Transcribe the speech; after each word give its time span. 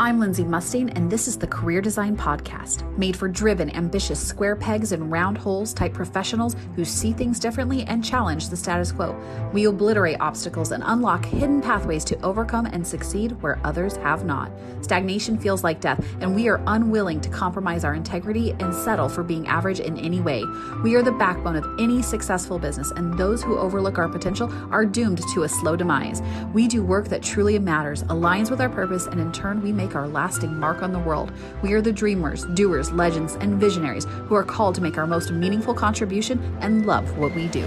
I'm 0.00 0.20
Lindsay 0.20 0.44
Mustain, 0.44 0.90
and 0.90 1.10
this 1.10 1.26
is 1.26 1.36
the 1.36 1.48
Career 1.48 1.80
Design 1.80 2.16
Podcast, 2.16 2.86
made 2.96 3.16
for 3.16 3.26
driven, 3.26 3.68
ambitious 3.74 4.24
square 4.24 4.54
pegs 4.54 4.92
and 4.92 5.10
round 5.10 5.36
holes 5.36 5.74
type 5.74 5.92
professionals 5.92 6.54
who 6.76 6.84
see 6.84 7.12
things 7.12 7.40
differently 7.40 7.82
and 7.82 8.04
challenge 8.04 8.48
the 8.48 8.56
status 8.56 8.92
quo. 8.92 9.18
We 9.52 9.64
obliterate 9.64 10.20
obstacles 10.20 10.70
and 10.70 10.84
unlock 10.86 11.24
hidden 11.24 11.60
pathways 11.60 12.04
to 12.04 12.20
overcome 12.22 12.66
and 12.66 12.86
succeed 12.86 13.32
where 13.42 13.58
others 13.64 13.96
have 13.96 14.24
not. 14.24 14.52
Stagnation 14.82 15.36
feels 15.36 15.64
like 15.64 15.80
death, 15.80 16.06
and 16.20 16.32
we 16.32 16.46
are 16.46 16.62
unwilling 16.68 17.20
to 17.22 17.28
compromise 17.28 17.82
our 17.82 17.94
integrity 17.94 18.52
and 18.52 18.72
settle 18.72 19.08
for 19.08 19.24
being 19.24 19.48
average 19.48 19.80
in 19.80 19.98
any 19.98 20.20
way. 20.20 20.44
We 20.84 20.94
are 20.94 21.02
the 21.02 21.10
backbone 21.10 21.56
of 21.56 21.66
any 21.80 22.02
successful 22.02 22.60
business, 22.60 22.92
and 22.92 23.18
those 23.18 23.42
who 23.42 23.58
overlook 23.58 23.98
our 23.98 24.08
potential 24.08 24.48
are 24.70 24.86
doomed 24.86 25.22
to 25.34 25.42
a 25.42 25.48
slow 25.48 25.74
demise. 25.74 26.22
We 26.54 26.68
do 26.68 26.84
work 26.84 27.08
that 27.08 27.24
truly 27.24 27.58
matters, 27.58 28.04
aligns 28.04 28.48
with 28.48 28.60
our 28.60 28.70
purpose, 28.70 29.08
and 29.08 29.18
in 29.18 29.32
turn, 29.32 29.60
we 29.60 29.72
make 29.72 29.87
make 29.88 29.96
our 29.96 30.06
lasting 30.06 30.54
mark 30.54 30.82
on 30.82 30.92
the 30.92 30.98
world. 30.98 31.32
We 31.62 31.72
are 31.72 31.80
the 31.80 31.92
dreamers, 31.92 32.44
doers, 32.52 32.92
legends, 32.92 33.36
and 33.36 33.54
visionaries 33.54 34.04
who 34.04 34.34
are 34.34 34.44
called 34.44 34.74
to 34.74 34.82
make 34.82 34.98
our 34.98 35.06
most 35.06 35.30
meaningful 35.30 35.72
contribution 35.72 36.38
and 36.60 36.84
love 36.84 37.16
what 37.16 37.34
we 37.34 37.46
do. 37.48 37.66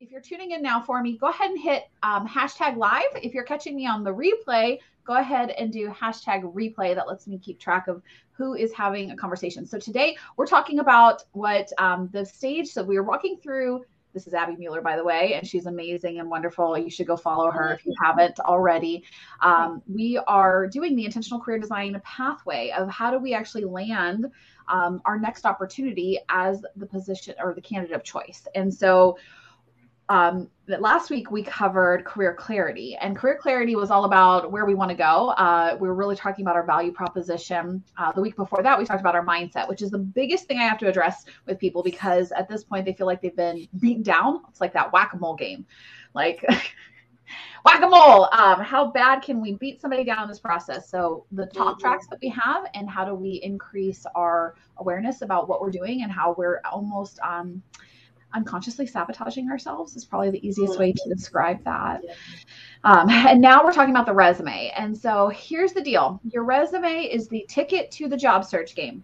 If 0.00 0.10
you're 0.10 0.20
tuning 0.20 0.50
in 0.50 0.60
now 0.60 0.82
for 0.82 1.00
me, 1.02 1.16
go 1.16 1.28
ahead 1.28 1.50
and 1.50 1.58
hit 1.58 1.84
um, 2.02 2.28
hashtag 2.28 2.76
live. 2.76 3.04
If 3.22 3.32
you're 3.32 3.44
catching 3.44 3.74
me 3.74 3.86
on 3.86 4.04
the 4.04 4.12
replay, 4.12 4.80
go 5.06 5.16
ahead 5.16 5.50
and 5.50 5.72
do 5.72 5.88
hashtag 5.88 6.42
replay. 6.52 6.94
That 6.94 7.08
lets 7.08 7.26
me 7.26 7.38
keep 7.38 7.58
track 7.58 7.88
of 7.88 8.02
who 8.32 8.54
is 8.54 8.70
having 8.74 9.12
a 9.12 9.16
conversation. 9.16 9.64
So 9.64 9.78
today 9.78 10.18
we're 10.36 10.46
talking 10.46 10.80
about 10.80 11.22
what 11.32 11.72
um, 11.78 12.10
the 12.12 12.26
stage. 12.26 12.68
So 12.68 12.82
we 12.82 12.98
are 12.98 13.02
walking 13.02 13.38
through 13.42 13.86
this 14.14 14.28
is 14.28 14.32
Abby 14.32 14.54
Mueller, 14.56 14.80
by 14.80 14.96
the 14.96 15.04
way, 15.04 15.34
and 15.34 15.46
she's 15.46 15.66
amazing 15.66 16.20
and 16.20 16.30
wonderful. 16.30 16.78
You 16.78 16.88
should 16.88 17.08
go 17.08 17.16
follow 17.16 17.50
her 17.50 17.74
if 17.74 17.84
you 17.84 17.92
haven't 18.00 18.38
already. 18.40 19.04
Um, 19.40 19.82
we 19.88 20.18
are 20.28 20.68
doing 20.68 20.94
the 20.94 21.04
intentional 21.04 21.40
career 21.40 21.58
design 21.58 22.00
pathway 22.04 22.70
of 22.70 22.88
how 22.88 23.10
do 23.10 23.18
we 23.18 23.34
actually 23.34 23.64
land 23.64 24.30
um, 24.68 25.02
our 25.04 25.18
next 25.18 25.44
opportunity 25.44 26.20
as 26.28 26.64
the 26.76 26.86
position 26.86 27.34
or 27.42 27.54
the 27.54 27.60
candidate 27.60 27.96
of 27.96 28.04
choice. 28.04 28.46
And 28.54 28.72
so 28.72 29.18
um, 30.08 30.50
that 30.66 30.80
last 30.80 31.10
week 31.10 31.30
we 31.30 31.42
covered 31.42 32.04
career 32.04 32.34
clarity, 32.34 32.96
and 33.00 33.16
career 33.16 33.38
clarity 33.40 33.76
was 33.76 33.90
all 33.90 34.04
about 34.04 34.50
where 34.50 34.64
we 34.64 34.74
want 34.74 34.90
to 34.90 34.96
go. 34.96 35.30
Uh, 35.30 35.76
we 35.80 35.88
were 35.88 35.94
really 35.94 36.16
talking 36.16 36.44
about 36.44 36.56
our 36.56 36.64
value 36.64 36.92
proposition. 36.92 37.82
Uh, 37.98 38.12
the 38.12 38.20
week 38.20 38.36
before 38.36 38.62
that, 38.62 38.78
we 38.78 38.84
talked 38.84 39.00
about 39.00 39.14
our 39.14 39.24
mindset, 39.24 39.68
which 39.68 39.82
is 39.82 39.90
the 39.90 39.98
biggest 39.98 40.46
thing 40.46 40.58
I 40.58 40.64
have 40.64 40.78
to 40.78 40.88
address 40.88 41.24
with 41.46 41.58
people 41.58 41.82
because 41.82 42.32
at 42.32 42.48
this 42.48 42.64
point 42.64 42.84
they 42.84 42.92
feel 42.92 43.06
like 43.06 43.20
they've 43.20 43.36
been 43.36 43.66
beaten 43.80 44.02
down. 44.02 44.42
It's 44.48 44.60
like 44.60 44.72
that 44.74 44.92
whack 44.92 45.12
a 45.14 45.16
mole 45.16 45.36
game, 45.36 45.66
like. 46.14 46.44
whack 47.64 47.82
a 47.82 47.88
mole. 47.88 48.28
Um, 48.32 48.60
how 48.60 48.90
bad 48.90 49.22
can 49.22 49.40
we 49.40 49.54
beat 49.54 49.80
somebody 49.80 50.04
down 50.04 50.22
in 50.22 50.28
this 50.28 50.38
process? 50.38 50.90
So, 50.90 51.24
the 51.32 51.46
talk 51.46 51.78
mm-hmm. 51.78 51.80
tracks 51.80 52.06
that 52.08 52.18
we 52.20 52.28
have, 52.28 52.66
and 52.74 52.88
how 52.88 53.06
do 53.06 53.14
we 53.14 53.40
increase 53.42 54.04
our 54.14 54.56
awareness 54.76 55.22
about 55.22 55.48
what 55.48 55.62
we're 55.62 55.70
doing 55.70 56.02
and 56.02 56.12
how 56.12 56.34
we're 56.36 56.60
almost 56.70 57.18
um, 57.20 57.62
unconsciously 58.34 58.86
sabotaging 58.86 59.50
ourselves 59.50 59.96
is 59.96 60.04
probably 60.04 60.30
the 60.30 60.46
easiest 60.46 60.78
way 60.78 60.92
to 60.92 61.08
describe 61.08 61.62
that. 61.64 62.02
Um, 62.82 63.08
and 63.08 63.40
now 63.40 63.64
we're 63.64 63.72
talking 63.72 63.94
about 63.94 64.06
the 64.06 64.14
resume. 64.14 64.72
And 64.76 64.96
so 64.96 65.28
here's 65.28 65.72
the 65.72 65.80
deal 65.80 66.20
your 66.30 66.44
resume 66.44 67.04
is 67.04 67.28
the 67.28 67.46
ticket 67.48 67.90
to 67.92 68.08
the 68.08 68.16
job 68.16 68.44
search 68.44 68.74
game 68.74 69.02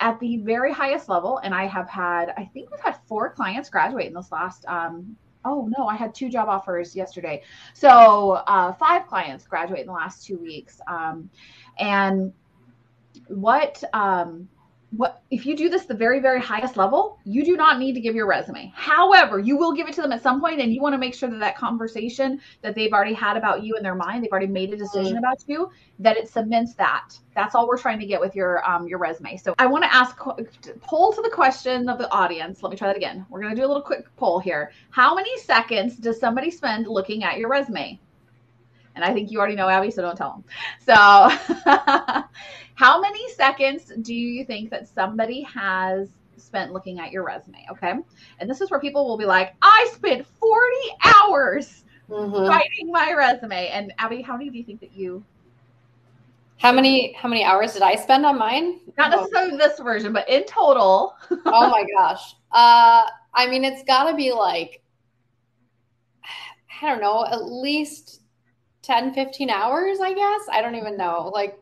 at 0.00 0.18
the 0.20 0.38
very 0.38 0.72
highest 0.72 1.08
level. 1.08 1.38
And 1.38 1.54
I 1.54 1.66
have 1.66 1.88
had, 1.88 2.32
I 2.36 2.44
think 2.44 2.70
we've 2.70 2.80
had 2.80 2.98
four 3.06 3.30
clients 3.30 3.68
graduate 3.68 4.06
in 4.06 4.14
this 4.14 4.32
last. 4.32 4.64
Um, 4.66 5.16
oh 5.44 5.70
no, 5.76 5.86
I 5.86 5.96
had 5.96 6.14
two 6.14 6.28
job 6.28 6.48
offers 6.48 6.94
yesterday. 6.94 7.42
So 7.74 8.42
uh, 8.46 8.72
five 8.74 9.06
clients 9.06 9.46
graduate 9.46 9.80
in 9.80 9.86
the 9.86 9.92
last 9.92 10.24
two 10.24 10.38
weeks. 10.38 10.80
Um, 10.86 11.28
and 11.78 12.32
what 13.26 13.82
um, 13.92 14.48
what 14.90 15.22
if 15.30 15.44
you 15.44 15.54
do 15.54 15.68
this 15.68 15.84
the 15.84 15.94
very 15.94 16.18
very 16.18 16.40
highest 16.40 16.76
level 16.76 17.18
you 17.24 17.44
do 17.44 17.56
not 17.56 17.78
need 17.78 17.92
to 17.92 18.00
give 18.00 18.14
your 18.14 18.26
resume. 18.26 18.72
However 18.74 19.38
you 19.38 19.56
will 19.56 19.72
give 19.72 19.88
it 19.88 19.94
to 19.94 20.02
them 20.02 20.12
at 20.12 20.22
some 20.22 20.40
point 20.40 20.60
and 20.60 20.72
you 20.72 20.80
want 20.80 20.94
to 20.94 20.98
make 20.98 21.14
sure 21.14 21.28
that 21.28 21.40
that 21.40 21.56
conversation 21.56 22.40
that 22.62 22.74
they've 22.74 22.92
already 22.92 23.12
had 23.14 23.36
about 23.36 23.62
you 23.62 23.76
in 23.76 23.82
their 23.82 23.94
mind 23.94 24.24
they've 24.24 24.30
already 24.30 24.46
made 24.46 24.72
a 24.72 24.76
decision 24.76 25.16
mm-hmm. 25.16 25.18
about 25.18 25.42
you 25.46 25.70
that 25.98 26.16
it 26.16 26.28
cements 26.28 26.74
that. 26.74 27.18
That's 27.34 27.54
all 27.54 27.68
we're 27.68 27.78
trying 27.78 28.00
to 28.00 28.06
get 28.06 28.20
with 28.20 28.34
your 28.34 28.68
um, 28.68 28.88
your 28.88 28.98
resume. 28.98 29.36
So 29.36 29.54
i 29.58 29.66
want 29.66 29.84
to 29.84 29.94
ask 29.94 30.16
poll 30.80 31.12
to 31.12 31.22
the 31.22 31.30
question 31.30 31.88
of 31.88 31.98
the 31.98 32.10
audience. 32.10 32.62
Let 32.62 32.70
me 32.70 32.76
try 32.76 32.88
that 32.88 32.96
again. 32.96 33.26
We're 33.28 33.40
going 33.40 33.54
to 33.54 33.60
do 33.60 33.66
a 33.66 33.68
little 33.68 33.82
quick 33.82 34.04
poll 34.16 34.38
here. 34.38 34.72
How 34.90 35.14
many 35.14 35.36
seconds 35.38 35.96
does 35.96 36.18
somebody 36.18 36.50
spend 36.50 36.86
looking 36.86 37.24
at 37.24 37.38
your 37.38 37.48
resume 37.48 38.00
and 38.98 39.04
I 39.04 39.14
think 39.14 39.30
you 39.30 39.38
already 39.38 39.54
know 39.54 39.68
Abby, 39.68 39.92
so 39.92 40.02
don't 40.02 40.16
tell 40.16 40.32
them. 40.32 40.44
So, 40.84 40.92
how 42.74 43.00
many 43.00 43.30
seconds 43.30 43.92
do 44.02 44.12
you 44.12 44.44
think 44.44 44.70
that 44.70 44.88
somebody 44.88 45.42
has 45.42 46.08
spent 46.36 46.72
looking 46.72 46.98
at 46.98 47.12
your 47.12 47.24
resume? 47.24 47.64
Okay. 47.70 47.94
And 48.40 48.50
this 48.50 48.60
is 48.60 48.72
where 48.72 48.80
people 48.80 49.06
will 49.06 49.16
be 49.16 49.24
like, 49.24 49.54
I 49.62 49.88
spent 49.94 50.26
40 50.26 50.76
hours 51.04 51.84
mm-hmm. 52.10 52.48
writing 52.48 52.90
my 52.90 53.12
resume. 53.12 53.68
And 53.68 53.94
Abby, 53.98 54.20
how 54.20 54.36
many 54.36 54.50
do 54.50 54.58
you 54.58 54.64
think 54.64 54.80
that 54.80 54.92
you 54.92 55.24
how 56.58 56.72
many 56.72 57.12
how 57.12 57.28
many 57.28 57.44
hours 57.44 57.74
did 57.74 57.82
I 57.82 57.94
spend 57.94 58.26
on 58.26 58.36
mine? 58.36 58.80
Not 58.98 59.12
necessarily 59.12 59.52
oh. 59.52 59.58
this 59.58 59.78
version, 59.78 60.12
but 60.12 60.28
in 60.28 60.42
total. 60.44 61.14
oh 61.30 61.70
my 61.70 61.84
gosh. 61.96 62.34
Uh 62.50 63.06
I 63.32 63.46
mean 63.46 63.62
it's 63.64 63.84
gotta 63.84 64.16
be 64.16 64.32
like 64.32 64.82
I 66.82 66.86
don't 66.86 67.00
know, 67.00 67.24
at 67.26 67.44
least 67.44 68.22
10, 68.88 69.12
15 69.12 69.50
hours, 69.50 70.00
I 70.00 70.14
guess. 70.14 70.40
I 70.50 70.62
don't 70.62 70.74
even 70.74 70.96
know. 70.96 71.30
Like, 71.32 71.60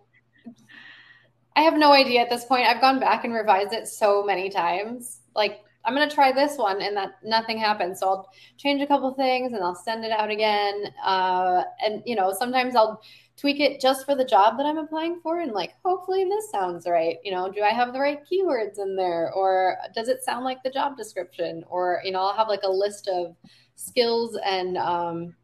I 1.57 1.63
have 1.63 1.77
no 1.77 1.93
idea 1.93 2.21
at 2.21 2.31
this 2.31 2.45
point. 2.45 2.69
I've 2.69 2.81
gone 2.81 3.01
back 3.01 3.25
and 3.25 3.35
revised 3.35 3.73
it 3.73 3.89
so 3.89 4.23
many 4.23 4.49
times. 4.49 5.23
Like, 5.35 5.65
I'm 5.85 5.95
going 5.95 6.09
to 6.09 6.15
try 6.15 6.31
this 6.31 6.57
one 6.57 6.81
and 6.81 6.97
that 6.97 7.15
nothing 7.25 7.59
happens. 7.59 7.99
So 7.99 8.09
I'll 8.09 8.31
change 8.59 8.81
a 8.81 8.87
couple 8.87 9.13
things 9.15 9.53
and 9.53 9.63
I'll 9.63 9.75
send 9.75 10.05
it 10.05 10.13
out 10.13 10.31
again. 10.31 10.85
Uh, 11.05 11.65
and, 11.85 12.01
you 12.07 12.15
know, 12.15 12.33
sometimes 12.33 12.77
I'll 12.77 13.03
tweak 13.37 13.59
it 13.59 13.81
just 13.81 14.07
for 14.07 14.15
the 14.15 14.25
job 14.25 14.57
that 14.59 14.67
I'm 14.67 14.79
applying 14.79 15.19
for 15.21 15.41
and 15.41 15.51
like, 15.51 15.75
hopefully 15.85 16.25
this 16.25 16.49
sounds 16.51 16.87
right. 16.87 17.17
You 17.25 17.33
know, 17.33 17.51
do 17.51 17.63
I 17.63 17.71
have 17.71 17.93
the 17.93 18.01
right 18.01 18.21
keywords 18.31 18.79
in 18.79 18.95
there 18.95 19.33
or 19.33 19.79
does 19.97 20.09
it 20.09 20.23
sound 20.23 20.45
like 20.45 20.63
the 20.63 20.71
job 20.71 20.97
description? 20.97 21.65
Or, 21.69 22.01
you 22.05 22.13
know, 22.13 22.21
I'll 22.21 22.37
have 22.37 22.49
like 22.49 22.63
a 22.63 22.71
list 22.71 23.09
of 23.09 23.35
skills 23.75 24.39
and, 24.45 24.77
um, 24.79 25.35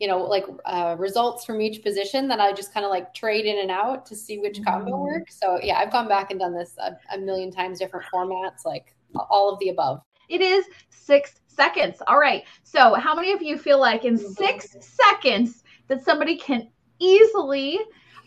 you 0.00 0.08
know, 0.08 0.18
like 0.18 0.46
uh, 0.64 0.96
results 0.98 1.44
from 1.44 1.60
each 1.60 1.82
position 1.82 2.26
that 2.28 2.40
I 2.40 2.52
just 2.52 2.72
kind 2.72 2.84
of 2.84 2.90
like 2.90 3.12
trade 3.12 3.44
in 3.44 3.58
and 3.58 3.70
out 3.70 4.06
to 4.06 4.16
see 4.16 4.38
which 4.38 4.64
combo 4.64 4.92
mm. 4.92 5.02
works. 5.02 5.38
So 5.38 5.60
yeah, 5.62 5.78
I've 5.78 5.92
gone 5.92 6.08
back 6.08 6.30
and 6.30 6.40
done 6.40 6.54
this 6.54 6.74
a, 6.78 6.96
a 7.14 7.18
million 7.18 7.52
times, 7.52 7.78
different 7.78 8.06
formats, 8.12 8.64
like 8.64 8.94
all 9.14 9.52
of 9.52 9.58
the 9.60 9.68
above. 9.68 10.00
It 10.30 10.40
is 10.40 10.64
six 10.88 11.40
seconds. 11.48 11.98
All 12.06 12.18
right. 12.18 12.44
So 12.62 12.94
how 12.94 13.14
many 13.14 13.32
of 13.32 13.42
you 13.42 13.58
feel 13.58 13.78
like 13.78 14.06
in 14.06 14.16
mm-hmm. 14.16 14.32
six 14.32 14.74
seconds 14.80 15.64
that 15.88 16.02
somebody 16.02 16.36
can 16.38 16.68
easily 16.98 17.78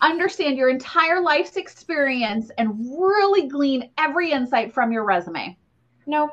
understand 0.01 0.57
your 0.57 0.69
entire 0.69 1.21
life's 1.21 1.55
experience 1.55 2.51
and 2.59 2.77
really 2.99 3.47
glean 3.47 3.89
every 3.97 4.31
insight 4.31 4.73
from 4.73 4.91
your 4.91 5.05
resume? 5.05 5.57
Nope. 6.05 6.31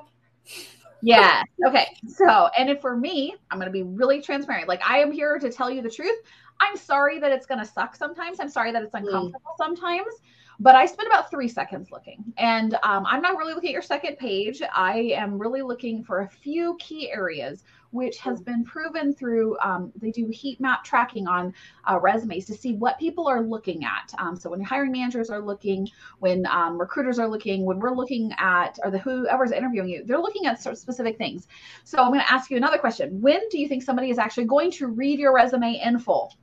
Yeah. 1.02 1.42
Okay. 1.66 1.86
So, 2.08 2.48
and 2.58 2.70
if 2.70 2.80
for 2.80 2.96
me, 2.96 3.34
I'm 3.50 3.58
going 3.58 3.66
to 3.66 3.72
be 3.72 3.82
really 3.82 4.20
transparent. 4.20 4.68
Like, 4.68 4.82
I 4.88 4.98
am 4.98 5.12
here 5.12 5.38
to 5.38 5.50
tell 5.50 5.70
you 5.70 5.82
the 5.82 5.90
truth. 5.90 6.16
I'm 6.60 6.76
sorry 6.76 7.18
that 7.20 7.32
it's 7.32 7.46
going 7.46 7.60
to 7.60 7.66
suck 7.66 7.96
sometimes. 7.96 8.38
I'm 8.40 8.48
sorry 8.48 8.72
that 8.72 8.82
it's 8.82 8.92
mm. 8.92 9.00
uncomfortable 9.00 9.52
mm. 9.52 9.58
sometimes, 9.58 10.14
but 10.58 10.74
I 10.74 10.84
spent 10.86 11.08
about 11.08 11.30
three 11.30 11.48
seconds 11.48 11.90
looking. 11.90 12.22
And 12.36 12.74
um, 12.82 13.06
I'm 13.06 13.22
not 13.22 13.36
really 13.36 13.54
looking 13.54 13.70
at 13.70 13.72
your 13.72 13.82
second 13.82 14.16
page. 14.18 14.60
I 14.74 15.14
am 15.14 15.38
really 15.38 15.62
looking 15.62 16.04
for 16.04 16.20
a 16.20 16.28
few 16.28 16.76
key 16.78 17.10
areas 17.10 17.64
which 17.90 18.18
has 18.18 18.40
been 18.40 18.64
proven 18.64 19.12
through 19.14 19.58
um, 19.60 19.92
they 19.96 20.10
do 20.10 20.28
heat 20.28 20.60
map 20.60 20.84
tracking 20.84 21.26
on 21.26 21.52
uh, 21.90 21.98
resumes 21.98 22.46
to 22.46 22.54
see 22.54 22.74
what 22.74 22.98
people 22.98 23.26
are 23.26 23.42
looking 23.42 23.84
at. 23.84 24.12
Um, 24.18 24.36
so 24.36 24.50
when 24.50 24.62
hiring 24.62 24.92
managers 24.92 25.30
are 25.30 25.40
looking, 25.40 25.88
when 26.18 26.46
um, 26.46 26.78
recruiters 26.78 27.18
are 27.18 27.28
looking, 27.28 27.64
when 27.64 27.78
we're 27.78 27.94
looking 27.94 28.32
at, 28.38 28.78
or 28.84 28.90
the 28.90 28.98
whoever's 28.98 29.52
interviewing 29.52 29.88
you, 29.88 30.04
they're 30.04 30.18
looking 30.18 30.46
at 30.46 30.62
sort 30.62 30.74
of 30.74 30.78
specific 30.78 31.18
things. 31.18 31.48
So 31.84 31.98
I'm 31.98 32.08
going 32.08 32.20
to 32.20 32.32
ask 32.32 32.50
you 32.50 32.56
another 32.56 32.78
question: 32.78 33.20
When 33.20 33.40
do 33.50 33.58
you 33.58 33.68
think 33.68 33.82
somebody 33.82 34.10
is 34.10 34.18
actually 34.18 34.44
going 34.44 34.70
to 34.72 34.86
read 34.86 35.18
your 35.18 35.34
resume 35.34 35.80
in 35.84 35.98
full? 35.98 36.34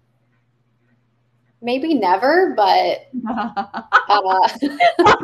Maybe 1.62 1.94
never, 1.94 2.54
but. 2.56 3.10
Uh, 4.10 4.48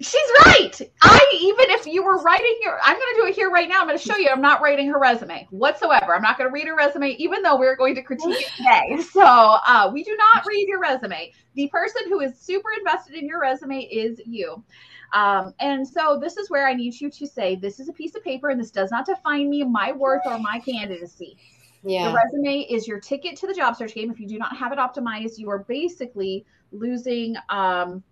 She's 0.00 0.30
right. 0.46 0.80
I 1.02 1.18
even 1.40 1.70
if 1.70 1.86
you 1.86 2.04
were 2.04 2.22
writing 2.22 2.56
your, 2.62 2.78
I'm 2.80 2.94
going 2.94 3.14
to 3.14 3.20
do 3.20 3.26
it 3.26 3.34
here 3.34 3.50
right 3.50 3.68
now. 3.68 3.80
I'm 3.80 3.86
going 3.88 3.98
to 3.98 4.04
show 4.04 4.16
you. 4.16 4.28
I'm 4.30 4.40
not 4.40 4.60
writing 4.60 4.88
her 4.88 4.98
resume 4.98 5.48
whatsoever. 5.50 6.14
I'm 6.14 6.22
not 6.22 6.38
going 6.38 6.48
to 6.48 6.52
read 6.52 6.68
her 6.68 6.76
resume, 6.76 7.10
even 7.12 7.42
though 7.42 7.58
we're 7.58 7.74
going 7.74 7.96
to 7.96 8.02
critique 8.02 8.36
it 8.40 8.50
today. 8.56 9.02
So 9.12 9.22
uh, 9.22 9.90
we 9.92 10.04
do 10.04 10.16
not 10.16 10.44
read 10.46 10.68
your 10.68 10.80
resume. 10.80 11.32
The 11.54 11.68
person 11.68 12.02
who 12.08 12.20
is 12.20 12.38
super 12.38 12.68
invested 12.78 13.16
in 13.16 13.26
your 13.26 13.40
resume 13.40 13.80
is 13.80 14.20
you. 14.24 14.62
Um, 15.12 15.54
and 15.58 15.86
so 15.86 16.18
this 16.20 16.36
is 16.36 16.50
where 16.50 16.68
I 16.68 16.74
need 16.74 17.00
you 17.00 17.10
to 17.10 17.26
say, 17.26 17.56
this 17.56 17.80
is 17.80 17.88
a 17.88 17.92
piece 17.92 18.14
of 18.14 18.22
paper, 18.22 18.50
and 18.50 18.60
this 18.60 18.70
does 18.70 18.90
not 18.90 19.06
define 19.06 19.50
me, 19.50 19.64
my 19.64 19.90
worth, 19.90 20.22
or 20.26 20.38
my 20.38 20.60
candidacy. 20.60 21.36
Yeah. 21.82 22.10
The 22.10 22.14
resume 22.14 22.60
is 22.70 22.86
your 22.86 23.00
ticket 23.00 23.36
to 23.38 23.46
the 23.46 23.54
job 23.54 23.74
search 23.76 23.94
game. 23.94 24.10
If 24.10 24.20
you 24.20 24.28
do 24.28 24.38
not 24.38 24.56
have 24.56 24.72
it 24.72 24.78
optimized, 24.78 25.38
you 25.38 25.50
are 25.50 25.60
basically 25.60 26.44
losing 26.70 27.34
um 27.48 28.02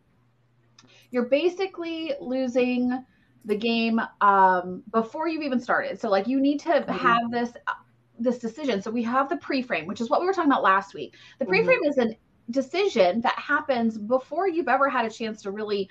you're 1.10 1.28
basically 1.28 2.12
losing 2.20 3.04
the 3.44 3.56
game 3.56 4.00
um 4.20 4.82
before 4.92 5.28
you've 5.28 5.42
even 5.42 5.60
started. 5.60 6.00
So 6.00 6.10
like 6.10 6.26
you 6.26 6.40
need 6.40 6.60
to 6.60 6.70
mm-hmm. 6.70 6.92
have 6.92 7.30
this 7.30 7.52
this 8.18 8.38
decision. 8.38 8.80
So 8.80 8.90
we 8.90 9.02
have 9.02 9.28
the 9.28 9.36
pre-frame, 9.36 9.86
which 9.86 10.00
is 10.00 10.08
what 10.08 10.20
we 10.20 10.26
were 10.26 10.32
talking 10.32 10.50
about 10.50 10.62
last 10.62 10.94
week. 10.94 11.14
The 11.38 11.44
mm-hmm. 11.44 11.50
pre-frame 11.50 11.80
mm-hmm. 11.82 11.90
is 11.90 11.98
an 11.98 12.16
decision 12.50 13.20
that 13.22 13.38
happens 13.38 13.98
before 13.98 14.48
you've 14.48 14.68
ever 14.68 14.88
had 14.88 15.04
a 15.04 15.10
chance 15.10 15.42
to 15.42 15.50
really 15.50 15.90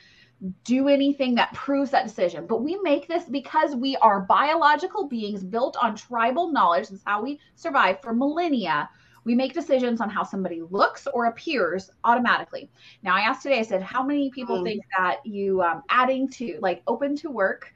do 0.64 0.88
anything 0.88 1.36
that 1.36 1.54
proves 1.54 1.92
that 1.92 2.08
decision. 2.08 2.46
But 2.46 2.64
we 2.64 2.78
make 2.84 3.08
this 3.08 3.26
because 3.26 3.76
we 3.76 3.96
are 3.98 4.22
biological 4.22 5.08
beings 5.08 5.44
built 5.44 5.78
on 5.82 5.96
tribal 5.96 6.52
knowledge. 6.52 6.90
This 6.90 7.00
is 7.00 7.04
how 7.06 7.24
we 7.24 7.40
survive 7.56 8.02
for 8.02 8.14
millennia. 8.14 8.90
We 9.26 9.36
make 9.36 9.54
decisions 9.54 10.02
on 10.02 10.10
how 10.10 10.24
somebody 10.24 10.62
looks 10.62 11.08
or 11.14 11.26
appears 11.26 11.92
automatically. 12.04 12.70
Now, 13.04 13.16
I 13.16 13.22
asked 13.22 13.44
today, 13.44 13.60
I 13.60 13.64
said, 13.64 13.82
how 13.82 14.04
many 14.04 14.30
people 14.30 14.62
mm. 14.62 14.64
think 14.64 14.84
that 14.98 15.26
you 15.26 15.62
um, 15.62 15.84
adding 15.90 16.30
to 16.30 16.60
like 16.62 16.84
open 16.88 17.16
to 17.18 17.30
work 17.30 17.74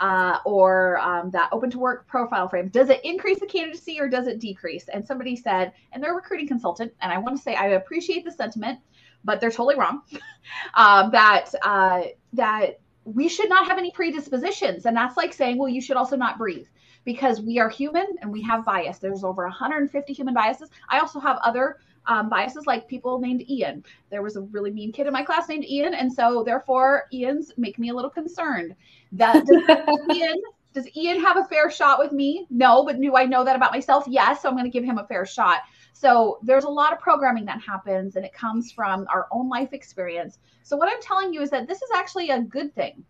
uh, 0.00 0.38
or 0.44 0.98
um, 0.98 1.30
that 1.30 1.50
open 1.52 1.70
to 1.70 1.78
work 1.78 2.06
profile 2.06 2.48
frame, 2.48 2.68
does 2.68 2.88
it 2.88 3.00
increase 3.04 3.38
the 3.38 3.46
candidacy 3.46 4.00
or 4.00 4.08
does 4.08 4.26
it 4.26 4.38
decrease? 4.38 4.88
And 4.88 5.06
somebody 5.06 5.36
said, 5.36 5.72
and 5.92 6.02
they're 6.02 6.12
a 6.12 6.16
recruiting 6.16 6.48
consultant, 6.48 6.92
and 7.02 7.12
I 7.12 7.18
want 7.18 7.36
to 7.36 7.42
say 7.42 7.54
I 7.54 7.68
appreciate 7.68 8.24
the 8.24 8.32
sentiment, 8.32 8.80
but 9.24 9.40
they're 9.40 9.50
totally 9.50 9.76
wrong. 9.76 10.02
um, 10.74 11.10
that 11.12 11.50
uh, 11.62 12.02
that 12.32 12.80
we 13.04 13.28
should 13.28 13.48
not 13.48 13.66
have 13.68 13.78
any 13.78 13.90
predispositions, 13.90 14.86
and 14.86 14.96
that's 14.96 15.16
like 15.16 15.34
saying, 15.34 15.58
well, 15.58 15.68
you 15.68 15.82
should 15.82 15.96
also 15.96 16.16
not 16.16 16.38
breathe 16.38 16.66
because 17.04 17.40
we 17.40 17.58
are 17.58 17.68
human 17.68 18.06
and 18.20 18.30
we 18.30 18.42
have 18.42 18.64
bias. 18.64 18.98
There's 18.98 19.24
over 19.24 19.44
150 19.44 20.12
human 20.12 20.34
biases. 20.34 20.70
I 20.88 20.98
also 20.98 21.20
have 21.20 21.38
other 21.44 21.78
um, 22.06 22.28
biases 22.28 22.66
like 22.66 22.88
people 22.88 23.20
named 23.20 23.48
Ian. 23.48 23.84
There 24.10 24.22
was 24.22 24.36
a 24.36 24.42
really 24.42 24.70
mean 24.70 24.92
kid 24.92 25.06
in 25.06 25.12
my 25.12 25.22
class 25.22 25.48
named 25.48 25.64
Ian, 25.64 25.94
and 25.94 26.12
so 26.12 26.42
therefore 26.44 27.04
Ian's 27.12 27.52
make 27.56 27.78
me 27.78 27.90
a 27.90 27.94
little 27.94 28.10
concerned. 28.10 28.74
That 29.12 29.44
does 29.46 29.88
Ian 30.16 30.40
does 30.72 30.88
Ian 30.96 31.20
have 31.20 31.36
a 31.36 31.44
fair 31.44 31.70
shot 31.70 31.98
with 31.98 32.12
me? 32.12 32.46
No, 32.48 32.84
but 32.84 33.00
do 33.00 33.16
I 33.16 33.24
know 33.24 33.44
that 33.44 33.56
about 33.56 33.72
myself? 33.72 34.04
Yes, 34.06 34.42
so 34.42 34.48
I'm 34.48 34.54
going 34.54 34.64
to 34.64 34.70
give 34.70 34.84
him 34.84 34.98
a 34.98 35.06
fair 35.06 35.26
shot. 35.26 35.62
So 35.92 36.38
there's 36.42 36.64
a 36.64 36.68
lot 36.68 36.92
of 36.92 37.00
programming 37.00 37.44
that 37.46 37.60
happens, 37.60 38.16
and 38.16 38.24
it 38.24 38.32
comes 38.32 38.70
from 38.70 39.04
our 39.12 39.26
own 39.32 39.48
life 39.48 39.72
experience. 39.72 40.38
So 40.62 40.76
what 40.76 40.88
I'm 40.90 41.02
telling 41.02 41.34
you 41.34 41.42
is 41.42 41.50
that 41.50 41.66
this 41.66 41.82
is 41.82 41.90
actually 41.94 42.30
a 42.30 42.40
good 42.40 42.74
thing. 42.74 43.04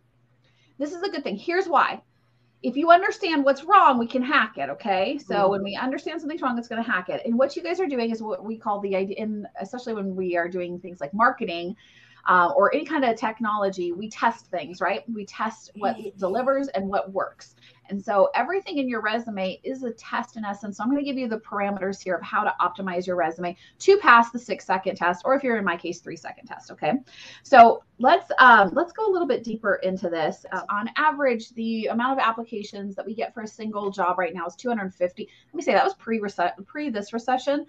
This 0.79 0.95
is 0.95 1.03
a 1.03 1.11
good 1.11 1.23
thing. 1.23 1.37
Here's 1.37 1.67
why 1.67 2.01
if 2.63 2.77
you 2.77 2.91
understand 2.91 3.45
what's 3.45 3.65
wrong, 3.65 3.99
we 3.99 4.07
can 4.07 4.23
hack 4.23 4.59
it. 4.59 4.69
Okay. 4.71 5.19
So 5.19 5.35
mm-hmm. 5.35 5.51
when 5.51 5.63
we 5.63 5.77
understand 5.77 6.21
something's 6.21 6.43
wrong, 6.43 6.59
it's 6.59 6.69
going 6.69 6.83
to 6.83 6.91
hack 6.91 7.09
it. 7.09 7.23
And 7.25 7.39
what 7.39 7.57
you 7.57 7.63
guys 7.63 7.81
are 7.81 7.87
doing 7.87 8.11
is 8.11 8.23
what 8.23 8.45
we 8.45 8.57
call 8.59 8.81
the 8.81 8.95
idea, 8.97 9.17
in 9.17 9.47
especially 9.61 9.95
when 9.95 10.15
we 10.15 10.37
are 10.37 10.49
doing 10.49 10.79
things 10.79 11.01
like 11.01 11.15
marketing 11.15 11.77
uh, 12.27 12.53
or 12.57 12.75
any 12.75 12.85
kind 12.85 13.05
of 13.05 13.17
technology, 13.17 13.93
we 13.93 14.09
test 14.09 14.47
things, 14.47 14.81
right? 14.81 15.03
We 15.13 15.25
test 15.25 15.71
what 15.77 15.97
delivers 16.19 16.69
and 16.69 16.89
what 16.89 17.13
works. 17.13 17.55
And 17.91 18.03
so 18.03 18.31
everything 18.35 18.79
in 18.79 18.89
your 18.89 19.01
resume 19.01 19.61
is 19.65 19.83
a 19.83 19.91
test 19.93 20.37
in 20.37 20.45
essence. 20.45 20.77
So 20.77 20.85
I'm 20.85 20.91
going 20.91 21.03
to 21.03 21.05
give 21.05 21.19
you 21.19 21.29
the 21.29 21.39
parameters 21.39 22.01
here 22.01 22.15
of 22.15 22.23
how 22.23 22.45
to 22.45 22.55
optimize 22.61 23.07
your 23.07 23.17
resume 23.17 23.57
to 23.81 23.99
pass 23.99 24.31
the 24.31 24.39
six 24.39 24.65
second 24.65 24.95
test, 24.95 25.23
or 25.25 25.35
if 25.35 25.43
you're 25.43 25.59
in 25.59 25.65
my 25.65 25.77
case, 25.77 26.01
three 26.01 26.17
second 26.17 26.47
test. 26.47 26.71
Okay. 26.71 26.93
So 27.43 27.83
let's 27.99 28.31
um, 28.39 28.71
let's 28.73 28.93
go 28.93 29.11
a 29.11 29.13
little 29.13 29.27
bit 29.27 29.43
deeper 29.43 29.75
into 29.83 30.09
this. 30.09 30.47
Uh, 30.53 30.63
on 30.71 30.89
average, 30.97 31.51
the 31.51 31.87
amount 31.87 32.19
of 32.19 32.25
applications 32.25 32.95
that 32.95 33.05
we 33.05 33.15
get 33.15 33.35
for 33.35 33.43
a 33.43 33.49
single 33.49 33.91
job 33.91 34.19
right 34.19 34.33
now 34.33 34.47
is 34.47 34.55
250. 34.55 35.29
Let 35.49 35.55
me 35.55 35.63
say 35.63 35.73
that 35.73 35.85
was 35.85 35.95
pre 35.95 36.21
pre 36.65 36.91
this 36.91 37.13
recession. 37.13 37.67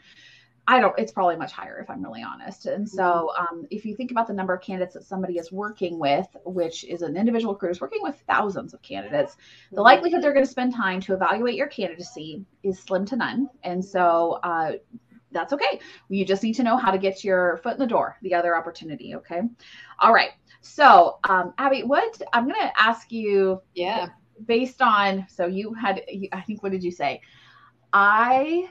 I 0.67 0.79
don't, 0.79 0.97
it's 0.97 1.11
probably 1.11 1.35
much 1.35 1.51
higher 1.51 1.79
if 1.79 1.89
I'm 1.89 2.03
really 2.03 2.23
honest. 2.23 2.65
And 2.65 2.87
so, 2.87 3.31
mm-hmm. 3.37 3.57
um, 3.59 3.67
if 3.71 3.83
you 3.85 3.95
think 3.95 4.11
about 4.11 4.27
the 4.27 4.33
number 4.33 4.53
of 4.53 4.61
candidates 4.61 4.93
that 4.93 5.03
somebody 5.03 5.37
is 5.37 5.51
working 5.51 5.99
with, 5.99 6.27
which 6.45 6.83
is 6.83 7.01
an 7.01 7.17
individual 7.17 7.53
recruiter 7.53 7.71
is 7.71 7.81
working 7.81 8.01
with 8.01 8.21
thousands 8.27 8.73
of 8.73 8.81
candidates, 8.81 9.35
the 9.35 9.75
mm-hmm. 9.75 9.83
likelihood 9.83 10.21
they're 10.21 10.33
going 10.33 10.45
to 10.45 10.51
spend 10.51 10.73
time 10.73 11.01
to 11.01 11.13
evaluate 11.13 11.55
your 11.55 11.67
candidacy 11.67 12.45
is 12.63 12.79
slim 12.79 13.05
to 13.05 13.15
none. 13.15 13.49
And 13.63 13.83
so, 13.83 14.39
uh, 14.43 14.73
that's 15.31 15.53
okay. 15.53 15.79
You 16.09 16.25
just 16.25 16.43
need 16.43 16.53
to 16.55 16.63
know 16.63 16.77
how 16.77 16.91
to 16.91 16.97
get 16.97 17.23
your 17.23 17.57
foot 17.63 17.73
in 17.73 17.79
the 17.79 17.87
door, 17.87 18.17
the 18.21 18.33
other 18.33 18.55
opportunity. 18.55 19.15
Okay. 19.15 19.41
All 19.99 20.13
right. 20.13 20.31
So, 20.61 21.19
um, 21.27 21.53
Abby, 21.57 21.83
what 21.83 22.21
I'm 22.33 22.43
going 22.43 22.59
to 22.59 22.79
ask 22.79 23.11
you. 23.11 23.61
Yeah. 23.73 24.09
Based 24.45 24.81
on, 24.81 25.27
so 25.29 25.45
you 25.45 25.71
had, 25.75 26.01
I 26.31 26.41
think, 26.41 26.63
what 26.63 26.71
did 26.71 26.83
you 26.83 26.89
say? 26.89 27.21
I 27.93 28.69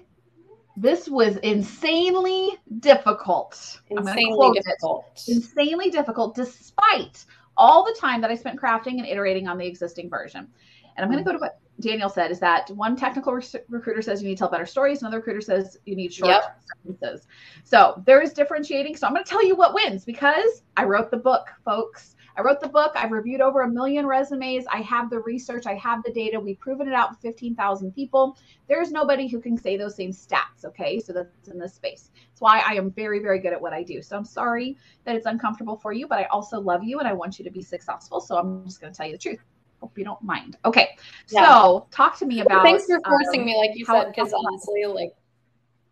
this 0.80 1.08
was 1.08 1.36
insanely 1.38 2.56
difficult. 2.78 3.80
Insanely 3.90 4.50
difficult. 4.54 5.04
It. 5.28 5.36
Insanely 5.36 5.90
difficult, 5.90 6.34
despite 6.34 7.24
all 7.56 7.84
the 7.84 7.94
time 8.00 8.22
that 8.22 8.30
I 8.30 8.34
spent 8.34 8.58
crafting 8.58 8.98
and 8.98 9.06
iterating 9.06 9.46
on 9.46 9.58
the 9.58 9.66
existing 9.66 10.08
version. 10.08 10.48
And 10.96 11.04
I'm 11.04 11.10
going 11.10 11.22
to 11.22 11.30
mm. 11.30 11.32
go 11.32 11.38
to 11.38 11.38
what 11.38 11.60
Daniel 11.80 12.08
said 12.08 12.30
is 12.30 12.40
that 12.40 12.70
one 12.70 12.96
technical 12.96 13.38
recruiter 13.68 14.02
says 14.02 14.22
you 14.22 14.28
need 14.28 14.36
to 14.36 14.40
tell 14.40 14.50
better 14.50 14.66
stories, 14.66 15.02
another 15.02 15.18
recruiter 15.18 15.40
says 15.40 15.78
you 15.84 15.96
need 15.96 16.12
short 16.12 16.30
yep. 16.30 16.60
sentences. 16.84 17.26
So 17.64 18.02
there 18.06 18.22
is 18.22 18.32
differentiating. 18.32 18.96
So 18.96 19.06
I'm 19.06 19.12
going 19.12 19.24
to 19.24 19.28
tell 19.28 19.44
you 19.44 19.56
what 19.56 19.74
wins 19.74 20.04
because 20.04 20.62
I 20.76 20.84
wrote 20.84 21.10
the 21.10 21.16
book, 21.16 21.48
folks. 21.64 22.16
I 22.36 22.42
wrote 22.42 22.60
the 22.60 22.68
book. 22.68 22.92
I've 22.94 23.10
reviewed 23.10 23.40
over 23.40 23.62
a 23.62 23.68
million 23.68 24.06
resumes. 24.06 24.64
I 24.66 24.80
have 24.82 25.10
the 25.10 25.20
research. 25.20 25.66
I 25.66 25.74
have 25.74 26.02
the 26.02 26.12
data. 26.12 26.38
We've 26.38 26.58
proven 26.58 26.88
it 26.88 26.94
out 26.94 27.10
with 27.10 27.20
15,000 27.20 27.92
people. 27.92 28.36
There's 28.68 28.90
nobody 28.90 29.28
who 29.28 29.40
can 29.40 29.56
say 29.56 29.76
those 29.76 29.96
same 29.96 30.10
stats. 30.10 30.64
Okay. 30.64 31.00
So 31.00 31.12
that's 31.12 31.48
in 31.48 31.58
this 31.58 31.74
space. 31.74 32.10
That's 32.28 32.40
why 32.40 32.60
I 32.60 32.74
am 32.74 32.90
very, 32.90 33.20
very 33.20 33.38
good 33.38 33.52
at 33.52 33.60
what 33.60 33.72
I 33.72 33.82
do. 33.82 34.02
So 34.02 34.16
I'm 34.16 34.24
sorry 34.24 34.76
that 35.04 35.16
it's 35.16 35.26
uncomfortable 35.26 35.76
for 35.76 35.92
you, 35.92 36.06
but 36.06 36.18
I 36.18 36.24
also 36.24 36.60
love 36.60 36.84
you 36.84 36.98
and 36.98 37.08
I 37.08 37.12
want 37.12 37.38
you 37.38 37.44
to 37.44 37.50
be 37.50 37.62
successful. 37.62 38.20
So 38.20 38.36
I'm 38.36 38.64
just 38.64 38.80
going 38.80 38.92
to 38.92 38.96
tell 38.96 39.06
you 39.06 39.12
the 39.12 39.18
truth. 39.18 39.40
Hope 39.80 39.96
you 39.96 40.04
don't 40.04 40.22
mind. 40.22 40.58
Okay. 40.64 40.90
Yeah. 41.30 41.46
So 41.46 41.86
talk 41.90 42.18
to 42.18 42.26
me 42.26 42.40
about. 42.40 42.62
Thanks 42.62 42.84
for 42.84 43.00
forcing 43.06 43.40
um, 43.40 43.46
me, 43.46 43.56
like 43.56 43.70
you 43.74 43.86
said, 43.86 44.08
because 44.08 44.32
honestly, 44.32 44.84
like 44.86 45.14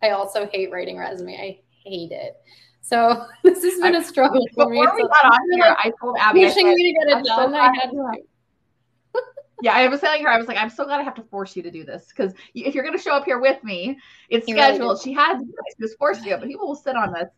I 0.02 0.11
also 0.11 0.46
hate 0.46 0.70
writing 0.70 0.99
resume. 0.99 1.34
I 1.34 1.61
hate 1.84 2.12
it. 2.12 2.37
So 2.81 3.27
this 3.43 3.63
has 3.63 3.81
been 3.81 3.97
a 3.97 4.05
struggle 4.05 4.47
for 4.55 4.69
me. 4.69 4.81
Before 4.81 4.97
we 4.97 5.03
got 5.03 5.25
on 5.25 5.41
here, 5.53 5.77
I 5.79 5.93
told 6.01 6.17
Abby, 6.19 6.47
pushing 6.47 6.69
me 6.69 6.75
to 6.75 7.07
get 7.07 7.19
it 7.19 7.25
done. 7.25 7.55
I 7.55 7.75
had 7.75 7.91
to. 7.91 8.13
yeah, 9.63 9.75
I 9.75 9.89
was 9.89 10.01
telling 10.01 10.23
her, 10.23 10.29
I 10.29 10.39
was 10.39 10.49
like, 10.49 10.57
I'm 10.57 10.71
so 10.71 10.85
glad 10.85 11.01
I 11.01 11.03
have 11.03 11.15
to 11.17 11.23
force 11.25 11.57
you 11.57 11.63
to 11.63 11.71
do 11.71 11.85
this 11.85 12.07
because 12.09 12.33
if 12.55 12.75
you're 12.75 12.85
going 12.85 12.97
to 12.97 13.03
show 13.03 13.13
up 13.13 13.25
here 13.25 13.41
with 13.41 13.63
me, 13.63 13.99
it's 14.29 14.49
you 14.49 14.55
scheduled. 14.55 14.81
Really 14.81 15.03
she 15.03 15.13
has 15.13 15.43
this 15.79 15.95
forced 15.95 16.25
you, 16.25 16.37
but 16.37 16.49
people 16.49 16.67
will 16.67 16.75
sit 16.75 16.97
on 16.97 17.13
this. 17.13 17.29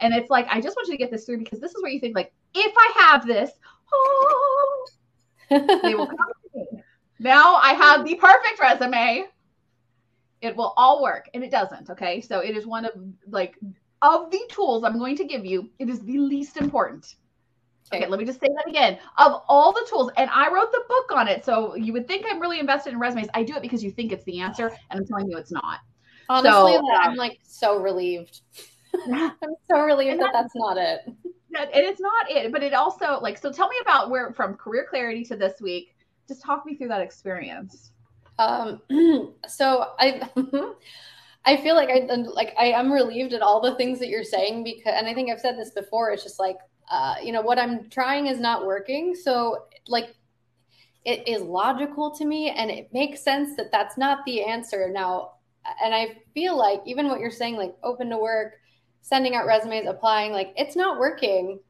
And 0.00 0.12
it's 0.12 0.30
like, 0.30 0.46
I 0.50 0.60
just 0.60 0.76
want 0.76 0.88
you 0.88 0.94
to 0.94 0.98
get 0.98 1.10
this 1.10 1.24
through 1.24 1.38
because 1.38 1.60
this 1.60 1.74
is 1.74 1.82
where 1.82 1.90
you 1.90 2.00
think, 2.00 2.14
like, 2.14 2.32
if 2.54 2.72
I 2.76 2.92
have 3.00 3.26
this, 3.26 3.50
oh, 3.92 4.86
they 5.50 5.94
will 5.94 6.06
come 6.06 6.18
to 6.54 6.58
me. 6.58 6.82
Now 7.18 7.56
I 7.56 7.72
have 7.72 8.04
the 8.04 8.14
perfect 8.16 8.60
resume. 8.60 9.26
It 10.42 10.54
will 10.54 10.74
all 10.76 11.02
work. 11.02 11.30
And 11.32 11.42
it 11.42 11.50
doesn't. 11.50 11.90
Okay. 11.90 12.20
So 12.20 12.40
it 12.40 12.56
is 12.56 12.66
one 12.66 12.84
of 12.84 12.92
like 13.28 13.56
of 14.02 14.30
the 14.30 14.40
tools 14.50 14.84
I'm 14.84 14.98
going 14.98 15.16
to 15.16 15.24
give 15.24 15.44
you, 15.44 15.70
it 15.78 15.88
is 15.88 16.00
the 16.00 16.18
least 16.18 16.56
important. 16.56 17.14
Okay. 17.88 18.02
okay, 18.02 18.10
let 18.10 18.18
me 18.18 18.26
just 18.26 18.40
say 18.40 18.48
that 18.48 18.68
again. 18.68 18.98
Of 19.16 19.42
all 19.48 19.72
the 19.72 19.86
tools, 19.88 20.10
and 20.16 20.28
I 20.30 20.52
wrote 20.52 20.72
the 20.72 20.82
book 20.88 21.12
on 21.12 21.28
it, 21.28 21.44
so 21.44 21.76
you 21.76 21.92
would 21.92 22.08
think 22.08 22.26
I'm 22.28 22.40
really 22.40 22.58
invested 22.58 22.92
in 22.92 22.98
resumes. 22.98 23.28
I 23.34 23.44
do 23.44 23.54
it 23.54 23.62
because 23.62 23.82
you 23.84 23.92
think 23.92 24.12
it's 24.12 24.24
the 24.24 24.40
answer, 24.40 24.72
and 24.90 25.00
I'm 25.00 25.06
telling 25.06 25.30
you 25.30 25.36
it's 25.36 25.52
not. 25.52 25.80
Honestly, 26.28 26.72
so, 26.72 26.82
I'm 26.92 27.14
like 27.14 27.38
so 27.44 27.80
relieved. 27.80 28.40
I'm 29.12 29.32
so 29.70 29.80
relieved 29.80 30.20
that, 30.20 30.32
that 30.32 30.42
that's 30.42 30.56
not 30.56 30.76
it. 30.76 31.00
and 31.06 31.70
it's 31.72 32.00
not 32.00 32.30
it, 32.30 32.50
but 32.50 32.64
it 32.64 32.74
also 32.74 33.20
like 33.20 33.38
so. 33.38 33.52
Tell 33.52 33.68
me 33.68 33.76
about 33.82 34.10
where 34.10 34.32
from 34.32 34.54
career 34.54 34.86
clarity 34.88 35.24
to 35.26 35.36
this 35.36 35.60
week. 35.60 35.94
Just 36.26 36.42
talk 36.42 36.66
me 36.66 36.74
through 36.74 36.88
that 36.88 37.02
experience. 37.02 37.92
Um, 38.40 38.82
so 39.46 39.92
I. 39.98 40.28
I 41.46 41.56
feel 41.56 41.76
like 41.76 41.88
I 41.90 42.00
like 42.14 42.54
I 42.58 42.72
am 42.72 42.92
relieved 42.92 43.32
at 43.32 43.40
all 43.40 43.60
the 43.60 43.76
things 43.76 44.00
that 44.00 44.08
you're 44.08 44.24
saying 44.24 44.64
because, 44.64 44.94
and 44.96 45.06
I 45.06 45.14
think 45.14 45.30
I've 45.30 45.40
said 45.40 45.56
this 45.56 45.70
before. 45.70 46.10
It's 46.10 46.24
just 46.24 46.40
like, 46.40 46.58
uh, 46.90 47.14
you 47.22 47.30
know, 47.30 47.40
what 47.40 47.58
I'm 47.58 47.88
trying 47.88 48.26
is 48.26 48.40
not 48.40 48.66
working. 48.66 49.14
So 49.14 49.66
like, 49.86 50.08
it 51.04 51.26
is 51.28 51.42
logical 51.42 52.10
to 52.16 52.24
me, 52.24 52.50
and 52.50 52.68
it 52.68 52.92
makes 52.92 53.22
sense 53.22 53.56
that 53.56 53.70
that's 53.70 53.96
not 53.96 54.24
the 54.26 54.42
answer 54.42 54.90
now. 54.92 55.34
And 55.82 55.94
I 55.94 56.18
feel 56.34 56.56
like 56.56 56.82
even 56.84 57.06
what 57.08 57.20
you're 57.20 57.30
saying, 57.30 57.56
like 57.56 57.76
open 57.84 58.10
to 58.10 58.18
work, 58.18 58.54
sending 59.02 59.36
out 59.36 59.46
resumes, 59.46 59.86
applying, 59.86 60.32
like 60.32 60.52
it's 60.56 60.74
not 60.74 60.98
working. 60.98 61.60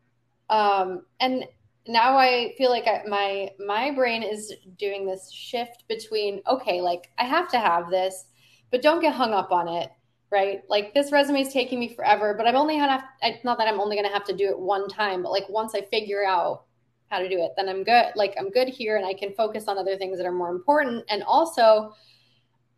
Um, 0.49 1.03
and 1.21 1.45
now 1.87 2.17
I 2.17 2.55
feel 2.57 2.71
like 2.71 2.87
I, 2.87 3.03
my 3.07 3.51
my 3.59 3.91
brain 3.91 4.23
is 4.23 4.55
doing 4.79 5.05
this 5.05 5.31
shift 5.31 5.85
between 5.87 6.41
okay, 6.47 6.81
like 6.81 7.11
I 7.19 7.25
have 7.25 7.49
to 7.51 7.59
have 7.59 7.91
this 7.91 8.25
but 8.71 8.83
don't 8.83 9.01
get 9.01 9.15
hung 9.15 9.33
up 9.33 9.51
on 9.53 9.69
it 9.69 9.91
right 10.31 10.63
like 10.69 10.93
this 10.93 11.13
resume 11.13 11.41
is 11.41 11.53
taking 11.53 11.79
me 11.79 11.89
forever 11.95 12.35
but 12.37 12.47
i'm 12.47 12.57
only 12.57 12.77
gonna 12.77 12.93
have 13.21 13.35
not 13.45 13.59
that 13.59 13.69
i'm 13.69 13.81
only 13.81 13.97
gonna 13.97 14.13
have 14.13 14.25
to 14.25 14.37
do 14.37 14.49
it 14.49 14.59
one 14.59 14.89
time 14.89 15.23
but 15.23 15.31
like 15.31 15.49
once 15.49 15.75
i 15.75 15.81
figure 15.81 16.25
out 16.25 16.65
how 17.09 17.19
to 17.19 17.29
do 17.29 17.39
it 17.41 17.53
then 17.57 17.69
i'm 17.69 17.85
good 17.85 18.07
like 18.17 18.35
i'm 18.39 18.51
good 18.51 18.69
here 18.69 18.97
and 18.97 19.07
i 19.07 19.15
can 19.15 19.33
focus 19.35 19.69
on 19.69 19.79
other 19.79 19.97
things 19.97 20.19
that 20.19 20.27
are 20.27 20.33
more 20.33 20.51
important 20.51 21.05
and 21.09 21.23
also 21.23 21.93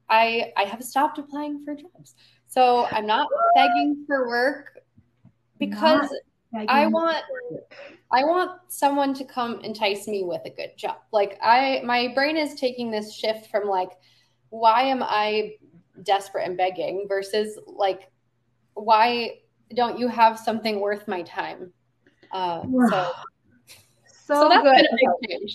I 0.09 0.53
I 0.57 0.65
have 0.65 0.83
stopped 0.83 1.19
applying 1.19 1.65
for 1.65 1.75
jobs. 1.75 2.15
So 2.47 2.87
I'm 2.91 3.07
not 3.07 3.29
begging 3.55 4.05
for 4.07 4.29
work 4.29 4.79
because 5.59 6.09
I 6.69 6.87
want 6.87 7.23
I 8.11 8.25
want 8.25 8.53
someone 8.69 9.13
to 9.15 9.25
come 9.25 9.61
entice 9.61 10.09
me 10.09 10.25
with 10.25 10.41
a 10.47 10.51
good 10.51 10.77
job. 10.77 10.97
Like 11.13 11.39
I 11.43 11.83
my 11.85 12.09
brain 12.15 12.37
is 12.37 12.55
taking 12.55 12.91
this 12.91 13.15
shift 13.15 13.51
from 13.51 13.69
like 13.69 13.91
why 14.51 14.83
am 14.83 15.03
I 15.03 15.57
desperate 16.03 16.47
and 16.47 16.57
begging 16.57 17.07
versus 17.09 17.59
like 17.67 18.11
why 18.75 19.39
don't 19.75 19.99
you 19.99 20.09
have 20.09 20.39
something 20.39 20.81
worth 20.81 21.07
my 21.09 21.23
time? 21.23 21.73
Uh, 22.33 22.63
so 22.91 23.13
so, 24.29 24.51
so 24.51 24.63
good. 24.63 24.87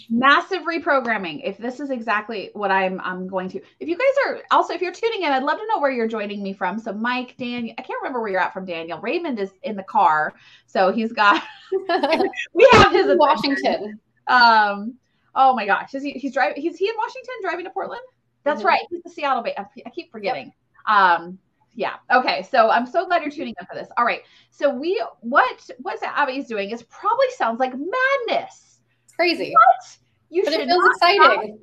Massive 0.09 0.63
reprogramming. 0.63 1.41
If 1.43 1.59
this 1.59 1.79
is 1.79 1.91
exactly 1.91 2.49
what 2.53 2.71
I'm 2.71 2.99
I'm 3.01 3.27
going 3.27 3.47
to. 3.49 3.61
If 3.79 3.87
you 3.87 3.95
guys 3.95 4.15
are 4.25 4.41
also 4.49 4.73
if 4.73 4.81
you're 4.81 4.91
tuning 4.91 5.21
in, 5.21 5.31
I'd 5.31 5.43
love 5.43 5.59
to 5.59 5.67
know 5.67 5.79
where 5.79 5.91
you're 5.91 6.07
joining 6.07 6.41
me 6.41 6.53
from. 6.53 6.79
So 6.79 6.91
Mike, 6.91 7.35
Daniel, 7.37 7.75
I 7.77 7.83
can't 7.83 8.01
remember 8.01 8.19
where 8.19 8.31
you're 8.31 8.41
at 8.41 8.51
from 8.51 8.65
Daniel. 8.65 8.99
Raymond 8.99 9.37
is 9.37 9.51
in 9.61 9.75
the 9.75 9.83
car. 9.83 10.33
So 10.65 10.91
he's 10.91 11.13
got 11.13 11.43
we 11.71 12.67
have 12.71 12.91
his 12.91 13.07
in 13.09 13.17
Washington. 13.19 13.99
Um 14.25 14.95
oh 15.35 15.53
my 15.53 15.67
gosh. 15.67 15.93
Is 15.93 16.01
he 16.01 16.13
he's 16.13 16.33
driving 16.33 16.59
he's 16.59 16.75
he 16.75 16.89
in 16.89 16.95
Washington 16.97 17.35
driving 17.43 17.65
to 17.65 17.71
Portland? 17.71 18.01
That's 18.43 18.59
mm-hmm. 18.59 18.67
right. 18.67 18.81
He's 18.89 19.03
the 19.03 19.09
Seattle 19.09 19.43
Bay. 19.43 19.55
I 19.57 19.89
keep 19.89 20.11
forgetting. 20.11 20.53
Yep. 20.87 20.95
Um 20.95 21.39
yeah. 21.75 21.95
Okay. 22.11 22.43
So 22.51 22.69
I'm 22.69 22.85
so 22.85 23.05
glad 23.05 23.23
you're 23.23 23.31
tuning 23.31 23.55
in 23.59 23.65
for 23.65 23.75
this. 23.75 23.87
All 23.97 24.05
right. 24.05 24.21
So 24.51 24.73
we 24.73 25.03
what 25.21 25.69
what 25.79 26.01
Abby 26.03 26.37
is 26.37 26.47
doing 26.47 26.69
is 26.71 26.83
probably 26.83 27.25
sounds 27.35 27.59
like 27.59 27.73
madness. 27.73 28.79
It's 29.05 29.15
crazy. 29.15 29.53
What? 29.53 29.97
You 30.29 30.43
but 30.43 30.53
should 30.53 30.61
it 30.61 30.67
feels 30.67 30.85
exciting. 30.95 31.59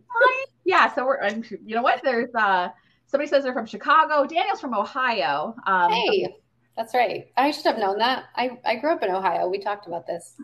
Yeah. 0.64 0.92
So 0.94 1.04
we're 1.04 1.28
you 1.64 1.74
know 1.74 1.82
what? 1.82 2.00
There's 2.02 2.34
uh 2.34 2.68
somebody 3.06 3.28
says 3.28 3.44
they're 3.44 3.52
from 3.52 3.66
Chicago. 3.66 4.26
Daniel's 4.26 4.60
from 4.60 4.74
Ohio. 4.74 5.54
Um, 5.66 5.90
hey, 5.90 6.36
that's 6.80 6.94
right. 6.94 7.30
I 7.36 7.50
should 7.50 7.66
have 7.66 7.78
known 7.78 7.98
that. 7.98 8.24
I 8.34 8.58
I 8.64 8.76
grew 8.76 8.92
up 8.92 9.02
in 9.02 9.10
Ohio. 9.10 9.48
We 9.48 9.58
talked 9.58 9.86
about 9.86 10.06
this. 10.06 10.36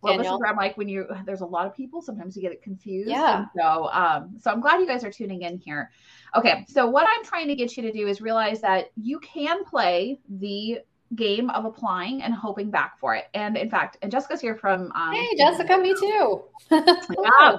Well, 0.00 0.16
this 0.16 0.28
is 0.28 0.32
where 0.32 0.48
I'm 0.48 0.56
like 0.56 0.76
when 0.76 0.88
you 0.88 1.06
there's 1.26 1.40
a 1.40 1.46
lot 1.46 1.66
of 1.66 1.74
people, 1.74 2.00
sometimes 2.00 2.36
you 2.36 2.42
get 2.42 2.52
it 2.52 2.62
confused. 2.62 3.10
Yeah. 3.10 3.46
so 3.56 3.88
um, 3.90 4.36
so 4.40 4.52
I'm 4.52 4.60
glad 4.60 4.80
you 4.80 4.86
guys 4.86 5.02
are 5.02 5.10
tuning 5.10 5.42
in 5.42 5.58
here. 5.58 5.90
Okay, 6.36 6.64
so 6.68 6.86
what 6.86 7.08
I'm 7.12 7.24
trying 7.24 7.48
to 7.48 7.56
get 7.56 7.76
you 7.76 7.82
to 7.82 7.92
do 7.92 8.06
is 8.06 8.20
realize 8.20 8.60
that 8.60 8.92
you 8.96 9.18
can 9.20 9.64
play 9.64 10.20
the 10.28 10.78
game 11.16 11.50
of 11.50 11.64
applying 11.64 12.22
and 12.22 12.32
hoping 12.32 12.70
back 12.70 12.98
for 13.00 13.16
it. 13.16 13.24
And 13.34 13.56
in 13.56 13.68
fact, 13.68 13.98
and 14.02 14.10
Jessica's 14.10 14.40
here 14.40 14.54
from 14.54 14.92
um, 14.92 15.12
Hey 15.12 15.36
Jessica, 15.36 15.78
me 15.78 15.94
too. 15.94 16.44
yeah. 16.70 17.58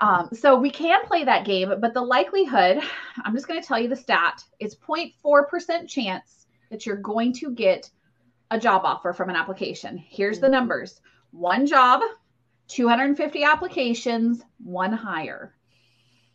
Um, 0.00 0.28
so 0.34 0.54
we 0.54 0.70
can 0.70 1.02
play 1.06 1.24
that 1.24 1.46
game, 1.46 1.72
but 1.80 1.94
the 1.94 2.02
likelihood, 2.02 2.82
I'm 3.24 3.34
just 3.34 3.48
going 3.48 3.58
to 3.58 3.66
tell 3.66 3.78
you 3.78 3.88
the 3.88 3.96
stat, 3.96 4.42
it's 4.60 4.76
0.4% 4.76 5.88
chance 5.88 6.35
that 6.70 6.86
you're 6.86 6.96
going 6.96 7.32
to 7.34 7.50
get 7.50 7.90
a 8.50 8.58
job 8.58 8.82
offer 8.84 9.12
from 9.12 9.30
an 9.30 9.36
application. 9.36 9.98
Here's 9.98 10.38
the 10.38 10.46
mm-hmm. 10.46 10.54
numbers 10.54 11.00
one 11.32 11.66
job, 11.66 12.00
250 12.68 13.44
applications, 13.44 14.42
one 14.58 14.92
hire. 14.92 15.54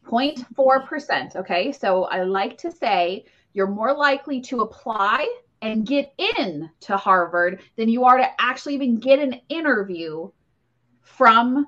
0.4%. 0.06 1.36
Okay. 1.36 1.72
So 1.72 2.06
I 2.06 2.24
like 2.24 2.58
to 2.60 2.72
say 2.72 3.26
you're 3.54 3.68
more 3.68 3.96
likely 3.96 4.42
to 4.42 4.62
apply 4.62 5.28
and 5.62 5.86
get 5.86 6.14
in 6.38 6.70
to 6.82 6.98
Harvard 6.98 7.62
than 7.76 7.88
you 7.88 8.04
are 8.06 8.18
to 8.18 8.28
actually 8.40 8.74
even 8.74 9.00
get 9.00 9.20
an 9.20 9.40
interview 9.50 10.30
from 11.02 11.68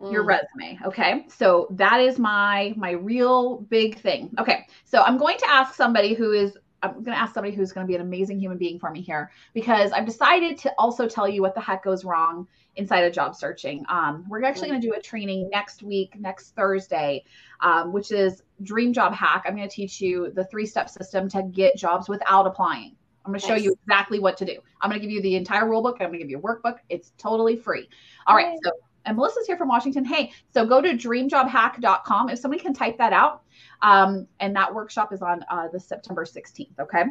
mm. 0.00 0.12
your 0.12 0.24
resume 0.24 0.78
okay 0.84 1.26
so 1.28 1.66
that 1.70 2.00
is 2.00 2.18
my 2.18 2.72
my 2.76 2.92
real 2.92 3.58
big 3.68 3.98
thing 3.98 4.30
okay 4.38 4.66
so 4.84 5.02
i'm 5.02 5.18
going 5.18 5.36
to 5.38 5.48
ask 5.48 5.74
somebody 5.74 6.14
who 6.14 6.32
is 6.32 6.56
I'm 6.84 6.92
going 6.92 7.04
to 7.04 7.18
ask 7.18 7.34
somebody 7.34 7.54
who's 7.54 7.72
going 7.72 7.86
to 7.86 7.88
be 7.88 7.94
an 7.94 8.00
amazing 8.00 8.38
human 8.38 8.58
being 8.58 8.78
for 8.78 8.90
me 8.90 9.00
here 9.00 9.30
because 9.52 9.92
I've 9.92 10.06
decided 10.06 10.58
to 10.58 10.72
also 10.78 11.08
tell 11.08 11.28
you 11.28 11.42
what 11.42 11.54
the 11.54 11.60
heck 11.60 11.82
goes 11.82 12.04
wrong 12.04 12.46
inside 12.76 13.00
of 13.00 13.12
job 13.12 13.34
searching. 13.34 13.84
Um, 13.88 14.24
we're 14.28 14.44
actually 14.44 14.68
going 14.68 14.80
to 14.80 14.86
do 14.86 14.94
a 14.94 15.00
training 15.00 15.48
next 15.50 15.82
week, 15.82 16.18
next 16.18 16.54
Thursday, 16.56 17.24
um, 17.60 17.92
which 17.92 18.12
is 18.12 18.42
Dream 18.62 18.92
Job 18.92 19.14
Hack. 19.14 19.44
I'm 19.46 19.56
going 19.56 19.68
to 19.68 19.74
teach 19.74 20.00
you 20.00 20.30
the 20.34 20.44
three 20.44 20.66
step 20.66 20.90
system 20.90 21.28
to 21.30 21.42
get 21.42 21.76
jobs 21.76 22.08
without 22.08 22.46
applying. 22.46 22.96
I'm 23.24 23.32
going 23.32 23.40
to 23.40 23.46
show 23.46 23.54
you 23.54 23.74
exactly 23.82 24.18
what 24.18 24.36
to 24.38 24.44
do. 24.44 24.58
I'm 24.82 24.90
going 24.90 25.00
to 25.00 25.06
give 25.06 25.10
you 25.10 25.22
the 25.22 25.36
entire 25.36 25.66
rule 25.68 25.80
book. 25.80 25.96
I'm 26.00 26.08
going 26.08 26.18
to 26.18 26.18
give 26.18 26.30
you 26.30 26.38
a 26.38 26.42
workbook. 26.42 26.78
It's 26.90 27.12
totally 27.16 27.56
free. 27.56 27.88
All 28.26 28.36
right. 28.36 28.58
So, 28.62 28.70
and 29.04 29.16
Melissa's 29.16 29.46
here 29.46 29.56
from 29.56 29.68
Washington. 29.68 30.04
Hey, 30.04 30.32
so 30.52 30.66
go 30.66 30.80
to 30.80 30.90
dreamjobhack.com. 30.90 32.30
If 32.30 32.38
somebody 32.38 32.62
can 32.62 32.74
type 32.74 32.98
that 32.98 33.12
out, 33.12 33.42
um, 33.82 34.26
and 34.40 34.54
that 34.56 34.74
workshop 34.74 35.12
is 35.12 35.22
on 35.22 35.44
uh, 35.50 35.68
the 35.68 35.80
September 35.80 36.24
16th. 36.24 36.78
Okay. 36.80 37.04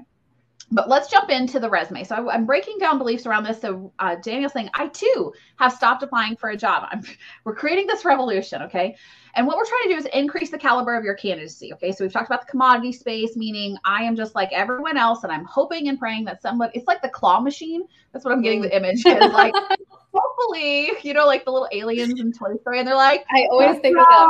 But 0.72 0.90
let's 0.90 1.10
jump 1.10 1.30
into 1.30 1.60
the 1.60 1.70
resume. 1.70 2.04
So 2.04 2.30
I'm 2.30 2.46
breaking 2.46 2.80
down 2.80 2.98
beliefs 2.98 3.26
around 3.26 3.44
this. 3.44 3.62
So 3.62 3.94
uh, 4.00 4.16
Daniel's 4.16 4.54
saying, 4.54 4.70
I 4.74 4.88
too 4.88 5.34
have 5.58 5.74
stopped 5.74 6.02
applying 6.02 6.36
for 6.36 6.50
a 6.50 6.58
job. 6.58 6.88
I'm, 6.90 7.04
we're 7.44 7.56
creating 7.56 7.86
this 7.86 8.06
revolution. 8.06 8.64
Okay. 8.64 8.96
And 9.36 9.46
what 9.46 9.58
we're 9.58 9.66
trying 9.66 9.84
to 9.84 9.90
do 9.90 9.98
is 9.98 10.06
increase 10.14 10.52
the 10.52 10.58
caliber 10.58 10.96
of 10.96 11.04
your 11.04 11.16
candidacy. 11.16 11.74
Okay. 11.74 11.92
So 11.92 12.04
we've 12.04 12.14
talked 12.14 12.28
about 12.28 12.42
the 12.42 12.52
commodity 12.52 12.92
space, 12.92 13.36
meaning 13.36 13.78
I 13.84 14.04
am 14.04 14.16
just 14.16 14.36
like 14.36 14.52
everyone 14.52 14.98
else 14.98 15.24
and 15.24 15.32
I'm 15.32 15.46
hoping 15.46 15.90
and 15.90 16.00
praying 16.00 16.26
that 16.26 16.42
somebody, 16.42 16.72
it's 16.76 16.88
like 16.88 17.02
the 17.02 17.10
claw 17.10 17.40
machine. 17.40 17.84
That's 18.12 18.26
what 18.26 18.34
I'm 18.34 18.42
getting 18.42 18.62
the 18.62 18.76
image. 18.76 19.06
Is 19.06 19.32
like, 19.34 19.54
hopefully, 20.14 20.92
you 21.02 21.14
know, 21.14 21.26
like 21.26 21.46
the 21.46 21.52
little 21.52 21.70
aliens 21.72 22.20
in 22.20 22.32
Toy 22.32 22.56
Story, 22.62 22.80
and 22.80 22.88
they're 22.88 22.96
like, 22.96 23.26
I 23.32 23.48
always 23.52 23.80
think 23.80 23.98
of 23.98 24.06
that. 24.06 24.30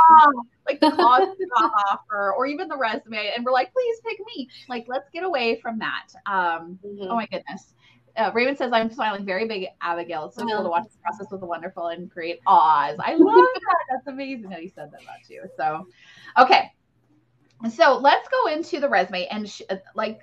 Like 0.66 0.80
the 0.80 0.90
claws 0.94 1.28
off, 1.56 2.00
or, 2.10 2.34
or 2.34 2.46
even 2.46 2.68
the 2.68 2.76
resume, 2.76 3.32
and 3.36 3.44
we're 3.44 3.52
like, 3.52 3.72
please 3.72 4.00
pick 4.06 4.18
me. 4.34 4.48
Like, 4.68 4.86
let's 4.88 5.08
get 5.10 5.24
away 5.24 5.60
from 5.60 5.78
that. 5.80 6.06
Um, 6.26 6.78
mm-hmm. 6.84 7.10
Oh 7.10 7.16
my 7.16 7.26
goodness 7.26 7.74
uh, 8.16 8.30
Raymond 8.32 8.58
says, 8.58 8.72
I'm 8.72 8.90
smiling 8.90 9.24
very 9.24 9.46
big, 9.46 9.66
Abigail. 9.80 10.26
It's 10.26 10.36
so 10.36 10.46
cool 10.46 10.62
to 10.62 10.68
watch 10.68 10.84
this 10.84 10.98
process 11.02 11.30
with 11.30 11.40
the 11.40 11.46
wonderful 11.46 11.88
and 11.88 12.08
great 12.08 12.40
Oz. 12.46 12.96
I 12.98 13.14
love 13.14 13.34
that. 13.34 13.76
That's 13.90 14.06
amazing 14.06 14.50
that 14.50 14.60
he 14.60 14.68
said 14.68 14.90
that 14.92 15.02
about 15.02 15.28
you. 15.28 15.44
So, 15.56 15.86
okay. 16.38 16.72
So 17.70 17.98
let's 17.98 18.28
go 18.28 18.52
into 18.52 18.78
the 18.78 18.88
resume 18.88 19.26
and 19.26 19.48
sh- 19.48 19.62
like, 19.94 20.20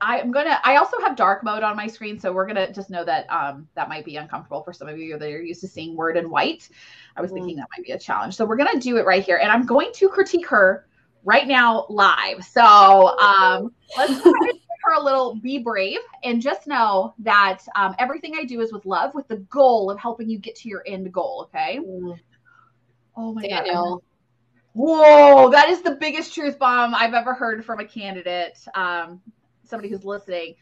I'm 0.00 0.30
gonna. 0.30 0.60
I 0.64 0.76
also 0.76 1.00
have 1.00 1.16
dark 1.16 1.42
mode 1.42 1.62
on 1.62 1.76
my 1.76 1.86
screen, 1.86 2.18
so 2.18 2.32
we're 2.32 2.46
gonna 2.46 2.72
just 2.72 2.90
know 2.90 3.04
that 3.04 3.30
um, 3.30 3.68
that 3.74 3.88
might 3.88 4.04
be 4.04 4.16
uncomfortable 4.16 4.62
for 4.62 4.72
some 4.72 4.88
of 4.88 4.98
you 4.98 5.18
that 5.18 5.28
are 5.28 5.42
used 5.42 5.60
to 5.62 5.68
seeing 5.68 5.96
Word 5.96 6.16
in 6.16 6.30
white. 6.30 6.68
I 7.16 7.20
was 7.20 7.30
mm. 7.30 7.34
thinking 7.34 7.56
that 7.56 7.68
might 7.76 7.84
be 7.84 7.92
a 7.92 7.98
challenge, 7.98 8.36
so 8.36 8.44
we're 8.44 8.56
gonna 8.56 8.78
do 8.78 8.96
it 8.96 9.06
right 9.06 9.24
here, 9.24 9.38
and 9.38 9.50
I'm 9.50 9.66
going 9.66 9.90
to 9.94 10.08
critique 10.08 10.46
her 10.48 10.86
right 11.24 11.46
now 11.46 11.86
live. 11.88 12.44
So 12.44 12.62
um, 12.62 13.74
let's 13.96 14.22
give 14.22 14.56
her 14.84 14.94
a 14.94 15.02
little 15.02 15.34
be 15.34 15.58
brave 15.58 15.98
and 16.24 16.40
just 16.40 16.66
know 16.66 17.14
that 17.18 17.58
um, 17.76 17.94
everything 17.98 18.34
I 18.38 18.44
do 18.44 18.60
is 18.60 18.72
with 18.72 18.86
love, 18.86 19.14
with 19.14 19.28
the 19.28 19.36
goal 19.36 19.90
of 19.90 19.98
helping 19.98 20.30
you 20.30 20.38
get 20.38 20.54
to 20.56 20.68
your 20.68 20.82
end 20.86 21.12
goal. 21.12 21.48
Okay. 21.48 21.78
Mm. 21.78 22.18
Oh 23.16 23.34
my 23.34 23.46
Daniel. 23.46 23.96
God. 23.96 24.02
Whoa, 24.74 25.50
that 25.50 25.68
is 25.70 25.82
the 25.82 25.96
biggest 25.96 26.32
truth 26.32 26.58
bomb 26.58 26.94
I've 26.94 27.14
ever 27.14 27.34
heard 27.34 27.64
from 27.64 27.80
a 27.80 27.84
candidate. 27.84 28.58
Um, 28.74 29.20
somebody 29.68 29.88
who's 29.88 30.04
listening. 30.04 30.54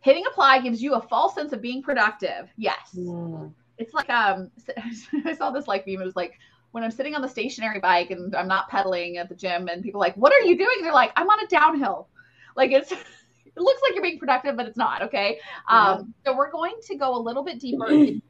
Hitting 0.00 0.24
apply 0.26 0.60
gives 0.60 0.82
you 0.82 0.94
a 0.94 1.00
false 1.00 1.34
sense 1.34 1.52
of 1.52 1.62
being 1.62 1.82
productive. 1.82 2.48
Yes. 2.56 2.96
Mm. 2.96 3.52
It's 3.78 3.94
like 3.94 4.10
um 4.10 4.50
I 5.24 5.34
saw 5.34 5.50
this 5.50 5.68
like 5.68 5.86
meme. 5.86 6.00
It 6.00 6.04
was 6.04 6.16
like 6.16 6.38
when 6.72 6.82
I'm 6.82 6.90
sitting 6.90 7.14
on 7.14 7.22
the 7.22 7.28
stationary 7.28 7.80
bike 7.80 8.10
and 8.10 8.34
I'm 8.34 8.48
not 8.48 8.68
pedaling 8.68 9.18
at 9.18 9.28
the 9.28 9.34
gym 9.34 9.68
and 9.68 9.82
people 9.82 10.00
like, 10.00 10.16
what 10.16 10.32
are 10.32 10.40
you 10.40 10.56
doing? 10.56 10.76
They're 10.80 10.92
like, 10.92 11.12
I'm 11.16 11.28
on 11.28 11.44
a 11.44 11.46
downhill. 11.46 12.08
Like 12.56 12.72
it's 12.72 12.92
it 13.56 13.60
looks 13.60 13.82
like 13.82 13.94
you're 13.94 14.02
being 14.02 14.18
productive, 14.18 14.56
but 14.56 14.66
it's 14.66 14.76
not. 14.76 15.02
Okay. 15.02 15.38
Um, 15.68 16.14
so 16.24 16.36
we're 16.36 16.50
going 16.50 16.74
to 16.84 16.96
go 16.96 17.16
a 17.16 17.20
little 17.20 17.44
bit 17.44 17.60
deeper 17.60 17.88
into 17.88 18.22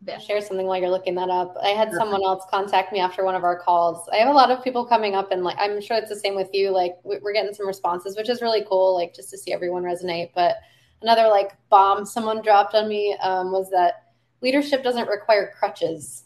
this. 0.00 0.24
Share 0.24 0.40
something 0.40 0.66
while 0.66 0.80
you're 0.80 0.90
looking 0.90 1.14
that 1.16 1.28
up. 1.28 1.56
I 1.62 1.68
had 1.68 1.92
someone 1.92 2.22
else 2.22 2.44
contact 2.50 2.92
me 2.92 3.00
after 3.00 3.24
one 3.24 3.34
of 3.34 3.44
our 3.44 3.58
calls. 3.58 4.08
I 4.12 4.16
have 4.16 4.28
a 4.28 4.32
lot 4.32 4.50
of 4.50 4.62
people 4.62 4.84
coming 4.84 5.14
up, 5.14 5.32
and 5.32 5.42
like 5.42 5.56
I'm 5.58 5.80
sure 5.80 5.96
it's 5.96 6.08
the 6.08 6.16
same 6.16 6.34
with 6.34 6.50
you. 6.52 6.70
Like 6.70 6.94
we're 7.04 7.32
getting 7.32 7.54
some 7.54 7.66
responses, 7.66 8.16
which 8.16 8.28
is 8.28 8.42
really 8.42 8.64
cool. 8.68 8.94
Like 8.94 9.14
just 9.14 9.30
to 9.30 9.38
see 9.38 9.52
everyone 9.52 9.82
resonate. 9.82 10.30
But 10.34 10.56
another 11.02 11.28
like 11.28 11.52
bomb 11.68 12.04
someone 12.04 12.42
dropped 12.42 12.74
on 12.74 12.88
me 12.88 13.16
um, 13.22 13.52
was 13.52 13.70
that 13.70 14.12
leadership 14.40 14.82
doesn't 14.82 15.08
require 15.08 15.52
crutches, 15.58 16.24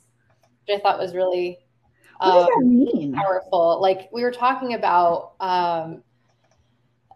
which 0.66 0.78
I 0.78 0.80
thought 0.80 0.98
was 0.98 1.14
really. 1.14 1.58
Um, 2.20 2.34
what 2.34 2.38
does 2.40 2.46
that 2.46 2.64
um, 2.64 2.84
mean? 2.84 3.14
Powerful. 3.14 3.80
Like 3.80 4.10
we 4.12 4.22
were 4.22 4.32
talking 4.32 4.74
about 4.74 5.34
um, 5.40 6.02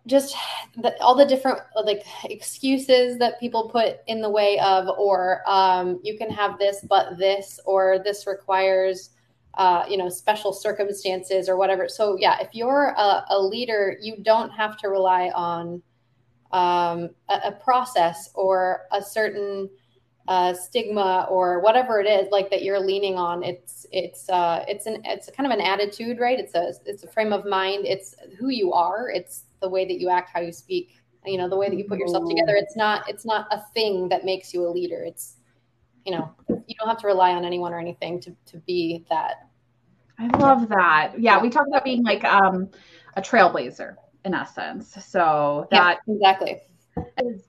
just 0.06 0.36
the, 0.76 1.00
all 1.02 1.14
the 1.14 1.24
different 1.24 1.60
like 1.84 2.04
excuses 2.24 3.18
that 3.18 3.40
people 3.40 3.70
put 3.70 3.98
in 4.06 4.20
the 4.20 4.30
way 4.30 4.58
of 4.60 4.88
or 4.98 5.40
um, 5.46 6.00
you 6.02 6.18
can 6.18 6.30
have 6.30 6.58
this 6.58 6.84
but 6.88 7.16
this 7.16 7.58
or 7.64 7.98
this 8.04 8.26
requires 8.26 9.10
uh, 9.54 9.84
you 9.88 9.96
know 9.96 10.08
special 10.08 10.52
circumstances 10.52 11.48
or 11.48 11.56
whatever. 11.56 11.88
So 11.88 12.16
yeah 12.18 12.38
if 12.40 12.48
you're 12.52 12.94
a, 12.96 13.24
a 13.30 13.40
leader 13.40 13.96
you 14.00 14.16
don't 14.22 14.50
have 14.50 14.76
to 14.78 14.88
rely 14.88 15.30
on 15.34 15.82
um, 16.52 17.10
a, 17.28 17.40
a, 17.46 17.52
process 17.64 18.30
or 18.34 18.82
a 18.92 19.02
certain 19.02 19.68
uh, 20.26 20.54
stigma 20.54 21.26
or 21.30 21.60
whatever 21.60 22.00
it 22.00 22.06
is 22.06 22.28
like 22.30 22.48
that 22.50 22.62
you're 22.62 22.80
leaning 22.80 23.16
on 23.16 23.42
it's 23.42 23.84
it's 23.92 24.28
uh 24.30 24.64
it's 24.66 24.86
an 24.86 25.02
it's 25.04 25.30
kind 25.36 25.46
of 25.50 25.56
an 25.56 25.64
attitude 25.64 26.18
right? 26.18 26.38
It's 26.38 26.54
a 26.54 26.72
it's 26.86 27.04
a 27.04 27.08
frame 27.08 27.32
of 27.32 27.44
mind. 27.44 27.84
It's 27.86 28.14
who 28.38 28.48
you 28.48 28.72
are. 28.72 29.10
It's 29.10 29.44
the 29.60 29.68
way 29.68 29.84
that 29.84 30.00
you 30.00 30.08
act 30.08 30.30
how 30.32 30.40
you 30.40 30.52
speak 30.52 30.96
you 31.26 31.38
know 31.38 31.48
the 31.48 31.56
way 31.56 31.68
that 31.68 31.76
you 31.76 31.84
put 31.84 31.98
yourself 31.98 32.28
together. 32.28 32.54
It's 32.54 32.76
not 32.76 33.08
it's 33.08 33.24
not 33.24 33.46
a 33.50 33.62
thing 33.72 34.08
that 34.08 34.24
makes 34.24 34.52
you 34.52 34.66
a 34.66 34.70
leader. 34.70 35.02
It's 35.04 35.36
you 36.04 36.12
know 36.12 36.30
you 36.48 36.74
don't 36.78 36.88
have 36.88 36.98
to 36.98 37.06
rely 37.06 37.32
on 37.32 37.44
anyone 37.44 37.72
or 37.72 37.78
anything 37.78 38.20
to 38.20 38.34
to 38.46 38.58
be 38.58 39.04
that. 39.10 39.48
I 40.18 40.26
love 40.38 40.68
that. 40.68 41.14
Yeah 41.18 41.40
we 41.40 41.50
talk 41.50 41.66
about 41.66 41.84
being 41.84 42.02
like 42.02 42.24
um 42.24 42.70
a 43.16 43.22
trailblazer 43.22 43.96
in 44.24 44.34
essence. 44.34 44.94
So 45.06 45.66
that 45.70 46.00
yeah, 46.06 46.14
exactly. 46.14 46.60
is 47.22 47.42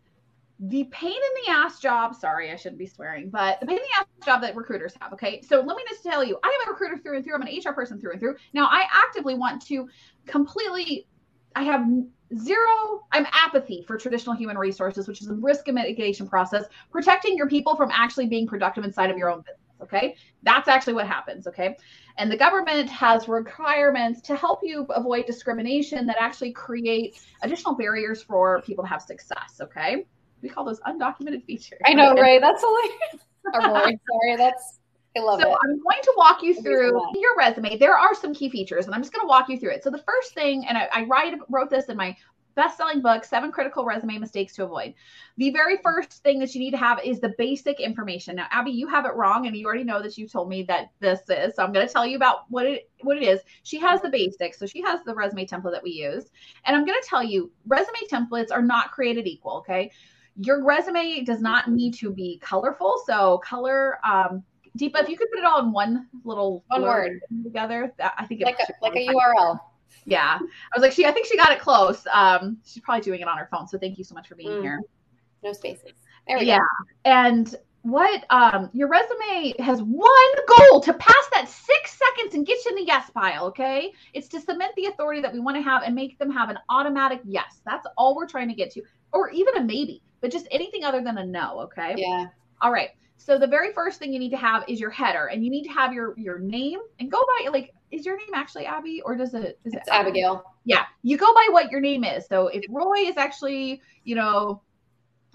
the 0.60 0.86
pain 0.86 1.12
in 1.12 1.44
the 1.46 1.52
ass 1.52 1.80
job. 1.80 2.16
Sorry, 2.16 2.52
I 2.52 2.56
shouldn't 2.56 2.80
be 2.80 2.88
swearing, 2.88 3.30
but 3.30 3.60
the 3.60 3.66
pain 3.66 3.78
in 3.78 3.84
the 3.84 4.00
ass 4.00 4.26
job 4.26 4.42
that 4.42 4.56
recruiters 4.56 4.94
have. 5.02 5.12
Okay. 5.14 5.42
So 5.42 5.58
let 5.58 5.76
me 5.76 5.84
just 5.90 6.04
tell 6.04 6.24
you, 6.24 6.40
I 6.44 6.48
am 6.48 6.70
a 6.70 6.72
recruiter 6.72 6.98
through 6.98 7.18
and 7.18 7.26
through. 7.26 7.36
I'm 7.36 7.42
an 7.42 7.48
HR 7.48 7.74
person 7.74 8.00
through 8.00 8.12
and 8.12 8.20
through. 8.20 8.36
Now, 8.54 8.68
I 8.68 8.88
actively 8.92 9.36
want 9.36 9.66
to 9.68 9.88
completely, 10.26 11.08
I 11.56 11.64
have 11.64 11.86
zero, 12.38 13.06
I'm 13.12 13.28
apathy 13.32 13.84
for 13.86 13.98
traditional 13.98 14.36
human 14.36 14.58
resources, 14.58 15.08
which 15.08 15.22
is 15.22 15.30
a 15.30 15.34
risk 15.34 15.68
mitigation 15.68 16.28
process, 16.28 16.66
protecting 16.90 17.36
your 17.36 17.50
people 17.50 17.76
from 17.76 17.92
actually 17.92 18.28
being 18.28 18.48
productive 18.48 18.86
inside 18.86 19.12
of 19.12 19.18
your 19.18 19.30
own 19.30 19.40
business. 19.40 19.60
Okay. 19.82 20.16
That's 20.44 20.70
actually 20.70 20.94
what 20.94 21.06
happens. 21.06 21.48
Okay. 21.48 21.76
And 22.18 22.32
the 22.32 22.38
government 22.38 22.90
has 22.90 23.28
requirements 23.28 24.22
to 24.22 24.38
help 24.38 24.62
you 24.64 24.86
avoid 24.86 25.26
discrimination 25.26 26.06
that 26.08 26.16
actually 26.18 26.54
create 26.54 27.20
additional 27.42 27.76
barriers 27.76 28.24
for 28.24 28.62
people 28.62 28.86
to 28.86 28.90
have 28.90 29.02
success. 29.02 29.60
Okay 29.60 30.06
we 30.46 30.50
call 30.50 30.64
those 30.64 30.80
undocumented 30.82 31.44
features. 31.46 31.80
I 31.86 31.94
know, 31.94 32.14
right? 32.22 32.40
That's 32.40 32.62
hilarious. 32.62 33.26
Sorry, 34.12 34.36
that's 34.38 34.80
I 35.18 35.22
love 35.22 35.42
so 35.42 35.48
it. 35.48 35.52
So 35.52 35.58
I'm 35.64 35.80
going 35.82 36.02
to 36.04 36.14
walk 36.18 36.44
you 36.44 36.62
through 36.62 37.00
your 37.16 37.38
resume. 37.38 37.78
There 37.78 37.98
are 37.98 38.14
some 38.14 38.34
key 38.34 38.50
features, 38.50 38.86
and 38.86 38.94
I'm 38.94 39.02
just 39.02 39.14
going 39.14 39.24
to 39.24 39.28
walk 39.28 39.50
you 39.50 39.60
through 39.60 39.72
it. 39.72 39.84
So 39.84 39.90
the 39.90 40.00
first 40.00 40.34
thing, 40.34 40.66
and 40.68 40.78
I, 40.78 40.88
I 40.94 41.04
write 41.04 41.34
wrote 41.50 41.70
this 41.70 41.86
in 41.86 41.98
my 41.98 42.16
best-selling 42.56 43.02
book, 43.02 43.26
Seven 43.26 43.52
Critical 43.52 43.86
Resume 43.86 44.18
Mistakes 44.18 44.54
to 44.56 44.64
Avoid. 44.64 44.94
The 45.38 45.52
very 45.52 45.78
first 45.84 46.24
thing 46.24 46.40
that 46.40 46.56
you 46.56 46.62
need 46.62 46.72
to 46.72 46.78
have 46.78 47.00
is 47.04 47.20
the 47.20 47.34
basic 47.38 47.80
information. 47.80 48.38
Now, 48.38 48.48
Abby, 48.50 48.72
you 48.72 48.88
have 48.88 49.06
it 49.06 49.14
wrong, 49.14 49.46
and 49.46 49.56
you 49.56 49.66
already 49.66 49.84
know 49.84 50.02
that 50.02 50.18
you 50.18 50.28
told 50.28 50.50
me 50.50 50.64
that 50.64 50.92
this 51.00 51.22
is. 51.30 51.56
So 51.56 51.64
I'm 51.64 51.74
going 51.74 51.86
to 51.86 51.92
tell 51.92 52.06
you 52.06 52.16
about 52.16 52.50
what 52.50 52.66
it 52.66 52.90
what 53.02 53.18
it 53.18 53.24
is. 53.24 53.42
She 53.64 53.80
has 53.80 54.02
the 54.02 54.10
basics, 54.10 54.58
so 54.58 54.66
she 54.66 54.82
has 54.82 55.02
the 55.06 55.14
resume 55.14 55.46
template 55.46 55.74
that 55.74 55.84
we 55.84 55.92
use, 55.92 56.26
and 56.66 56.76
I'm 56.76 56.86
going 56.86 57.00
to 57.00 57.08
tell 57.08 57.24
you, 57.24 57.52
resume 57.68 58.08
templates 58.10 58.52
are 58.52 58.62
not 58.62 58.92
created 58.92 59.28
equal. 59.28 59.58
Okay, 59.58 59.92
your 60.38 60.64
resume 60.64 61.24
does 61.24 61.42
not 61.42 61.70
need 61.70 61.94
to 61.96 62.12
be 62.12 62.40
colorful. 62.42 63.02
So 63.06 63.40
color, 63.40 63.98
um, 64.06 64.44
Deepa, 64.78 65.02
if 65.02 65.10
you 65.10 65.18
could 65.18 65.30
put 65.32 65.40
it 65.40 65.46
all 65.46 65.62
in 65.62 65.72
one 65.72 66.08
little 66.24 66.64
one 66.68 66.82
word 66.82 67.22
together, 67.44 67.94
that, 67.98 68.14
I 68.18 68.26
think 68.26 68.42
like 68.42 68.60
a, 68.60 68.74
like 68.82 68.96
a 68.96 69.08
URL. 69.08 69.60
Yeah, 70.06 70.38
I 70.40 70.78
was 70.78 70.82
like, 70.82 70.92
she. 70.92 71.06
I 71.06 71.12
think 71.12 71.26
she 71.26 71.38
got 71.38 71.52
it 71.52 71.60
close. 71.60 72.06
Um, 72.12 72.58
she's 72.66 72.84
probably 72.84 73.02
doing 73.02 73.22
it 73.22 73.28
on 73.28 73.38
her 73.38 73.48
phone. 73.50 73.68
So 73.68 73.78
thank 73.78 73.98
you 73.98 74.04
so 74.04 74.14
much 74.14 74.28
for 74.28 74.36
being 74.36 74.50
mm. 74.50 74.62
here. 74.62 74.82
No 75.44 75.54
spaces. 75.54 75.94
There 76.28 76.38
we 76.38 76.46
yeah. 76.46 76.58
go. 76.58 76.66
and 77.06 77.56
what 77.86 78.26
um 78.32 78.68
your 78.74 78.88
resume 78.88 79.54
has 79.60 79.80
one 79.84 80.34
goal 80.58 80.82
to 80.82 80.92
pass 80.96 81.14
that 81.34 81.48
six 81.48 82.00
seconds 82.00 82.34
and 82.34 82.44
get 82.48 82.58
you 82.66 82.72
in 82.72 82.78
the 82.78 82.84
yes 82.84 83.12
pile 83.12 83.46
okay 83.46 83.94
it's 84.16 84.28
to 84.28 84.42
cement 84.42 84.72
the 84.76 84.88
authority 84.88 85.22
that 85.22 85.32
we 85.32 85.40
want 85.40 85.56
to 85.56 85.62
have 85.62 85.84
and 85.84 85.94
make 85.94 86.18
them 86.18 86.32
have 86.32 86.50
an 86.50 86.58
automatic 86.70 87.22
yes 87.26 87.62
that's 87.64 87.86
all 87.96 88.16
we're 88.16 88.26
trying 88.26 88.48
to 88.48 88.56
get 88.56 88.72
to 88.72 88.82
or 89.16 89.30
even 89.32 89.58
a 89.58 89.64
maybe 89.64 90.04
but 90.26 90.32
just 90.32 90.48
anything 90.50 90.84
other 90.84 91.02
than 91.04 91.20
a 91.20 91.26
no. 91.26 91.60
Okay. 91.62 91.94
Yeah. 91.98 92.28
All 92.62 92.72
right. 92.72 92.90
So 93.18 93.38
the 93.38 93.48
very 93.48 93.72
first 93.74 94.00
thing 94.00 94.12
you 94.12 94.20
need 94.20 94.32
to 94.32 94.38
have 94.38 94.64
is 94.68 94.80
your 94.80 94.90
header, 94.90 95.28
and 95.28 95.44
you 95.44 95.52
need 95.52 95.64
to 95.64 95.70
have 95.70 95.94
your 95.94 96.18
your 96.18 96.40
name 96.40 96.80
and 97.00 97.12
go 97.12 97.24
by 97.40 97.50
like 97.50 97.74
is 97.92 98.06
your 98.06 98.18
name 98.18 98.34
actually 98.34 98.66
Abby 98.66 99.02
or 99.06 99.16
does 99.16 99.34
it 99.36 99.60
is 99.64 99.74
it's 99.74 99.88
it 99.88 99.94
Abigail? 99.94 100.44
Yeah, 100.64 100.86
you 101.04 101.18
go 101.18 101.32
by 101.34 101.48
what 101.52 101.72
your 101.72 101.80
name 101.80 102.04
is. 102.04 102.26
So 102.28 102.48
if 102.48 102.64
Roy 102.70 103.02
is 103.02 103.18
actually 103.18 103.82
you 104.04 104.16
know 104.16 104.62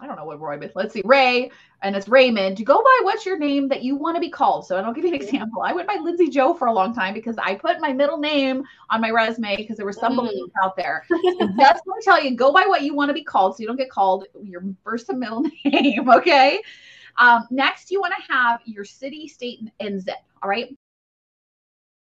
I 0.00 0.06
don't 0.06 0.16
know 0.16 0.24
what 0.24 0.40
Roy, 0.40 0.56
but 0.56 0.72
let's 0.74 0.94
see, 0.94 1.02
Ray, 1.04 1.50
and 1.82 1.94
it's 1.94 2.08
Raymond. 2.08 2.64
Go 2.64 2.82
by 2.82 3.00
what's 3.02 3.26
your 3.26 3.38
name 3.38 3.68
that 3.68 3.82
you 3.82 3.96
want 3.96 4.16
to 4.16 4.20
be 4.20 4.30
called. 4.30 4.66
So, 4.66 4.76
and 4.76 4.86
I'll 4.86 4.92
give 4.92 5.04
you 5.04 5.14
an 5.14 5.20
example. 5.20 5.62
I 5.62 5.72
went 5.72 5.86
by 5.86 5.96
Lindsay 5.96 6.28
Joe 6.28 6.54
for 6.54 6.68
a 6.68 6.72
long 6.72 6.94
time 6.94 7.12
because 7.12 7.36
I 7.38 7.54
put 7.54 7.80
my 7.80 7.92
middle 7.92 8.18
name 8.18 8.64
on 8.88 9.00
my 9.00 9.10
resume 9.10 9.56
because 9.56 9.76
there 9.76 9.86
was 9.86 9.98
some 9.98 10.14
mm. 10.14 10.16
belief 10.16 10.50
out 10.62 10.76
there. 10.76 11.04
Just 11.10 11.86
want 11.86 12.02
to 12.02 12.04
tell 12.04 12.22
you, 12.22 12.34
go 12.34 12.52
by 12.52 12.64
what 12.66 12.82
you 12.82 12.94
want 12.94 13.10
to 13.10 13.14
be 13.14 13.24
called 13.24 13.56
so 13.56 13.60
you 13.60 13.66
don't 13.66 13.76
get 13.76 13.90
called 13.90 14.26
your 14.42 14.62
first 14.82 15.08
and 15.10 15.20
middle 15.20 15.44
name. 15.64 16.08
Okay. 16.08 16.62
Um, 17.18 17.46
next, 17.50 17.90
you 17.90 18.00
want 18.00 18.14
to 18.16 18.32
have 18.32 18.60
your 18.64 18.84
city, 18.84 19.28
state, 19.28 19.60
and 19.80 20.00
zip. 20.00 20.16
All 20.42 20.48
right 20.48 20.74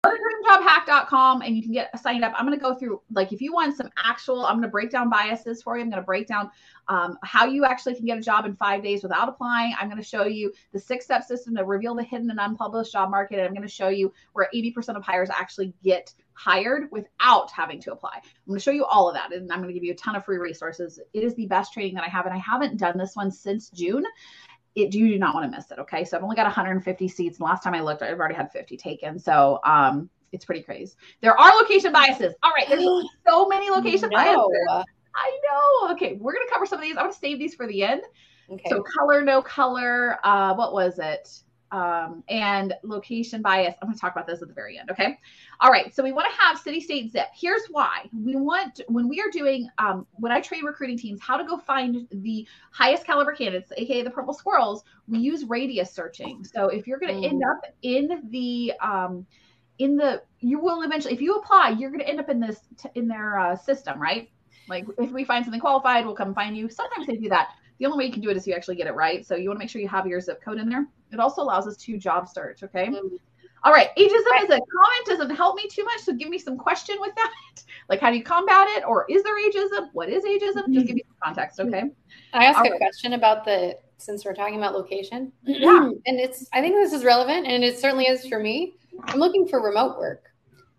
dreamjobhack.com 0.09 1.41
and 1.41 1.55
you 1.55 1.63
can 1.63 1.71
get 1.71 1.97
signed 1.99 2.23
up. 2.23 2.33
I'm 2.35 2.45
going 2.45 2.57
to 2.57 2.63
go 2.63 2.75
through, 2.75 3.01
like, 3.11 3.31
if 3.31 3.41
you 3.41 3.53
want 3.53 3.75
some 3.77 3.89
actual, 4.03 4.45
I'm 4.45 4.55
going 4.55 4.63
to 4.63 4.69
break 4.69 4.91
down 4.91 5.09
biases 5.09 5.61
for 5.61 5.77
you. 5.77 5.83
I'm 5.83 5.89
going 5.89 6.01
to 6.01 6.05
break 6.05 6.27
down 6.27 6.49
um, 6.87 7.17
how 7.23 7.45
you 7.45 7.65
actually 7.65 7.95
can 7.95 8.05
get 8.05 8.17
a 8.17 8.21
job 8.21 8.45
in 8.45 8.55
five 8.55 8.83
days 8.83 9.03
without 9.03 9.29
applying. 9.29 9.73
I'm 9.79 9.87
going 9.87 10.01
to 10.01 10.07
show 10.07 10.25
you 10.25 10.53
the 10.71 10.79
six 10.79 11.05
step 11.05 11.23
system 11.23 11.55
to 11.55 11.65
reveal 11.65 11.95
the 11.95 12.03
hidden 12.03 12.29
and 12.29 12.39
unpublished 12.39 12.91
job 12.91 13.09
market. 13.09 13.39
And 13.39 13.47
I'm 13.47 13.53
going 13.53 13.67
to 13.67 13.73
show 13.73 13.89
you 13.89 14.13
where 14.33 14.49
80% 14.53 14.95
of 14.95 15.03
hires 15.03 15.29
actually 15.29 15.73
get 15.83 16.13
hired 16.33 16.91
without 16.91 17.49
having 17.51 17.79
to 17.81 17.93
apply. 17.93 18.15
I'm 18.15 18.21
going 18.47 18.59
to 18.59 18.63
show 18.63 18.71
you 18.71 18.85
all 18.85 19.07
of 19.07 19.15
that. 19.15 19.33
And 19.33 19.51
I'm 19.51 19.59
going 19.59 19.69
to 19.69 19.73
give 19.73 19.83
you 19.83 19.93
a 19.93 19.95
ton 19.95 20.15
of 20.15 20.25
free 20.25 20.37
resources. 20.37 20.99
It 21.13 21.23
is 21.23 21.33
the 21.35 21.47
best 21.47 21.73
training 21.73 21.95
that 21.95 22.03
I 22.03 22.09
have. 22.09 22.25
And 22.25 22.33
I 22.33 22.39
haven't 22.39 22.77
done 22.77 22.97
this 22.97 23.15
one 23.15 23.31
since 23.31 23.69
June 23.69 24.03
it, 24.75 24.93
you 24.93 25.07
do 25.07 25.17
not 25.17 25.33
want 25.33 25.49
to 25.49 25.57
miss 25.57 25.71
it. 25.71 25.79
Okay. 25.79 26.03
So 26.03 26.17
I've 26.17 26.23
only 26.23 26.35
got 26.35 26.43
150 26.43 27.07
seats. 27.07 27.37
And 27.37 27.45
last 27.45 27.63
time 27.63 27.73
I 27.73 27.79
looked, 27.79 28.01
I've 28.01 28.19
already 28.19 28.35
had 28.35 28.51
50 28.51 28.77
taken. 28.77 29.17
So 29.17 29.59
um, 29.63 30.09
it's 30.31 30.45
pretty 30.45 30.61
crazy. 30.61 30.93
There 31.21 31.39
are 31.39 31.55
location 31.55 31.91
biases. 31.91 32.33
All 32.43 32.51
right. 32.51 32.67
There's 32.67 32.83
so 33.27 33.47
many 33.47 33.69
location 33.69 34.09
no. 34.11 34.17
biases. 34.17 34.85
I 35.15 35.39
know. 35.49 35.93
Okay. 35.93 36.17
We're 36.19 36.33
going 36.33 36.45
to 36.45 36.53
cover 36.53 36.65
some 36.65 36.79
of 36.79 36.83
these. 36.83 36.97
I'm 36.97 37.11
to 37.11 37.17
save 37.17 37.39
these 37.39 37.55
for 37.55 37.67
the 37.67 37.83
end. 37.83 38.03
Okay. 38.51 38.69
So 38.69 38.83
color, 38.83 39.23
no 39.23 39.41
color. 39.41 40.19
Uh, 40.23 40.53
what 40.53 40.73
was 40.73 40.99
it? 40.99 41.29
Um, 41.75 42.23
and 42.29 42.73
location 42.83 43.41
bias. 43.41 43.75
I'm 43.81 43.89
going 43.89 43.95
to 43.95 43.99
talk 43.99 44.13
about 44.13 44.25
this 44.25 44.41
at 44.41 44.47
the 44.47 44.53
very 44.53 44.79
end. 44.79 44.89
Okay. 44.91 45.19
All 45.59 45.69
right. 45.69 45.93
So 45.93 46.03
we 46.03 46.13
want 46.13 46.25
to 46.31 46.41
have 46.41 46.57
city, 46.57 46.79
state, 46.79 47.11
zip. 47.11 47.27
Here's 47.35 47.63
why. 47.69 48.09
We 48.17 48.37
want, 48.37 48.79
when 48.87 49.09
we 49.09 49.19
are 49.19 49.29
doing, 49.29 49.67
um, 49.77 50.07
when 50.13 50.31
I 50.31 50.39
train 50.39 50.63
recruiting 50.63 50.97
teams, 50.97 51.19
how 51.21 51.35
to 51.35 51.43
go 51.43 51.57
find 51.57 52.07
the 52.11 52.47
highest 52.71 53.05
caliber 53.05 53.33
candidates, 53.33 53.73
AKA 53.75 54.03
the 54.03 54.09
purple 54.09 54.33
squirrels, 54.33 54.85
we 55.09 55.19
use 55.19 55.43
radius 55.43 55.91
searching. 55.91 56.45
So 56.45 56.69
if 56.69 56.87
you're 56.87 56.99
going 56.99 57.21
to 57.21 57.27
mm. 57.27 57.31
end 57.31 57.41
up 57.43 57.61
in 57.81 58.29
the, 58.29 58.71
um, 58.81 59.25
in 59.77 59.97
the, 59.97 60.21
you 60.39 60.59
will 60.59 60.81
eventually, 60.83 61.13
if 61.13 61.19
you 61.19 61.35
apply, 61.35 61.75
you're 61.77 61.89
going 61.89 61.99
to 61.99 62.07
end 62.07 62.21
up 62.21 62.29
in 62.29 62.39
this, 62.39 62.61
in 62.95 63.09
their 63.09 63.37
uh, 63.37 63.55
system, 63.57 64.01
right? 64.01 64.29
Like 64.69 64.85
if 64.97 65.11
we 65.11 65.25
find 65.25 65.43
something 65.43 65.59
qualified, 65.59 66.05
we'll 66.05 66.15
come 66.15 66.33
find 66.33 66.55
you. 66.55 66.69
Sometimes 66.69 67.05
they 67.05 67.17
do 67.17 67.27
that. 67.29 67.49
The 67.79 67.85
only 67.85 67.97
way 67.97 68.05
you 68.05 68.13
can 68.13 68.21
do 68.21 68.29
it 68.29 68.37
is 68.37 68.47
you 68.47 68.53
actually 68.53 68.77
get 68.77 68.87
it 68.87 68.93
right. 68.93 69.27
So 69.27 69.35
you 69.35 69.49
want 69.49 69.59
to 69.59 69.63
make 69.63 69.69
sure 69.69 69.81
you 69.81 69.89
have 69.89 70.07
your 70.07 70.21
zip 70.21 70.41
code 70.41 70.59
in 70.59 70.69
there. 70.69 70.87
It 71.15 71.21
also 71.21 71.41
allows 71.41 71.65
us 71.67 71.77
to 71.77 71.97
job 71.97 72.27
search. 72.27 72.61
Okay. 72.63 72.87
Mm-hmm. 72.87 73.15
All 73.63 73.73
right. 73.73 73.89
Ageism 73.97 74.25
right. 74.29 74.43
as 74.43 74.49
a 74.49 74.59
comment 74.59 75.05
doesn't 75.07 75.35
help 75.35 75.55
me 75.55 75.67
too 75.67 75.83
much. 75.83 76.01
So 76.01 76.13
give 76.13 76.29
me 76.29 76.37
some 76.37 76.57
question 76.57 76.97
with 76.99 77.15
that. 77.15 77.33
Like, 77.87 77.99
how 77.99 78.09
do 78.09 78.17
you 78.17 78.23
combat 78.23 78.67
it? 78.69 78.83
Or 78.87 79.05
is 79.09 79.21
there 79.21 79.35
ageism? 79.37 79.89
What 79.93 80.09
is 80.09 80.23
ageism? 80.23 80.63
Mm-hmm. 80.63 80.73
Just 80.73 80.87
give 80.87 80.95
me 80.95 81.03
some 81.07 81.17
context. 81.23 81.59
Okay. 81.59 81.83
I 82.33 82.45
ask 82.45 82.57
All 82.57 82.65
a 82.65 82.71
right. 82.71 82.79
question 82.79 83.13
about 83.13 83.45
the, 83.45 83.77
since 83.97 84.25
we're 84.25 84.33
talking 84.33 84.57
about 84.57 84.73
location. 84.73 85.31
Yeah. 85.45 85.91
and 86.07 86.19
it's, 86.19 86.47
I 86.51 86.61
think 86.61 86.73
this 86.73 86.93
is 86.93 87.03
relevant 87.03 87.45
and 87.45 87.63
it 87.63 87.77
certainly 87.77 88.05
is 88.05 88.25
for 88.27 88.39
me. 88.39 88.73
I'm 89.03 89.19
looking 89.19 89.47
for 89.47 89.61
remote 89.61 89.99
work. 89.99 90.23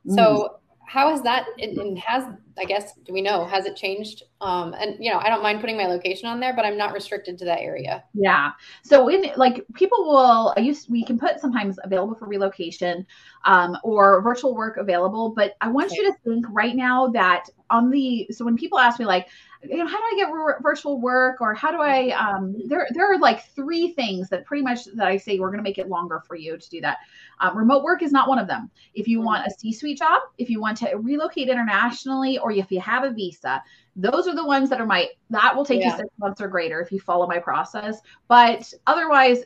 So, 0.08 0.16
mm. 0.16 0.48
How 0.86 1.12
is 1.12 1.20
that, 1.22 1.46
and 1.58 1.98
has 1.98 2.24
I 2.58 2.64
guess 2.64 2.94
do 3.04 3.12
we 3.12 3.20
know 3.20 3.44
has 3.44 3.66
it 3.66 3.76
changed? 3.76 4.22
Um, 4.40 4.72
and 4.74 4.96
you 4.98 5.10
know, 5.10 5.18
I 5.18 5.28
don't 5.28 5.42
mind 5.42 5.60
putting 5.60 5.76
my 5.76 5.86
location 5.86 6.28
on 6.28 6.40
there, 6.40 6.54
but 6.54 6.64
I'm 6.64 6.78
not 6.78 6.92
restricted 6.92 7.36
to 7.38 7.44
that 7.44 7.60
area. 7.60 8.04
Yeah. 8.14 8.52
So 8.82 9.08
in 9.08 9.30
like 9.36 9.64
people 9.74 10.04
will 10.06 10.54
I 10.56 10.60
use 10.60 10.88
we 10.88 11.04
can 11.04 11.18
put 11.18 11.40
sometimes 11.40 11.78
available 11.82 12.14
for 12.14 12.26
relocation 12.26 13.06
um, 13.44 13.76
or 13.82 14.22
virtual 14.22 14.54
work 14.54 14.76
available, 14.76 15.30
but 15.30 15.54
I 15.60 15.68
want 15.68 15.88
okay. 15.88 15.96
you 15.96 16.12
to 16.12 16.18
think 16.24 16.46
right 16.50 16.74
now 16.74 17.08
that 17.08 17.44
on 17.68 17.90
the 17.90 18.28
so 18.30 18.44
when 18.44 18.56
people 18.56 18.78
ask 18.78 18.98
me 18.98 19.06
like 19.06 19.28
you 19.70 19.78
know 19.78 19.86
how 19.86 19.96
do 19.96 20.04
i 20.04 20.14
get 20.16 20.32
re- 20.32 20.54
virtual 20.62 21.00
work 21.00 21.40
or 21.40 21.54
how 21.54 21.70
do 21.70 21.78
i 21.78 22.10
um 22.10 22.54
there 22.66 22.86
there 22.94 23.12
are 23.12 23.18
like 23.18 23.46
three 23.54 23.92
things 23.92 24.28
that 24.28 24.44
pretty 24.44 24.62
much 24.62 24.84
that 24.94 25.06
i 25.06 25.16
say 25.16 25.38
we're 25.38 25.48
going 25.48 25.58
to 25.58 25.62
make 25.62 25.78
it 25.78 25.88
longer 25.88 26.22
for 26.26 26.36
you 26.36 26.56
to 26.56 26.70
do 26.70 26.80
that 26.80 26.98
um, 27.40 27.56
remote 27.56 27.82
work 27.82 28.02
is 28.02 28.12
not 28.12 28.28
one 28.28 28.38
of 28.38 28.46
them 28.46 28.70
if 28.94 29.06
you 29.08 29.20
want 29.20 29.46
a 29.46 29.50
c-suite 29.50 29.98
job 29.98 30.22
if 30.38 30.48
you 30.48 30.60
want 30.60 30.76
to 30.76 30.90
relocate 30.96 31.48
internationally 31.48 32.38
or 32.38 32.50
if 32.50 32.70
you 32.70 32.80
have 32.80 33.04
a 33.04 33.10
visa 33.10 33.62
those 33.96 34.26
are 34.26 34.34
the 34.34 34.46
ones 34.46 34.70
that 34.70 34.80
are 34.80 34.86
my 34.86 35.08
that 35.30 35.54
will 35.54 35.64
take 35.64 35.80
yeah. 35.80 35.92
you 35.92 35.96
six 35.96 36.08
months 36.18 36.40
or 36.40 36.48
greater 36.48 36.80
if 36.80 36.92
you 36.92 37.00
follow 37.00 37.26
my 37.26 37.38
process 37.38 38.00
but 38.28 38.72
otherwise 38.86 39.42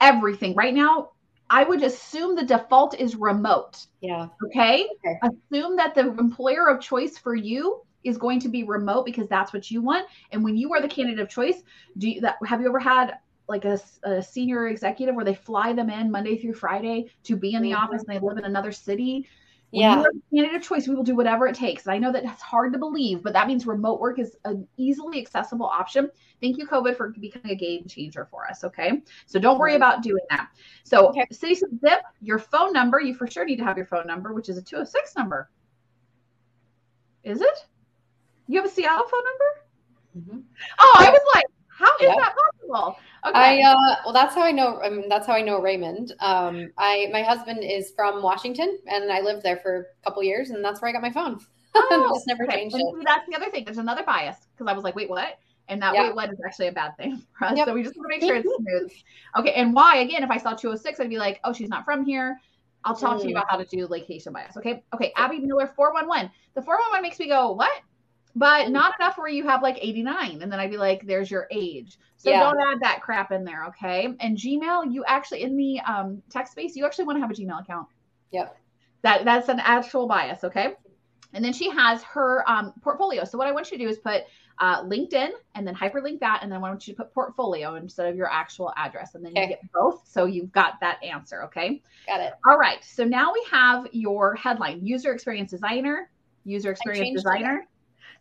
everything 0.00 0.54
right 0.54 0.74
now 0.74 1.10
I 1.50 1.62
would 1.62 1.82
assume 1.82 2.34
the 2.34 2.44
default 2.44 2.98
is 2.98 3.16
remote. 3.16 3.86
Yeah. 4.00 4.28
Okay? 4.46 4.88
okay. 5.06 5.18
Assume 5.22 5.76
that 5.76 5.94
the 5.94 6.08
employer 6.08 6.68
of 6.68 6.80
choice 6.80 7.18
for 7.18 7.34
you 7.34 7.82
is 8.04 8.18
going 8.18 8.38
to 8.40 8.48
be 8.48 8.62
remote 8.62 9.04
because 9.04 9.28
that's 9.28 9.52
what 9.52 9.70
you 9.70 9.80
want. 9.82 10.06
And 10.30 10.44
when 10.44 10.56
you 10.56 10.72
are 10.72 10.80
the 10.80 10.88
candidate 10.88 11.20
of 11.20 11.28
choice, 11.28 11.62
do 11.98 12.10
you 12.10 12.20
that 12.20 12.36
have 12.46 12.60
you 12.60 12.68
ever 12.68 12.78
had 12.78 13.18
like 13.48 13.64
a, 13.64 13.78
a, 14.04 14.22
senior 14.22 14.68
executive 14.68 15.14
where 15.14 15.24
they 15.24 15.34
fly 15.34 15.72
them 15.72 15.90
in 15.90 16.10
Monday 16.10 16.38
through 16.38 16.54
Friday 16.54 17.10
to 17.24 17.36
be 17.36 17.54
in 17.54 17.62
the 17.62 17.72
mm-hmm. 17.72 17.82
office 17.82 18.02
and 18.06 18.14
they 18.14 18.24
live 18.24 18.38
in 18.38 18.44
another 18.44 18.72
city. 18.72 19.28
When 19.70 19.82
yeah. 19.82 20.02
you 20.02 20.22
candidate 20.32 20.60
of 20.60 20.66
choice, 20.66 20.86
we 20.86 20.94
will 20.94 21.02
do 21.02 21.16
whatever 21.16 21.48
it 21.48 21.56
takes. 21.56 21.84
And 21.84 21.94
I 21.94 21.98
know 21.98 22.12
that 22.12 22.22
that's 22.22 22.40
hard 22.40 22.72
to 22.74 22.78
believe, 22.78 23.24
but 23.24 23.32
that 23.32 23.48
means 23.48 23.66
remote 23.66 24.00
work 24.00 24.20
is 24.20 24.36
an 24.44 24.68
easily 24.76 25.20
accessible 25.20 25.66
option. 25.66 26.08
Thank 26.40 26.58
you, 26.58 26.66
COVID, 26.66 26.96
for 26.96 27.08
becoming 27.08 27.50
a 27.50 27.56
game 27.56 27.84
changer 27.88 28.24
for 28.24 28.46
us. 28.48 28.62
Okay. 28.62 29.02
So 29.26 29.40
don't 29.40 29.58
worry 29.58 29.74
about 29.74 30.02
doing 30.02 30.22
that. 30.30 30.48
So, 30.84 31.08
okay. 31.08 31.26
City 31.32 31.56
Zip, 31.56 32.02
your 32.20 32.38
phone 32.38 32.72
number, 32.72 33.00
you 33.00 33.14
for 33.14 33.26
sure 33.26 33.44
need 33.44 33.56
to 33.56 33.64
have 33.64 33.76
your 33.76 33.86
phone 33.86 34.06
number, 34.06 34.32
which 34.32 34.48
is 34.48 34.58
a 34.58 34.62
206 34.62 35.16
number. 35.16 35.50
Is 37.24 37.40
it? 37.40 37.66
You 38.46 38.60
have 38.60 38.70
a 38.70 38.72
Seattle 38.72 39.06
phone 39.06 39.22
number? 39.24 40.30
Mm-hmm. 40.32 40.40
Oh, 40.78 40.94
I 40.98 41.10
was 41.10 41.20
like, 41.34 41.44
how 41.68 41.90
is 42.00 42.16
that 42.16 42.34
possible? 42.36 42.96
Okay. 43.26 43.62
I 43.62 43.70
uh, 43.70 43.96
well, 44.04 44.12
that's 44.12 44.34
how 44.34 44.42
I 44.42 44.52
know. 44.52 44.80
I 44.82 44.90
mean, 44.90 45.08
that's 45.08 45.26
how 45.26 45.32
I 45.32 45.40
know 45.40 45.60
Raymond. 45.60 46.12
Um, 46.20 46.70
I 46.78 47.08
my 47.12 47.22
husband 47.22 47.64
is 47.64 47.92
from 47.96 48.22
Washington, 48.22 48.78
and 48.86 49.10
I 49.10 49.20
lived 49.20 49.42
there 49.42 49.56
for 49.56 49.88
a 50.00 50.04
couple 50.04 50.22
years, 50.22 50.50
and 50.50 50.64
that's 50.64 50.80
where 50.80 50.88
I 50.88 50.92
got 50.92 51.02
my 51.02 51.12
phone. 51.12 51.38
Oh, 51.76 52.12
just 52.14 52.28
never 52.28 52.44
okay. 52.44 52.54
changed 52.54 52.76
it. 52.76 52.84
That's 53.04 53.26
the 53.28 53.34
other 53.34 53.50
thing. 53.50 53.64
There's 53.64 53.78
another 53.78 54.04
bias 54.04 54.36
because 54.52 54.70
I 54.70 54.74
was 54.74 54.84
like, 54.84 54.94
wait, 54.94 55.10
what? 55.10 55.40
And 55.66 55.82
that 55.82 55.92
wait, 55.92 56.14
what 56.14 56.30
is 56.30 56.38
actually 56.46 56.68
a 56.68 56.72
bad 56.72 56.96
thing 56.96 57.20
for 57.38 57.46
us. 57.46 57.56
Yep. 57.56 57.66
So 57.66 57.74
we 57.74 57.82
just 57.82 57.96
want 57.96 58.12
to 58.12 58.16
make 58.16 58.22
sure 58.22 58.36
it's 58.36 58.48
smooth. 58.48 58.92
Okay, 59.36 59.54
and 59.54 59.74
why? 59.74 59.96
Again, 59.96 60.22
if 60.22 60.30
I 60.30 60.36
saw 60.36 60.54
206, 60.54 61.00
I'd 61.00 61.08
be 61.08 61.18
like, 61.18 61.40
oh, 61.42 61.52
she's 61.52 61.68
not 61.68 61.84
from 61.84 62.04
here. 62.04 62.38
I'll 62.84 62.94
talk 62.94 63.16
mm. 63.16 63.22
to 63.22 63.28
you 63.28 63.34
mm. 63.34 63.38
about 63.38 63.50
how 63.50 63.56
to 63.56 63.64
do 63.64 63.88
location 63.88 64.32
bias. 64.32 64.56
Okay. 64.56 64.84
Okay. 64.94 65.12
Abby 65.16 65.40
Miller 65.40 65.72
411. 65.74 66.30
The 66.54 66.62
411 66.62 67.02
makes 67.02 67.18
me 67.18 67.26
go, 67.26 67.50
what? 67.50 67.72
But 68.34 68.70
not 68.70 68.94
enough 68.98 69.16
where 69.16 69.28
you 69.28 69.46
have 69.46 69.62
like 69.62 69.78
89 69.80 70.42
and 70.42 70.50
then 70.50 70.58
i'd 70.58 70.70
be 70.70 70.76
like 70.76 71.06
there's 71.06 71.30
your 71.30 71.46
age. 71.50 71.98
So 72.16 72.30
yeah. 72.30 72.40
don't 72.40 72.58
add 72.58 72.80
that 72.80 73.02
crap 73.02 73.32
in 73.32 73.44
there 73.44 73.66
okay? 73.66 74.08
And 74.20 74.36
gmail 74.36 74.92
you 74.92 75.04
actually 75.06 75.42
in 75.42 75.56
the 75.56 75.80
um, 75.80 76.22
text 76.30 76.52
space 76.52 76.74
you 76.74 76.86
actually 76.86 77.04
want 77.04 77.16
to 77.16 77.20
have 77.20 77.30
a 77.30 77.34
gmail 77.34 77.60
account. 77.62 77.88
Yep. 78.32 78.56
That 79.02 79.24
that's 79.24 79.48
an 79.48 79.60
actual 79.60 80.06
bias 80.06 80.44
okay? 80.44 80.74
And 81.32 81.44
then 81.44 81.52
she 81.52 81.68
has 81.70 82.02
her 82.04 82.48
um, 82.48 82.72
portfolio. 82.82 83.24
So 83.24 83.38
what 83.38 83.46
i 83.46 83.52
want 83.52 83.70
you 83.70 83.78
to 83.78 83.84
do 83.84 83.90
is 83.90 83.98
put 83.98 84.22
uh, 84.58 84.84
linkedin 84.84 85.30
and 85.56 85.66
then 85.66 85.74
hyperlink 85.74 86.20
that 86.20 86.38
and 86.42 86.50
then 86.50 86.58
i 86.58 86.60
want 86.60 86.86
you 86.86 86.94
to 86.94 87.02
put 87.02 87.12
portfolio 87.12 87.74
instead 87.74 88.08
of 88.08 88.14
your 88.14 88.30
actual 88.30 88.72
address 88.76 89.16
and 89.16 89.24
then 89.24 89.32
okay. 89.32 89.42
you 89.42 89.48
get 89.48 89.60
both 89.72 90.02
so 90.08 90.26
you've 90.26 90.52
got 90.52 90.74
that 90.80 91.02
answer 91.02 91.42
okay? 91.44 91.82
Got 92.06 92.20
it. 92.20 92.32
All 92.46 92.56
right 92.56 92.82
so 92.82 93.04
now 93.04 93.32
we 93.32 93.44
have 93.50 93.86
your 93.92 94.34
headline 94.34 94.84
user 94.84 95.12
experience 95.12 95.50
designer 95.50 96.10
user 96.44 96.70
experience 96.70 97.22
designer 97.22 97.66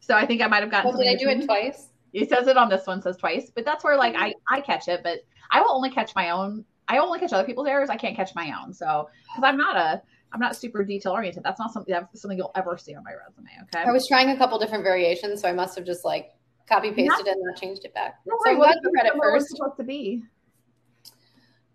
so 0.06 0.16
I 0.16 0.26
think 0.26 0.42
I 0.42 0.48
might 0.48 0.62
have 0.62 0.72
gotten. 0.72 0.92
Well, 0.92 1.00
did 1.00 1.08
I 1.08 1.16
do 1.16 1.30
it 1.30 1.46
twice? 1.46 1.88
It 2.12 2.30
says 2.30 2.48
it 2.48 2.58
on 2.58 2.70
this 2.70 2.86
one, 2.86 3.02
says 3.02 3.16
twice, 3.16 3.50
but 3.56 3.64
that's 3.64 3.84
where 3.84 3.98
like 3.98 4.16
I 4.18 4.34
I 4.50 4.60
catch 4.60 4.90
it, 4.90 5.02
but 5.02 5.20
I 5.50 5.62
will 5.62 5.72
only 5.72 5.90
catch 5.90 6.14
my 6.14 6.32
own. 6.32 6.66
I 6.90 6.98
only 6.98 7.20
catch 7.20 7.32
other 7.32 7.46
people's 7.46 7.68
errors. 7.68 7.90
I 7.90 7.96
can't 7.96 8.16
catch 8.16 8.36
my 8.36 8.54
own. 8.62 8.74
So 8.74 9.10
because 9.34 9.48
I'm 9.48 9.58
not 9.58 9.78
a 9.78 10.02
I'm 10.34 10.42
not 10.42 10.58
super 10.58 10.84
detail 10.84 11.14
oriented. 11.14 11.44
That's 11.44 11.60
not 11.60 11.72
something 11.72 11.94
that's 11.94 12.22
something 12.22 12.38
you'll 12.38 12.52
ever 12.56 12.78
see 12.78 12.94
on 12.96 13.04
my 13.04 13.12
resume. 13.12 13.50
Okay. 13.64 13.90
I 13.90 13.94
was 13.94 14.06
trying 14.08 14.30
a 14.30 14.38
couple 14.38 14.60
different 14.60 14.84
variations, 14.84 15.42
so 15.42 15.48
I 15.48 15.54
must 15.54 15.78
have 15.78 15.86
just 15.86 16.04
like 16.04 16.32
copy 16.68 16.92
pasted 16.92 17.28
and 17.28 17.42
not 17.42 17.56
changed 17.56 17.86
it 17.86 17.94
back. 17.94 18.20
No, 18.26 18.36
so 18.44 18.52
I'm 18.52 18.58
glad 18.58 18.76
you 18.84 18.92
read 18.94 19.06
it 19.06 19.14
first. 19.18 19.48
Supposed 19.50 19.78
to 19.78 19.84
be. 19.84 20.24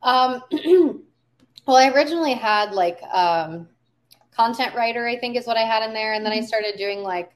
Um. 0.02 0.42
well, 1.66 1.76
I 1.76 1.88
originally 1.94 2.34
had 2.34 2.72
like 2.72 3.02
um, 3.04 3.68
content 4.36 4.74
writer. 4.74 5.06
I 5.06 5.18
think 5.18 5.36
is 5.36 5.46
what 5.46 5.56
I 5.56 5.62
had 5.62 5.82
in 5.82 5.94
there, 5.94 6.12
and 6.12 6.26
then 6.26 6.32
I 6.32 6.38
mm-hmm. 6.38 6.46
started 6.46 6.76
doing 6.76 7.02
like 7.02 7.32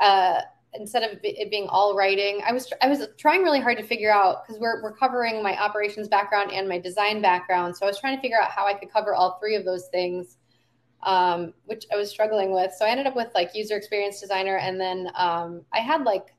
uh, 0.00 0.40
instead 0.74 1.02
of 1.02 1.18
it 1.22 1.50
being 1.50 1.66
all 1.68 1.94
writing, 1.94 2.40
I 2.46 2.52
was 2.52 2.72
I 2.80 2.88
was 2.88 3.06
trying 3.18 3.42
really 3.42 3.60
hard 3.60 3.78
to 3.78 3.84
figure 3.84 4.12
out 4.12 4.46
because 4.46 4.60
we're 4.60 4.82
we're 4.82 4.96
covering 4.96 5.42
my 5.42 5.60
operations 5.60 6.08
background 6.08 6.52
and 6.52 6.68
my 6.68 6.78
design 6.78 7.20
background, 7.20 7.76
so 7.76 7.86
I 7.86 7.88
was 7.88 7.98
trying 7.98 8.16
to 8.16 8.22
figure 8.22 8.40
out 8.40 8.50
how 8.50 8.66
I 8.66 8.74
could 8.74 8.92
cover 8.92 9.14
all 9.14 9.38
three 9.38 9.54
of 9.54 9.64
those 9.64 9.88
things, 9.88 10.38
um, 11.02 11.52
which 11.66 11.84
I 11.92 11.96
was 11.96 12.10
struggling 12.10 12.52
with. 12.52 12.72
So 12.72 12.84
I 12.84 12.90
ended 12.90 13.06
up 13.06 13.16
with 13.16 13.28
like 13.34 13.54
user 13.54 13.76
experience 13.76 14.20
designer, 14.20 14.58
and 14.58 14.80
then 14.80 15.10
um, 15.14 15.62
I 15.72 15.80
had 15.80 16.02
like 16.02 16.34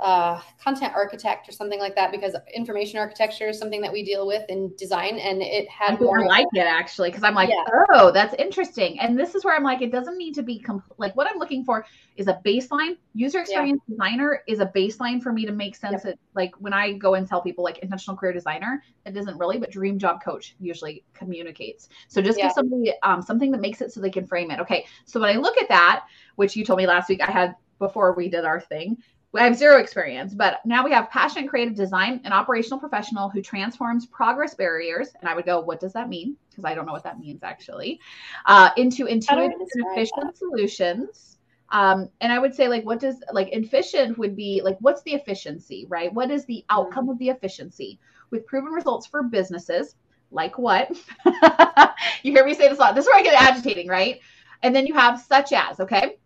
uh, 0.00 0.40
content 0.62 0.92
architect 0.94 1.48
or 1.48 1.52
something 1.52 1.80
like 1.80 1.94
that 1.96 2.12
because 2.12 2.36
information 2.54 3.00
architecture 3.00 3.48
is 3.48 3.58
something 3.58 3.80
that 3.80 3.92
we 3.92 4.04
deal 4.04 4.28
with 4.28 4.48
in 4.48 4.72
design 4.76 5.18
and 5.18 5.42
it 5.42 5.68
had 5.68 5.96
I 5.96 5.98
more 5.98 6.24
like 6.24 6.46
it 6.52 6.66
actually 6.66 7.10
because 7.10 7.24
I'm 7.24 7.34
like 7.34 7.48
yeah. 7.48 7.64
oh 7.92 8.12
that's 8.12 8.32
interesting 8.34 9.00
and 9.00 9.18
this 9.18 9.34
is 9.34 9.44
where 9.44 9.56
I'm 9.56 9.64
like 9.64 9.82
it 9.82 9.90
doesn't 9.90 10.16
need 10.16 10.34
to 10.36 10.42
be 10.42 10.60
compl- 10.60 10.82
like 10.98 11.16
what 11.16 11.28
I'm 11.28 11.36
looking 11.38 11.64
for 11.64 11.84
is 12.14 12.28
a 12.28 12.40
baseline 12.46 12.96
user 13.12 13.40
experience 13.40 13.80
yeah. 13.88 13.94
designer 13.94 14.42
is 14.46 14.60
a 14.60 14.66
baseline 14.66 15.20
for 15.20 15.32
me 15.32 15.44
to 15.46 15.52
make 15.52 15.74
sense 15.74 16.04
yep. 16.04 16.16
like 16.34 16.54
when 16.60 16.72
I 16.72 16.92
go 16.92 17.14
and 17.14 17.26
tell 17.26 17.42
people 17.42 17.64
like 17.64 17.78
intentional 17.78 18.16
career 18.16 18.32
designer 18.32 18.84
it 19.04 19.14
doesn't 19.14 19.36
really 19.36 19.58
but 19.58 19.72
dream 19.72 19.98
job 19.98 20.22
coach 20.22 20.54
usually 20.60 21.02
communicates 21.12 21.88
so 22.06 22.22
just 22.22 22.38
yeah. 22.38 22.44
give 22.44 22.52
somebody 22.52 22.92
um, 23.02 23.20
something 23.20 23.50
that 23.50 23.60
makes 23.60 23.80
it 23.80 23.92
so 23.92 24.00
they 24.00 24.10
can 24.10 24.28
frame 24.28 24.52
it 24.52 24.60
okay 24.60 24.86
so 25.06 25.18
when 25.18 25.34
I 25.34 25.40
look 25.40 25.58
at 25.58 25.68
that 25.70 26.04
which 26.36 26.54
you 26.54 26.64
told 26.64 26.78
me 26.78 26.86
last 26.86 27.08
week 27.08 27.20
I 27.20 27.30
had 27.32 27.56
before 27.80 28.14
we 28.14 28.28
did 28.28 28.44
our 28.44 28.60
thing 28.60 28.96
I 29.36 29.44
have 29.44 29.56
zero 29.56 29.78
experience, 29.78 30.34
but 30.34 30.60
now 30.64 30.84
we 30.84 30.90
have 30.92 31.10
passionate 31.10 31.50
creative 31.50 31.74
design 31.74 32.20
and 32.24 32.32
operational 32.32 32.78
professional 32.78 33.28
who 33.28 33.42
transforms 33.42 34.06
progress 34.06 34.54
barriers. 34.54 35.10
And 35.20 35.28
I 35.28 35.34
would 35.34 35.44
go, 35.44 35.60
what 35.60 35.80
does 35.80 35.92
that 35.92 36.08
mean? 36.08 36.36
Because 36.48 36.64
I 36.64 36.74
don't 36.74 36.86
know 36.86 36.92
what 36.92 37.04
that 37.04 37.20
means 37.20 37.42
actually, 37.42 38.00
uh, 38.46 38.70
into 38.76 39.06
intuitive 39.06 39.60
and 39.60 39.86
efficient 39.92 40.26
that? 40.26 40.38
solutions. 40.38 41.38
Um, 41.70 42.08
and 42.22 42.32
I 42.32 42.38
would 42.38 42.54
say, 42.54 42.68
like, 42.68 42.86
what 42.86 43.00
does 43.00 43.22
like 43.32 43.50
efficient 43.52 44.16
would 44.16 44.34
be 44.34 44.62
like, 44.64 44.78
what's 44.80 45.02
the 45.02 45.12
efficiency, 45.12 45.86
right? 45.90 46.12
What 46.12 46.30
is 46.30 46.46
the 46.46 46.64
outcome 46.70 47.04
mm-hmm. 47.04 47.12
of 47.12 47.18
the 47.18 47.28
efficiency 47.28 47.98
with 48.30 48.46
proven 48.46 48.72
results 48.72 49.06
for 49.06 49.22
businesses? 49.22 49.94
Like 50.30 50.58
what? 50.58 50.90
you 52.22 52.32
hear 52.32 52.44
me 52.44 52.54
say 52.54 52.68
this 52.68 52.78
a 52.78 52.80
lot. 52.80 52.94
This 52.94 53.04
is 53.04 53.08
where 53.08 53.18
I 53.18 53.22
get 53.22 53.40
agitating, 53.40 53.88
right? 53.88 54.20
And 54.62 54.74
then 54.74 54.86
you 54.86 54.94
have 54.94 55.20
such 55.20 55.52
as, 55.52 55.80
okay? 55.80 56.16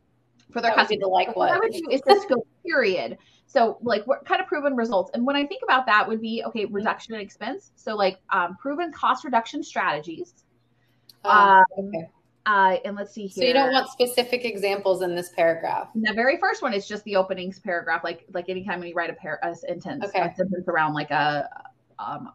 For 0.52 0.60
their 0.60 0.74
customers. 0.74 1.00
The 1.00 1.08
like 1.08 1.34
what? 1.36 1.50
I 1.50 1.58
would 1.58 1.72
do 1.72 1.88
is 1.90 2.00
just 2.06 2.28
go 2.28 2.46
period. 2.64 3.18
So 3.46 3.78
like 3.82 4.06
what 4.06 4.24
kind 4.24 4.40
of 4.40 4.46
proven 4.46 4.76
results? 4.76 5.10
And 5.14 5.26
when 5.26 5.36
I 5.36 5.46
think 5.46 5.62
about 5.62 5.86
that 5.86 6.06
would 6.06 6.20
be 6.20 6.42
okay, 6.46 6.64
mm-hmm. 6.64 6.74
reduction 6.74 7.14
in 7.14 7.20
expense. 7.20 7.72
So 7.76 7.94
like 7.94 8.18
um, 8.30 8.56
proven 8.56 8.92
cost 8.92 9.24
reduction 9.24 9.62
strategies. 9.62 10.44
Oh, 11.24 11.30
um, 11.30 11.64
okay. 11.78 12.08
Uh, 12.44 12.76
and 12.84 12.96
let's 12.96 13.12
see 13.12 13.26
here. 13.26 13.42
So 13.42 13.44
you 13.44 13.52
don't 13.52 13.72
want 13.72 13.88
specific 13.88 14.44
examples 14.44 15.02
in 15.02 15.14
this 15.14 15.30
paragraph. 15.30 15.90
The 15.94 16.12
very 16.12 16.38
first 16.38 16.60
one 16.60 16.74
is 16.74 16.88
just 16.88 17.04
the 17.04 17.14
openings 17.14 17.60
paragraph, 17.60 18.02
like 18.02 18.24
like 18.32 18.48
anytime 18.48 18.80
when 18.80 18.88
you 18.88 18.94
write 18.94 19.10
a 19.10 19.14
pair 19.14 19.38
a 19.42 19.54
sentence, 19.54 20.04
okay. 20.04 20.20
a 20.20 20.34
sentence 20.34 20.66
around 20.66 20.94
like 20.94 21.10
a 21.10 21.48
um, 21.98 22.32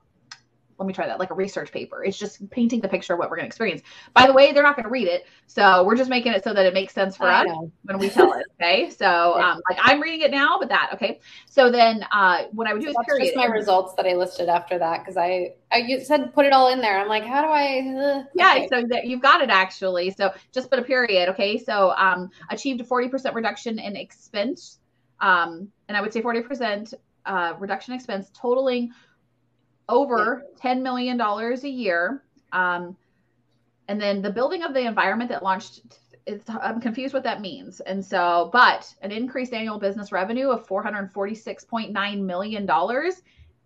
let 0.78 0.86
me 0.86 0.94
try 0.94 1.08
that 1.08 1.20
like 1.20 1.32
a 1.32 1.36
research 1.36 1.72
paper. 1.72 2.04
It's 2.04 2.18
just 2.18 2.50
painting 2.50 2.82
the 2.82 2.88
picture 2.88 3.14
of 3.14 3.20
what 3.20 3.30
we're 3.30 3.38
going 3.38 3.46
to 3.46 3.48
experience. 3.48 3.82
By 4.14 4.28
the 4.28 4.34
way 4.34 4.52
they're 4.52 4.64
not 4.64 4.76
going 4.76 4.86
to 4.86 4.90
read 4.92 5.08
it 5.08 5.26
so 5.48 5.84
we're 5.84 5.96
just 5.96 6.10
making 6.10 6.34
it 6.34 6.44
so 6.44 6.54
that 6.54 6.66
it 6.66 6.74
makes 6.74 6.94
sense 6.94 7.16
for 7.16 7.26
I 7.26 7.42
us 7.42 7.48
know. 7.48 7.72
when 7.84 7.98
we 8.00 8.10
tell 8.10 8.34
it 8.34 8.46
okay? 8.62 8.90
So 8.90 9.40
um, 9.40 9.62
like 9.70 9.80
i'm 9.82 10.02
reading 10.02 10.22
it 10.22 10.32
now 10.32 10.60
but 10.60 10.70
that 10.70 10.92
okay? 10.94 11.20
So 11.46 11.72
then 11.72 12.06
uh 12.12 12.44
what 12.52 12.68
i 12.68 12.74
would 12.74 12.82
do 12.82 12.92
so 12.92 13.00
is 13.00 13.06
period. 13.08 13.26
just 13.26 13.38
my 13.38 13.46
results 13.46 13.94
that 13.96 14.06
i 14.06 14.14
listed 14.14 14.50
after 14.50 14.78
that 14.78 15.00
because 15.00 15.18
i 15.18 15.54
i 15.72 15.78
you 15.78 16.04
said 16.04 16.34
put 16.34 16.46
it 16.46 16.54
all 16.54 16.72
in 16.72 16.82
there. 16.82 17.00
I'm 17.00 17.08
like 17.08 17.24
how 17.24 17.42
do 17.42 17.48
i 17.48 17.80
uh, 17.80 18.24
yeah 18.36 18.56
okay. 18.58 18.68
so 18.68 18.84
that 18.90 19.06
you've 19.06 19.22
got 19.22 19.42
it 19.42 19.50
actually. 19.50 20.12
So 20.12 20.34
just 20.52 20.70
put 20.70 20.80
a 20.80 20.84
period 20.84 21.30
okay? 21.30 21.58
So 21.58 21.92
um 21.98 22.30
achieved 22.50 22.82
a 22.82 22.84
40% 22.84 23.34
reduction 23.34 23.80
in 23.80 23.96
expense 23.96 24.80
um 25.20 25.70
and 25.88 25.98
i 25.98 26.02
would 26.02 26.14
say 26.14 26.22
40% 26.22 26.94
uh, 27.26 27.54
reduction 27.60 27.94
expense 27.94 28.30
totaling 28.34 28.92
over 29.90 30.44
$10 30.62 30.82
million 30.82 31.20
a 31.20 31.68
year. 31.68 32.24
Um, 32.52 32.96
and 33.88 34.02
then 34.02 34.22
the 34.22 34.30
building 34.30 34.64
of 34.64 34.74
the 34.74 34.82
environment 34.82 35.30
that 35.30 35.44
launched, 35.44 35.82
it's, 36.26 36.50
I'm 36.50 36.82
confused 36.82 37.14
what 37.14 37.24
that 37.24 37.42
means. 37.42 37.80
And 37.82 38.04
so, 38.04 38.50
but 38.52 38.94
an 39.02 39.12
increased 39.12 39.54
annual 39.54 39.80
business 39.80 40.12
revenue 40.12 40.50
of 40.50 40.68
$446.9 40.68 42.22
million 42.22 42.66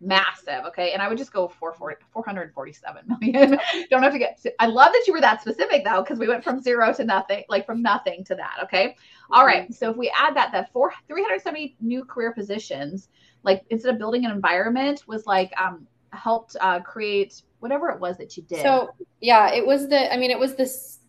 massive. 0.01 0.65
Okay. 0.67 0.91
And 0.93 1.01
I 1.01 1.07
would 1.07 1.17
just 1.17 1.31
go 1.31 1.47
for 1.47 1.73
447 1.73 3.03
million. 3.07 3.59
Don't 3.89 4.03
have 4.03 4.13
to 4.13 4.19
get, 4.19 4.41
to, 4.41 4.53
I 4.61 4.65
love 4.65 4.91
that 4.91 5.03
you 5.07 5.13
were 5.13 5.21
that 5.21 5.41
specific 5.41 5.83
though, 5.85 6.01
because 6.01 6.19
we 6.19 6.27
went 6.27 6.43
from 6.43 6.59
zero 6.59 6.91
to 6.93 7.03
nothing, 7.03 7.43
like 7.49 7.65
from 7.65 7.81
nothing 7.81 8.23
to 8.25 8.35
that. 8.35 8.57
Okay. 8.63 8.95
All 9.29 9.45
right. 9.45 9.73
So 9.73 9.91
if 9.91 9.97
we 9.97 10.11
add 10.17 10.35
that, 10.35 10.51
that 10.51 10.73
four, 10.73 10.91
370 11.07 11.77
new 11.79 12.03
career 12.03 12.33
positions, 12.33 13.09
like 13.43 13.63
instead 13.69 13.93
of 13.93 13.99
building 13.99 14.25
an 14.25 14.31
environment 14.31 15.03
was 15.07 15.25
like, 15.25 15.53
um, 15.59 15.87
helped 16.13 16.55
uh, 16.59 16.79
create 16.81 17.41
whatever 17.59 17.89
it 17.89 17.99
was 17.99 18.17
that 18.17 18.35
you 18.37 18.43
did. 18.43 18.61
So 18.61 18.89
yeah, 19.19 19.53
it 19.53 19.65
was 19.65 19.87
the. 19.87 20.11
I 20.13 20.17
mean, 20.17 20.31
it 20.31 20.39
was 20.39 20.55
this. 20.55 20.99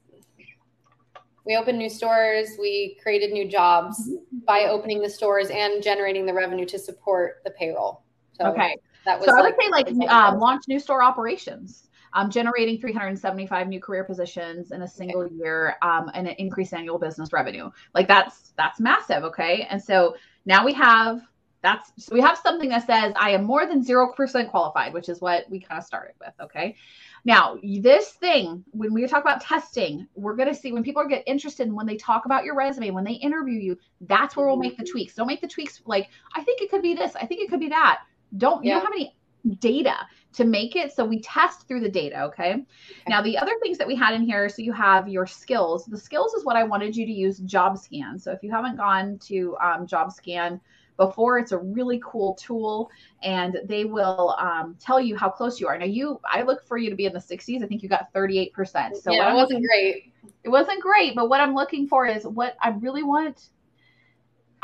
We 1.45 1.57
opened 1.57 1.79
new 1.79 1.91
stores. 1.91 2.51
We 2.59 2.99
created 3.03 3.33
new 3.33 3.49
jobs 3.49 4.09
mm-hmm. 4.09 4.39
by 4.47 4.67
opening 4.67 5.03
the 5.03 5.11
stores 5.11 5.49
and 5.51 5.83
generating 5.83 6.25
the 6.25 6.35
revenue 6.35 6.67
to 6.67 6.79
support 6.79 7.43
the 7.45 7.51
payroll. 7.51 8.03
So 8.35 8.47
okay, 8.47 8.77
that 9.05 9.19
was. 9.19 9.29
So 9.29 9.35
like, 9.35 9.41
I 9.41 9.47
would 9.47 9.89
say 9.89 9.97
like 9.99 10.11
um, 10.11 10.39
launch 10.39 10.65
new 10.69 10.79
store 10.79 11.03
operations. 11.03 11.89
Um, 12.15 12.29
generating 12.29 12.79
375 12.79 13.69
new 13.69 13.81
career 13.81 14.05
positions 14.05 14.71
in 14.71 14.83
a 14.83 14.87
single 14.87 15.23
okay. 15.23 15.35
year 15.35 15.77
um, 15.81 16.11
and 16.13 16.29
an 16.29 16.35
increased 16.37 16.75
annual 16.75 16.99
business 16.99 17.33
revenue 17.33 17.71
like 17.95 18.07
that's 18.07 18.53
that's 18.59 18.79
massive 18.81 19.25
okay 19.25 19.67
and 19.71 19.83
so 19.83 20.15
now 20.45 20.63
we 20.63 20.75
have 20.75 21.23
That's 21.63 21.93
so 21.97 22.15
we 22.15 22.21
have 22.21 22.39
something 22.39 22.69
that 22.71 22.87
says 22.87 23.13
I 23.17 23.31
am 23.31 23.45
more 23.45 23.67
than 23.67 23.85
0% 23.85 24.51
qualified, 24.51 24.93
which 24.93 25.09
is 25.09 25.21
what 25.21 25.49
we 25.49 25.61
kind 25.61 25.79
of 25.79 25.85
started 25.85 26.15
with. 26.21 26.33
Okay. 26.41 26.77
Now, 27.25 27.59
this 27.63 28.11
thing, 28.11 28.65
when 28.73 28.93
we 28.93 29.07
talk 29.07 29.23
about 29.23 29.41
testing, 29.41 30.09
we're 30.17 30.35
going 30.35 30.49
to 30.49 30.55
see 30.55 30.73
when 30.73 30.83
people 30.83 31.07
get 31.07 31.23
interested 31.27 31.69
in 31.69 31.75
when 31.75 31.87
they 31.87 31.97
talk 31.97 32.27
about 32.27 32.45
your 32.45 32.57
resume, 32.57 32.91
when 32.91 33.05
they 33.05 33.13
interview 33.13 33.61
you, 33.61 33.79
that's 34.01 34.37
where 34.37 34.47
we'll 34.47 34.57
make 34.57 34.77
the 34.77 34.85
tweaks. 34.85 35.15
Don't 35.15 35.29
make 35.29 35.41
the 35.41 35.47
tweaks 35.47 35.81
like, 35.87 36.09
I 36.35 36.43
think 36.43 36.63
it 36.63 36.71
could 36.71 36.83
be 36.83 36.95
this, 36.95 37.15
I 37.15 37.27
think 37.27 37.41
it 37.43 37.49
could 37.49 37.61
be 37.61 37.69
that. 37.69 38.01
Don't, 38.37 38.65
yeah. 38.65 38.75
you 38.75 38.81
don't 38.81 38.87
have 38.87 38.95
any 38.95 39.15
data 39.61 39.95
to 40.33 40.45
make 40.45 40.75
it. 40.75 40.93
So 40.93 41.05
we 41.05 41.21
test 41.21 41.69
through 41.69 41.81
the 41.81 41.89
data. 41.89 42.23
Okay? 42.25 42.55
okay. 42.55 42.65
Now, 43.09 43.23
the 43.23 43.39
other 43.39 43.53
things 43.63 43.79
that 43.79 43.87
we 43.87 43.95
had 43.95 44.15
in 44.15 44.23
here, 44.23 44.49
so 44.49 44.63
you 44.63 44.73
have 44.73 45.09
your 45.09 45.27
skills. 45.27 45.85
The 45.85 45.99
skills 45.99 46.35
is 46.35 46.45
what 46.45 46.57
I 46.57 46.65
wanted 46.65 46.97
you 46.97 47.07
to 47.07 47.13
use 47.13 47.39
JobScan. 47.41 48.21
So 48.21 48.33
if 48.33 48.43
you 48.43 48.51
haven't 48.51 48.77
gone 48.77 49.19
to 49.27 49.57
um, 49.63 49.87
JobScan, 49.87 50.61
before. 50.97 51.39
It's 51.39 51.53
a 51.53 51.59
really 51.59 52.01
cool 52.05 52.35
tool, 52.35 52.91
and 53.23 53.59
they 53.65 53.85
will 53.85 54.37
um, 54.39 54.77
tell 54.81 55.01
you 55.01 55.17
how 55.17 55.29
close 55.29 55.61
you 55.61 55.69
are. 55.69 55.79
Now, 55.79 55.87
you, 55.87 56.21
I 56.25 56.43
look 56.43 56.67
for 56.67 56.77
you 56.77 56.91
to 56.91 56.97
be 56.97 57.07
in 57.07 57.13
the 57.13 57.19
60s. 57.19 57.63
I 57.63 57.67
think 57.67 57.83
you 57.83 57.89
got 57.89 58.13
38%. 58.13 58.97
So 58.97 59.13
yeah, 59.13 59.31
it 59.31 59.35
wasn't 59.35 59.63
looking, 59.63 59.63
great. 59.63 60.13
It 60.45 60.49
wasn't 60.49 60.81
great, 60.83 61.15
but 61.15 61.29
what 61.29 61.41
I'm 61.41 61.55
looking 61.55 61.87
for 61.87 62.07
is 62.07 62.25
what 62.25 62.57
I 62.63 62.71
really 62.71 63.03
want. 63.03 63.49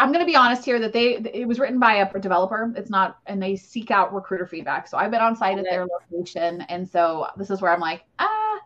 I'm 0.01 0.13
going 0.13 0.25
to 0.25 0.31
be 0.31 0.37
honest 0.37 0.65
here 0.65 0.79
that 0.79 0.93
they 0.93 1.17
it 1.17 1.49
was 1.49 1.59
written 1.59 1.81
by 1.81 1.95
a 1.95 2.19
developer. 2.21 2.73
It's 2.77 2.91
not, 2.91 3.19
and 3.27 3.43
they 3.43 3.57
seek 3.57 3.91
out 3.91 4.15
recruiter 4.15 4.47
feedback. 4.47 4.87
So 4.87 4.97
I've 4.97 5.11
been 5.11 5.21
on 5.21 5.35
site 5.35 5.59
at 5.59 5.65
their 5.65 5.87
location, 5.87 6.61
and 6.69 6.89
so 6.89 7.27
this 7.37 7.51
is 7.51 7.61
where 7.61 7.73
I'm 7.73 7.81
like, 7.81 8.05
ah, 8.21 8.61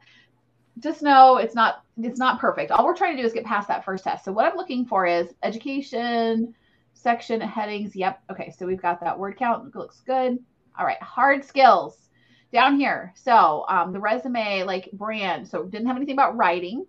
just 0.79 1.03
know 1.03 1.37
it's 1.37 1.55
not 1.55 1.85
it's 2.03 2.19
not 2.19 2.39
perfect. 2.39 2.71
All 2.71 2.85
we're 2.85 2.97
trying 2.97 3.17
to 3.17 3.23
do 3.23 3.27
is 3.27 3.33
get 3.33 3.45
past 3.45 3.69
that 3.69 3.85
first 3.85 4.05
test. 4.05 4.25
So 4.25 4.33
what 4.33 4.45
I'm 4.45 4.57
looking 4.57 4.85
for 4.85 5.07
is 5.07 5.29
education, 5.43 6.55
section 7.03 7.41
headings. 7.41 7.97
Yep. 7.97 8.23
Okay. 8.31 8.55
So 8.57 8.67
we've 8.67 8.81
got 8.81 9.01
that 9.01 9.19
word 9.19 9.37
count. 9.37 9.75
Looks 9.75 10.01
good. 10.01 10.39
All 10.79 10.87
right. 10.87 11.03
Hard 11.03 11.45
skills 11.45 12.09
down 12.53 12.77
here. 12.77 13.13
So 13.17 13.65
um, 13.69 13.93
the 13.93 14.01
resume, 14.01 14.63
like 14.65 14.91
brand. 14.93 15.49
So 15.49 15.65
didn't 15.65 15.87
have 15.87 15.97
anything 15.97 16.15
about 16.15 16.37
writing. 16.37 16.87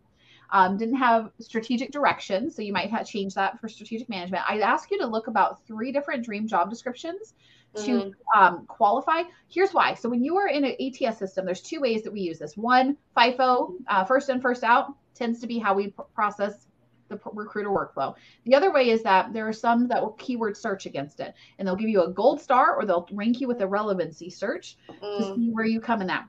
Um, 0.52 0.78
didn't 0.78 0.98
have 0.98 1.32
strategic 1.40 1.92
direction. 1.92 2.52
So 2.52 2.62
you 2.62 2.74
might 2.74 2.92
have 2.92 3.08
changed 3.08 3.36
that 3.36 3.60
for 3.60 3.68
strategic 3.68 4.08
management. 4.08 4.44
I 4.48 4.60
ask 4.60 4.92
you 4.92 5.00
to 5.00 5.08
look 5.08 5.28
about 5.28 5.66
three 5.66 5.92
different 5.92 6.24
dream 6.24 6.48
job 6.48 6.70
descriptions 6.70 7.34
to 7.76 7.82
mm-hmm. 7.82 8.40
um, 8.40 8.66
qualify. 8.68 9.24
Here's 9.50 9.74
why. 9.74 9.96
So 9.96 10.10
when 10.10 10.24
you 10.24 10.38
are 10.38 10.48
in 10.48 10.64
an 10.64 10.76
ATS 10.80 11.18
system, 11.18 11.46
there's 11.46 11.62
two 11.62 11.80
ways 11.80 12.04
that 12.04 12.14
we 12.14 12.22
use 12.22 12.38
this. 12.38 12.56
One, 12.56 12.98
FIFO, 13.18 13.74
uh, 13.88 14.06
first 14.06 14.30
in, 14.30 14.42
first 14.42 14.64
out, 14.64 14.94
tends 15.16 15.40
to 15.40 15.48
be 15.48 15.58
how 15.58 15.74
we 15.74 15.88
pr- 15.88 16.04
process 16.14 16.68
the 17.14 17.30
recruiter 17.32 17.70
workflow. 17.70 18.16
The 18.46 18.56
other 18.56 18.72
way 18.72 18.90
is 18.90 19.04
that 19.04 19.34
there 19.34 19.48
are 19.48 19.54
some 19.54 19.88
that 19.88 20.02
will 20.02 20.14
keyword 20.14 20.58
search 20.58 20.86
against 20.86 21.20
it, 21.20 21.34
and 21.58 21.68
they'll 21.68 21.76
give 21.76 21.90
you 21.90 22.04
a 22.04 22.10
gold 22.10 22.42
star 22.42 22.76
or 22.76 22.86
they'll 22.86 23.08
rank 23.12 23.42
you 23.42 23.48
with 23.48 23.62
a 23.62 23.68
relevancy 23.68 24.30
search 24.30 24.78
mm. 24.90 25.18
to 25.18 25.36
see 25.36 25.50
where 25.50 25.66
you 25.66 25.80
come 25.80 26.02
in 26.02 26.08
that. 26.08 26.28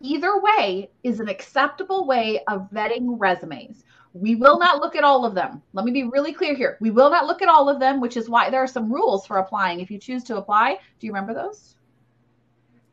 Either 0.00 0.40
way 0.40 0.90
is 1.02 1.20
an 1.20 1.28
acceptable 1.28 2.06
way 2.06 2.40
of 2.46 2.70
vetting 2.70 3.16
resumes. 3.18 3.84
We 4.14 4.36
will 4.36 4.58
not 4.58 4.80
look 4.80 4.96
at 4.96 5.04
all 5.04 5.24
of 5.24 5.34
them. 5.34 5.62
Let 5.72 5.84
me 5.84 5.92
be 5.92 6.04
really 6.04 6.32
clear 6.32 6.54
here. 6.54 6.78
We 6.80 6.90
will 6.90 7.10
not 7.10 7.26
look 7.26 7.42
at 7.42 7.48
all 7.48 7.68
of 7.68 7.78
them, 7.78 8.00
which 8.00 8.16
is 8.16 8.28
why 8.28 8.48
there 8.48 8.62
are 8.62 8.68
some 8.68 8.92
rules 8.92 9.26
for 9.26 9.38
applying. 9.38 9.80
If 9.80 9.90
you 9.90 9.98
choose 9.98 10.24
to 10.24 10.36
apply, 10.36 10.78
do 10.98 11.06
you 11.06 11.12
remember 11.12 11.34
those? 11.34 11.76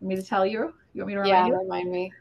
Want 0.02 0.10
me 0.10 0.16
to 0.16 0.24
tell 0.28 0.46
you? 0.46 0.74
You 0.94 1.02
want 1.02 1.08
me 1.08 1.14
to 1.14 1.20
remind 1.22 1.48
yeah, 1.48 1.48
you? 1.48 1.60
remind 1.60 1.92
me. 1.92 2.12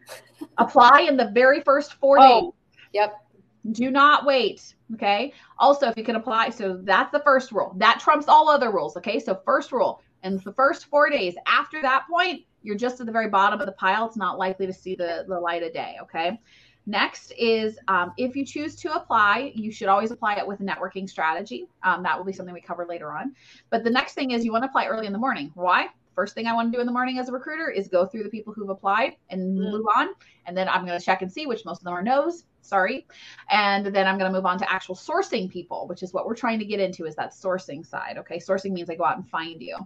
apply 0.58 1.06
in 1.08 1.16
the 1.16 1.30
very 1.30 1.60
first 1.60 1.94
four 1.94 2.18
oh, 2.20 2.40
days. 2.40 2.52
Yep. 2.92 3.23
Do 3.72 3.90
not 3.90 4.26
wait. 4.26 4.74
Okay. 4.94 5.32
Also, 5.58 5.88
if 5.88 5.96
you 5.96 6.04
can 6.04 6.16
apply, 6.16 6.50
so 6.50 6.78
that's 6.82 7.10
the 7.10 7.20
first 7.20 7.52
rule. 7.52 7.74
That 7.76 8.00
trumps 8.00 8.28
all 8.28 8.48
other 8.48 8.70
rules. 8.70 8.96
Okay. 8.96 9.18
So, 9.18 9.40
first 9.44 9.72
rule, 9.72 10.02
and 10.22 10.40
the 10.42 10.52
first 10.52 10.86
four 10.86 11.08
days 11.10 11.34
after 11.46 11.80
that 11.82 12.04
point, 12.10 12.42
you're 12.62 12.76
just 12.76 13.00
at 13.00 13.06
the 13.06 13.12
very 13.12 13.28
bottom 13.28 13.60
of 13.60 13.66
the 13.66 13.72
pile. 13.72 14.06
It's 14.06 14.16
not 14.16 14.38
likely 14.38 14.66
to 14.66 14.72
see 14.72 14.94
the, 14.94 15.24
the 15.28 15.38
light 15.38 15.62
of 15.62 15.72
day. 15.72 15.96
Okay. 16.02 16.40
Next 16.86 17.32
is 17.38 17.78
um, 17.88 18.12
if 18.18 18.36
you 18.36 18.44
choose 18.44 18.76
to 18.76 18.94
apply, 18.94 19.52
you 19.54 19.72
should 19.72 19.88
always 19.88 20.10
apply 20.10 20.34
it 20.34 20.46
with 20.46 20.60
a 20.60 20.64
networking 20.64 21.08
strategy. 21.08 21.66
Um, 21.82 22.02
that 22.02 22.18
will 22.18 22.26
be 22.26 22.32
something 22.32 22.54
we 22.54 22.60
cover 22.60 22.84
later 22.86 23.10
on. 23.10 23.34
But 23.70 23.84
the 23.84 23.90
next 23.90 24.12
thing 24.12 24.32
is 24.32 24.44
you 24.44 24.52
want 24.52 24.64
to 24.64 24.68
apply 24.68 24.86
early 24.86 25.06
in 25.06 25.12
the 25.12 25.18
morning. 25.18 25.50
Why? 25.54 25.88
First 26.14 26.34
thing 26.34 26.46
I 26.46 26.54
want 26.54 26.72
to 26.72 26.76
do 26.76 26.80
in 26.80 26.86
the 26.86 26.92
morning 26.92 27.18
as 27.18 27.28
a 27.28 27.32
recruiter 27.32 27.70
is 27.70 27.88
go 27.88 28.06
through 28.06 28.22
the 28.22 28.28
people 28.28 28.52
who've 28.52 28.68
applied 28.68 29.16
and 29.30 29.58
mm. 29.58 29.70
move 29.70 29.86
on. 29.96 30.08
And 30.46 30.56
then 30.56 30.68
I'm 30.68 30.86
going 30.86 30.98
to 30.98 31.04
check 31.04 31.22
and 31.22 31.32
see, 31.32 31.46
which 31.46 31.64
most 31.64 31.78
of 31.78 31.84
them 31.84 31.94
are 31.94 32.02
no's 32.02 32.44
sorry. 32.64 33.06
And 33.50 33.86
then 33.86 34.06
i'm 34.06 34.18
going 34.18 34.30
to 34.30 34.36
move 34.36 34.46
on 34.46 34.58
to 34.58 34.72
actual 34.72 34.94
sourcing 34.94 35.50
people 35.50 35.86
which 35.86 36.02
is 36.02 36.12
what 36.12 36.26
we're 36.26 36.34
trying 36.34 36.58
to 36.58 36.64
get 36.64 36.80
into 36.80 37.04
is 37.04 37.14
that 37.16 37.32
sourcing 37.32 37.86
side 37.86 38.18
okay? 38.18 38.38
Sourcing 38.38 38.72
means 38.72 38.90
i 38.90 38.94
go 38.94 39.04
out 39.04 39.16
and 39.16 39.28
find 39.28 39.62
you. 39.62 39.76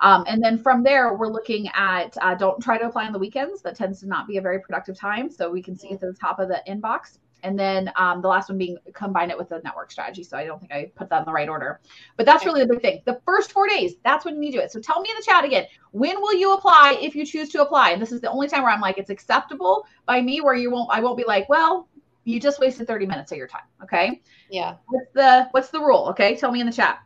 Um, 0.00 0.24
and 0.26 0.42
then 0.42 0.58
from 0.58 0.82
there 0.82 1.14
we're 1.14 1.28
looking 1.28 1.68
at 1.74 2.16
uh, 2.20 2.34
don't 2.34 2.62
try 2.62 2.78
to 2.78 2.86
apply 2.86 3.06
on 3.06 3.12
the 3.12 3.18
weekends. 3.18 3.62
That 3.62 3.76
tends 3.76 4.00
to 4.00 4.06
not 4.06 4.26
be 4.26 4.36
a 4.36 4.40
very 4.40 4.60
productive 4.60 4.96
time 4.98 5.30
so 5.30 5.50
we 5.50 5.62
can 5.62 5.76
see 5.76 5.90
at 5.90 6.00
the 6.00 6.12
top 6.12 6.38
of 6.38 6.48
the 6.48 6.62
inbox 6.68 7.18
and 7.44 7.58
then 7.58 7.92
um, 7.96 8.22
the 8.22 8.28
last 8.28 8.48
one 8.48 8.58
being 8.58 8.78
combine 8.94 9.30
it 9.30 9.38
with 9.38 9.52
a 9.52 9.60
network 9.62 9.92
strategy. 9.92 10.24
So 10.24 10.36
I 10.36 10.46
don't 10.46 10.58
think 10.58 10.72
I 10.72 10.90
put 10.96 11.08
that 11.10 11.20
in 11.20 11.24
the 11.26 11.32
right 11.32 11.48
order, 11.48 11.80
but 12.16 12.26
that's 12.26 12.44
really 12.44 12.62
the 12.62 12.66
big 12.66 12.82
thing. 12.82 13.02
The 13.04 13.20
first 13.24 13.52
four 13.52 13.68
days, 13.68 13.94
that's 14.02 14.24
when 14.24 14.34
you 14.34 14.40
need 14.40 14.52
to 14.52 14.58
do 14.58 14.62
it. 14.62 14.72
So 14.72 14.80
tell 14.80 15.00
me 15.00 15.10
in 15.10 15.16
the 15.16 15.22
chat 15.22 15.44
again, 15.44 15.66
when 15.92 16.20
will 16.20 16.34
you 16.34 16.54
apply 16.54 16.98
if 17.00 17.14
you 17.14 17.24
choose 17.24 17.50
to 17.50 17.62
apply? 17.62 17.90
And 17.90 18.02
this 18.02 18.10
is 18.10 18.20
the 18.20 18.30
only 18.30 18.48
time 18.48 18.62
where 18.62 18.72
I'm 18.72 18.80
like, 18.80 18.98
it's 18.98 19.10
acceptable 19.10 19.86
by 20.06 20.20
me, 20.22 20.40
where 20.40 20.54
you 20.54 20.70
won't, 20.70 20.88
I 20.90 21.00
won't 21.00 21.18
be 21.18 21.24
like, 21.24 21.48
well, 21.48 21.88
you 22.24 22.40
just 22.40 22.58
wasted 22.58 22.86
30 22.86 23.06
minutes 23.06 23.30
of 23.30 23.38
your 23.38 23.46
time. 23.46 23.64
Okay. 23.82 24.22
Yeah. 24.50 24.76
What's 24.86 25.12
the 25.12 25.48
what's 25.50 25.68
the 25.68 25.80
rule? 25.80 26.06
Okay. 26.10 26.36
Tell 26.36 26.50
me 26.50 26.60
in 26.60 26.66
the 26.66 26.72
chat. 26.72 27.00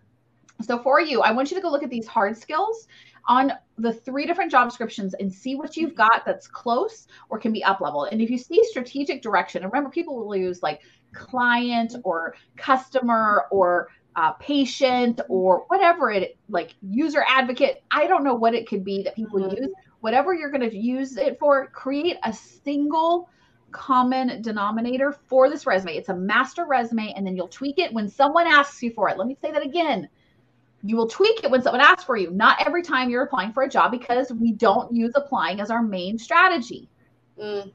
So 0.60 0.78
for 0.78 1.00
you, 1.00 1.20
I 1.22 1.32
want 1.32 1.50
you 1.50 1.56
to 1.56 1.62
go 1.62 1.70
look 1.70 1.82
at 1.82 1.90
these 1.90 2.06
hard 2.06 2.36
skills 2.36 2.88
on 3.28 3.52
the 3.76 3.92
three 3.92 4.26
different 4.26 4.50
job 4.50 4.68
descriptions 4.68 5.14
and 5.14 5.32
see 5.32 5.54
what 5.54 5.76
you've 5.76 5.94
got 5.94 6.24
that's 6.24 6.48
close 6.48 7.06
or 7.28 7.38
can 7.38 7.52
be 7.52 7.62
up 7.62 7.80
level. 7.80 8.04
And 8.04 8.20
if 8.20 8.30
you 8.30 8.38
see 8.38 8.64
strategic 8.64 9.22
direction, 9.22 9.62
and 9.62 9.72
remember, 9.72 9.90
people 9.90 10.16
will 10.16 10.34
use 10.34 10.62
like 10.62 10.80
client 11.12 11.94
or 12.04 12.34
customer 12.56 13.44
or 13.50 13.88
uh, 14.16 14.32
patient 14.32 15.20
or 15.28 15.64
whatever 15.68 16.10
it 16.10 16.36
like 16.48 16.74
user 16.82 17.24
advocate. 17.28 17.84
I 17.90 18.08
don't 18.08 18.24
know 18.24 18.34
what 18.34 18.54
it 18.54 18.66
could 18.66 18.84
be 18.84 19.02
that 19.04 19.14
people 19.14 19.38
mm-hmm. 19.38 19.62
use. 19.62 19.70
Whatever 20.00 20.34
you're 20.34 20.50
going 20.50 20.68
to 20.68 20.76
use 20.76 21.16
it 21.16 21.38
for, 21.38 21.68
create 21.68 22.16
a 22.24 22.32
single 22.32 23.28
common 23.70 24.40
denominator 24.42 25.12
for 25.12 25.50
this 25.50 25.66
resume. 25.66 25.96
It's 25.96 26.08
a 26.08 26.16
master 26.16 26.64
resume, 26.66 27.12
and 27.14 27.26
then 27.26 27.36
you'll 27.36 27.48
tweak 27.48 27.78
it 27.78 27.92
when 27.92 28.08
someone 28.08 28.46
asks 28.46 28.82
you 28.82 28.92
for 28.92 29.08
it. 29.08 29.18
Let 29.18 29.28
me 29.28 29.36
say 29.40 29.52
that 29.52 29.64
again. 29.64 30.08
You 30.82 30.96
will 30.96 31.08
tweak 31.08 31.42
it 31.44 31.50
when 31.50 31.62
someone 31.62 31.80
asks 31.80 32.04
for 32.04 32.16
you, 32.16 32.30
not 32.30 32.64
every 32.64 32.82
time 32.82 33.10
you're 33.10 33.24
applying 33.24 33.52
for 33.52 33.64
a 33.64 33.68
job 33.68 33.90
because 33.90 34.32
we 34.32 34.52
don't 34.52 34.92
use 34.92 35.12
applying 35.14 35.60
as 35.60 35.70
our 35.70 35.82
main 35.82 36.18
strategy. 36.18 36.88
Mm. 37.40 37.72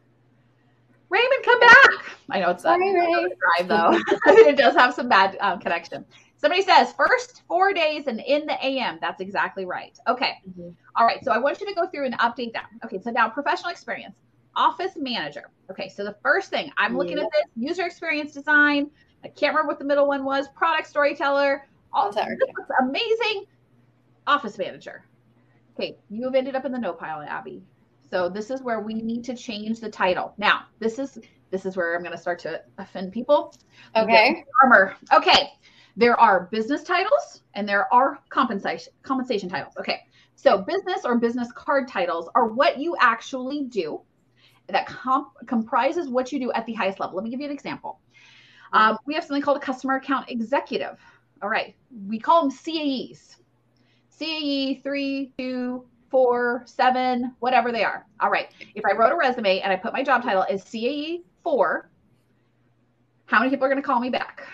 Raymond, 1.10 1.44
come 1.44 1.60
back. 1.60 2.18
I 2.30 2.39
know 2.39 2.50
it's 2.50 2.63
a 2.66 2.78
drive 2.78 3.68
though. 3.68 4.00
it 4.28 4.58
does 4.58 4.76
have 4.76 4.94
some 4.94 5.10
bad 5.10 5.38
um, 5.42 5.60
connection. 5.60 6.06
Somebody 6.38 6.62
says 6.62 6.94
first 6.94 7.44
four 7.48 7.74
days 7.74 8.08
and 8.08 8.20
in 8.20 8.46
the 8.46 8.66
AM. 8.66 8.98
That's 9.00 9.22
exactly 9.22 9.66
right. 9.66 9.98
Okay. 10.08 10.34
Mm-hmm. 10.50 10.70
All 10.96 11.06
right. 11.06 11.24
So 11.24 11.32
I 11.32 11.38
want 11.38 11.62
you 11.62 11.68
to 11.68 11.74
go 11.74 11.88
through 11.88 12.06
and 12.06 12.18
update 12.20 12.54
that. 12.54 12.68
Okay. 12.84 13.00
So 13.00 13.12
now 13.12 13.30
professional 13.30 13.70
experience 13.70 14.16
office 14.56 14.94
manager. 14.96 15.50
Okay, 15.72 15.89
so 15.89 16.04
the 16.04 16.16
first 16.22 16.50
thing 16.50 16.72
I'm 16.78 16.98
looking 16.98 17.18
at 17.18 17.28
this 17.32 17.46
user 17.56 17.86
experience 17.86 18.34
design. 18.34 18.89
I 19.24 19.30
can't 19.30 19.54
remember 19.54 19.70
what 19.70 19.80
the 19.80 19.86
middle 19.86 20.08
one 20.08 20.26
was. 20.26 20.48
Product 20.50 20.88
storyteller. 20.88 21.66
All, 21.94 22.12
this 22.12 22.26
amazing. 22.82 23.46
Office 24.26 24.58
manager. 24.58 25.06
Okay, 25.76 25.98
you 26.10 26.24
have 26.26 26.36
ended 26.36 26.56
up 26.56 26.66
in 26.66 26.72
the 26.72 26.80
no 26.80 26.94
pile, 26.94 27.22
Abby. 27.22 27.64
So 28.10 28.30
this 28.30 28.52
is 28.52 28.62
where 28.62 28.80
we 28.80 28.94
need 28.94 29.24
to 29.26 29.36
change 29.36 29.80
the 29.80 29.90
title. 29.90 30.34
Now, 30.38 30.66
this 30.80 31.00
is 31.00 31.20
this 31.50 31.66
is 31.66 31.76
where 31.76 31.96
I'm 31.96 32.02
going 32.02 32.14
to 32.14 32.18
start 32.18 32.40
to 32.40 32.62
offend 32.78 33.12
people. 33.12 33.56
Okay. 33.96 34.44
Armor. 34.64 34.96
Okay. 35.12 35.52
There 35.96 36.20
are 36.20 36.48
business 36.52 36.84
titles 36.84 37.44
and 37.54 37.70
there 37.70 37.92
are 37.94 38.20
compensation 38.30 38.92
compensation 39.04 39.50
titles. 39.50 39.76
Okay. 39.80 40.00
So 40.36 40.60
business 40.60 41.06
or 41.06 41.18
business 41.18 41.52
card 41.52 41.88
titles 41.88 42.30
are 42.34 42.48
what 42.48 42.80
you 42.80 42.96
actually 43.00 43.66
do 43.66 44.02
that 44.68 44.88
comp- 44.88 45.34
comprises 45.46 46.10
what 46.10 46.32
you 46.32 46.40
do 46.40 46.52
at 46.54 46.66
the 46.66 46.74
highest 46.74 47.00
level. 47.00 47.16
Let 47.16 47.24
me 47.24 47.30
give 47.30 47.40
you 47.40 47.46
an 47.46 47.52
example. 47.52 48.00
Um, 48.72 48.98
we 49.06 49.14
have 49.14 49.24
something 49.24 49.44
called 49.44 49.58
a 49.58 49.60
customer 49.60 49.96
account 49.96 50.30
executive. 50.30 51.00
All 51.41 51.50
right, 51.50 51.76
we 52.08 52.19
call 52.19 52.41
them 52.41 52.52
CAEs. 52.52 53.36
CAE 54.17 54.82
three, 54.84 55.34
two, 55.38 55.86
four, 56.10 56.63
seven, 56.65 57.36
whatever 57.39 57.72
they 57.72 57.84
are. 57.84 58.06
All 58.19 58.30
right. 58.30 58.50
If 58.76 58.84
I 58.86 58.96
wrote 58.96 59.12
a 59.12 59.15
resume 59.15 59.62
and 59.62 59.74
I 59.74 59.76
put 59.76 59.93
my 59.93 60.04
job 60.04 60.22
title 60.22 60.46
as 60.48 60.63
CAE 60.63 61.24
four, 61.43 61.89
how 63.26 63.39
many 63.39 63.50
people 63.50 63.65
are 63.65 63.69
going 63.69 63.82
to 63.82 63.86
call 63.86 64.00
me 64.00 64.12
back? 64.12 64.48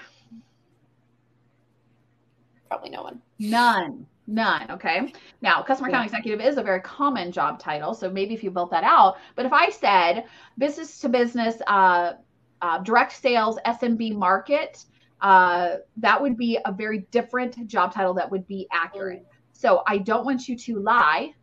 Probably 2.69 2.89
no 2.89 3.03
one. 3.03 3.21
None. 3.39 4.05
None. 4.25 4.71
Okay. 4.71 5.11
Now, 5.41 5.61
customer 5.63 5.89
account 5.89 6.05
executive 6.05 6.39
is 6.39 6.57
a 6.57 6.63
very 6.63 6.79
common 6.81 7.31
job 7.31 7.59
title. 7.59 7.93
So 7.93 8.09
maybe 8.09 8.33
if 8.33 8.43
you 8.43 8.51
built 8.51 8.71
that 8.71 8.83
out, 8.85 9.17
but 9.35 9.45
if 9.45 9.51
I 9.51 9.69
said 9.69 10.25
business 10.57 10.99
to 10.99 11.09
business, 11.09 11.57
uh, 11.67 12.13
uh, 12.61 12.77
direct 12.79 13.13
sales, 13.13 13.57
SMB 13.65 14.15
market, 14.15 14.85
uh, 15.21 15.75
that 15.97 16.21
would 16.21 16.38
be 16.38 16.60
a 16.65 16.71
very 16.71 16.99
different 17.12 17.67
job 17.67 17.93
title 17.93 18.13
that 18.13 18.29
would 18.29 18.47
be 18.47 18.67
accurate. 18.71 19.25
So 19.51 19.84
I 19.88 19.97
don't 19.97 20.25
want 20.25 20.47
you 20.47 20.58
to 20.58 20.79
lie, 20.79 21.34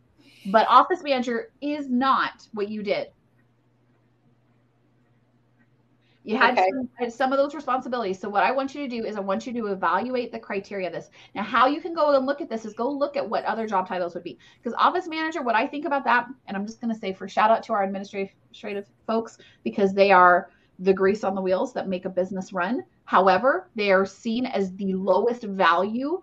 but 0.47 0.67
office 0.69 1.03
manager 1.03 1.53
is 1.61 1.89
not 1.89 2.49
what 2.53 2.69
you 2.69 2.83
did. 2.83 3.09
You 6.25 6.37
had, 6.37 6.59
Okay. 6.59 6.69
some, 6.99 7.11
some 7.11 7.33
of 7.33 7.39
those 7.39 7.55
responsibilities. 7.55 8.19
So 8.19 8.29
what 8.29 8.43
I 8.43 8.51
want 8.51 8.75
you 8.75 8.81
to 8.83 8.89
do 8.89 9.05
is 9.05 9.17
I 9.17 9.21
want 9.21 9.47
you 9.47 9.53
to 9.53 9.67
evaluate 9.69 10.33
the 10.33 10.41
criteria 10.41 10.89
of 10.89 10.93
this. 10.93 11.09
Now, 11.37 11.45
how 11.45 11.69
you 11.69 11.81
can 11.81 11.95
go 11.95 12.17
and 12.17 12.27
look 12.27 12.41
at 12.41 12.49
this 12.49 12.65
is 12.65 12.75
go 12.75 12.91
look 12.91 13.17
at 13.17 13.29
what 13.29 13.45
other 13.45 13.65
job 13.69 13.87
titles 13.87 14.15
would 14.15 14.25
be. 14.25 14.37
Because 14.61 14.75
office 14.77 15.07
manager, 15.07 15.43
what 15.43 15.55
I 15.55 15.69
think 15.69 15.85
about 15.85 16.03
that, 16.03 16.27
and 16.49 16.57
I'm 16.57 16.67
just 16.67 16.81
going 16.81 16.93
to 16.93 16.99
say 16.99 17.13
for 17.13 17.29
shout 17.29 17.53
out 17.53 17.63
to 17.65 17.75
our 17.75 17.85
administrative 17.85 18.35
administrative 18.57 18.87
folks 19.07 19.39
because 19.65 19.93
they 19.93 20.11
are 20.11 20.51
the 20.79 20.93
grease 20.93 21.25
on 21.25 21.35
the 21.35 21.41
wheels 21.41 21.73
that 21.75 21.89
make 21.89 22.05
a 22.05 22.11
business 22.11 22.53
run. 22.53 22.83
However, 23.07 23.71
they 23.75 23.91
are 23.91 24.05
seen 24.05 24.47
as 24.47 24.75
the 24.77 24.93
lowest 24.95 25.43
value 25.45 26.23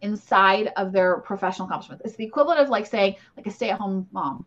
inside 0.00 0.72
of 0.76 0.90
their 0.92 1.18
professional 1.18 1.68
accomplishments. 1.68 2.02
It's 2.04 2.16
the 2.16 2.24
equivalent 2.24 2.60
of 2.60 2.68
like 2.68 2.86
saying 2.86 3.16
like 3.36 3.46
a 3.46 3.50
stay-at-home 3.50 4.08
mom. 4.12 4.44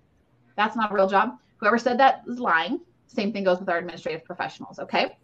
That's 0.58 0.76
not 0.76 0.92
a 0.92 0.94
real 0.94 1.08
job. 1.08 1.38
Whoever 1.58 1.78
said 1.78 1.98
that 2.00 2.24
is 2.28 2.40
lying. 2.40 2.82
Same 3.08 3.32
thing 3.32 3.44
goes 3.46 3.60
with 3.60 3.70
our 3.70 3.78
administrative 3.78 4.26
professionals. 4.26 4.80
Okay. 4.80 5.16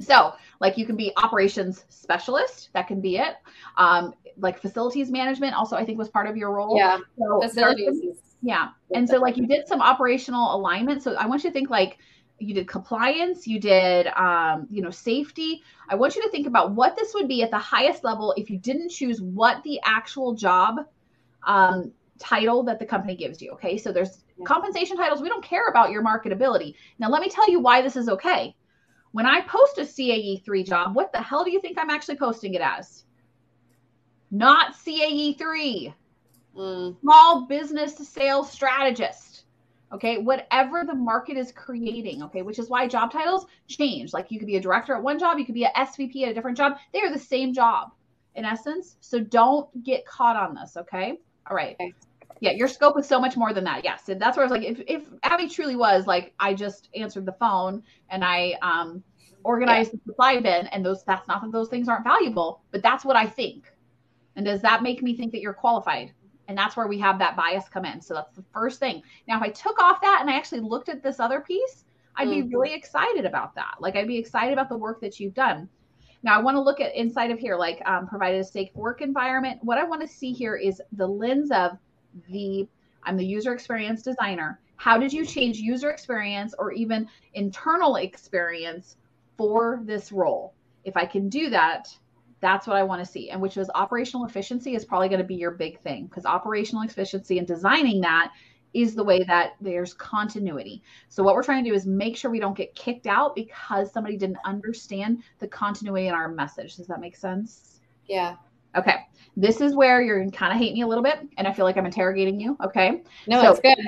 So, 0.00 0.32
like, 0.60 0.78
you 0.78 0.86
can 0.86 0.96
be 0.96 1.12
operations 1.16 1.84
specialist. 1.90 2.70
That 2.72 2.88
can 2.88 3.00
be 3.00 3.18
it. 3.18 3.36
Um, 3.76 4.14
like 4.38 4.58
facilities 4.60 5.10
management, 5.10 5.54
also 5.54 5.76
I 5.76 5.84
think 5.84 5.98
was 5.98 6.08
part 6.08 6.26
of 6.26 6.36
your 6.36 6.50
role. 6.52 6.76
Yeah, 6.76 6.98
So 7.18 7.40
facilities. 7.42 8.00
some- 8.00 8.12
yeah. 8.42 8.68
And 8.94 9.08
so 9.08 9.18
like 9.18 9.36
you 9.36 9.46
did 9.46 9.68
some 9.68 9.80
operational 9.80 10.54
alignment. 10.56 11.02
So 11.02 11.14
I 11.14 11.26
want 11.26 11.44
you 11.44 11.50
to 11.50 11.54
think 11.54 11.70
like 11.70 11.98
you 12.38 12.54
did 12.54 12.68
compliance, 12.68 13.46
you 13.46 13.60
did 13.60 14.06
um, 14.08 14.66
you 14.70 14.82
know, 14.82 14.90
safety. 14.90 15.62
I 15.88 15.94
want 15.94 16.16
you 16.16 16.22
to 16.22 16.30
think 16.30 16.46
about 16.46 16.72
what 16.72 16.96
this 16.96 17.14
would 17.14 17.28
be 17.28 17.42
at 17.42 17.50
the 17.50 17.58
highest 17.58 18.04
level 18.04 18.34
if 18.36 18.50
you 18.50 18.58
didn't 18.58 18.90
choose 18.90 19.20
what 19.20 19.62
the 19.62 19.80
actual 19.84 20.34
job 20.34 20.76
um, 21.46 21.92
title 22.18 22.64
that 22.64 22.78
the 22.78 22.86
company 22.86 23.16
gives 23.16 23.40
you. 23.40 23.52
Okay. 23.52 23.78
So 23.78 23.92
there's 23.92 24.24
Yeah. 24.36 24.44
compensation 24.46 24.96
titles. 24.96 25.20
We 25.22 25.28
don't 25.28 25.44
care 25.44 25.68
about 25.68 25.90
your 25.90 26.02
marketability. 26.02 26.74
Now 26.98 27.08
let 27.10 27.22
me 27.22 27.28
tell 27.28 27.50
you 27.50 27.60
why 27.60 27.82
this 27.82 27.96
is 27.96 28.08
okay. 28.08 28.54
When 29.12 29.26
I 29.26 29.40
post 29.42 29.78
a 29.78 29.82
CAE3 29.82 30.64
job, 30.64 30.94
what 30.94 31.12
the 31.12 31.20
hell 31.22 31.44
do 31.44 31.50
you 31.50 31.60
think 31.60 31.78
I'm 31.78 31.90
actually 31.90 32.16
posting 32.16 32.54
it 32.54 32.62
as? 32.62 33.04
Not 34.30 34.74
E 34.86 35.34
CAE3 35.36 35.94
Mm, 36.54 36.96
small 37.00 37.46
business 37.46 37.96
sales 37.96 38.50
strategist. 38.50 39.31
Okay, 39.92 40.18
whatever 40.18 40.84
the 40.84 40.94
market 40.94 41.36
is 41.36 41.52
creating. 41.52 42.22
Okay, 42.22 42.42
which 42.42 42.58
is 42.58 42.70
why 42.70 42.88
job 42.88 43.12
titles 43.12 43.46
change. 43.68 44.12
Like 44.12 44.30
you 44.30 44.38
could 44.38 44.46
be 44.46 44.56
a 44.56 44.60
director 44.60 44.94
at 44.94 45.02
one 45.02 45.18
job, 45.18 45.38
you 45.38 45.44
could 45.44 45.54
be 45.54 45.64
a 45.64 45.70
SVP 45.70 46.22
at 46.22 46.30
a 46.30 46.34
different 46.34 46.56
job. 46.56 46.78
They 46.92 47.00
are 47.00 47.12
the 47.12 47.18
same 47.18 47.52
job 47.52 47.92
in 48.34 48.44
essence. 48.44 48.96
So 49.00 49.20
don't 49.20 49.68
get 49.84 50.06
caught 50.06 50.36
on 50.36 50.54
this. 50.54 50.76
Okay. 50.76 51.18
All 51.48 51.56
right. 51.56 51.74
Okay. 51.74 51.92
Yeah, 52.40 52.52
your 52.52 52.66
scope 52.68 52.98
is 52.98 53.06
so 53.06 53.20
much 53.20 53.36
more 53.36 53.52
than 53.52 53.64
that. 53.64 53.84
Yes. 53.84 54.08
And 54.08 54.20
that's 54.20 54.36
where 54.36 54.44
I 54.44 54.50
was 54.50 54.58
like, 54.58 54.68
if, 54.68 54.82
if 54.88 55.02
Abby 55.22 55.48
truly 55.48 55.76
was 55.76 56.06
like, 56.06 56.32
I 56.40 56.54
just 56.54 56.88
answered 56.96 57.24
the 57.24 57.32
phone 57.32 57.82
and 58.08 58.24
I 58.24 58.54
um 58.62 59.02
organized 59.44 59.92
the 59.92 60.00
supply 60.06 60.40
bin 60.40 60.66
and 60.68 60.84
those 60.84 61.04
that's 61.04 61.26
not 61.28 61.42
that 61.42 61.52
those 61.52 61.68
things 61.68 61.88
aren't 61.88 62.04
valuable, 62.04 62.62
but 62.70 62.82
that's 62.82 63.04
what 63.04 63.16
I 63.16 63.26
think. 63.26 63.70
And 64.36 64.46
does 64.46 64.62
that 64.62 64.82
make 64.82 65.02
me 65.02 65.16
think 65.16 65.32
that 65.32 65.40
you're 65.40 65.52
qualified? 65.52 66.12
And 66.52 66.58
that's 66.58 66.76
where 66.76 66.86
we 66.86 66.98
have 66.98 67.18
that 67.18 67.34
bias 67.34 67.66
come 67.70 67.86
in. 67.86 68.02
So 68.02 68.12
that's 68.12 68.36
the 68.36 68.44
first 68.52 68.78
thing. 68.78 69.02
Now, 69.26 69.38
if 69.38 69.42
I 69.42 69.48
took 69.48 69.80
off 69.82 70.02
that 70.02 70.18
and 70.20 70.28
I 70.28 70.34
actually 70.36 70.60
looked 70.60 70.90
at 70.90 71.02
this 71.02 71.18
other 71.18 71.40
piece, 71.40 71.86
I'd 72.14 72.28
be 72.28 72.42
Mhm. 72.42 72.52
really 72.52 72.74
excited 72.74 73.24
about 73.24 73.54
that. 73.54 73.76
Like 73.80 73.96
I'd 73.96 74.06
be 74.06 74.18
excited 74.18 74.52
about 74.52 74.68
the 74.68 74.76
work 74.76 75.00
that 75.00 75.18
you've 75.18 75.32
done. 75.32 75.70
Now, 76.22 76.38
I 76.38 76.42
want 76.42 76.56
to 76.56 76.60
look 76.60 76.78
at 76.80 76.94
inside 76.94 77.30
of 77.30 77.38
here, 77.38 77.56
like 77.56 77.80
um, 77.86 78.06
provided 78.06 78.40
a 78.40 78.44
safe 78.44 78.68
work 78.74 79.00
environment. 79.00 79.60
What 79.62 79.78
I 79.78 79.84
want 79.84 80.02
to 80.02 80.06
see 80.08 80.32
here 80.32 80.56
is 80.56 80.82
the 80.92 81.06
lens 81.08 81.50
of 81.50 81.78
the 82.28 82.68
I'm 83.04 83.16
the 83.16 83.24
user 83.24 83.54
experience 83.54 84.02
designer. 84.02 84.60
How 84.76 84.98
did 84.98 85.12
you 85.12 85.24
change 85.24 85.56
user 85.58 85.90
experience 85.90 86.54
or 86.58 86.72
even 86.72 87.08
internal 87.32 87.96
experience 87.96 88.98
for 89.38 89.80
this 89.84 90.12
role? 90.12 90.54
If 90.84 90.96
I 90.98 91.06
can 91.06 91.30
do 91.30 91.48
that, 91.50 91.98
that's 92.42 92.66
what 92.66 92.76
I 92.76 92.82
want 92.82 93.02
to 93.02 93.10
see. 93.10 93.30
And 93.30 93.40
which 93.40 93.56
is 93.56 93.70
operational 93.74 94.26
efficiency 94.26 94.74
is 94.74 94.84
probably 94.84 95.08
going 95.08 95.20
to 95.20 95.26
be 95.26 95.36
your 95.36 95.52
big 95.52 95.80
thing 95.80 96.06
because 96.06 96.26
operational 96.26 96.82
efficiency 96.82 97.38
and 97.38 97.46
designing 97.46 98.02
that 98.02 98.32
is 98.74 98.94
the 98.94 99.04
way 99.04 99.22
that 99.24 99.52
there's 99.60 99.94
continuity. 99.94 100.82
So 101.08 101.22
what 101.22 101.34
we're 101.34 101.42
trying 101.42 101.62
to 101.64 101.70
do 101.70 101.74
is 101.74 101.86
make 101.86 102.16
sure 102.16 102.30
we 102.30 102.40
don't 102.40 102.56
get 102.56 102.74
kicked 102.74 103.06
out 103.06 103.34
because 103.34 103.92
somebody 103.92 104.16
didn't 104.16 104.38
understand 104.44 105.22
the 105.38 105.46
continuity 105.48 106.08
in 106.08 106.14
our 106.14 106.28
message. 106.28 106.76
Does 106.76 106.86
that 106.88 107.00
make 107.00 107.16
sense? 107.16 107.80
yeah. 108.08 108.36
Okay. 108.74 108.96
This 109.36 109.60
is 109.60 109.74
where 109.76 110.00
you're 110.00 110.28
kind 110.30 110.50
of 110.50 110.58
hate 110.58 110.72
me 110.72 110.80
a 110.80 110.86
little 110.86 111.04
bit 111.04 111.18
and 111.36 111.46
I 111.46 111.52
feel 111.52 111.66
like 111.66 111.76
I'm 111.76 111.84
interrogating 111.84 112.40
you, 112.40 112.56
okay? 112.64 113.02
No, 113.26 113.42
So- 113.42 113.50
it's 113.50 113.60
good. 113.60 113.78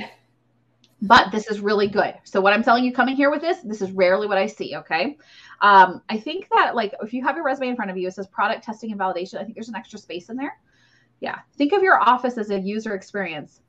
But 1.02 1.30
this 1.30 1.48
is 1.48 1.60
really 1.60 1.88
good. 1.88 2.14
So 2.24 2.40
what 2.40 2.52
I'm 2.52 2.62
telling 2.62 2.84
you 2.84 2.92
coming 2.92 3.16
here 3.16 3.30
with 3.30 3.40
this, 3.40 3.58
this 3.60 3.82
is 3.82 3.90
rarely 3.92 4.26
what 4.26 4.38
I 4.38 4.46
see, 4.46 4.76
okay? 4.76 5.18
Um, 5.60 6.02
I 6.08 6.18
think 6.18 6.48
that 6.54 6.74
like 6.74 6.94
if 7.02 7.12
you 7.12 7.22
have 7.24 7.36
your 7.36 7.44
resume 7.44 7.68
in 7.68 7.76
front 7.76 7.90
of 7.90 7.96
you, 7.96 8.08
it 8.08 8.14
says 8.14 8.26
product 8.26 8.64
testing 8.64 8.90
and 8.90 9.00
validation. 9.00 9.40
I 9.40 9.44
think 9.44 9.54
there's 9.54 9.68
an 9.68 9.76
extra 9.76 9.98
space 9.98 10.28
in 10.30 10.36
there. 10.36 10.58
Yeah. 11.20 11.38
Think 11.56 11.72
of 11.72 11.82
your 11.82 12.00
office 12.00 12.38
as 12.38 12.50
a 12.50 12.58
user 12.58 12.94
experience. 12.94 13.60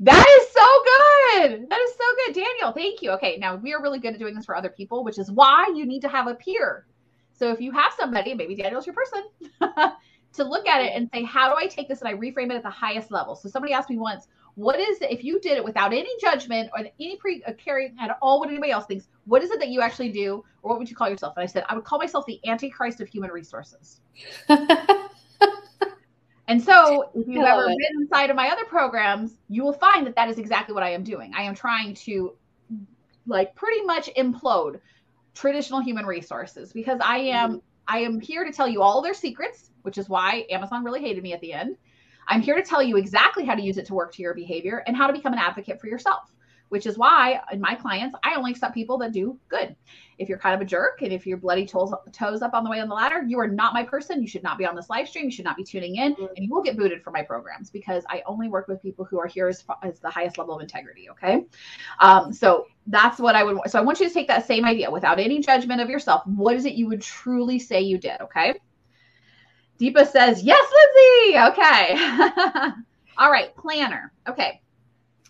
That 0.00 0.26
is 0.40 0.52
so 0.52 0.66
good. 0.84 1.70
That 1.70 1.80
is 1.80 1.90
so 1.92 2.04
good. 2.26 2.34
Daniel, 2.34 2.72
thank 2.72 3.00
you. 3.00 3.12
Okay, 3.12 3.38
now 3.38 3.56
we 3.56 3.72
are 3.72 3.80
really 3.80 3.98
good 3.98 4.12
at 4.12 4.18
doing 4.18 4.34
this 4.34 4.44
for 4.44 4.56
other 4.56 4.68
people, 4.68 5.04
which 5.04 5.18
is 5.18 5.30
why 5.30 5.72
you 5.74 5.86
need 5.86 6.02
to 6.02 6.08
have 6.08 6.26
a 6.26 6.34
peer. 6.34 6.86
So 7.32 7.50
if 7.50 7.60
you 7.60 7.72
have 7.72 7.92
somebody, 7.98 8.34
maybe 8.34 8.54
Daniel's 8.54 8.86
your 8.86 8.94
person, 8.94 9.24
to 10.34 10.44
look 10.44 10.66
at 10.66 10.82
it 10.82 10.92
and 10.94 11.08
say, 11.12 11.24
how 11.24 11.48
do 11.48 11.56
I 11.56 11.66
take 11.66 11.88
this 11.88 12.00
and 12.00 12.08
I 12.08 12.14
reframe 12.14 12.50
it 12.50 12.56
at 12.56 12.62
the 12.62 12.70
highest 12.70 13.10
level? 13.10 13.36
So 13.36 13.48
somebody 13.48 13.72
asked 13.72 13.90
me 13.90 13.98
once, 13.98 14.28
what 14.56 14.80
is 14.80 15.00
it 15.00 15.10
if 15.10 15.22
you 15.22 15.38
did 15.40 15.56
it 15.56 15.64
without 15.64 15.92
any 15.92 16.10
judgment 16.20 16.70
or 16.76 16.84
any 16.98 17.16
pre 17.16 17.42
uh, 17.44 17.52
carrying 17.52 17.94
at 18.00 18.18
all 18.20 18.40
what 18.40 18.48
anybody 18.48 18.72
else 18.72 18.86
thinks? 18.86 19.08
What 19.24 19.42
is 19.42 19.50
it 19.50 19.60
that 19.60 19.68
you 19.68 19.80
actually 19.80 20.10
do, 20.10 20.44
or 20.62 20.70
what 20.70 20.78
would 20.78 20.90
you 20.90 20.96
call 20.96 21.08
yourself? 21.08 21.34
And 21.36 21.44
I 21.44 21.46
said, 21.46 21.64
I 21.68 21.74
would 21.74 21.84
call 21.84 21.98
myself 21.98 22.26
the 22.26 22.40
Antichrist 22.46 23.00
of 23.00 23.08
human 23.08 23.30
resources. 23.30 24.00
And 26.48 26.62
so, 26.62 27.10
if 27.14 27.26
you've 27.26 27.44
ever 27.44 27.64
it. 27.64 27.76
been 27.78 28.02
inside 28.02 28.30
of 28.30 28.36
my 28.36 28.48
other 28.50 28.64
programs, 28.64 29.38
you 29.48 29.64
will 29.64 29.72
find 29.72 30.06
that 30.06 30.14
that 30.16 30.28
is 30.28 30.38
exactly 30.38 30.74
what 30.74 30.82
I 30.82 30.90
am 30.90 31.02
doing. 31.02 31.32
I 31.34 31.42
am 31.42 31.54
trying 31.54 31.94
to, 31.94 32.34
like, 33.26 33.54
pretty 33.54 33.82
much 33.82 34.10
implode 34.16 34.80
traditional 35.34 35.80
human 35.80 36.06
resources 36.06 36.72
because 36.72 36.98
I 37.04 37.18
am 37.18 37.60
I 37.88 37.98
am 37.98 38.20
here 38.20 38.44
to 38.44 38.52
tell 38.52 38.66
you 38.66 38.82
all 38.82 39.00
their 39.00 39.14
secrets, 39.14 39.70
which 39.82 39.98
is 39.98 40.08
why 40.08 40.46
Amazon 40.50 40.82
really 40.82 41.00
hated 41.00 41.22
me 41.22 41.32
at 41.32 41.40
the 41.40 41.52
end. 41.52 41.76
I'm 42.28 42.42
here 42.42 42.56
to 42.56 42.62
tell 42.62 42.82
you 42.82 42.96
exactly 42.96 43.44
how 43.44 43.54
to 43.54 43.62
use 43.62 43.78
it 43.78 43.86
to 43.86 43.94
work 43.94 44.12
to 44.14 44.22
your 44.22 44.34
behavior 44.34 44.82
and 44.86 44.96
how 44.96 45.06
to 45.06 45.12
become 45.12 45.32
an 45.32 45.38
advocate 45.38 45.80
for 45.80 45.86
yourself. 45.86 46.32
Which 46.68 46.84
is 46.84 46.98
why 46.98 47.40
in 47.52 47.60
my 47.60 47.76
clients, 47.76 48.16
I 48.24 48.34
only 48.34 48.50
accept 48.50 48.74
people 48.74 48.98
that 48.98 49.12
do 49.12 49.38
good. 49.48 49.76
If 50.18 50.28
you're 50.28 50.36
kind 50.38 50.52
of 50.52 50.60
a 50.60 50.64
jerk 50.64 51.00
and 51.00 51.12
if 51.12 51.24
you're 51.24 51.36
bloody 51.36 51.64
toes, 51.64 51.92
toes 52.10 52.42
up 52.42 52.54
on 52.54 52.64
the 52.64 52.70
way 52.70 52.80
on 52.80 52.88
the 52.88 52.94
ladder, 52.94 53.22
you 53.22 53.38
are 53.38 53.46
not 53.46 53.72
my 53.72 53.84
person. 53.84 54.20
You 54.20 54.26
should 54.26 54.42
not 54.42 54.58
be 54.58 54.66
on 54.66 54.74
this 54.74 54.90
live 54.90 55.08
stream. 55.08 55.26
You 55.26 55.30
should 55.30 55.44
not 55.44 55.56
be 55.56 55.62
tuning 55.62 55.94
in, 55.94 56.16
and 56.18 56.44
you 56.44 56.50
will 56.50 56.64
get 56.64 56.76
booted 56.76 57.04
from 57.04 57.12
my 57.12 57.22
programs 57.22 57.70
because 57.70 58.02
I 58.08 58.24
only 58.26 58.48
work 58.48 58.66
with 58.66 58.82
people 58.82 59.04
who 59.04 59.20
are 59.20 59.28
here 59.28 59.46
as, 59.46 59.62
as 59.84 60.00
the 60.00 60.10
highest 60.10 60.38
level 60.38 60.56
of 60.56 60.60
integrity. 60.60 61.08
Okay, 61.10 61.44
um, 62.00 62.32
so 62.32 62.66
that's 62.88 63.20
what 63.20 63.36
I 63.36 63.44
would. 63.44 63.54
want. 63.54 63.70
So 63.70 63.78
I 63.78 63.82
want 63.82 64.00
you 64.00 64.08
to 64.08 64.12
take 64.12 64.26
that 64.26 64.44
same 64.48 64.64
idea 64.64 64.90
without 64.90 65.20
any 65.20 65.38
judgment 65.38 65.80
of 65.80 65.88
yourself. 65.88 66.26
What 66.26 66.56
is 66.56 66.64
it 66.64 66.74
you 66.74 66.88
would 66.88 67.00
truly 67.00 67.60
say 67.60 67.82
you 67.82 67.98
did? 67.98 68.20
Okay. 68.22 68.54
Deepa 69.80 70.06
says 70.10 70.42
yes, 70.42 70.72
Lindsay. 70.72 71.38
Okay. 71.52 71.96
All 73.18 73.30
right, 73.30 73.54
planner. 73.56 74.12
Okay. 74.28 74.60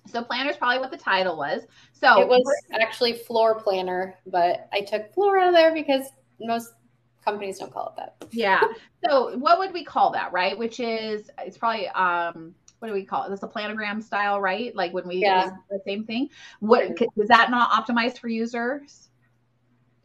So 0.09 0.23
planner 0.23 0.51
is 0.51 0.57
probably 0.57 0.79
what 0.79 0.91
the 0.91 0.97
title 0.97 1.37
was. 1.37 1.63
So 1.93 2.21
it 2.21 2.29
was 2.29 2.43
actually 2.81 3.15
floor 3.15 3.61
planner, 3.61 4.15
but 4.27 4.69
I 4.73 4.81
took 4.83 5.13
floor 5.13 5.39
out 5.39 5.49
of 5.49 5.55
there 5.55 5.73
because 5.75 6.07
most 6.41 6.73
companies 7.25 7.59
don't 7.59 7.73
call 7.73 7.89
it 7.89 7.97
that. 7.97 8.29
yeah. 8.33 8.61
So 9.05 9.37
what 9.39 9.59
would 9.59 9.73
we 9.73 9.85
call 9.85 10.11
that, 10.13 10.33
right? 10.33 10.57
Which 10.57 10.79
is 10.79 11.29
it's 11.41 11.59
probably 11.59 11.89
um 11.89 12.55
what 12.79 12.89
do 12.89 12.95
we 12.95 13.05
call 13.05 13.25
it? 13.25 13.33
It's 13.33 13.43
a 13.43 13.49
planogram 13.49 14.03
style, 14.03 14.41
right? 14.41 14.75
Like 14.77 14.93
when 14.93 15.09
we 15.09 15.17
Yeah. 15.17 15.51
the 15.71 15.81
same 15.85 16.05
thing. 16.05 16.29
What 16.61 16.85
is 17.17 17.29
that 17.29 17.51
not 17.51 17.71
optimized 17.71 18.19
for 18.19 18.29
users? 18.29 19.09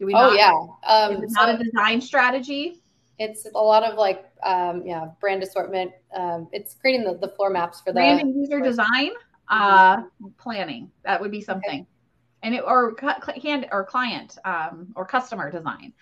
Do 0.00 0.06
we 0.06 0.14
Oh 0.14 0.30
not, 0.30 0.36
yeah, 0.36 0.50
um, 0.88 1.12
Is 1.22 1.30
it 1.30 1.34
not 1.34 1.48
so 1.48 1.54
a 1.60 1.64
design 1.64 2.00
strategy? 2.00 2.81
It's 3.22 3.46
a 3.54 3.58
lot 3.58 3.82
of 3.82 3.96
like 3.96 4.24
um, 4.44 4.82
yeah 4.84 5.06
brand 5.20 5.42
assortment. 5.42 5.92
Um, 6.16 6.48
it's 6.52 6.74
creating 6.74 7.04
the, 7.04 7.16
the 7.16 7.28
floor 7.28 7.50
maps 7.50 7.80
for 7.80 7.90
the 7.90 8.00
Branding 8.00 8.34
user 8.34 8.58
for- 8.58 8.64
design, 8.64 9.10
uh 9.48 10.02
planning. 10.38 10.90
That 11.04 11.20
would 11.20 11.30
be 11.30 11.40
something. 11.40 11.86
And 12.42 12.54
it 12.54 12.64
or 12.66 12.96
hand 13.42 13.66
or 13.70 13.84
client 13.84 14.38
um 14.44 14.92
or 14.96 15.06
customer 15.06 15.50
design. 15.50 15.92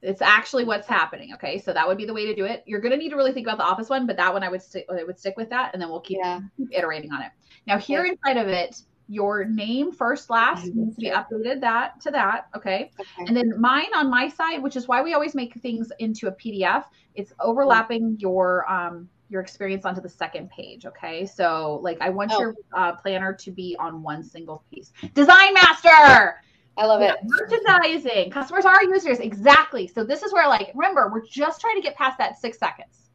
It's 0.00 0.22
actually 0.22 0.64
what's 0.64 0.86
happening. 0.86 1.34
Okay. 1.34 1.58
So 1.58 1.72
that 1.72 1.86
would 1.86 1.98
be 1.98 2.04
the 2.06 2.14
way 2.14 2.26
to 2.26 2.34
do 2.34 2.44
it. 2.44 2.62
You're 2.66 2.80
gonna 2.80 2.96
need 2.96 3.10
to 3.10 3.16
really 3.16 3.32
think 3.32 3.46
about 3.46 3.58
the 3.58 3.64
office 3.64 3.88
one, 3.88 4.06
but 4.06 4.16
that 4.16 4.32
one 4.32 4.42
I 4.42 4.48
would 4.48 4.62
stick 4.62 4.86
I 4.90 5.04
would 5.04 5.18
stick 5.18 5.36
with 5.36 5.50
that 5.50 5.70
and 5.72 5.82
then 5.82 5.88
we'll 5.88 6.00
keep 6.00 6.18
yeah 6.20 6.40
keep 6.56 6.68
iterating 6.72 7.12
on 7.12 7.22
it. 7.22 7.30
Now, 7.66 7.76
here 7.78 8.06
inside 8.06 8.38
of 8.38 8.48
it, 8.48 8.80
your 9.08 9.44
name 9.46 9.90
first 9.90 10.28
last 10.28 10.66
needs 10.74 10.94
to 10.94 11.00
be 11.00 11.10
updated 11.10 11.60
that 11.62 11.98
to 12.00 12.10
that 12.10 12.48
okay? 12.54 12.90
Okay. 13.00 13.24
and 13.26 13.34
then 13.36 13.58
mine 13.58 13.86
on 13.94 14.10
my 14.10 14.28
side 14.28 14.62
which 14.62 14.76
is 14.76 14.86
why 14.86 15.02
we 15.02 15.14
always 15.14 15.34
make 15.34 15.54
things 15.60 15.90
into 15.98 16.28
a 16.28 16.32
pdf 16.32 16.84
it's 17.14 17.32
overlapping 17.40 18.16
your 18.20 18.70
um 18.70 19.08
your 19.30 19.40
experience 19.40 19.84
onto 19.86 20.00
the 20.02 20.08
second 20.08 20.48
page 20.50 20.84
okay 20.86 21.24
so 21.24 21.80
like 21.82 21.98
i 22.02 22.10
want 22.10 22.30
Oh. 22.34 22.40
your 22.40 22.54
uh, 22.76 22.92
planner 22.96 23.32
to 23.32 23.50
be 23.50 23.74
on 23.80 24.02
one 24.02 24.22
single 24.22 24.62
piece 24.70 24.92
design 25.14 25.54
master 25.54 26.36
I 26.76 26.86
love 26.86 27.02
it. 27.02 27.16
merchandising 27.24 28.30
customers 28.30 28.64
are 28.64 28.82
users 28.84 29.18
exactly 29.20 29.86
so 29.88 30.04
this 30.04 30.22
is 30.22 30.32
where 30.32 30.46
like 30.48 30.70
remember 30.74 31.10
we're 31.12 31.26
just 31.26 31.60
trying 31.60 31.76
to 31.76 31.82
get 31.82 31.96
past 31.96 32.18
that 32.18 32.38
six 32.38 32.58
seconds 32.58 33.10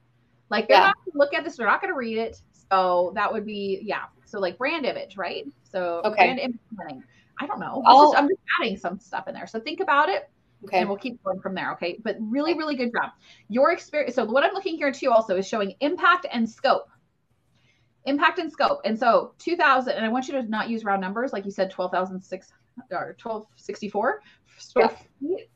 like 0.50 0.68
they're 0.68 0.78
Yeah. 0.78 0.88
not 0.88 0.96
gonna 1.06 1.18
look 1.24 1.34
at 1.34 1.44
this 1.44 1.58
they're 1.58 1.68
not 1.68 1.82
going 1.82 1.94
to 1.94 1.98
read 1.98 2.18
it 2.18 2.42
so 2.70 3.12
that 3.16 3.32
would 3.32 3.46
be 3.46 3.80
yeah 3.84 4.04
so 4.34 4.40
like 4.40 4.58
brand 4.58 4.84
image 4.84 5.16
right? 5.16 5.46
So 5.72 6.02
Okay. 6.04 6.26
brand 6.26 6.40
image 6.40 6.60
planning. 6.76 7.04
I 7.40 7.46
don't 7.46 7.60
know. 7.60 7.84
Is- 7.88 8.16
i'm 8.18 8.28
just 8.28 8.42
adding 8.60 8.78
some 8.78 9.00
stuff 9.00 9.28
in 9.28 9.36
there. 9.36 9.46
So 9.46 9.60
think 9.60 9.80
about 9.80 10.10
it 10.10 10.24
Okay. 10.66 10.80
and 10.80 10.90
we'll 10.90 10.98
keep 10.98 11.22
going 11.24 11.40
from 11.40 11.54
there 11.54 11.72
okay? 11.74 12.00
But 12.04 12.18
really 12.20 12.56
really 12.56 12.76
good 12.76 12.92
job. 12.92 13.12
Your 13.48 13.72
experience 13.72 14.16
so 14.16 14.26
what 14.26 14.44
i'm 14.44 14.54
looking 14.54 14.76
here 14.76 14.92
too 14.92 15.12
also 15.12 15.38
is 15.38 15.48
showing 15.48 15.76
impact 15.82 16.26
and 16.32 16.50
scope. 16.50 16.88
Impact 18.06 18.40
and 18.40 18.52
scope. 18.52 18.82
And 18.86 18.98
so 18.98 19.36
2000 19.38 19.94
and 19.94 20.04
i 20.04 20.10
want 20.10 20.28
you 20.28 20.34
to 20.34 20.44
not 20.50 20.68
use 20.68 20.84
round 20.84 21.02
numbers 21.02 21.32
like 21.32 21.46
you 21.46 21.52
said 21.52 21.70
12006 21.70 22.52
or 22.92 23.16
1264 23.22 24.22
store, 24.58 24.92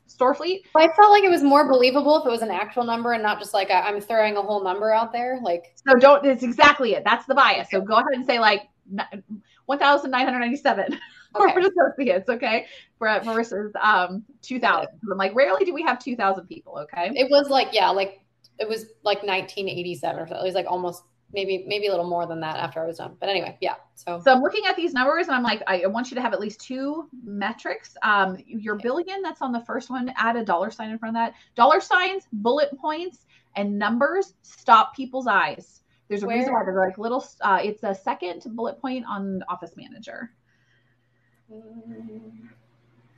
fleet, 0.07 0.11
store 0.11 0.33
fleet 0.33 0.65
But 0.73 0.83
I 0.83 0.95
felt 0.95 1.11
like 1.11 1.23
it 1.23 1.29
was 1.29 1.43
more 1.43 1.67
believable 1.67 2.21
if 2.21 2.27
it 2.27 2.31
was 2.31 2.41
an 2.41 2.51
actual 2.51 2.83
number 2.83 3.13
and 3.13 3.23
not 3.23 3.39
just 3.39 3.53
like 3.53 3.69
i 3.71 3.81
I'm 3.81 3.99
throwing 4.01 4.37
a 4.37 4.41
whole 4.41 4.63
number 4.63 4.91
out 4.91 5.11
there. 5.11 5.39
Like, 5.41 5.75
so 5.75 5.97
don't 5.99 6.25
it's 6.25 6.43
exactly 6.43 6.93
it. 6.93 7.03
That's 7.03 7.25
the 7.25 7.35
bias. 7.35 7.69
So 7.71 7.81
go 7.81 7.95
ahead 7.95 8.13
and 8.13 8.25
say 8.25 8.39
like 8.39 8.63
n- 8.91 9.23
1997 9.65 10.85
Okay. 11.35 11.43
corporate 11.43 11.73
associates 11.73 12.29
okay? 12.29 12.65
For- 12.97 13.19
versus 13.23 13.73
um 13.81 14.23
2000 14.41 14.87
i'm 15.11 15.17
like 15.17 15.35
rarely 15.35 15.65
do 15.65 15.73
we 15.73 15.83
have 15.83 15.99
2000 15.99 16.47
people 16.47 16.79
okay? 16.79 17.11
It 17.13 17.29
was 17.29 17.49
like, 17.49 17.69
yeah, 17.73 17.89
like 17.89 18.21
it 18.59 18.67
was 18.67 18.85
like 19.03 19.19
1987 19.23 20.19
or 20.19 20.27
so. 20.27 20.35
It 20.35 20.43
was 20.43 20.55
like 20.55 20.65
almost 20.67 21.03
maybe 21.33 21.65
maybe 21.67 21.87
a 21.87 21.91
little 21.91 22.07
more 22.07 22.25
than 22.25 22.39
that 22.41 22.57
after 22.57 22.81
I 22.81 22.85
was 22.85 22.97
done. 22.97 23.15
But 23.19 23.29
anyway, 23.29 23.57
yeah. 23.61 23.75
So 23.95 24.21
So 24.23 24.31
I'm 24.31 24.41
looking 24.41 24.65
at 24.65 24.75
these 24.75 24.93
numbers 24.93 25.27
and 25.27 25.35
I'm 25.35 25.43
like, 25.43 25.61
I 25.67 25.85
want 25.87 26.09
you 26.09 26.15
to 26.15 26.21
have 26.21 26.33
at 26.33 26.39
least 26.39 26.61
two 26.61 27.07
metrics. 27.23 27.95
Um, 28.01 28.37
your 28.47 28.75
billion, 28.75 29.21
that's 29.21 29.41
on 29.41 29.51
the 29.51 29.61
first 29.61 29.89
one, 29.89 30.11
add 30.15 30.35
a 30.35 30.45
dollar 30.45 30.71
sign 30.71 30.89
in 30.89 30.99
front 30.99 31.15
of 31.15 31.21
that. 31.21 31.33
Dollar 31.55 31.81
signs, 31.81 32.27
bullet 32.31 32.77
points, 32.77 33.25
and 33.55 33.77
numbers 33.77 34.33
stop 34.41 34.95
people's 34.95 35.27
eyes. 35.27 35.81
There's 36.07 36.23
a 36.23 36.27
reason 36.27 36.53
why 36.53 36.63
they're 36.63 36.79
like 36.79 36.97
little, 36.97 37.25
uh, 37.41 37.59
it's 37.61 37.83
a 37.83 37.93
second 37.93 38.43
bullet 38.55 38.79
point 38.79 39.05
on 39.07 39.43
Office 39.49 39.71
Manager. 39.75 40.31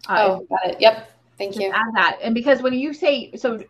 Uh, 0.07 0.17
oh, 0.17 0.47
got 0.49 0.65
it. 0.65 0.81
Yep. 0.81 1.11
Thank 1.37 1.55
you. 1.55 1.71
add 1.71 1.93
that. 1.93 2.17
And 2.21 2.33
because 2.33 2.61
when 2.61 2.73
you 2.73 2.93
say, 2.93 3.31
so 3.35 3.63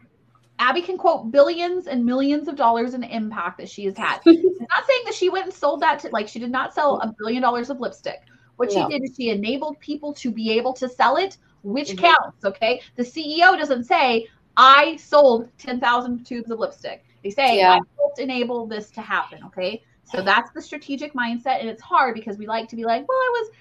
Abby 0.60 0.82
can 0.82 0.98
quote 0.98 1.32
billions 1.32 1.88
and 1.88 2.06
millions 2.06 2.48
of 2.50 2.56
dollars 2.58 2.94
in 2.94 3.04
impact 3.04 3.58
that 3.58 3.70
she 3.70 3.86
has 3.86 3.98
had. 3.98 4.20
I'm 4.26 4.34
not 4.44 4.86
saying 4.88 5.02
that 5.06 5.14
she 5.16 5.30
went 5.30 5.46
and 5.46 5.54
sold 5.54 5.82
that 5.82 6.00
to 6.00 6.10
like 6.10 6.28
she 6.28 6.38
did 6.40 6.52
not 6.52 6.74
sell 6.74 7.00
a 7.00 7.14
billion 7.18 7.42
dollars 7.42 7.70
of 7.70 7.80
lipstick. 7.80 8.22
What 8.58 8.72
she 8.72 8.80
No. 8.80 8.90
did 8.90 9.04
is 9.04 9.16
she 9.16 9.30
enabled 9.30 9.80
people 9.80 10.14
to 10.16 10.32
be 10.32 10.52
able 10.52 10.74
to 10.74 10.90
sell 10.90 11.16
it, 11.16 11.38
which 11.64 11.92
Mhm. 11.92 12.00
counts. 12.00 12.44
Okay. 12.44 12.82
The 12.98 13.04
CEO 13.04 13.58
doesn't 13.58 13.86
say, 13.86 14.28
I 14.58 14.98
sold 14.98 15.48
10,000 15.58 16.26
tubes 16.26 16.52
of 16.52 16.60
lipstick. 16.60 17.06
They 17.24 17.30
say, 17.30 17.58
Yeah. 17.60 17.72
I 17.76 17.80
helped 17.98 18.20
enable 18.20 18.66
this 18.68 18.92
to 18.92 19.02
happen. 19.02 19.40
Okay. 19.46 19.82
So 20.04 20.22
that's 20.22 20.52
the 20.52 20.62
strategic 20.62 21.14
mindset. 21.14 21.62
And 21.62 21.70
it's 21.70 21.82
hard 21.82 22.16
because 22.16 22.38
we 22.38 22.48
like 22.48 22.68
to 22.70 22.76
be 22.76 22.84
like, 22.84 23.08
well, 23.08 23.18
I 23.18 23.30
was, 23.40 23.52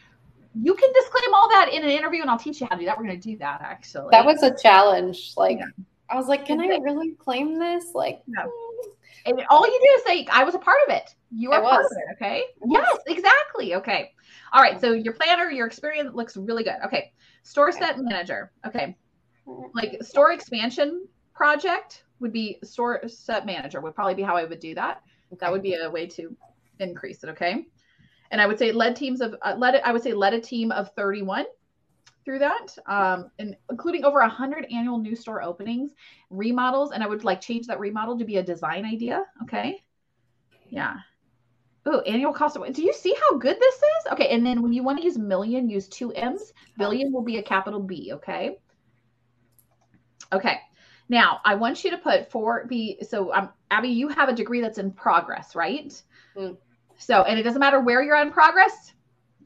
you 0.61 0.75
can 0.75 0.91
disclaim 0.95 1.33
all 1.35 1.49
that 1.51 1.69
in 1.73 1.85
an 1.85 1.91
interview 1.91 2.23
and 2.23 2.31
I'll 2.31 2.39
teach 2.39 2.61
you 2.61 2.67
how 2.69 2.75
to 2.75 2.81
do 2.81 2.87
that. 2.87 2.99
We're 2.99 3.05
going 3.05 3.21
to 3.21 3.31
do 3.31 3.37
that 3.39 3.61
actually. 3.61 4.09
That 4.11 4.25
was 4.27 4.43
a 4.43 4.57
challenge. 4.61 5.35
Like 5.37 5.59
Yeah. 5.59 5.67
I 6.11 6.17
was 6.17 6.27
like, 6.27 6.47
can 6.47 6.61
I 6.61 6.79
really 6.79 7.13
claim 7.13 7.59
this? 7.59 7.93
Like 7.95 8.23
No. 8.27 8.43
mm, 8.43 8.91
And 9.27 9.45
all 9.51 9.67
you 9.67 9.81
do 9.83 9.99
is 10.01 10.05
say, 10.07 10.27
I 10.31 10.45
was 10.45 10.55
a 10.55 10.59
part 10.59 10.79
of 10.87 10.95
it. 10.95 11.15
You 11.31 11.53
are 11.53 11.61
part 11.63 11.85
of 11.85 11.91
it. 11.93 12.15
Okay. 12.17 12.45
Yes, 12.67 12.97
exactly. 13.07 13.75
Okay. 13.75 14.13
All 14.53 14.63
right. 14.63 14.81
So 14.81 14.93
your 14.93 15.13
planner, 15.13 15.51
your 15.51 15.67
experience 15.67 16.15
looks 16.15 16.37
really 16.37 16.65
good. 16.65 16.77
Okay. 16.87 17.13
Store 17.43 17.69
Okay. 17.69 17.79
set 17.79 17.99
manager. 17.99 18.53
Okay. 18.67 18.97
Like 19.75 20.03
store 20.03 20.33
expansion 20.33 21.07
project 21.35 22.05
would 22.21 22.33
be 22.33 22.59
store 22.65 23.07
set 23.09 23.47
manager 23.47 23.81
would 23.81 23.95
probably 23.95 24.15
be 24.15 24.23
how 24.23 24.37
I 24.37 24.45
would 24.45 24.61
do 24.61 24.75
that. 24.75 25.03
That 25.41 25.53
would 25.53 25.63
be 25.63 25.75
a 25.75 25.91
way 25.91 26.07
to 26.07 26.35
increase 26.81 27.23
it. 27.23 27.31
Okay. 27.31 27.67
And 28.31 28.41
I 28.41 28.47
would 28.47 28.59
say 28.59 28.73
led 28.73 28.97
teams 28.97 29.21
of 29.21 29.35
uh, 29.43 29.55
led 29.59 29.77
I 29.83 29.93
would 29.93 30.03
say 30.03 30.13
led 30.15 30.35
a 30.35 30.41
team 30.41 30.73
of 30.73 30.91
31 30.95 31.45
through 32.29 32.41
that, 32.41 32.77
um, 32.87 33.31
and 33.39 33.57
including 33.71 34.05
over 34.05 34.21
100 34.21 34.67
annual 34.71 34.99
new 34.99 35.17
store 35.17 35.43
openings, 35.43 35.93
remodels, 36.29 36.91
and 36.91 37.03
I 37.03 37.07
would 37.07 37.25
like 37.25 37.41
change 37.41 37.67
that 37.69 37.81
remodel 37.81 38.19
to 38.19 38.25
be 38.27 38.37
a 38.37 38.43
design 38.43 38.85
idea. 38.85 39.25
Okay. 39.45 39.83
Yeah. 40.69 40.97
Oh, 41.87 42.01
annual 42.01 42.35
cost 42.35 42.55
of 42.55 42.71
do 42.75 42.83
you 42.83 42.93
see 42.93 43.15
how 43.19 43.39
good 43.39 43.57
this 43.59 43.75
is? 43.77 44.13
Okay, 44.13 44.29
and 44.29 44.45
then 44.45 44.61
when 44.61 44.75
you 44.75 44.83
want 44.83 44.99
to 44.99 45.05
use 45.05 45.17
million, 45.17 45.71
use 45.71 45.89
two 45.89 46.13
M's. 46.13 46.53
Billion 46.77 47.15
will 47.15 47.23
be 47.23 47.39
a 47.39 47.43
capital 47.43 47.81
B, 47.81 48.11
okay? 48.13 48.59
Okay. 50.31 50.59
Now 51.09 51.41
I 51.47 51.55
want 51.55 51.83
you 51.83 51.93
to 51.93 51.97
put 51.97 52.31
four 52.31 52.67
B. 52.69 52.99
So 53.09 53.33
um 53.33 53.49
Abby, 53.71 53.89
you 53.89 54.09
have 54.09 54.29
a 54.29 54.35
degree 54.35 54.61
that's 54.61 54.77
in 54.77 54.93
progress, 54.93 55.57
right? 55.57 55.91
Mm. 56.37 56.59
So 56.99 57.23
and 57.23 57.39
it 57.39 57.43
doesn't 57.43 57.61
matter 57.61 57.81
where 57.81 58.03
you're 58.03 58.21
in 58.21 58.33
progress, 58.33 58.93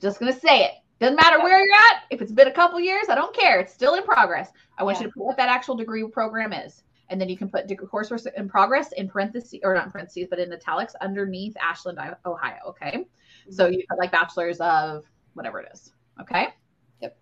just 0.01 0.19
gonna 0.19 0.33
say 0.33 0.65
it. 0.65 0.73
Doesn't 1.03 1.17
matter 1.17 1.41
where 1.41 1.59
you're 1.59 1.75
at. 1.75 2.05
If 2.11 2.23
it's 2.23 2.31
been 2.31 2.47
a 2.47 2.53
couple 2.53 2.79
years, 2.79 3.07
I 3.09 3.17
don't 3.17 3.35
care. 3.35 3.59
It's 3.59 3.73
still 3.73 3.95
in 3.95 4.05
progress. 4.05 4.51
I 4.79 4.85
want 4.85 4.99
Yeah. 4.99 5.05
you 5.05 5.09
to 5.09 5.15
put 5.15 5.25
what 5.25 5.37
that 5.37 5.49
actual 5.49 5.75
degree 5.75 6.07
program 6.09 6.53
is. 6.53 6.85
And 7.09 7.21
then 7.21 7.29
you 7.29 7.37
can 7.37 7.51
put 7.51 7.67
degree 7.67 7.89
coursework 7.89 8.33
in 8.35 8.49
progress 8.49 8.93
in 8.93 9.09
parentheses, 9.09 9.59
or 9.65 9.75
not 9.75 9.87
in 9.87 9.91
parentheses, 9.91 10.29
but 10.31 10.39
in 10.39 10.53
italics 10.53 10.95
underneath 11.01 11.57
Ashland, 11.61 11.99
Ohio. 12.25 12.59
Okay. 12.69 12.99
Mm-hmm. 12.99 13.53
So 13.53 13.67
you 13.67 13.83
put 13.91 13.99
like 13.99 14.13
bachelor's 14.13 14.61
of 14.61 15.05
whatever 15.35 15.61
it 15.61 15.69
is. 15.73 15.93
Okay. 16.21 16.55
Yep. 17.01 17.19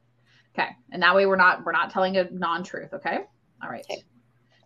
Okay. 0.54 0.68
And 0.92 1.02
that 1.02 1.14
way 1.14 1.24
we're 1.24 1.36
not 1.36 1.64
we're 1.64 1.72
not 1.72 1.90
telling 1.90 2.18
a 2.18 2.30
non-truth. 2.30 2.92
Okay. 2.92 3.20
All 3.62 3.70
right. 3.70 3.84
Okay. 3.90 4.04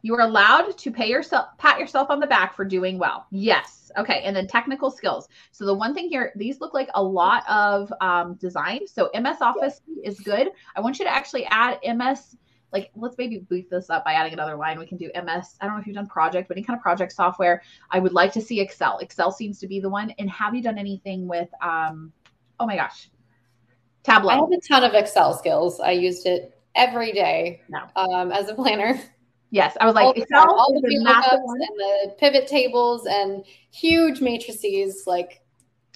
You 0.04 0.14
are 0.16 0.20
allowed 0.20 0.76
to 0.76 0.90
pay 0.92 1.08
yourself 1.08 1.46
pat 1.56 1.78
yourself 1.80 2.10
on 2.10 2.20
the 2.20 2.26
back 2.26 2.54
for 2.54 2.62
doing 2.62 2.98
well. 2.98 3.26
Yes. 3.30 3.90
Okay. 3.96 4.20
And 4.22 4.36
then 4.36 4.46
technical 4.46 4.90
skills. 4.90 5.28
So 5.50 5.64
the 5.64 5.72
one 5.72 5.94
thing 5.94 6.10
here, 6.10 6.30
these 6.36 6.60
look 6.60 6.74
like 6.74 6.90
a 6.94 7.02
lot 7.02 7.42
of 7.48 7.90
um, 8.02 8.34
design. 8.34 8.86
So 8.86 9.08
MS 9.18 9.40
Office 9.40 9.80
is 10.04 10.20
good. 10.20 10.50
I 10.76 10.82
want 10.82 10.98
you 10.98 11.06
to 11.06 11.10
actually 11.10 11.46
add 11.46 11.78
MS. 11.96 12.36
Like, 12.70 12.90
let's 12.94 13.16
maybe 13.16 13.46
beef 13.48 13.70
this 13.70 13.88
up 13.88 14.04
by 14.04 14.12
adding 14.12 14.34
another 14.34 14.56
line. 14.56 14.78
We 14.78 14.84
can 14.86 14.98
do 14.98 15.10
MS. 15.14 15.56
I 15.60 15.64
don't 15.64 15.76
know 15.76 15.80
if 15.80 15.86
you've 15.86 15.96
done 15.96 16.06
project, 16.06 16.48
but 16.48 16.58
any 16.58 16.66
kind 16.66 16.76
of 16.76 16.82
project 16.82 17.12
software. 17.12 17.62
I 17.90 17.98
would 17.98 18.12
like 18.12 18.32
to 18.34 18.42
see 18.42 18.60
Excel. 18.60 18.98
Excel 18.98 19.32
seems 19.32 19.58
to 19.60 19.66
be 19.66 19.80
the 19.80 19.88
one. 19.88 20.10
And 20.18 20.28
have 20.28 20.54
you 20.54 20.62
done 20.62 20.76
anything 20.76 21.26
with? 21.26 21.48
um 21.62 22.12
Oh 22.60 22.66
my 22.66 22.76
gosh, 22.76 23.08
Tableau. 24.02 24.30
I 24.30 24.34
have 24.34 24.50
a 24.52 24.60
ton 24.68 24.84
of 24.84 24.92
Excel 24.92 25.32
skills. 25.32 25.80
I 25.80 25.92
used 25.92 26.26
it 26.26 26.60
every 26.74 27.12
day 27.12 27.62
No. 27.70 27.80
um, 27.96 28.32
as 28.32 28.48
a 28.50 28.54
planner. 28.54 29.00
Yes, 29.54 29.76
I 29.80 29.86
was 29.86 29.94
like 29.94 30.16
Excel 30.16 30.52
all 30.52 30.74
is 30.74 30.82
the 30.82 30.88
VLOOKUPs 30.88 31.32
and 31.32 31.78
the 31.78 32.14
pivot 32.18 32.48
tables 32.48 33.06
and 33.06 33.44
huge 33.70 34.20
matrices. 34.20 35.04
Like 35.06 35.44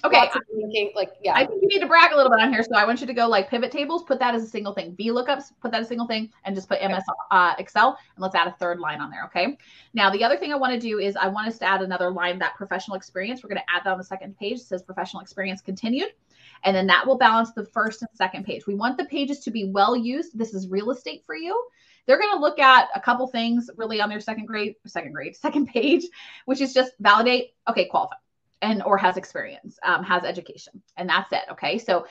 Okay, 0.05 0.29
linking, 0.53 0.93
like 0.95 1.09
yeah, 1.21 1.33
I 1.35 1.45
think 1.45 1.61
you 1.61 1.67
need 1.67 1.81
to 1.81 1.87
brag 1.87 2.13
a 2.13 2.15
little 2.15 2.31
bit 2.31 2.39
on 2.39 2.53
here. 2.53 2.63
So 2.63 2.77
I 2.77 2.85
want 2.85 3.01
you 3.01 3.07
to 3.07 3.13
go 3.13 3.27
like 3.27 3.49
pivot 3.49 3.69
tables, 3.69 4.03
put 4.03 4.17
that 4.19 4.33
as 4.33 4.43
a 4.43 4.47
single 4.47 4.73
thing. 4.73 4.95
VLOOKUPs, 4.95 5.51
put 5.61 5.71
that 5.71 5.81
as 5.81 5.87
a 5.87 5.89
single 5.89 6.07
thing, 6.07 6.29
and 6.45 6.55
just 6.55 6.69
put 6.69 6.81
MS 6.81 7.03
uh, 7.31 7.55
Excel, 7.59 7.97
and 8.15 8.23
let's 8.23 8.33
add 8.33 8.47
a 8.47 8.55
third 8.59 8.79
line 8.79 9.01
on 9.01 9.09
there. 9.09 9.25
Okay. 9.25 9.57
Now 9.93 10.09
the 10.09 10.23
other 10.23 10.37
thing 10.37 10.53
I 10.53 10.55
want 10.55 10.71
to 10.71 10.79
do 10.79 10.99
is 10.99 11.17
I 11.17 11.27
want 11.27 11.49
us 11.49 11.57
to 11.59 11.65
add 11.65 11.81
another 11.81 12.11
line 12.11 12.39
that 12.39 12.55
professional 12.55 12.95
experience. 12.95 13.43
We're 13.43 13.49
going 13.49 13.61
to 13.61 13.75
add 13.75 13.83
that 13.83 13.91
on 13.91 13.97
the 13.97 14.05
second 14.05 14.37
page. 14.37 14.59
It 14.59 14.67
says 14.67 14.81
professional 14.81 15.21
experience 15.21 15.59
continued, 15.59 16.13
and 16.63 16.75
then 16.75 16.87
that 16.87 17.05
will 17.05 17.17
balance 17.17 17.51
the 17.51 17.65
first 17.65 18.01
and 18.01 18.09
second 18.13 18.45
page. 18.45 18.67
We 18.67 18.75
want 18.75 18.97
the 18.97 19.05
pages 19.05 19.39
to 19.41 19.51
be 19.51 19.65
well 19.65 19.95
used. 19.95 20.37
This 20.37 20.53
is 20.53 20.67
real 20.67 20.91
estate 20.91 21.23
for 21.25 21.35
you. 21.35 21.61
They're 22.05 22.19
going 22.19 22.33
to 22.33 22.39
look 22.39 22.59
at 22.59 22.87
a 22.95 22.99
couple 22.99 23.27
things 23.27 23.69
really 23.77 24.01
on 24.01 24.09
their 24.09 24.19
second 24.19 24.45
grade, 24.45 24.75
second 24.87 25.13
grade, 25.13 25.35
second 25.35 25.67
page, 25.67 26.05
which 26.45 26.61
is 26.61 26.73
just 26.73 26.93
validate. 26.99 27.51
Okay, 27.67 27.85
qualify 27.85 28.15
and 28.61 28.83
or 28.83 28.97
has 28.97 29.17
experience 29.17 29.79
um, 29.83 30.03
has 30.03 30.23
education 30.23 30.81
and 30.97 31.09
that's 31.09 31.31
it 31.31 31.43
okay 31.51 31.77
so 31.77 32.05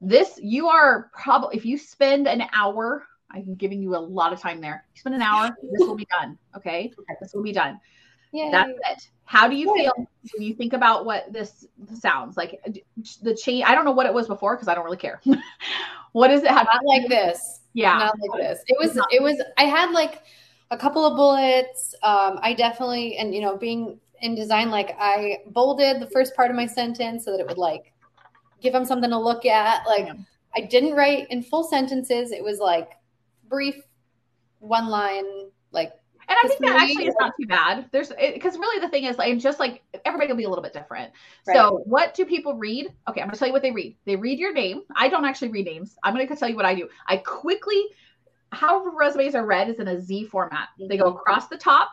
this 0.00 0.38
you 0.42 0.68
are 0.68 1.10
probably 1.12 1.56
if 1.56 1.64
you 1.64 1.78
spend 1.78 2.26
an 2.26 2.42
hour 2.52 3.06
i'm 3.30 3.54
giving 3.54 3.82
you 3.82 3.96
a 3.96 3.98
lot 3.98 4.32
of 4.32 4.40
time 4.40 4.60
there 4.60 4.84
you 4.94 5.00
spend 5.00 5.14
an 5.14 5.22
hour 5.22 5.56
this 5.72 5.86
will 5.86 5.96
be 5.96 6.06
done 6.18 6.38
okay 6.56 6.92
this 7.20 7.32
will 7.32 7.42
be 7.42 7.52
done 7.52 7.78
Yay. 8.34 8.50
that's 8.50 8.70
it 8.70 9.08
how 9.26 9.48
do 9.48 9.56
you 9.56 9.74
feel 9.74 9.92
when 9.96 10.42
you 10.42 10.54
think 10.54 10.74
about 10.74 11.06
what 11.06 11.32
this 11.32 11.66
sounds 11.98 12.36
like 12.36 12.60
the 13.22 13.34
change 13.34 13.64
i 13.66 13.74
don't 13.74 13.86
know 13.86 13.92
what 13.92 14.04
it 14.04 14.12
was 14.12 14.26
before 14.26 14.54
because 14.54 14.68
i 14.68 14.74
don't 14.74 14.84
really 14.84 14.98
care 14.98 15.20
what 16.14 16.30
is 16.30 16.42
it 16.42 16.48
how, 16.48 16.62
not 16.62 16.84
like 16.84 17.08
this. 17.08 17.60
yeah 17.74 17.98
Not 17.98 18.14
like 18.20 18.40
this. 18.40 18.64
It 18.68 18.76
was. 18.78 18.96
It 19.10 19.20
was. 19.20 19.42
I 19.58 19.64
had 19.64 19.90
like 19.90 20.22
a 20.70 20.76
couple 20.78 21.04
of 21.04 21.16
bullets. 21.16 21.94
Um, 22.04 22.38
I 22.40 22.54
definitely, 22.54 23.16
and 23.16 23.34
you 23.34 23.40
know, 23.40 23.56
being 23.56 23.98
in 24.22 24.36
design, 24.36 24.70
like 24.70 24.94
I 24.98 25.38
bolded 25.48 26.00
the 26.00 26.06
first 26.06 26.36
part 26.36 26.50
of 26.50 26.56
my 26.56 26.66
sentence 26.66 27.24
so 27.24 27.32
that 27.32 27.40
it 27.40 27.46
would 27.48 27.58
like 27.58 27.92
give 28.62 28.72
them 28.72 28.84
something 28.84 29.10
to 29.10 29.18
look 29.18 29.44
at. 29.44 29.84
Like 29.86 30.06
Yeah. 30.06 30.14
I 30.56 30.60
didn't 30.60 30.94
write 30.94 31.26
in 31.30 31.42
full 31.42 31.64
sentences. 31.64 32.30
It 32.30 32.44
was 32.44 32.60
like 32.60 32.92
brief, 33.48 33.74
one 34.60 34.88
line, 34.88 35.24
like 35.72 35.92
And 36.34 36.48
I 36.48 36.48
think 36.48 36.60
that 36.62 36.82
actually 36.82 37.06
is 37.06 37.14
not 37.20 37.32
too 37.40 37.46
bad. 37.46 37.88
There's 37.92 38.08
because 38.34 38.58
really 38.58 38.80
the 38.80 38.88
thing 38.88 39.04
is 39.04 39.18
like 39.18 39.38
just 39.38 39.58
like 39.60 39.82
everybody 40.04 40.32
will 40.32 40.36
be 40.36 40.44
a 40.44 40.48
little 40.48 40.62
bit 40.62 40.72
different. 40.72 41.12
Right. 41.46 41.54
So 41.56 41.82
what 41.84 42.14
do 42.14 42.24
people 42.24 42.54
read? 42.54 42.92
Okay, 43.08 43.20
I'm 43.20 43.28
gonna 43.28 43.36
tell 43.36 43.48
you 43.48 43.52
what 43.52 43.62
they 43.62 43.70
read. 43.70 43.96
They 44.04 44.16
read 44.16 44.38
your 44.38 44.52
name. 44.52 44.82
I 44.96 45.08
don't 45.08 45.24
actually 45.24 45.48
read 45.48 45.66
names. 45.66 45.96
I'm 46.02 46.14
gonna 46.14 46.34
tell 46.36 46.48
you 46.48 46.56
what 46.56 46.64
I 46.64 46.74
do. 46.74 46.88
I 47.06 47.18
quickly, 47.18 47.84
how 48.52 48.84
resumes 48.84 49.34
are 49.34 49.46
read 49.46 49.68
is 49.68 49.78
in 49.78 49.88
a 49.88 50.00
Z 50.00 50.26
format. 50.26 50.68
They 50.78 50.96
go 50.96 51.12
Mhm. 51.12 51.16
across 51.16 51.48
the 51.48 51.56
top, 51.56 51.90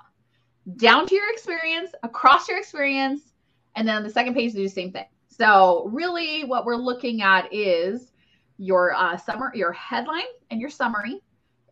down 0.77 1.05
to 1.07 1.15
your 1.15 1.31
experience, 1.31 1.91
across 2.03 2.47
your 2.47 2.57
experience, 2.57 3.33
and 3.75 3.87
then 3.87 3.95
on 3.95 4.03
the 4.03 4.09
second 4.09 4.33
page 4.33 4.53
they 4.53 4.59
do 4.59 4.63
the 4.63 4.69
same 4.69 4.91
thing. 4.91 5.05
So 5.27 5.87
really, 5.91 6.43
what 6.45 6.65
we're 6.65 6.75
looking 6.75 7.21
at 7.21 7.51
is 7.53 8.11
your 8.57 8.93
uh, 8.93 9.17
summer, 9.17 9.51
your 9.55 9.71
headline 9.71 10.31
and 10.51 10.61
your 10.61 10.69
summary, 10.69 11.21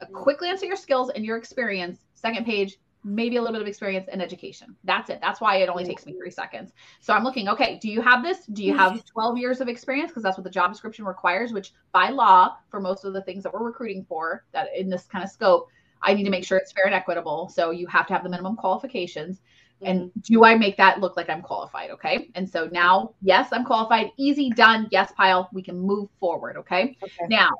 a 0.01 0.07
quick 0.07 0.39
glance 0.39 0.61
at 0.61 0.67
your 0.67 0.77
skills 0.77 1.09
and 1.11 1.25
your 1.25 1.37
experience. 1.37 2.05
Second 2.19 2.45
page, 2.45 2.77
maybe 3.03 3.37
a 3.37 3.41
little 3.41 3.53
bit 3.53 3.61
of 3.61 3.67
experience 3.67 4.07
and 4.11 4.21
education. 4.21 4.75
That's 4.83 5.09
it. 5.09 5.19
That's 5.21 5.39
why 5.39 5.57
it 5.57 5.69
only 5.69 5.85
takes 5.85 6.05
me 6.05 6.13
three 6.13 6.31
seconds. 6.31 6.73
So 6.99 7.13
I'm 7.13 7.23
looking, 7.23 7.47
okay, 7.47 7.79
do 7.81 7.89
you 7.89 8.01
have 8.01 8.23
this? 8.23 8.45
Do 8.47 8.63
you 8.63 8.75
have 8.75 9.03
12 9.05 9.37
years 9.37 9.61
of 9.61 9.69
experience? 9.69 10.11
Because 10.11 10.23
that's 10.23 10.37
what 10.37 10.43
the 10.43 10.49
job 10.49 10.71
description 10.71 11.05
requires, 11.05 11.53
which 11.53 11.71
by 11.93 12.09
law, 12.09 12.57
for 12.69 12.81
most 12.81 13.05
of 13.05 13.13
the 13.13 13.21
things 13.21 13.43
that 13.43 13.53
we're 13.53 13.63
recruiting 13.63 14.05
for, 14.07 14.43
that 14.51 14.67
in 14.75 14.89
this 14.89 15.05
kind 15.05 15.23
of 15.23 15.29
scope, 15.29 15.69
I 16.01 16.13
need 16.13 16.23
to 16.25 16.29
make 16.29 16.43
sure 16.43 16.57
it's 16.57 16.71
fair 16.71 16.85
and 16.85 16.93
equitable. 16.93 17.49
So 17.49 17.71
you 17.71 17.87
have 17.87 18.05
to 18.07 18.13
have 18.13 18.23
the 18.23 18.29
minimum 18.29 18.55
qualifications. 18.55 19.41
And 19.81 20.11
do 20.23 20.43
I 20.43 20.55
make 20.55 20.75
that 20.75 20.99
look 20.99 21.15
like 21.15 21.29
I'm 21.29 21.41
qualified? 21.41 21.89
Okay. 21.91 22.29
And 22.35 22.49
so 22.49 22.67
now, 22.71 23.13
yes, 23.21 23.49
I'm 23.53 23.63
qualified. 23.63 24.11
Easy, 24.17 24.49
done. 24.49 24.89
Yes, 24.91 25.13
pile. 25.15 25.49
We 25.53 25.61
can 25.61 25.79
move 25.79 26.09
forward. 26.19 26.57
Okay. 26.57 26.97
okay. 27.01 27.27
Now, 27.29 27.51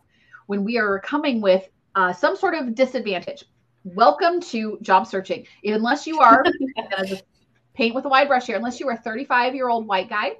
when 0.47 0.65
we 0.65 0.77
are 0.77 0.99
coming 0.99 1.39
with 1.39 1.69
uh, 1.95 2.11
some 2.11 2.35
sort 2.35 2.55
of 2.55 2.75
disadvantage, 2.75 3.45
welcome 3.83 4.41
to 4.41 4.77
job 4.81 5.07
searching. 5.07 5.45
Unless 5.63 6.07
you 6.07 6.19
are, 6.19 6.43
I'm 6.77 6.89
gonna 6.89 7.07
just 7.07 7.23
paint 7.73 7.95
with 7.95 8.05
a 8.05 8.09
wide 8.09 8.27
brush 8.27 8.45
here, 8.45 8.57
unless 8.57 8.79
you 8.79 8.87
are 8.89 8.93
a 8.93 8.97
35 8.97 9.55
year 9.55 9.69
old 9.69 9.87
white 9.87 10.09
guy, 10.09 10.33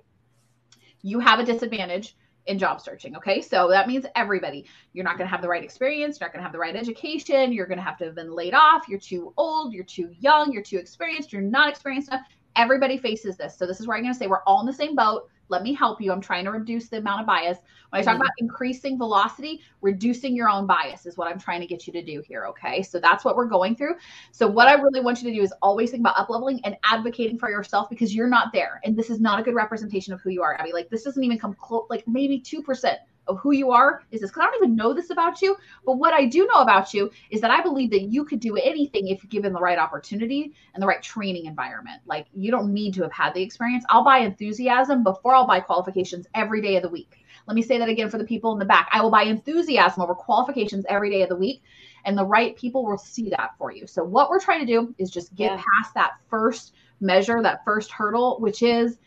you 1.02 1.20
have 1.20 1.40
a 1.40 1.46
disadvantage 1.46 2.16
in 2.48 2.58
job 2.58 2.82
searching. 2.82 3.16
Okay. 3.16 3.42
So 3.42 3.70
that 3.70 3.88
means 3.88 4.06
everybody. 4.16 4.66
You're 4.92 5.06
not 5.06 5.18
going 5.18 5.28
to 5.28 5.32
have 5.32 5.42
the 5.42 5.48
right 5.48 5.64
experience. 5.64 6.20
You're 6.20 6.28
not 6.28 6.34
going 6.34 6.42
to 6.42 6.44
have 6.44 6.52
the 6.52 6.60
right 6.60 6.76
education. 6.76 7.54
You're 7.54 7.68
going 7.68 7.78
to 7.78 7.84
have 7.84 7.98
to 8.00 8.06
have 8.06 8.16
been 8.16 8.34
laid 8.34 8.54
off. 8.54 8.88
You're 8.88 9.00
too 9.00 9.34
old. 9.38 9.72
You're 9.72 9.84
too 9.84 10.10
young. 10.20 10.52
You're 10.52 10.64
too 10.64 10.78
experienced. 10.78 11.32
You're 11.32 11.42
not 11.44 11.70
experienced 11.70 12.10
enough. 12.10 12.26
Everybody 12.56 12.98
faces 12.98 13.38
this. 13.38 13.56
So 13.58 13.68
this 13.68 13.80
is 13.80 13.88
where 13.88 13.96
I'm 13.96 14.04
going 14.04 14.14
to 14.14 14.20
say 14.20 14.28
we're 14.28 14.44
all 14.44 14.60
in 14.62 14.66
the 14.66 14.74
same 14.74 14.96
boat. 14.96 15.30
Let 15.50 15.64
me 15.64 15.74
help 15.74 16.00
you. 16.00 16.12
I'm 16.12 16.22
trying 16.22 16.46
to 16.46 16.52
reduce 16.52 16.90
the 16.90 16.98
amount 16.98 17.22
of 17.22 17.28
bias. 17.28 17.58
When 17.90 18.02
I 18.02 18.04
talk 18.04 18.14
Mhm. 18.14 18.22
about 18.22 18.32
increasing 18.38 18.98
velocity, 18.98 19.62
reducing 19.82 20.36
your 20.36 20.48
own 20.48 20.68
bias 20.68 21.06
is 21.06 21.18
what 21.18 21.28
I'm 21.28 21.40
trying 21.40 21.60
to 21.62 21.68
get 21.68 21.88
you 21.88 21.94
to 21.94 22.04
do 22.04 22.22
here. 22.22 22.46
Okay. 22.46 22.84
So 22.84 23.00
that's 23.00 23.26
what 23.26 23.36
we're 23.36 23.48
going 23.48 23.76
through. 23.76 23.96
So 24.32 24.48
what 24.48 24.68
I 24.68 24.74
really 24.74 25.02
want 25.02 25.22
you 25.22 25.30
to 25.30 25.36
do 25.36 25.42
is 25.42 25.52
always 25.62 25.92
think 25.92 26.02
about 26.02 26.18
up 26.20 26.30
leveling 26.30 26.62
and 26.66 26.78
advocating 26.84 27.38
for 27.40 27.50
yourself 27.50 27.90
because 27.90 28.14
you're 28.16 28.28
not 28.28 28.54
there. 28.54 28.80
And 28.84 28.96
this 28.96 29.10
is 29.10 29.20
not 29.20 29.40
a 29.40 29.44
good 29.44 29.56
representation 29.56 30.14
of 30.14 30.22
who 30.22 30.30
you 30.30 30.44
are, 30.44 30.56
Abby. 30.60 30.72
Like 30.72 30.90
this 30.90 31.04
doesn't 31.04 31.24
even 31.24 31.40
come 31.40 31.56
close, 31.56 31.88
like 31.90 32.08
maybe 32.08 32.40
2% 32.40 33.00
of 33.30 33.40
who 33.40 33.52
you 33.52 33.72
are 33.72 34.04
is 34.12 34.22
this 34.22 34.32
because 34.32 34.42
I 34.42 34.46
don't 34.46 34.64
even 34.64 34.76
know 34.76 34.94
this 34.94 35.10
about 35.12 35.42
you. 35.42 35.56
But 35.86 35.94
what 35.94 36.14
I 36.14 36.26
do 36.26 36.46
know 36.48 36.62
about 36.62 36.94
you 36.94 37.10
is 37.30 37.42
that 37.42 37.52
I 37.52 37.62
believe 37.62 37.92
that 37.92 38.04
you 38.04 38.26
could 38.26 38.40
do 38.40 38.58
anything 38.58 39.08
if 39.08 39.28
given 39.30 39.54
the 39.54 39.60
right 39.60 39.78
opportunity 39.78 40.54
and 40.74 40.82
the 40.84 40.88
right 40.88 41.02
training 41.02 41.46
environment. 41.46 42.02
Like 42.06 42.28
you 42.34 42.52
don't 42.52 42.74
need 42.74 42.94
to 42.96 43.04
have 43.04 43.12
had 43.14 43.34
the 43.34 43.42
experience. 43.42 43.86
I'll 43.90 44.04
buy 44.04 44.20
enthusiasm 44.20 45.04
before 45.04 45.36
I'll 45.36 45.48
buy 45.48 45.60
qualifications 45.60 46.28
every 46.34 46.62
day 46.62 46.76
of 46.76 46.84
the 46.84 46.90
week. 46.90 47.26
Let 47.48 47.56
me 47.56 47.62
say 47.62 47.78
that 47.80 47.90
again 47.90 48.10
for 48.10 48.18
the 48.18 48.26
people 48.26 48.54
in 48.54 48.60
the 48.60 48.66
back. 48.66 48.90
I 48.92 49.02
will 49.02 49.10
buy 49.10 49.24
enthusiasm 49.24 50.04
over 50.04 50.14
qualifications 50.14 50.86
every 50.90 51.10
day 51.10 51.24
of 51.24 51.30
the 51.30 51.36
week, 51.36 51.64
and 52.06 52.18
the 52.18 52.26
right 52.26 52.56
people 52.56 52.86
will 52.86 52.98
see 52.98 53.30
that 53.30 53.52
for 53.58 53.72
you. 53.72 53.88
So, 53.88 54.04
what 54.04 54.30
we're 54.30 54.40
trying 54.40 54.60
to 54.60 54.66
do 54.66 54.94
is 54.98 55.10
just 55.10 55.34
get 55.36 55.52
Yeah. 55.52 55.58
past 55.58 55.94
that 55.96 56.12
first 56.30 56.74
measure, 57.02 57.42
that 57.42 57.64
first 57.64 57.92
hurdle, 57.92 58.40
which 58.40 58.62
is 58.62 58.98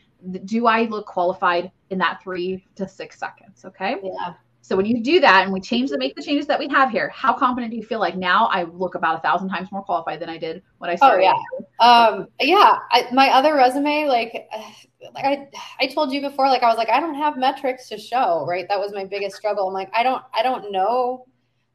do 0.44 0.66
I 0.66 0.84
look 0.84 1.06
qualified 1.06 1.70
in 1.90 1.98
that 1.98 2.22
three 2.22 2.66
to 2.76 2.88
six 2.88 3.18
seconds? 3.18 3.64
Okay. 3.64 3.96
Yeah. 4.02 4.34
So 4.62 4.76
when 4.76 4.86
you 4.86 5.02
do 5.02 5.18
that 5.20 5.42
and 5.42 5.52
we 5.52 5.60
change 5.60 5.90
the 5.90 5.98
make 5.98 6.14
the 6.14 6.22
changes 6.22 6.46
that 6.46 6.58
we 6.58 6.68
have 6.68 6.90
here, 6.90 7.08
how 7.08 7.34
confident 7.34 7.72
do 7.72 7.76
you 7.76 7.82
feel 7.82 7.98
like 7.98 8.16
now 8.16 8.46
I 8.46 8.62
look 8.62 8.94
about 8.94 9.18
a 9.18 9.20
thousand 9.20 9.48
times 9.48 9.72
more 9.72 9.82
qualified 9.82 10.20
than 10.20 10.28
I 10.28 10.38
did 10.38 10.62
when 10.78 10.88
I 10.88 10.94
started? 10.94 11.26
Oh 11.26 11.66
yeah. 11.80 11.86
Um, 11.86 12.28
yeah. 12.40 12.78
I, 12.92 13.08
my 13.12 13.30
other 13.30 13.54
resume, 13.54 14.06
like, 14.06 14.48
like 15.14 15.24
I, 15.24 15.48
I 15.80 15.86
told 15.88 16.12
you 16.12 16.20
before, 16.20 16.48
like 16.48 16.62
I 16.62 16.68
was 16.68 16.76
like, 16.76 16.90
I 16.90 17.00
don't 17.00 17.16
have 17.16 17.36
metrics 17.36 17.88
to 17.88 17.98
show, 17.98 18.46
right? 18.46 18.66
That 18.68 18.78
was 18.78 18.92
my 18.92 19.04
biggest 19.04 19.36
struggle. 19.36 19.66
I'm 19.66 19.74
like, 19.74 19.90
I 19.92 20.04
don't, 20.04 20.22
I 20.32 20.44
don't 20.44 20.70
know. 20.70 21.26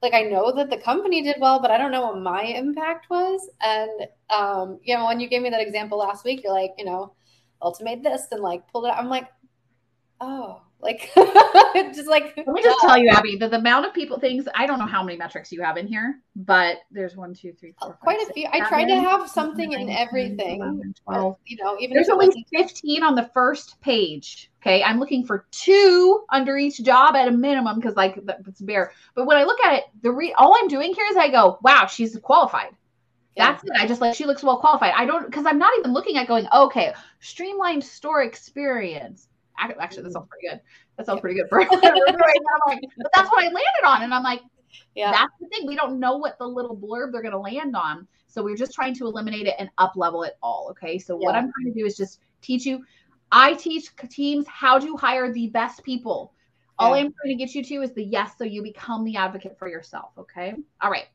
Like 0.01 0.13
I 0.13 0.21
know 0.21 0.53
that 0.55 0.69
the 0.69 0.77
company 0.77 1.21
did 1.21 1.35
well, 1.41 1.59
but 1.59 1.71
I 1.71 1.77
don't 1.77 1.91
know 1.91 2.05
what 2.05 2.19
my 2.19 2.43
impact 2.43 3.09
was. 3.09 3.49
And 3.61 4.07
um, 4.29 4.79
you 4.83 4.95
know, 4.95 5.05
when 5.05 5.19
you 5.19 5.27
gave 5.27 5.41
me 5.41 5.49
that 5.49 5.59
example 5.59 5.97
last 5.97 6.23
week, 6.23 6.41
you're 6.43 6.53
like, 6.53 6.71
you 6.77 6.85
know, 6.85 7.13
ultimate 7.61 8.03
this 8.03 8.27
and 8.31 8.41
like 8.41 8.67
pulled 8.71 8.85
it 8.85 8.91
out. 8.91 8.97
I'm 8.97 9.09
like, 9.09 9.27
oh, 10.21 10.61
like 10.79 11.11
just 11.15 12.07
like 12.07 12.33
Let 12.37 12.47
me 12.47 12.61
just 12.61 12.79
tell 12.81 12.97
you, 12.97 13.09
Abby, 13.09 13.35
that 13.37 13.51
the 13.51 13.57
amount 13.57 13.85
of 13.85 13.93
people 13.93 14.19
things 14.19 14.47
I 14.53 14.67
don't 14.67 14.77
know 14.77 14.85
how 14.85 15.01
many 15.01 15.17
metrics 15.17 15.51
you 15.51 15.61
have 15.63 15.77
in 15.77 15.87
here, 15.87 16.21
but 16.35 16.77
there's 16.91 17.15
one, 17.15 17.33
two, 17.33 17.51
three, 17.53 17.73
uh, 17.81 17.85
four, 17.85 17.93
five, 17.93 17.99
quite 17.99 18.17
a 18.17 18.25
six, 18.25 18.33
few. 18.33 18.47
I 18.51 18.67
tried 18.67 18.85
to 18.85 18.95
have 18.95 19.27
something 19.27 19.71
in 19.71 19.87
nine, 19.87 19.95
10, 19.95 20.07
everything. 20.07 20.61
11, 20.61 20.95
12. 21.03 21.37
You 21.45 21.57
know, 21.57 21.77
even 21.79 21.95
There's 21.95 22.09
it 22.09 22.15
wasn't 22.15 22.45
15 22.53 23.03
on 23.03 23.15
the 23.15 23.29
first 23.33 23.81
page. 23.81 24.51
Okay. 24.61 24.83
I'm 24.83 24.99
looking 24.99 25.25
for 25.25 25.47
two 25.51 26.25
under 26.31 26.57
each 26.57 26.83
job 26.83 27.15
at 27.15 27.27
a 27.27 27.31
minimum 27.31 27.79
because, 27.79 27.95
like, 27.95 28.19
that's 28.25 28.61
bare. 28.61 28.91
But 29.15 29.25
when 29.25 29.37
I 29.37 29.43
look 29.43 29.59
at 29.63 29.73
it, 29.73 29.83
the 30.01 30.11
re- 30.11 30.33
all 30.37 30.55
I'm 30.57 30.67
doing 30.67 30.93
here 30.93 31.05
is 31.09 31.15
I 31.15 31.29
go, 31.29 31.57
wow, 31.61 31.87
she's 31.87 32.17
qualified. 32.17 32.71
Yeah. 33.37 33.51
That's 33.51 33.63
it. 33.63 33.71
I 33.75 33.85
just 33.85 34.01
like 34.01 34.15
she 34.15 34.25
looks 34.25 34.43
well 34.43 34.57
qualified. 34.57 34.93
I 34.95 35.05
don't 35.05 35.25
because 35.25 35.45
I'm 35.45 35.59
not 35.59 35.71
even 35.77 35.93
looking 35.93 36.17
at 36.17 36.27
going, 36.27 36.47
okay, 36.51 36.93
streamlined 37.19 37.83
store 37.83 38.23
experience. 38.23 39.27
Actually, 39.59 40.03
that 40.03 40.13
sounds 40.13 40.27
pretty 40.27 40.47
good. 40.49 40.61
That 40.97 41.05
sounds 41.05 41.21
pretty 41.21 41.35
good 41.39 41.47
for 41.49 41.57
right 41.59 41.69
now. 41.71 42.67
Like, 42.67 42.81
but 42.97 43.11
that's 43.15 43.31
what 43.31 43.43
I 43.43 43.45
landed 43.45 43.85
on. 43.85 44.01
And 44.03 44.13
I'm 44.13 44.23
like, 44.23 44.41
yeah. 44.95 45.11
that's 45.11 45.33
the 45.39 45.47
thing. 45.47 45.67
We 45.67 45.75
don't 45.75 45.99
know 45.99 46.17
what 46.17 46.37
the 46.39 46.47
little 46.47 46.75
blurb 46.75 47.11
they're 47.11 47.21
going 47.21 47.31
to 47.31 47.39
land 47.39 47.75
on. 47.75 48.07
So 48.27 48.43
we're 48.43 48.55
just 48.55 48.73
trying 48.73 48.95
to 48.95 49.05
eliminate 49.05 49.47
it 49.47 49.55
and 49.57 49.69
up 49.77 49.93
level 49.95 50.23
it 50.23 50.33
all. 50.41 50.67
Okay. 50.71 50.97
So 50.97 51.15
what 51.15 51.35
I'm 51.35 51.51
trying 51.51 51.73
to 51.73 51.79
do 51.79 51.85
is 51.85 51.95
just 51.95 52.19
teach 52.41 52.65
you. 52.65 52.83
I 53.31 53.53
teach 53.53 53.95
teams 54.09 54.47
how 54.47 54.79
to 54.79 54.95
hire 54.97 55.31
the 55.31 55.47
best 55.47 55.83
people. 55.83 56.33
All 56.79 56.93
I'm 56.93 57.11
trying 57.13 57.35
to 57.37 57.43
get 57.43 57.55
you 57.55 57.63
to 57.63 57.81
is 57.81 57.93
the 57.93 58.03
yes, 58.03 58.33
so 58.37 58.43
you 58.43 58.61
become 58.61 59.03
the 59.03 59.15
advocate 59.15 59.57
for 59.57 59.67
yourself. 59.67 60.11
Okay. 60.17 60.53
All 60.81 60.91
right. 60.91 61.07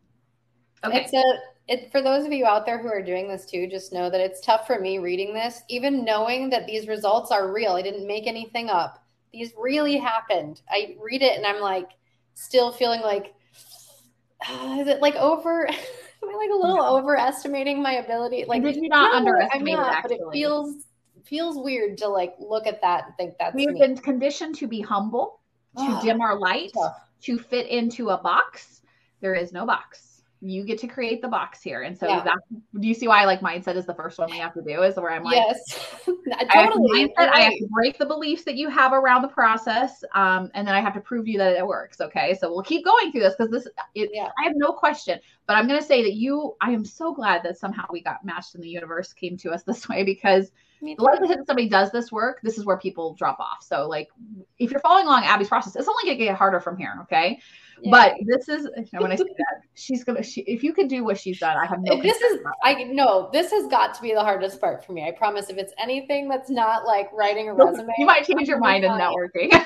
Okay. 0.84 1.04
It's 1.04 1.12
a 1.12 1.22
it 1.68 1.90
for 1.92 2.02
those 2.02 2.24
of 2.26 2.32
you 2.32 2.44
out 2.46 2.66
there 2.66 2.78
who 2.78 2.88
are 2.88 3.02
doing 3.02 3.28
this 3.28 3.46
too, 3.46 3.66
just 3.68 3.92
know 3.92 4.10
that 4.10 4.20
it's 4.20 4.40
tough 4.40 4.66
for 4.66 4.78
me 4.78 4.98
reading 4.98 5.32
this, 5.34 5.62
even 5.68 6.04
knowing 6.04 6.50
that 6.50 6.66
these 6.66 6.88
results 6.88 7.30
are 7.30 7.52
real. 7.52 7.72
I 7.72 7.82
didn't 7.82 8.06
make 8.06 8.26
anything 8.26 8.68
up. 8.68 9.04
These 9.32 9.52
really 9.58 9.96
happened. 9.96 10.60
I 10.70 10.96
read 11.00 11.22
it 11.22 11.36
and 11.36 11.46
I'm 11.46 11.60
like 11.60 11.90
still 12.34 12.72
feeling 12.72 13.00
like 13.00 13.34
"Ah, 14.44 14.78
is 14.80 14.88
it 14.88 15.00
like 15.00 15.14
over 15.16 15.66
am 15.68 15.74
I 16.30 16.34
like 16.36 16.50
a 16.50 16.56
little 16.56 16.82
overestimating 16.82 17.82
my 17.82 17.94
ability? 17.94 18.44
Like 18.46 18.64
did 18.64 18.76
you 18.76 18.88
not 18.88 19.12
no, 19.12 19.16
underestimate 19.16 19.78
I'm 19.78 19.82
not, 19.86 20.02
but 20.02 20.12
it 20.12 20.20
feels 20.32 20.86
feels 21.24 21.56
weird 21.58 21.98
to 21.98 22.08
like 22.08 22.34
look 22.38 22.66
at 22.66 22.80
that 22.82 23.06
and 23.06 23.16
think 23.16 23.34
that's 23.38 23.54
we 23.54 23.66
have 23.66 23.74
me. 23.74 23.78
been 23.78 23.96
conditioned 23.96 24.56
to 24.56 24.66
be 24.66 24.80
humble, 24.80 25.40
to 25.78 25.94
Ah, 25.94 26.00
dim 26.00 26.20
our 26.20 26.38
light, 26.38 26.72
tough. 26.74 26.96
to 27.22 27.38
fit 27.38 27.66
into 27.68 28.10
a 28.10 28.18
box. 28.18 28.82
There 29.20 29.34
is 29.34 29.52
no 29.52 29.64
box. 29.66 30.11
You 30.44 30.64
get 30.64 30.78
to 30.80 30.88
create 30.88 31.22
the 31.22 31.28
box 31.28 31.62
here. 31.62 31.82
And 31.82 31.96
so 31.96 32.08
Yeah. 32.08 32.24
that 32.24 32.38
do 32.80 32.88
you 32.88 32.94
see 32.94 33.06
why 33.06 33.24
like 33.24 33.40
mindset 33.40 33.76
is 33.76 33.86
the 33.86 33.94
first 33.94 34.18
one 34.18 34.28
we 34.30 34.38
have 34.38 34.52
to 34.54 34.62
do 34.62 34.82
is 34.82 34.96
where 34.96 35.12
I'm 35.12 35.22
like 35.22 35.36
yes. 35.36 36.04
I 36.48 36.56
have 36.56 36.72
totally. 36.72 37.06
mindset, 37.06 37.28
I 37.32 37.42
have 37.42 37.52
to 37.52 37.68
break 37.72 37.96
the 37.96 38.06
beliefs 38.06 38.44
that 38.44 38.56
you 38.56 38.68
have 38.68 38.92
around 38.92 39.22
the 39.22 39.28
process, 39.28 40.02
um, 40.14 40.50
and 40.54 40.66
then 40.66 40.74
I 40.74 40.80
have 40.80 40.94
to 40.94 41.00
prove 41.00 41.26
to 41.26 41.30
you 41.30 41.38
that 41.38 41.56
it 41.56 41.66
works. 41.66 42.00
Okay, 42.00 42.36
so 42.40 42.52
we'll 42.52 42.64
keep 42.64 42.84
going 42.84 43.12
through 43.12 43.22
this 43.22 43.34
because 43.38 43.50
this, 43.52 43.68
it, 43.94 44.10
Yeah. 44.12 44.28
I 44.40 44.44
have 44.44 44.54
no 44.56 44.72
question. 44.72 45.20
But 45.46 45.56
I'm 45.56 45.66
going 45.66 45.80
to 45.80 45.86
say 45.86 46.02
that 46.02 46.14
you, 46.14 46.54
I 46.60 46.70
am 46.70 46.84
so 46.84 47.12
glad 47.12 47.42
that 47.42 47.58
somehow 47.58 47.84
we 47.90 48.00
got 48.02 48.24
matched 48.24 48.54
and 48.54 48.62
the 48.62 48.68
universe 48.68 49.12
came 49.12 49.36
to 49.38 49.50
us 49.50 49.62
this 49.66 49.88
way 49.88 50.02
because 50.04 50.50
the 50.80 50.96
likelihood 50.98 51.38
that 51.38 51.46
somebody 51.46 51.68
does 51.68 51.92
this 51.92 52.10
work, 52.10 52.40
this 52.42 52.58
is 52.58 52.64
where 52.64 52.76
people 52.78 53.14
drop 53.14 53.38
off. 53.38 53.62
So 53.62 53.88
like, 53.88 54.08
if 54.58 54.70
you're 54.70 54.80
following 54.80 55.06
along 55.06 55.24
Abby's 55.24 55.48
process, 55.48 55.76
it's 55.76 55.88
only 55.88 56.04
going 56.04 56.18
to 56.18 56.24
get 56.24 56.36
harder 56.36 56.60
from 56.60 56.76
here. 56.76 56.94
Okay, 57.02 57.40
Yeah. 57.80 57.90
but 57.90 58.14
this 58.26 58.48
is 58.48 58.68
when 58.92 59.12
I 59.12 59.16
say 59.16 59.24
that 59.24 59.62
she's 59.74 60.04
gonna, 60.04 60.22
she, 60.22 60.42
if 60.42 60.62
you 60.62 60.72
can 60.72 60.88
do 60.88 61.04
what 61.04 61.18
she's 61.18 61.38
done, 61.38 61.56
I 61.56 61.66
have 61.66 61.80
no. 61.80 62.00
this 62.00 62.20
is 62.20 62.40
I 62.62 62.84
no, 62.84 63.30
this 63.32 63.50
has 63.50 63.66
got 63.68 63.94
to 63.94 64.02
be 64.02 64.12
the 64.12 64.22
hardest 64.22 64.60
part 64.60 64.84
for 64.84 64.92
me. 64.92 65.06
I 65.06 65.10
promise. 65.12 65.50
If 65.50 65.56
it's 65.56 65.72
anything 65.78 66.28
that's 66.28 66.50
not 66.50 66.86
like 66.86 67.10
writing 67.12 67.48
a 67.48 67.54
resume, 67.54 67.92
You 67.98 68.06
might 68.06 68.24
change 68.24 68.48
your 68.48 68.58
mind 68.58 68.84
in 68.84 68.90
fine. 68.90 69.00
networking. 69.00 69.64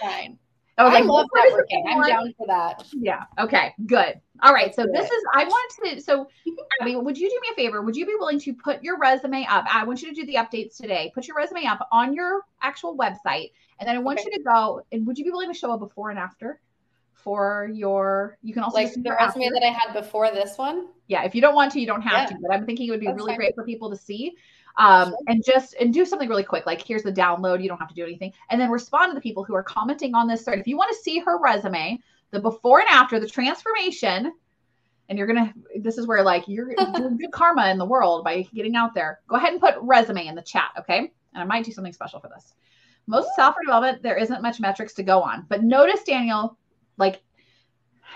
Fine. 0.00 0.38
I 0.78 1.00
love 1.00 1.26
networking. 1.36 1.82
I'm 1.88 2.02
down 2.02 2.34
for 2.36 2.46
that. 2.46 2.86
Yeah. 2.92 3.24
Okay. 3.38 3.74
Good. 3.86 4.20
All 4.42 4.52
right. 4.52 4.74
So 4.74 4.86
this 4.86 5.10
is 5.10 5.24
I 5.34 5.44
wanted 5.44 5.96
to 5.96 6.02
so 6.02 6.28
I 6.80 6.84
mean, 6.84 7.04
would 7.04 7.18
you 7.18 7.28
do 7.28 7.40
me 7.42 7.48
a 7.52 7.54
favor? 7.54 7.82
Would 7.82 7.96
you 7.96 8.06
be 8.06 8.14
willing 8.18 8.38
to 8.40 8.54
put 8.54 8.82
your 8.82 8.98
resume 8.98 9.44
up? 9.46 9.64
I 9.72 9.84
want 9.84 10.02
you 10.02 10.14
to 10.14 10.14
do 10.14 10.26
the 10.26 10.34
updates 10.34 10.76
today. 10.76 11.10
Put 11.14 11.26
your 11.26 11.36
resume 11.36 11.66
up 11.66 11.86
on 11.90 12.14
your 12.14 12.42
actual 12.62 12.96
website. 12.96 13.50
And 13.80 13.88
then 13.88 13.96
I 13.96 13.98
want 13.98 14.20
okay. 14.20 14.28
you 14.30 14.38
to 14.38 14.44
go 14.44 14.82
and 14.92 15.06
would 15.06 15.18
you 15.18 15.24
be 15.24 15.30
willing 15.30 15.52
to 15.52 15.58
show 15.58 15.72
a 15.72 15.78
before 15.78 16.10
and 16.10 16.18
after 16.18 16.60
for 17.28 17.68
your 17.74 18.38
you 18.42 18.54
can 18.54 18.62
also 18.62 18.78
like 18.78 18.94
the 18.94 19.10
resume 19.10 19.44
after. 19.44 19.50
that 19.52 19.62
I 19.62 19.70
had 19.70 19.92
before 19.92 20.30
this 20.30 20.56
one? 20.56 20.86
Yeah, 21.08 21.24
if 21.24 21.34
you 21.34 21.42
don't 21.42 21.54
want 21.54 21.72
to, 21.72 21.80
you 21.80 21.86
don't 21.86 22.00
have 22.00 22.30
yeah. 22.30 22.36
to, 22.36 22.38
but 22.40 22.50
I'm 22.50 22.64
thinking 22.64 22.88
it 22.88 22.90
would 22.90 23.00
be 23.00 23.06
That's 23.06 23.18
really 23.18 23.32
fine. 23.32 23.36
great 23.38 23.54
for 23.54 23.64
people 23.64 23.90
to 23.90 23.96
see 23.96 24.34
um, 24.78 25.08
sure. 25.08 25.18
and 25.26 25.44
just 25.44 25.74
and 25.78 25.92
do 25.92 26.06
something 26.06 26.28
really 26.28 26.44
quick 26.44 26.64
like 26.64 26.80
here's 26.80 27.02
the 27.02 27.12
download 27.12 27.62
you 27.62 27.68
don't 27.68 27.78
have 27.78 27.88
to 27.88 27.94
do 27.94 28.04
anything 28.04 28.32
and 28.48 28.60
then 28.60 28.70
respond 28.70 29.10
to 29.10 29.14
the 29.14 29.20
people 29.20 29.44
who 29.44 29.54
are 29.54 29.62
commenting 29.62 30.14
on 30.14 30.26
this 30.26 30.42
thread 30.42 30.58
if 30.58 30.66
you 30.66 30.76
want 30.76 30.90
to 30.90 31.02
see 31.02 31.18
her 31.18 31.38
resume 31.38 31.98
the 32.30 32.40
before 32.40 32.80
and 32.80 32.88
after 32.88 33.18
the 33.18 33.28
transformation 33.28 34.32
and 35.08 35.18
you're 35.18 35.26
gonna 35.26 35.52
this 35.80 35.98
is 35.98 36.06
where 36.06 36.22
like 36.22 36.44
you're 36.46 36.74
doing 36.74 37.16
good 37.20 37.32
karma 37.32 37.68
in 37.68 37.78
the 37.78 37.84
world 37.84 38.24
by 38.24 38.42
getting 38.54 38.76
out 38.76 38.94
there 38.94 39.20
go 39.28 39.36
ahead 39.36 39.52
and 39.52 39.60
put 39.60 39.74
resume 39.82 40.26
in 40.26 40.34
the 40.34 40.42
chat 40.42 40.70
okay 40.78 40.98
and 41.34 41.42
i 41.42 41.44
might 41.44 41.64
do 41.64 41.72
something 41.72 41.92
special 41.92 42.20
for 42.20 42.28
this 42.28 42.54
most 43.06 43.28
software 43.34 43.64
development 43.64 44.02
there 44.02 44.16
isn't 44.16 44.42
much 44.42 44.60
metrics 44.60 44.94
to 44.94 45.02
go 45.02 45.20
on 45.20 45.44
but 45.48 45.64
notice 45.64 46.02
daniel 46.04 46.56
like 46.98 47.22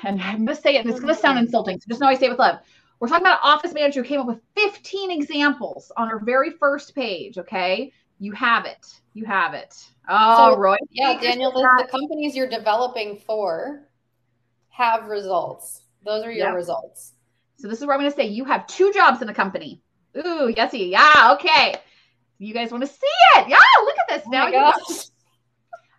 and 0.02 0.20
i'm 0.20 0.44
gonna 0.44 0.54
say 0.54 0.76
it 0.76 0.80
and 0.80 0.90
it's 0.90 1.00
gonna 1.00 1.14
sound 1.14 1.38
insulting 1.38 1.80
so 1.80 1.86
just 1.88 2.00
know 2.00 2.08
i 2.08 2.14
say 2.14 2.26
it 2.26 2.30
with 2.30 2.38
love 2.38 2.58
we're 3.02 3.08
talking 3.08 3.26
about 3.26 3.40
office 3.42 3.74
manager 3.74 4.00
who 4.00 4.08
came 4.08 4.20
up 4.20 4.28
with 4.28 4.38
15 4.54 5.10
examples 5.10 5.90
on 5.96 6.06
our 6.06 6.20
very 6.20 6.50
first 6.50 6.94
page. 6.94 7.36
Okay. 7.36 7.92
You 8.20 8.30
have 8.30 8.64
it. 8.64 8.86
You 9.12 9.24
have 9.24 9.54
it. 9.54 9.74
Oh, 10.08 10.52
so, 10.52 10.56
Roy. 10.56 10.76
Yeah, 10.88 11.20
Daniel, 11.20 11.50
the, 11.50 11.82
the, 11.82 11.88
companies 11.90 12.36
you're 12.36 12.48
developing 12.48 13.16
for 13.16 13.88
have 14.68 15.06
results. 15.06 15.82
Those 16.04 16.24
are 16.24 16.30
your 16.30 16.54
results. 16.54 17.14
So 17.56 17.66
this 17.66 17.80
is 17.80 17.86
where 17.86 17.96
I'm 17.96 18.00
going 18.02 18.12
to 18.12 18.16
say 18.16 18.28
you 18.28 18.44
have 18.44 18.68
two 18.68 18.92
jobs 18.92 19.20
in 19.20 19.28
a 19.28 19.34
company. 19.34 19.82
Ooh, 20.16 20.54
yesy. 20.54 20.92
Yeah. 20.92 21.36
Okay. 21.40 21.74
You 22.38 22.54
guys 22.54 22.70
want 22.70 22.84
to 22.84 22.88
see 22.88 23.00
it? 23.34 23.48
Yeah. 23.48 23.58
Look 23.84 23.96
at 23.98 24.08
this. 24.10 24.22
Oh 24.26 24.30
now 24.30 24.46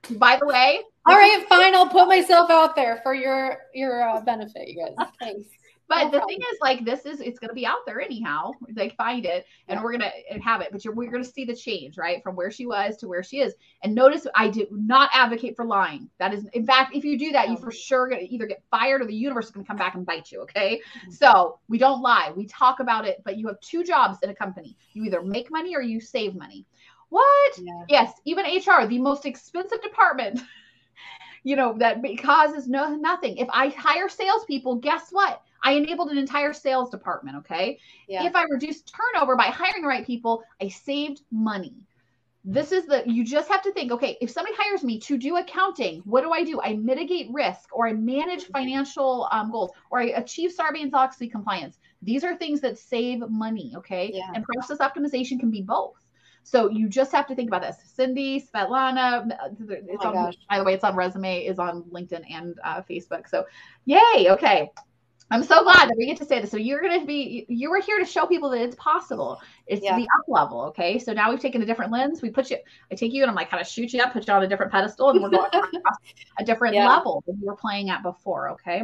you 0.08 0.18
By 0.18 0.38
the 0.38 0.46
way. 0.46 0.80
All 1.06 1.16
right, 1.16 1.46
fine. 1.50 1.76
I'll 1.76 1.90
put 1.90 2.08
myself 2.08 2.50
out 2.50 2.76
there 2.76 3.00
for 3.04 3.14
your 3.14 3.58
your 3.74 4.08
uh, 4.08 4.22
benefit, 4.22 4.68
you 4.70 4.86
guys. 4.86 5.08
Thanks. 5.20 5.48
But 5.90 6.06
no 6.06 6.12
the 6.12 6.18
problem. 6.20 6.30
thing 6.30 6.40
is, 6.54 6.58
like, 6.62 6.86
this 6.86 7.06
is 7.06 7.20
it's 7.20 7.40
going 7.40 7.50
to 7.50 7.56
be 7.56 7.66
out 7.66 7.86
there 7.86 8.00
anyhow. 8.00 8.52
Like, 8.74 8.96
find 8.96 9.26
it, 9.26 9.46
and 9.68 9.78
yeah. 9.78 9.84
we're 9.84 9.98
going 9.98 10.10
to 10.10 10.40
have 10.40 10.62
it. 10.62 10.70
But 10.72 10.86
you're, 10.86 10.94
we're 10.94 11.12
going 11.12 11.24
to 11.24 11.30
see 11.30 11.44
the 11.44 11.56
change, 11.56 11.98
right, 11.98 12.24
from 12.24 12.38
where 12.38 12.50
she 12.50 12.66
was 12.66 12.96
to 12.98 13.08
where 13.10 13.22
she 13.22 13.42
is. 13.42 13.54
And 13.84 13.94
notice, 13.94 14.26
I 14.34 14.48
do 14.48 14.66
not 14.72 15.10
advocate 15.14 15.58
for 15.58 15.66
lying. 15.66 16.10
That 16.20 16.34
is, 16.34 16.46
in 16.54 16.66
fact, 16.66 16.96
if 16.96 17.04
you 17.04 17.20
do 17.20 17.34
that, 17.34 17.50
you 17.50 17.58
for 17.58 17.72
sure 17.72 18.08
going 18.08 18.26
to 18.26 18.34
either 18.34 18.46
get 18.46 18.64
fired 18.72 19.02
or 19.02 19.06
the 19.06 19.14
universe 19.14 19.48
is 19.48 19.52
going 19.52 19.66
to 19.66 19.68
come 19.68 19.78
back 19.78 19.96
and 19.96 20.06
bite 20.06 20.32
you. 20.32 20.42
Okay, 20.44 20.78
mm-hmm. 20.78 21.12
so 21.12 21.60
we 21.68 21.78
don't 21.78 22.02
lie. 22.02 22.32
We 22.34 22.46
talk 22.46 22.80
about 22.80 23.06
it. 23.06 23.22
But 23.26 23.38
you 23.38 23.48
have 23.48 23.60
two 23.60 23.84
jobs 23.84 24.20
in 24.24 24.30
a 24.30 24.36
company. 24.36 24.78
You 24.94 25.04
either 25.04 25.22
make 25.22 25.52
money 25.52 25.76
or 25.76 25.82
you 25.82 26.00
save 26.00 26.34
money. 26.34 26.66
What? 27.10 27.60
Yeah. 27.60 27.84
Yes, 27.90 28.14
even 28.24 28.46
HR, 28.46 28.88
the 28.88 29.00
most 29.00 29.26
expensive 29.26 29.82
department. 29.82 30.42
you 31.44 31.56
know 31.56 31.76
that 31.78 32.02
causes 32.20 32.68
no 32.68 32.96
nothing. 32.96 33.38
If 33.38 33.48
I 33.52 33.70
hire 33.70 34.10
salespeople, 34.10 34.76
guess 34.76 35.10
what? 35.12 35.42
I 35.64 35.74
enabled 35.74 36.10
an 36.10 36.18
entire 36.18 36.54
sales 36.54 36.90
department. 36.90 37.38
Okay. 37.38 37.80
Yeah. 38.08 38.26
If 38.26 38.36
I 38.36 38.44
reduced 38.44 38.94
turnover 38.94 39.36
by 39.36 39.46
hiring 39.46 39.82
the 39.82 39.88
right 39.88 40.06
people, 40.06 40.44
I 40.62 40.68
saved 40.68 41.22
money. 41.32 41.74
This 42.46 42.74
is 42.74 42.86
the, 42.88 43.04
you 43.06 43.24
just 43.24 43.50
have 43.50 43.62
to 43.62 43.72
think, 43.72 43.94
okay, 43.94 44.18
if 44.20 44.30
somebody 44.30 44.54
hires 44.60 44.84
me 44.84 45.00
to 45.00 45.18
do 45.18 45.38
accounting, 45.38 46.02
what 46.04 46.24
do 46.24 46.32
I 46.32 46.44
do? 46.44 46.60
I 46.62 46.74
mitigate 46.74 47.32
risk 47.32 47.70
or 47.72 47.88
I 47.88 47.94
manage 47.94 48.48
financial 48.48 49.30
um, 49.32 49.50
goals 49.50 49.72
or 49.90 50.02
I 50.02 50.08
achieve 50.08 50.52
Sarbanes 50.54 50.92
Oxley 50.94 51.30
compliance. 51.30 51.78
These 52.02 52.26
are 52.26 52.36
things 52.36 52.60
that 52.60 52.78
save 52.78 53.20
money. 53.30 53.72
Okay. 53.78 54.12
Yeah. 54.14 54.30
And 54.36 54.44
process 54.44 54.80
optimization 54.80 55.40
can 55.40 55.52
be 55.52 55.62
both. 55.62 55.96
So 56.44 56.70
you 56.70 56.90
just 56.90 57.12
have 57.14 57.28
to 57.28 57.36
think 57.36 57.50
about 57.50 57.62
this. 57.62 57.78
Cindy, 57.96 58.42
Svetlana, 58.42 59.32
it's 59.60 60.04
oh 60.04 60.10
on, 60.10 60.14
gosh. 60.14 60.36
by 60.50 60.58
the 60.58 60.64
way, 60.64 60.74
it's 60.74 60.84
on 60.84 60.96
resume, 60.96 61.46
is 61.46 61.58
on 61.58 61.84
LinkedIn 61.84 62.24
and 62.30 62.60
uh, 62.64 62.82
Facebook. 62.82 63.30
So 63.30 63.46
yay. 63.86 64.28
Okay. 64.30 64.70
I'm 65.32 65.44
so 65.44 65.64
glad 65.64 65.90
that 65.90 65.96
we 65.98 66.06
get 66.06 66.18
to 66.18 66.26
say 66.26 66.40
this. 66.40 66.52
So 66.52 66.58
you're 66.58 66.82
going 66.82 67.00
to 67.00 67.08
be, 67.08 67.46
you 67.50 67.72
were 67.72 67.80
here 67.80 67.98
to 67.98 68.06
show 68.06 68.28
people 68.28 68.50
that 68.52 68.62
it's 68.62 68.76
possible. 68.76 69.42
It's 69.66 69.84
yeah. 69.84 69.98
the 69.98 70.04
up 70.04 70.26
level. 70.28 70.62
Okay. 70.66 71.00
So 71.00 71.12
now 71.14 71.32
we've 71.32 71.40
taken 71.40 71.62
a 71.62 71.66
different 71.66 71.92
lens. 71.92 72.22
We 72.22 72.30
put 72.30 72.52
you, 72.52 72.58
I 72.92 72.96
take 72.96 73.14
you 73.14 73.24
and 73.24 73.30
I'm 73.30 73.36
like 73.36 73.50
kind 73.50 73.60
of 73.60 73.68
shoot 73.68 73.94
you 73.94 74.02
up, 74.02 74.14
put 74.14 74.28
you 74.28 74.34
on 74.34 74.44
a 74.44 74.48
different 74.48 74.72
pedestal, 74.72 75.10
and 75.10 75.24
we're 75.24 75.30
going 75.30 75.50
to 75.52 75.82
a 76.38 76.44
different 76.44 76.76
yeah. 76.76 76.88
level 76.88 77.24
than 77.26 77.40
you 77.40 77.48
were 77.48 77.56
playing 77.56 77.90
at 77.90 78.04
before. 78.04 78.52
Okay. 78.52 78.84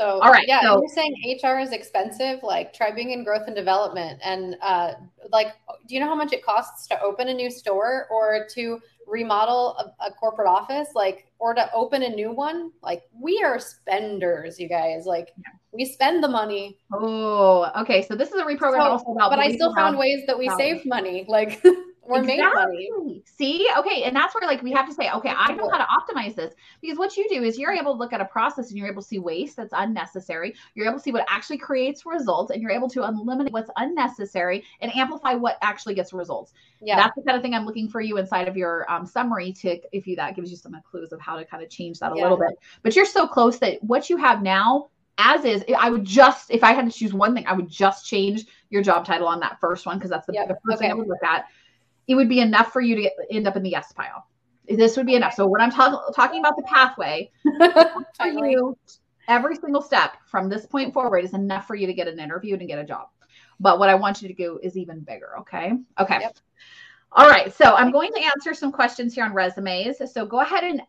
So, 0.00 0.18
all 0.20 0.30
right. 0.30 0.48
Yeah. 0.48 0.62
So, 0.62 0.80
you're 0.80 0.88
saying 0.88 1.38
HR 1.44 1.58
is 1.58 1.72
expensive. 1.72 2.42
Like 2.42 2.72
try 2.72 2.90
being 2.90 3.10
in 3.10 3.22
growth 3.22 3.42
and 3.46 3.54
development. 3.54 4.18
And 4.24 4.56
uh, 4.62 4.92
like, 5.30 5.48
do 5.86 5.94
you 5.94 6.00
know 6.00 6.06
how 6.06 6.14
much 6.14 6.32
it 6.32 6.42
costs 6.42 6.86
to 6.86 6.98
open 7.02 7.28
a 7.28 7.34
new 7.34 7.50
store 7.50 8.06
or 8.10 8.46
to 8.54 8.80
remodel 9.06 9.76
a, 9.78 10.06
a, 10.06 10.12
corporate 10.12 10.46
office 10.46 10.86
like 10.94 11.26
or 11.40 11.52
to 11.52 11.68
open 11.74 12.04
a 12.04 12.08
new 12.08 12.30
one 12.30 12.70
like 12.80 13.02
we 13.20 13.42
are 13.44 13.58
spenders 13.58 14.60
you 14.60 14.68
guys 14.68 15.04
like 15.04 15.34
we 15.72 15.84
spend 15.84 16.22
the 16.22 16.28
money 16.28 16.78
oh 16.92 17.68
okay 17.76 18.02
so 18.02 18.14
this 18.14 18.28
is 18.28 18.36
a 18.36 18.44
reprogram 18.44 18.76
so, 18.76 18.82
also 18.82 19.10
about 19.10 19.30
but 19.30 19.40
i 19.40 19.52
still 19.52 19.74
found 19.74 19.98
ways 19.98 20.24
that 20.28 20.38
we 20.38 20.48
saved 20.50 20.86
money 20.86 21.24
like 21.26 21.60
or 22.10 22.20
exactly. 22.20 22.44
make 22.76 22.90
money. 22.90 23.22
See, 23.24 23.66
okay, 23.78 24.02
and 24.02 24.14
that's 24.14 24.34
where 24.34 24.46
like 24.48 24.62
we 24.62 24.72
have 24.72 24.88
to 24.88 24.94
say, 24.94 25.10
okay, 25.10 25.32
I 25.34 25.52
know 25.54 25.70
how 25.70 25.78
to 25.78 25.86
optimize 25.86 26.34
this 26.34 26.54
because 26.80 26.98
what 26.98 27.16
you 27.16 27.28
do 27.28 27.42
is 27.42 27.58
you're 27.58 27.72
able 27.72 27.94
to 27.94 27.98
look 27.98 28.12
at 28.12 28.20
a 28.20 28.24
process 28.24 28.70
and 28.70 28.78
you're 28.78 28.88
able 28.88 29.02
to 29.02 29.08
see 29.08 29.18
waste 29.18 29.56
that's 29.56 29.72
unnecessary. 29.76 30.54
You're 30.74 30.86
able 30.86 30.98
to 30.98 31.02
see 31.02 31.12
what 31.12 31.24
actually 31.28 31.58
creates 31.58 32.04
results, 32.04 32.50
and 32.50 32.60
you're 32.60 32.72
able 32.72 32.88
to 32.90 33.04
eliminate 33.04 33.52
what's 33.52 33.70
unnecessary 33.76 34.64
and 34.80 34.94
amplify 34.96 35.34
what 35.34 35.56
actually 35.62 35.94
gets 35.94 36.12
results. 36.12 36.52
Yeah, 36.80 36.96
that's 36.96 37.14
the 37.14 37.22
kind 37.22 37.36
of 37.36 37.42
thing 37.42 37.54
I'm 37.54 37.64
looking 37.64 37.88
for 37.88 38.00
you 38.00 38.18
inside 38.18 38.48
of 38.48 38.56
your 38.56 38.90
um, 38.90 39.06
summary 39.06 39.52
to 39.60 39.78
if 39.92 40.06
you 40.06 40.16
that 40.16 40.34
gives 40.34 40.50
you 40.50 40.56
some 40.56 40.76
clues 40.90 41.12
of 41.12 41.20
how 41.20 41.36
to 41.36 41.44
kind 41.44 41.62
of 41.62 41.70
change 41.70 42.00
that 42.00 42.12
a 42.12 42.16
yeah. 42.16 42.22
little 42.22 42.38
bit. 42.38 42.58
But 42.82 42.96
you're 42.96 43.06
so 43.06 43.26
close 43.26 43.58
that 43.58 43.82
what 43.82 44.10
you 44.10 44.16
have 44.16 44.42
now 44.42 44.90
as 45.20 45.44
is, 45.44 45.64
I 45.78 45.90
would 45.90 46.04
just, 46.04 46.50
if 46.50 46.64
I 46.64 46.72
had 46.72 46.90
to 46.90 46.98
choose 46.98 47.12
one 47.12 47.34
thing, 47.34 47.46
I 47.46 47.52
would 47.52 47.68
just 47.68 48.06
change 48.06 48.46
your 48.70 48.82
job 48.82 49.04
title 49.04 49.28
on 49.28 49.40
that 49.40 49.60
first 49.60 49.84
one 49.84 49.98
because 49.98 50.10
that's 50.10 50.26
the, 50.26 50.32
yep. 50.32 50.48
the 50.48 50.54
first 50.64 50.76
okay. 50.76 50.86
thing 50.86 50.90
I 50.90 50.94
would 50.94 51.08
look 51.08 51.22
at 51.22 51.44
it 52.10 52.16
would 52.16 52.28
be 52.28 52.40
enough 52.40 52.72
for 52.72 52.80
you 52.80 52.96
to 52.96 53.02
get, 53.02 53.12
end 53.30 53.46
up 53.46 53.56
in 53.56 53.62
the 53.62 53.70
yes 53.70 53.92
pile. 53.92 54.26
This 54.68 54.96
would 54.96 55.06
be 55.06 55.14
enough. 55.14 55.34
So 55.34 55.46
when 55.46 55.60
I'm 55.60 55.70
talk, 55.70 56.12
talking 56.12 56.40
about 56.40 56.56
the 56.56 56.64
pathway, 56.64 57.30
for 58.16 58.26
you, 58.26 58.76
every 59.28 59.54
single 59.54 59.80
step 59.80 60.16
from 60.26 60.48
this 60.48 60.66
point 60.66 60.92
forward 60.92 61.24
is 61.24 61.34
enough 61.34 61.68
for 61.68 61.76
you 61.76 61.86
to 61.86 61.94
get 61.94 62.08
an 62.08 62.18
interview 62.18 62.56
and 62.56 62.66
get 62.66 62.80
a 62.80 62.84
job. 62.84 63.10
But 63.60 63.78
what 63.78 63.88
I 63.88 63.94
want 63.94 64.22
you 64.22 64.26
to 64.26 64.34
do 64.34 64.58
is 64.60 64.76
even 64.76 65.00
bigger. 65.00 65.38
Okay. 65.38 65.72
Okay. 66.00 66.18
Yep. 66.20 66.36
All 67.12 67.28
right. 67.28 67.54
So 67.54 67.76
I'm 67.76 67.92
going 67.92 68.12
to 68.12 68.24
answer 68.24 68.54
some 68.54 68.72
questions 68.72 69.14
here 69.14 69.24
on 69.24 69.32
resumes. 69.32 69.98
So 70.12 70.26
go 70.26 70.40
ahead 70.40 70.64
and 70.64 70.82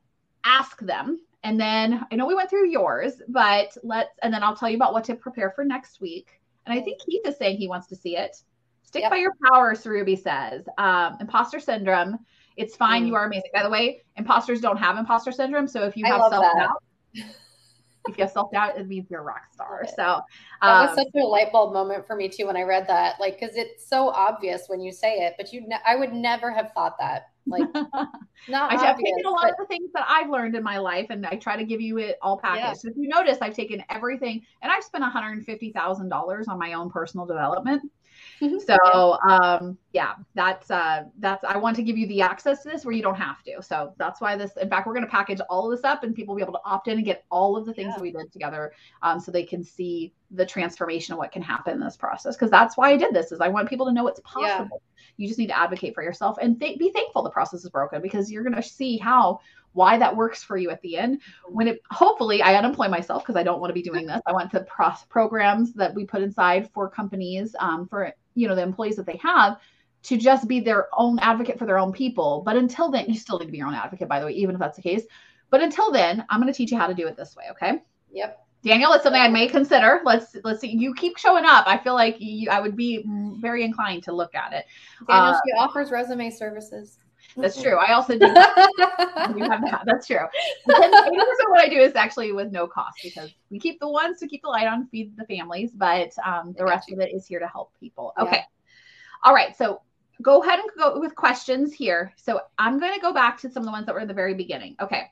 ask 0.44 0.80
them. 0.80 1.20
And 1.44 1.60
then 1.60 2.04
I 2.12 2.16
know 2.16 2.26
we 2.26 2.34
went 2.34 2.50
through 2.50 2.68
yours, 2.68 3.22
but 3.28 3.78
let's, 3.84 4.18
and 4.24 4.34
then 4.34 4.42
I'll 4.42 4.56
tell 4.56 4.70
you 4.70 4.76
about 4.76 4.94
what 4.94 5.04
to 5.04 5.14
prepare 5.14 5.52
for 5.52 5.64
next 5.64 6.02
week. 6.02 6.42
And 6.66 6.74
I 6.74 6.82
think 6.82 7.00
Keith 7.02 7.28
is 7.28 7.38
saying 7.38 7.58
he 7.58 7.68
wants 7.68 7.86
to 7.88 7.96
see 7.96 8.18
it. 8.18 8.42
Stick 8.92 9.04
yep. 9.04 9.12
by 9.12 9.18
your 9.18 9.32
power, 9.50 9.74
Ruby 9.86 10.18
says. 10.18 10.66
Um, 10.78 11.16
imposter 11.22 11.62
syndrome. 11.62 12.20
It's 12.58 12.76
fine. 12.76 13.04
Mm. 13.04 13.08
You 13.08 13.16
are 13.16 13.26
amazing. 13.26 13.50
By 13.54 13.64
the 13.64 13.70
way, 13.70 14.02
imposters 14.18 14.60
don't 14.60 14.76
have 14.76 14.98
imposter 14.98 15.32
syndrome. 15.32 15.66
So 15.66 15.86
if 15.86 15.96
you 15.96 16.06
have 16.06 16.20
self 16.30 16.44
doubt, 16.58 16.84
if 17.14 18.18
you 18.18 18.24
have 18.26 18.32
self 18.32 18.52
doubt, 18.52 18.78
it 18.78 18.90
means 18.90 19.10
you're 19.10 19.22
a 19.22 19.24
rock 19.24 19.44
star. 19.54 19.86
So 19.96 20.04
um, 20.04 20.22
that 20.62 20.82
was 20.82 20.90
um, 20.90 20.96
such 21.06 21.22
a 21.24 21.26
light 21.26 21.54
bulb 21.54 21.72
moment 21.72 22.06
for 22.06 22.18
me 22.18 22.28
too 22.28 22.48
when 22.48 22.58
I 22.58 22.64
read 22.64 22.86
that. 22.90 23.18
Like, 23.18 23.40
because 23.40 23.56
it's 23.56 23.88
so 23.88 24.10
obvious 24.10 24.64
when 24.68 24.82
you 24.82 24.92
say 24.92 25.20
it, 25.20 25.36
but 25.38 25.54
you, 25.54 25.62
ne- 25.66 25.80
I 25.88 25.96
would 25.96 26.12
never 26.12 26.52
have 26.52 26.74
thought 26.74 26.98
that. 27.00 27.28
Like, 27.48 27.74
not 28.50 28.74
I've 28.74 28.98
taken 28.98 29.26
a 29.26 29.30
lot 29.30 29.44
but... 29.44 29.52
of 29.52 29.56
the 29.60 29.66
things 29.68 29.90
that 29.94 30.06
I've 30.06 30.30
learned 30.30 30.56
in 30.56 30.64
my 30.64 30.80
life, 30.80 31.08
and 31.12 31.26
I 31.26 31.38
try 31.38 31.56
to 31.56 31.64
give 31.64 31.80
you 31.80 31.98
it 31.98 32.18
all 32.22 32.38
packaged. 32.38 32.66
Yeah. 32.66 32.74
So 32.74 32.90
if 32.90 32.98
you 32.98 33.08
notice, 33.08 33.38
I've 33.42 33.56
taken 33.56 33.82
everything, 33.90 34.42
and 34.62 34.70
I've 34.70 34.84
spent 34.84 35.02
one 35.02 35.12
hundred 35.12 35.46
fifty 35.46 35.72
thousand 35.72 36.10
dollars 36.10 36.50
on 36.50 36.60
my 36.60 36.74
own 36.74 36.90
personal 36.90 37.26
development. 37.26 37.90
Mm-hmm. 38.42 38.58
So 38.60 39.20
um, 39.30 39.78
yeah, 39.94 40.16
that's 40.34 40.72
uh, 40.72 41.04
that's 41.20 41.44
I 41.44 41.58
want 41.58 41.76
to 41.76 41.84
give 41.84 41.98
you 41.98 42.08
the 42.08 42.22
access 42.22 42.64
to 42.64 42.70
this 42.70 42.84
where 42.84 42.94
you 42.94 43.04
don't 43.04 43.16
have 43.16 43.44
to. 43.44 43.62
So 43.62 43.94
that's 43.98 44.20
why 44.20 44.36
this. 44.36 44.52
In 44.60 44.68
fact, 44.68 44.88
we're 44.88 44.94
going 44.94 45.06
to 45.06 45.12
package 45.12 45.40
all 45.50 45.72
of 45.72 45.78
this 45.78 45.86
up, 45.86 46.04
and 46.04 46.16
people 46.16 46.34
will 46.34 46.40
be 46.40 46.44
able 46.44 46.54
to 46.54 46.66
opt 46.66 46.88
in 46.88 46.98
and 46.98 47.06
get 47.06 47.24
all 47.30 47.56
of 47.56 47.68
the 47.68 47.74
things 47.74 47.90
yeah. 47.90 47.96
that 47.96 48.02
we 48.02 48.12
did 48.12 48.32
together, 48.32 48.74
um, 49.04 49.20
so 49.20 49.32
they 49.32 49.44
can 49.44 49.64
see 49.64 50.12
the 50.32 50.46
transformation 50.46 51.14
of 51.14 51.20
what 51.20 51.32
can 51.32 51.44
happen 51.44 51.76
in 51.76 51.80
this 51.80 51.98
process. 51.98 52.36
Because 52.36 52.50
that's 52.50 52.78
why 52.78 52.90
I 52.90 52.98
did 52.98 53.14
this. 53.14 53.32
Is 53.32 53.42
I 53.42 53.48
want 53.48 53.70
people 53.70 53.86
to 53.86 53.94
know 53.94 54.08
it's 54.08 54.22
possible. 54.22 54.82
Yeah. 54.82 55.04
You 55.18 55.28
just 55.28 55.38
need 55.38 55.48
to 55.48 55.58
advocate 55.58 55.94
for 55.94 56.02
yourself 56.02 56.38
and 56.42 56.60
th- 56.60 56.80
be 56.80 56.92
thankful 56.92 57.22
the 57.22 57.30
process 57.30 57.64
is 57.64 57.70
broken 57.70 58.02
because 58.02 58.32
you're 58.32 58.44
going 58.44 58.56
to 58.56 58.64
see 58.64 58.98
how 58.98 59.40
why 59.74 59.98
that 59.98 60.16
works 60.16 60.44
for 60.44 60.58
you 60.58 60.70
at 60.70 60.82
the 60.82 60.98
end. 60.98 61.22
When 61.48 61.68
it 61.68 61.82
hopefully 61.90 62.42
I 62.42 62.56
unemploy 62.56 62.88
myself 62.88 63.24
because 63.24 63.36
I 63.36 63.44
don't 63.44 63.60
want 63.60 63.70
to 63.70 63.74
be 63.74 63.82
doing 63.82 64.06
this. 64.06 64.22
I 64.26 64.32
want 64.32 64.52
the 64.52 64.62
pro- 64.62 64.94
programs 65.10 65.74
that 65.74 65.94
we 65.94 66.06
put 66.06 66.22
inside 66.22 66.70
for 66.74 66.90
companies 66.90 67.56
um, 67.60 67.88
for 67.88 68.12
you 68.36 68.48
know 68.48 68.56
the 68.56 68.62
employees 68.62 68.96
that 68.96 69.06
they 69.06 69.20
have 69.24 69.60
to 70.04 70.18
just 70.18 70.48
be 70.48 70.60
their 70.60 70.88
own 70.94 71.20
advocate 71.20 71.60
for 71.60 71.66
their 71.66 71.78
own 71.78 71.92
people. 71.92 72.42
But 72.44 72.56
until 72.56 72.90
then, 72.90 73.06
you 73.08 73.16
still 73.16 73.38
need 73.38 73.46
to 73.46 73.52
be 73.52 73.60
your 73.60 73.68
own 73.68 73.76
advocate. 73.76 74.08
By 74.08 74.20
the 74.20 74.26
way, 74.26 74.34
even 74.34 74.56
if 74.56 74.60
that's 74.60 74.76
the 74.76 74.82
case, 74.82 75.04
But 75.52 75.62
until 75.62 75.92
then, 75.92 76.26
I'm 76.30 76.42
going 76.42 76.52
to 76.52 76.58
teach 76.58 76.72
you 76.72 76.78
how 76.78 76.88
to 76.88 76.94
do 76.94 77.08
it 77.08 77.16
this 77.16 77.36
way. 77.36 77.46
Okay. 77.52 77.84
Yep. 78.12 78.48
Daniel, 78.64 78.94
it's 78.94 79.04
something 79.04 79.22
I 79.22 79.28
may 79.28 79.48
consider. 79.48 80.02
Let's 80.06 80.36
let's 80.44 80.62
see. 80.62 80.70
You 80.70 80.94
keep 80.94 81.18
showing 81.18 81.46
up. 81.46 81.66
I 81.68 81.78
feel 81.78 81.94
like 81.94 82.16
you, 82.20 82.50
I 82.50 82.60
would 82.60 82.76
be 82.76 83.04
very 83.40 83.64
inclined 83.64 84.04
to 84.04 84.14
look 84.14 84.34
at 84.36 84.54
it. 84.54 84.66
Daniel, 85.08 85.34
uh, 85.34 85.40
she 85.46 85.52
offers 85.54 85.92
resume 85.92 86.30
services. 86.30 87.00
That's 87.38 87.62
true. 87.62 87.78
I 87.78 87.94
also 87.94 88.18
do. 88.18 88.26
you 88.26 89.50
have 89.50 89.62
that. 89.62 89.84
That's 89.86 90.08
true. 90.08 90.18
Eighty 90.18 90.78
percent 90.78 91.10
of 91.10 91.50
what 91.50 91.62
I 91.62 91.70
do 91.70 91.80
is 91.80 91.96
actually 91.96 92.32
with 92.32 92.52
no 92.52 92.68
cost 92.68 93.00
because 93.04 93.34
we 93.50 93.60
keep 93.60 93.80
the 93.80 93.90
ones 93.90 94.20
to 94.20 94.28
keep 94.28 94.42
the 94.42 94.50
light 94.50 94.68
on, 94.68 94.88
feed 94.88 95.16
the 95.18 95.26
families, 95.26 95.72
but 95.72 96.12
um, 96.26 96.54
the 96.58 96.66
rest 96.66 96.90
you. 96.90 96.96
of 96.96 97.02
it 97.02 97.14
is 97.14 97.26
here 97.26 97.40
to 97.40 97.48
help 97.48 97.72
people. 97.80 98.14
Okay. 98.20 98.38
Yeah. 98.38 98.44
All 99.24 99.34
right. 99.34 99.56
So 99.56 99.82
go 100.22 100.42
ahead 100.42 100.60
and 100.60 100.70
go 100.78 101.00
with 101.00 101.16
questions 101.16 101.74
here. 101.74 102.14
So 102.16 102.42
I'm 102.58 102.80
going 102.80 102.94
to 102.94 103.00
go 103.00 103.14
back 103.14 103.40
to 103.42 103.50
some 103.50 103.62
of 103.62 103.66
the 103.66 103.72
ones 103.72 103.86
that 103.86 103.96
were 103.96 104.02
in 104.02 104.08
the 104.08 104.14
very 104.14 104.34
beginning. 104.34 104.76
Okay. 104.80 105.06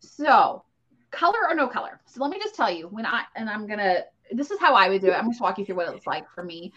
So 0.00 0.64
color 1.10 1.38
or 1.48 1.54
no 1.54 1.68
color. 1.68 2.00
So 2.06 2.20
let 2.22 2.30
me 2.30 2.38
just 2.38 2.54
tell 2.54 2.70
you 2.70 2.88
when 2.88 3.06
I, 3.06 3.24
and 3.36 3.48
I'm 3.48 3.66
going 3.66 3.78
to, 3.78 4.04
this 4.32 4.50
is 4.50 4.58
how 4.58 4.74
I 4.74 4.88
would 4.88 5.00
do 5.00 5.08
it. 5.08 5.14
I'm 5.14 5.30
just 5.30 5.40
walk 5.40 5.58
you 5.58 5.64
through 5.64 5.76
what 5.76 5.94
it's 5.94 6.06
like 6.06 6.30
for 6.34 6.42
me. 6.42 6.72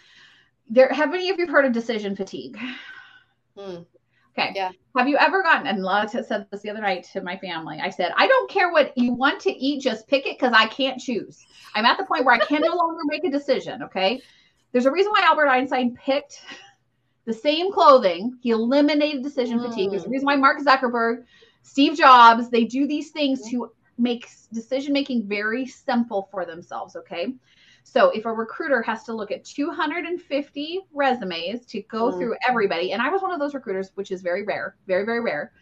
There, 0.70 0.90
have 0.90 1.14
any 1.14 1.30
of 1.30 1.40
you 1.40 1.48
heard 1.48 1.66
of 1.66 1.72
decision 1.72 2.16
fatigue? 2.16 2.58
Hmm. 3.58 3.84
Okay. 4.38 4.52
Yeah. 4.56 4.72
Have 4.96 5.08
you 5.08 5.18
ever 5.18 5.42
gotten, 5.42 5.68
and 5.68 5.84
Lana 5.84 6.08
said 6.10 6.48
this 6.52 6.62
the 6.62 6.70
other 6.70 6.82
night 6.82 7.08
to 7.14 7.22
my 7.22 7.38
family. 7.38 7.80
I 7.82 7.90
said, 7.90 8.12
I 8.16 8.28
don't 8.28 8.50
care 8.50 8.72
what 8.72 8.96
you 8.98 9.14
want 9.14 9.40
to 9.42 9.52
eat, 9.52 9.82
just 9.82 10.08
pick 10.08 10.26
it 10.28 10.38
because 10.38 10.54
I 10.56 10.68
can't 10.68 11.00
choose. 11.00 11.46
I'm 11.74 11.86
at 11.86 11.98
the 11.98 12.06
point 12.06 12.26
where 12.26 12.36
I 12.36 12.40
can 12.40 12.62
no 12.62 12.76
longer 12.76 13.02
make 13.06 13.24
a 13.24 13.32
decision. 13.32 13.84
Okay. 13.84 14.22
There's 14.72 14.86
a 14.86 14.92
reason 14.92 15.12
why 15.12 15.22
Albert 15.24 15.48
Einstein 15.48 15.96
picked 15.96 16.42
the 17.26 17.34
same 17.34 17.72
clothing. 17.72 18.38
He 18.42 18.52
eliminated 18.52 19.24
decision 19.24 19.60
mm. 19.60 19.70
fatigue. 19.70 19.92
There's 19.92 20.06
a 20.06 20.10
reason 20.10 20.26
why 20.26 20.36
Mark 20.36 20.60
Zuckerberg, 20.62 21.24
Steve 21.64 21.98
Jobs, 21.98 22.50
they 22.50 22.66
do 22.66 22.88
these 22.88 23.12
things 23.12 23.50
to 23.50 23.72
make 23.98 24.30
decision 24.54 24.94
making 24.94 25.28
very 25.28 25.66
simple 25.66 26.30
for 26.32 26.46
themselves. 26.46 26.96
Okay. 26.96 27.34
So 27.90 28.10
if 28.10 28.26
a 28.26 28.34
recruiter 28.34 28.82
has 28.82 29.04
to 29.04 29.14
look 29.14 29.32
at 29.32 29.46
250 29.46 30.80
resumes 30.92 31.66
to 31.68 31.82
go 31.84 32.12
mm. 32.12 32.18
through 32.18 32.36
everybody, 32.46 32.92
and 32.92 33.02
I 33.02 33.08
was 33.08 33.22
one 33.22 33.32
of 33.32 33.40
those 33.40 33.54
recruiters, 33.54 33.92
which 33.96 34.12
is 34.12 34.22
very 34.22 34.44
rare, 34.44 34.76
very, 34.88 35.06
very 35.06 35.22
rare, 35.22 35.54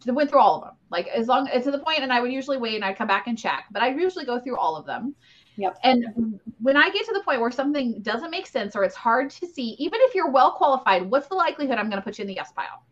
to 0.00 0.12
went 0.12 0.30
through 0.30 0.40
all 0.40 0.56
of 0.56 0.64
them. 0.64 0.74
Like 0.90 1.08
as 1.08 1.28
long 1.28 1.46
as 1.48 1.64
to 1.64 1.70
the 1.70 1.78
point, 1.78 1.98
and 1.98 2.10
I 2.10 2.22
would 2.22 2.32
usually 2.32 2.56
wait 2.56 2.76
and 2.76 2.84
I'd 2.86 2.96
come 2.96 3.06
back 3.06 3.26
and 3.26 3.38
check, 3.38 3.66
but 3.70 3.82
I 3.82 3.90
usually 3.90 4.24
go 4.24 4.40
through 4.40 4.56
all 4.56 4.76
of 4.76 4.86
them. 4.86 5.14
Yep. 5.56 5.78
And 5.84 6.40
when 6.62 6.76
I 6.78 6.88
get 6.88 7.04
to 7.04 7.12
the 7.12 7.20
point 7.20 7.42
where 7.42 7.50
something 7.50 8.00
doesn't 8.00 8.30
make 8.30 8.46
sense 8.46 8.74
or 8.74 8.82
it's 8.82 8.96
hard 8.96 9.28
to 9.32 9.46
see, 9.46 9.76
even 9.78 9.98
if 10.04 10.14
you're 10.14 10.30
well 10.30 10.52
qualified, 10.52 11.08
what's 11.10 11.28
the 11.28 11.34
likelihood 11.34 11.76
I'm 11.76 11.90
going 11.90 12.00
to 12.00 12.02
put 12.02 12.18
you 12.18 12.22
in 12.22 12.28
the 12.28 12.34
yes 12.34 12.50
pile? 12.52 12.82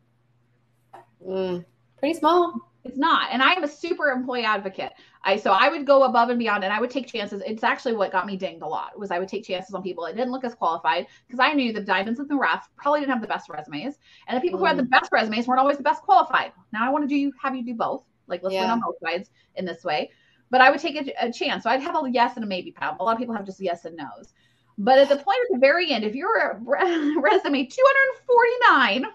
Mm, 1.27 1.65
pretty 1.99 2.19
small. 2.19 2.61
It's 2.85 2.99
not. 2.99 3.31
And 3.33 3.43
I 3.43 3.53
am 3.53 3.65
a 3.65 3.69
super 3.69 4.11
employee 4.11 4.45
advocate. 4.45 4.93
I 5.25 5.37
so 5.37 5.53
I 5.53 5.69
would 5.69 5.87
go 5.87 6.03
above 6.05 6.31
and 6.31 6.39
beyond 6.39 6.65
and 6.65 6.73
I 6.73 6.81
would 6.81 6.91
take 6.91 7.07
chances. 7.07 7.43
It's 7.47 7.63
actually 7.63 7.95
what 7.95 8.11
got 8.11 8.27
me 8.27 8.37
dinged 8.37 8.63
a 8.63 8.67
lot 8.67 8.99
was 8.99 9.11
I 9.11 9.19
would 9.19 9.29
take 9.29 9.45
chances 9.45 9.75
on 9.75 9.83
people 9.83 10.05
that 10.05 10.17
didn't 10.17 10.33
look 10.33 10.45
as 10.45 10.55
qualified 10.55 11.07
because 11.27 11.39
I 11.39 11.53
knew 11.53 11.73
the 11.73 11.81
diamonds 11.81 12.19
in 12.19 12.27
the 12.27 12.35
rough 12.35 12.69
probably 12.77 13.01
didn't 13.01 13.13
have 13.13 13.23
the 13.23 13.29
best 13.29 13.49
resumes. 13.49 13.99
And 14.27 14.37
the 14.37 14.41
people 14.41 14.59
mm. 14.59 14.63
who 14.63 14.67
had 14.67 14.77
the 14.77 14.83
mm. 14.83 14.91
best 14.91 15.13
resumes 15.13 15.47
weren't 15.47 15.61
always 15.61 15.77
the 15.77 15.83
best 15.83 16.03
qualified. 16.03 16.53
Now 16.73 16.87
I 16.87 16.91
want 16.91 17.05
to 17.05 17.09
do 17.09 17.17
you 17.17 17.33
have 17.41 17.55
you 17.55 17.65
do 17.65 17.75
both. 17.75 18.03
Like 18.27 18.43
let's 18.43 18.55
yeah. 18.55 18.63
win 18.63 18.71
on 18.71 18.81
both 18.81 18.97
sides 19.03 19.31
in 19.55 19.65
this 19.65 19.85
way. 19.85 20.11
But 20.51 20.61
I 20.61 20.71
would 20.71 20.81
take 20.81 20.97
a, 20.97 21.27
a 21.27 21.33
chance. 21.33 21.63
So 21.63 21.71
I'd 21.71 21.83
have 21.83 21.95
a 21.95 22.11
yes 22.11 22.35
and 22.37 22.45
a 22.45 22.49
maybe 22.49 22.73
pile. 22.73 22.97
A 22.99 23.05
lot 23.05 23.13
of 23.13 23.19
people 23.19 23.35
have 23.35 23.47
just 23.47 23.61
yes 23.61 23.85
and 23.85 23.97
no's. 23.97 24.33
But 24.79 24.99
at 24.99 25.09
the 25.09 25.17
point 25.17 25.39
at 25.49 25.55
the 25.55 25.59
very 25.59 25.93
end, 25.93 26.05
if 26.05 26.15
you're 26.15 26.37
a 26.37 26.59
resume 27.21 27.67
249 27.67 29.07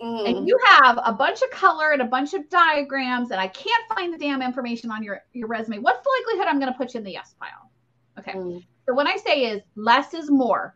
Mm. 0.00 0.28
And 0.28 0.48
you 0.48 0.58
have 0.68 0.98
a 1.04 1.12
bunch 1.12 1.40
of 1.42 1.50
color 1.50 1.92
and 1.92 2.02
a 2.02 2.06
bunch 2.06 2.34
of 2.34 2.48
diagrams, 2.50 3.30
and 3.30 3.40
I 3.40 3.48
can't 3.48 3.88
find 3.94 4.12
the 4.12 4.18
damn 4.18 4.42
information 4.42 4.90
on 4.90 5.02
your, 5.02 5.22
your 5.32 5.48
resume. 5.48 5.78
What's 5.78 6.02
the 6.02 6.10
likelihood 6.20 6.48
I'm 6.48 6.60
going 6.60 6.72
to 6.72 6.76
put 6.76 6.92
you 6.94 6.98
in 6.98 7.04
the 7.04 7.12
yes 7.12 7.34
pile? 7.40 7.70
Okay. 8.18 8.32
Mm. 8.32 8.62
So 8.86 8.94
what 8.94 9.06
I 9.06 9.16
say 9.16 9.46
is 9.46 9.62
less 9.74 10.14
is 10.14 10.30
more. 10.30 10.74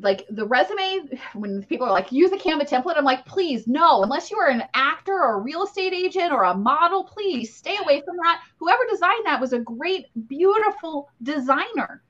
Like 0.00 0.26
the 0.30 0.46
resume, 0.46 1.08
when 1.34 1.62
people 1.64 1.86
are 1.86 1.92
like, 1.92 2.10
use 2.10 2.32
a 2.32 2.36
Canva 2.36 2.68
template, 2.68 2.96
I'm 2.96 3.04
like, 3.04 3.24
please, 3.26 3.68
no, 3.68 4.02
unless 4.02 4.30
you 4.30 4.36
are 4.38 4.48
an 4.48 4.64
actor 4.74 5.12
or 5.12 5.34
a 5.34 5.40
real 5.40 5.64
estate 5.64 5.92
agent 5.92 6.32
or 6.32 6.44
a 6.44 6.54
model, 6.54 7.04
please 7.04 7.54
stay 7.54 7.76
away 7.76 8.02
from 8.04 8.16
that. 8.16 8.42
Whoever 8.58 8.82
designed 8.90 9.26
that 9.26 9.40
was 9.40 9.52
a 9.52 9.60
great, 9.60 10.06
beautiful 10.26 11.10
designer. 11.22 12.02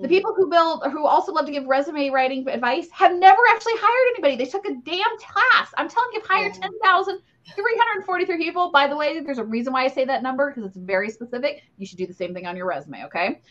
The 0.00 0.06
mm-hmm. 0.06 0.14
people 0.14 0.34
who 0.34 0.48
build, 0.48 0.82
who 0.90 1.06
also 1.06 1.32
love 1.32 1.44
to 1.46 1.52
give 1.52 1.66
resume 1.66 2.08
writing 2.08 2.48
advice, 2.48 2.88
have 2.92 3.14
never 3.14 3.40
actually 3.50 3.74
hired 3.76 4.14
anybody. 4.14 4.36
They 4.36 4.50
took 4.50 4.64
a 4.64 4.74
damn 4.74 5.18
class. 5.18 5.72
I'm 5.76 5.90
telling 5.90 6.08
you, 6.14 6.20
I've 6.20 6.26
hired 6.26 6.54
10,343 6.54 8.36
people. 8.38 8.70
By 8.70 8.86
the 8.86 8.96
way, 8.96 9.20
there's 9.20 9.38
a 9.38 9.44
reason 9.44 9.74
why 9.74 9.84
I 9.84 9.88
say 9.88 10.06
that 10.06 10.22
number 10.22 10.50
because 10.50 10.64
it's 10.64 10.76
very 10.76 11.10
specific. 11.10 11.64
You 11.76 11.86
should 11.86 11.98
do 11.98 12.06
the 12.06 12.14
same 12.14 12.32
thing 12.32 12.46
on 12.46 12.56
your 12.56 12.66
resume, 12.66 13.04
okay? 13.04 13.42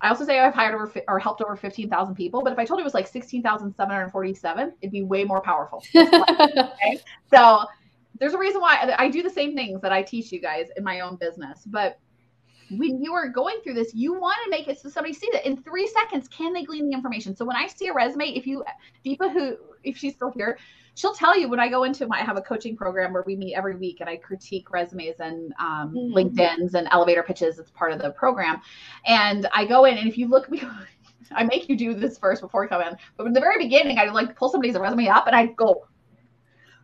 I 0.00 0.10
also 0.10 0.24
say 0.24 0.38
I've 0.38 0.54
hired 0.54 0.74
over 0.74 0.92
or 1.08 1.18
helped 1.18 1.40
over 1.40 1.56
15,000 1.56 2.14
people, 2.14 2.42
but 2.42 2.52
if 2.52 2.58
I 2.58 2.64
told 2.64 2.78
you 2.78 2.82
it 2.82 2.84
was 2.84 2.94
like 2.94 3.08
16,747, 3.08 4.74
it'd 4.80 4.92
be 4.92 5.02
way 5.02 5.24
more 5.24 5.40
powerful. 5.40 5.82
okay? 5.96 7.00
So 7.30 7.64
there's 8.20 8.34
a 8.34 8.38
reason 8.38 8.60
why 8.60 8.94
I 8.96 9.08
do 9.08 9.22
the 9.22 9.30
same 9.30 9.56
things 9.56 9.80
that 9.80 9.92
I 9.92 10.02
teach 10.02 10.30
you 10.30 10.40
guys 10.40 10.68
in 10.76 10.84
my 10.84 11.00
own 11.00 11.16
business. 11.16 11.64
But 11.66 11.98
when 12.70 13.02
you 13.02 13.12
are 13.12 13.28
going 13.28 13.56
through 13.62 13.74
this, 13.74 13.94
you 13.94 14.14
want 14.14 14.36
to 14.44 14.50
make 14.50 14.68
it 14.68 14.80
so 14.80 14.88
somebody 14.88 15.14
sees 15.14 15.34
it 15.34 15.44
in 15.44 15.62
three 15.62 15.86
seconds. 15.86 16.28
Can 16.28 16.52
they 16.52 16.64
glean 16.64 16.88
the 16.88 16.94
information? 16.94 17.36
So 17.36 17.44
when 17.44 17.56
I 17.56 17.66
see 17.66 17.88
a 17.88 17.94
resume, 17.94 18.26
if 18.28 18.46
you 18.46 18.64
Deepa, 19.04 19.32
who 19.32 19.56
if 19.82 19.96
she's 19.96 20.14
still 20.14 20.30
here, 20.30 20.58
she'll 20.94 21.14
tell 21.14 21.38
you 21.38 21.48
when 21.48 21.60
I 21.60 21.68
go 21.68 21.84
into 21.84 22.06
my 22.06 22.20
I 22.20 22.24
have 22.24 22.36
a 22.36 22.42
coaching 22.42 22.76
program 22.76 23.12
where 23.12 23.24
we 23.26 23.36
meet 23.36 23.54
every 23.54 23.76
week 23.76 24.00
and 24.00 24.08
I 24.08 24.16
critique 24.16 24.70
resumes 24.70 25.20
and 25.20 25.52
um, 25.58 25.94
mm-hmm. 25.94 26.14
LinkedIn's 26.14 26.74
and 26.74 26.88
elevator 26.90 27.22
pitches. 27.22 27.58
It's 27.58 27.70
part 27.70 27.92
of 27.92 28.00
the 28.00 28.10
program, 28.10 28.60
and 29.06 29.46
I 29.52 29.66
go 29.66 29.84
in 29.84 29.98
and 29.98 30.08
if 30.08 30.18
you 30.18 30.28
look 30.28 30.50
me. 30.50 30.62
I 31.32 31.42
make 31.44 31.70
you 31.70 31.76
do 31.76 31.94
this 31.94 32.18
first 32.18 32.42
before 32.42 32.64
you 32.64 32.68
come 32.68 32.82
in. 32.82 32.96
But 33.16 33.26
in 33.26 33.32
the 33.32 33.40
very 33.40 33.56
beginning, 33.56 33.98
I 33.98 34.04
like 34.10 34.36
pull 34.36 34.50
somebody's 34.50 34.76
resume 34.76 35.08
up 35.08 35.26
and 35.26 35.34
I 35.34 35.46
go, 35.46 35.86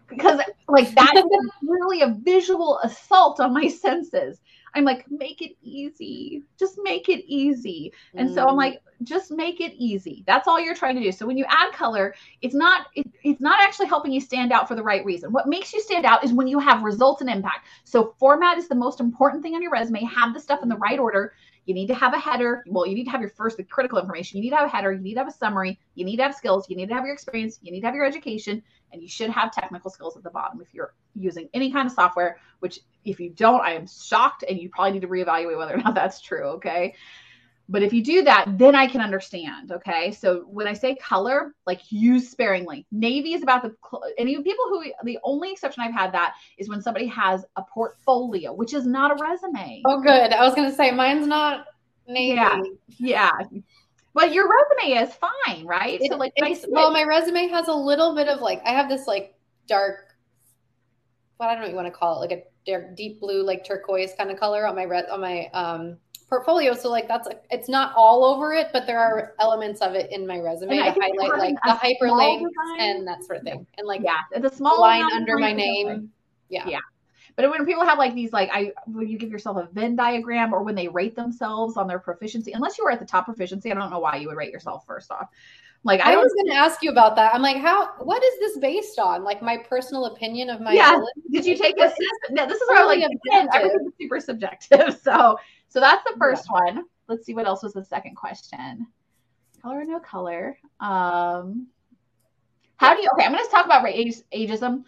because 0.09 0.41
like 0.69 0.95
that 0.95 1.17
is 1.17 1.51
really 1.63 2.03
a 2.03 2.17
visual 2.23 2.79
assault 2.83 3.41
on 3.41 3.55
my 3.55 3.69
senses. 3.69 4.41
I'm 4.75 4.85
like, 4.85 5.11
make 5.11 5.43
it 5.43 5.57
easy. 5.63 6.43
Just 6.59 6.79
make 6.83 7.09
it 7.09 7.25
easy. 7.27 7.93
And 8.15 8.31
mm. 8.31 8.35
so 8.35 8.47
I'm 8.47 8.55
mm. 8.55 8.59
like, 8.59 8.83
just 9.03 9.31
make 9.31 9.61
it 9.61 9.73
easy. 9.77 10.25
That's 10.27 10.47
all 10.47 10.61
you're 10.61 10.75
trying 10.75 10.97
to 10.97 11.03
do. 11.03 11.11
So 11.13 11.27
when 11.27 11.39
you 11.39 11.45
add 11.49 11.73
color, 11.73 12.15
it's 12.43 12.55
not 12.55 12.89
it, 12.95 13.07
it's 13.25 13.41
not 13.41 13.61
actually 13.61 13.87
helping 13.87 14.13
you 14.13 14.21
stand 14.21 14.53
out 14.53 14.69
for 14.69 14.75
the 14.75 14.83
right 14.83 15.05
reason. 15.05 15.33
What 15.33 15.49
makes 15.49 15.73
you 15.73 15.81
stand 15.81 16.05
out 16.05 16.23
is 16.23 16.33
when 16.33 16.47
you 16.47 16.59
have 16.59 16.83
results 16.83 17.21
and 17.21 17.31
impact. 17.31 17.67
So 17.85 18.15
format 18.19 18.59
is 18.59 18.69
the 18.69 18.75
most 18.75 19.01
important 19.01 19.43
thing 19.43 19.55
on 19.55 19.63
your 19.63 19.73
resume. 19.73 20.05
Have 20.05 20.35
the 20.35 20.41
stuff 20.41 20.63
in 20.63 20.69
the 20.69 20.77
right 20.77 20.99
order. 20.99 21.33
You 21.67 21.75
need 21.75 21.87
to 21.89 21.95
have 21.95 22.15
a 22.15 22.19
header. 22.19 22.65
Well, 22.67 22.87
you 22.87 22.95
need 22.95 23.05
to 23.05 23.11
have 23.11 23.21
your 23.21 23.31
first 23.31 23.57
the 23.57 23.65
critical 23.65 23.99
information. 23.99 24.39
You 24.39 24.43
need 24.43 24.51
to 24.51 24.57
have 24.57 24.67
a 24.67 24.71
header. 24.71 24.93
You 24.93 25.01
need 25.01 25.15
to 25.15 25.21
have 25.21 25.29
a 25.29 25.33
summary. 25.33 25.79
You 25.95 26.05
need 26.05 26.17
to 26.17 26.23
have 26.23 26.35
skills. 26.35 26.69
You 26.69 26.77
need 26.77 26.89
to 26.89 26.95
have 26.95 27.05
your 27.05 27.13
experience. 27.13 27.59
You 27.63 27.73
need 27.73 27.81
to 27.81 27.87
have 27.87 27.95
your 27.95 28.05
education 28.05 28.63
and 28.93 29.03
you 29.03 29.09
should 29.09 29.31
have 29.31 29.53
technical 29.53 29.91
skills 29.91 30.17
at 30.17 30.23
the 30.23 30.31
bottom 30.31 30.61
if 30.61 30.73
you're 30.75 30.95
using 31.15 31.49
any 31.55 31.73
kind 31.73 31.87
of 31.87 31.93
software 31.93 32.39
which 32.61 32.81
if 33.05 33.21
you 33.21 33.31
don't 33.31 33.61
i 33.63 33.73
am 33.73 33.87
shocked 33.87 34.45
and 34.49 34.59
you 34.59 34.69
probably 34.69 34.93
need 34.93 35.03
to 35.03 35.09
reevaluate 35.09 35.57
whether 35.57 35.75
or 35.75 35.79
not 35.79 35.95
that's 36.01 36.21
true 36.21 36.45
okay 36.45 36.95
but 37.71 37.83
if 37.83 37.93
you 37.93 38.03
do 38.03 38.23
that 38.23 38.45
then 38.59 38.75
i 38.75 38.87
can 38.87 39.01
understand 39.01 39.73
okay? 39.73 40.13
So 40.13 40.41
when 40.49 40.67
i 40.67 40.73
say 40.73 40.95
color 40.97 41.55
like 41.67 41.81
use 41.91 42.29
sparingly. 42.31 42.87
Navy 42.91 43.35
is 43.35 43.43
about 43.43 43.63
the 43.63 43.75
any 44.19 44.37
people 44.43 44.65
who 44.69 44.85
the 45.05 45.19
only 45.25 45.53
exception 45.53 45.83
i've 45.83 45.95
had 45.95 46.13
that 46.13 46.35
is 46.59 46.69
when 46.69 46.83
somebody 46.83 47.07
has 47.07 47.45
a 47.57 47.63
portfolio 47.63 48.53
which 48.53 48.75
is 48.75 48.87
not 48.87 49.11
a 49.13 49.23
resume. 49.23 49.83
Oh 49.87 50.01
good. 50.01 50.33
I 50.33 50.45
was 50.45 50.55
going 50.55 50.69
to 50.69 50.77
say 50.77 50.91
mine's 50.91 51.27
not 51.27 51.67
navy. 52.07 52.35
Yeah. 52.35 52.63
Yeah. 52.99 53.31
But 54.13 54.33
your 54.33 54.49
resume 54.49 55.03
is 55.05 55.15
fine, 55.15 55.65
right? 55.65 56.01
It, 56.01 56.11
so 56.11 56.17
like, 56.17 56.33
well, 56.69 56.91
my 56.91 57.05
resume 57.05 57.49
has 57.49 57.69
a 57.69 57.73
little 57.73 58.15
bit 58.15 58.29
of 58.29 58.41
like 58.41 58.61
I 58.65 58.71
have 58.71 58.89
this 58.89 59.07
like 59.07 59.35
dark, 59.69 60.15
what 61.37 61.49
I 61.49 61.53
don't 61.53 61.61
know 61.61 61.67
what 61.67 61.71
you 61.71 61.77
want 61.77 61.87
to 61.87 61.93
call 61.93 62.23
it, 62.23 62.29
like 62.29 62.39
a 62.39 62.43
dark, 62.69 62.97
deep 62.97 63.21
blue, 63.21 63.45
like 63.45 63.65
turquoise 63.65 64.13
kind 64.19 64.31
of 64.31 64.39
color 64.39 64.67
on 64.67 64.75
my 64.75 64.85
red 64.85 65.07
on 65.07 65.21
my 65.21 65.47
um 65.55 65.97
portfolio. 66.31 66.73
So 66.75 66.89
like 66.89 67.07
that's 67.07 67.29
a, 67.29 67.35
it's 67.51 67.69
not 67.69 67.93
all 67.95 68.25
over 68.25 68.55
it, 68.55 68.69
but 68.73 68.87
there 68.87 68.99
are 68.99 69.35
elements 69.39 69.83
of 69.83 69.95
it 69.95 70.11
in 70.11 70.27
my 70.27 70.39
resume 70.39 70.79
to 70.79 70.83
highlight 70.85 71.39
like 71.39 71.57
the 71.67 71.73
hyperlinks 71.73 72.49
and 72.79 73.07
that 73.07 73.23
sort 73.25 73.39
of 73.39 73.45
thing, 73.45 73.67
and 73.77 73.87
like 73.87 74.01
yeah, 74.03 74.21
the 74.41 74.49
small 74.49 74.81
line 74.81 75.05
under 75.13 75.37
my 75.37 75.53
name. 75.53 76.11
Yeah. 76.49 76.67
Yeah. 76.67 76.79
But 77.37 77.51
when 77.51 77.65
people 77.65 77.85
have 77.85 77.99
like 77.99 78.15
these, 78.15 78.33
like 78.33 78.51
I, 78.53 78.73
when 78.87 79.09
you 79.09 79.19
give 79.19 79.31
yourself 79.31 79.57
a 79.57 79.69
Venn 79.73 79.97
diagram 79.97 80.53
or 80.53 80.63
when 80.63 80.75
they 80.75 80.89
rate 80.89 81.17
themselves 81.17 81.77
on 81.77 81.87
their 81.87 81.99
proficiency, 81.99 82.53
unless 82.53 82.77
you 82.77 82.85
were 82.85 82.91
at 82.91 82.99
the 82.99 83.07
top 83.07 83.27
proficiency, 83.27 83.71
I 83.71 83.75
don't 83.75 83.91
know 83.91 84.01
why 84.01 84.17
you 84.17 84.29
would 84.29 84.37
rate 84.37 84.53
yourself 84.53 84.85
first 84.87 85.11
off. 85.11 85.29
Like 85.83 86.01
I, 86.01 86.13
I 86.13 86.17
was 86.17 86.31
going 86.35 86.49
to 86.49 86.55
ask 86.55 86.83
you 86.83 86.91
about 86.91 87.17
that. 87.17 87.35
I'm 87.35 87.41
like, 87.41 87.57
how? 87.57 87.95
What 88.01 88.23
is 88.23 88.39
this 88.41 88.59
based 88.59 88.99
on? 88.99 89.25
Like 89.25 89.41
my 89.41 89.57
personal 89.57 90.07
opinion 90.07 90.51
of 90.51 90.61
my. 90.61 90.75
Yeah. 90.75 90.91
Ability? 90.91 91.13
Did 91.33 91.47
you 91.47 91.57
take 91.57 91.77
this? 91.77 91.95
No, 92.31 92.47
this 92.47 92.61
is 92.61 92.69
where 92.69 92.85
like 92.85 93.03
everything's 93.03 93.93
super 93.99 94.21
subjective. 94.21 94.99
So, 95.03 95.39
so 95.71 95.81
that's 95.81 96.05
the 96.05 96.17
first 96.19 96.45
yeah. 96.47 96.75
one. 96.75 96.85
Let's 97.09 97.25
see 97.25 97.35
what 97.35 97.47
else 97.47 97.63
was 97.63 97.73
the 97.73 97.85
second 97.85 98.15
question. 98.15 98.87
Color 99.63 99.81
or 99.81 99.85
no 99.85 99.99
color. 99.99 100.59
Um, 100.79 101.69
how 102.77 102.95
do 102.95 103.03
you? 103.03 103.09
Okay, 103.15 103.25
I'm 103.25 103.33
going 103.33 103.45
to 103.45 103.51
talk 103.51 103.67
about 103.67 103.87
age, 103.87 104.17
ageism 104.35 104.85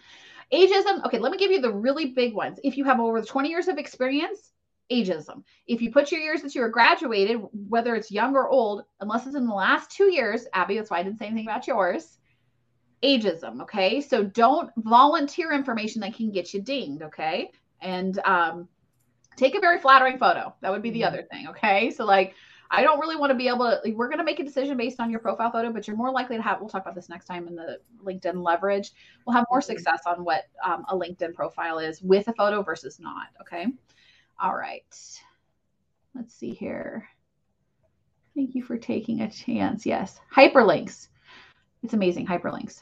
Ageism. 0.53 1.03
Okay, 1.05 1.17
let 1.17 1.31
me 1.31 1.37
give 1.37 1.51
you 1.51 1.61
the 1.61 1.71
really 1.71 2.07
big 2.07 2.33
ones. 2.33 2.59
If 2.63 2.77
you 2.77 2.83
have 2.83 2.99
over 2.99 3.21
20 3.21 3.49
years 3.49 3.67
of 3.67 3.79
experience, 3.79 4.51
ageism. 4.91 5.43
If 5.65 5.81
you 5.81 5.91
put 5.91 6.11
your 6.11 6.21
years 6.21 6.43
that 6.43 6.53
you 6.53 6.61
were 6.61 6.69
graduated, 6.69 7.41
whether 7.67 7.95
it's 7.95 8.11
young 8.11 8.35
or 8.35 8.49
old, 8.49 8.83
unless 8.99 9.25
it's 9.25 9.35
in 9.35 9.47
the 9.47 9.53
last 9.53 9.89
two 9.91 10.11
years, 10.11 10.45
Abby, 10.53 10.77
that's 10.77 10.91
why 10.91 10.99
I 10.99 11.03
didn't 11.03 11.17
say 11.17 11.25
anything 11.25 11.47
about 11.47 11.65
yours. 11.65 12.19
Ageism. 13.03 13.61
Okay, 13.63 13.99
so 13.99 14.23
don't 14.23 14.69
volunteer 14.77 15.51
information 15.51 16.01
that 16.01 16.13
can 16.13 16.31
get 16.31 16.53
you 16.53 16.61
dinged. 16.61 17.01
Okay, 17.01 17.49
and 17.81 18.19
um, 18.19 18.67
take 19.35 19.55
a 19.55 19.59
very 19.59 19.79
flattering 19.79 20.17
photo. 20.17 20.53
That 20.61 20.71
would 20.71 20.81
be 20.81 20.91
the 20.91 21.01
mm-hmm. 21.01 21.13
other 21.13 21.23
thing. 21.23 21.47
Okay, 21.49 21.91
so 21.91 22.05
like 22.05 22.35
I 22.75 22.81
don't 22.81 22.99
really 22.99 23.15
want 23.15 23.29
to 23.29 23.35
be 23.35 23.47
able 23.47 23.65
to, 23.69 23.91
we're 23.91 24.07
going 24.07 24.17
to 24.17 24.23
make 24.23 24.39
a 24.39 24.43
decision 24.43 24.75
based 24.77 24.99
on 24.99 25.11
your 25.11 25.19
profile 25.19 25.51
photo, 25.51 25.71
but 25.71 25.87
you're 25.87 25.95
more 25.95 26.11
likely 26.11 26.37
to 26.37 26.41
have, 26.41 26.59
we'll 26.59 26.69
talk 26.69 26.81
about 26.81 26.95
this 26.95 27.07
next 27.07 27.25
time 27.25 27.47
in 27.47 27.55
the 27.55 27.79
LinkedIn 28.03 28.43
leverage. 28.43 28.91
We'll 29.25 29.35
have 29.35 29.45
more 29.51 29.59
mm-hmm. 29.59 29.67
success 29.67 30.01
on 30.07 30.23
what 30.23 30.45
um, 30.65 30.83
a 30.89 30.95
LinkedIn 30.95 31.35
profile 31.35 31.77
is 31.77 32.01
with 32.01 32.27
a 32.29 32.33
photo 32.33 32.63
versus 32.63 32.99
not. 32.99 33.27
Okay. 33.41 33.67
All 34.41 34.55
right. 34.55 34.83
Let's 36.15 36.33
see 36.33 36.49
here. 36.49 37.07
Thank 38.35 38.55
you 38.55 38.63
for 38.63 38.77
taking 38.77 39.21
a 39.21 39.29
chance. 39.29 39.85
Yes. 39.85 40.19
Hyperlinks. 40.35 41.09
It's 41.83 41.93
amazing. 41.93 42.25
Hyperlinks. 42.25 42.81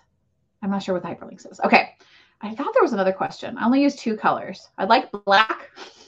I'm 0.62 0.72
not 0.72 0.84
sure 0.84 0.94
what 0.96 1.04
the 1.04 1.10
hyperlinks 1.10 1.52
is. 1.52 1.60
Okay. 1.60 1.96
I 2.40 2.56
thought 2.56 2.74
there 2.74 2.82
was 2.82 2.94
another 2.94 3.12
question. 3.12 3.58
I 3.58 3.66
only 3.66 3.84
use 3.84 3.98
two 3.98 4.16
colors. 4.16 4.70
I'd 4.78 4.88
like 4.88 5.12
black 5.26 5.70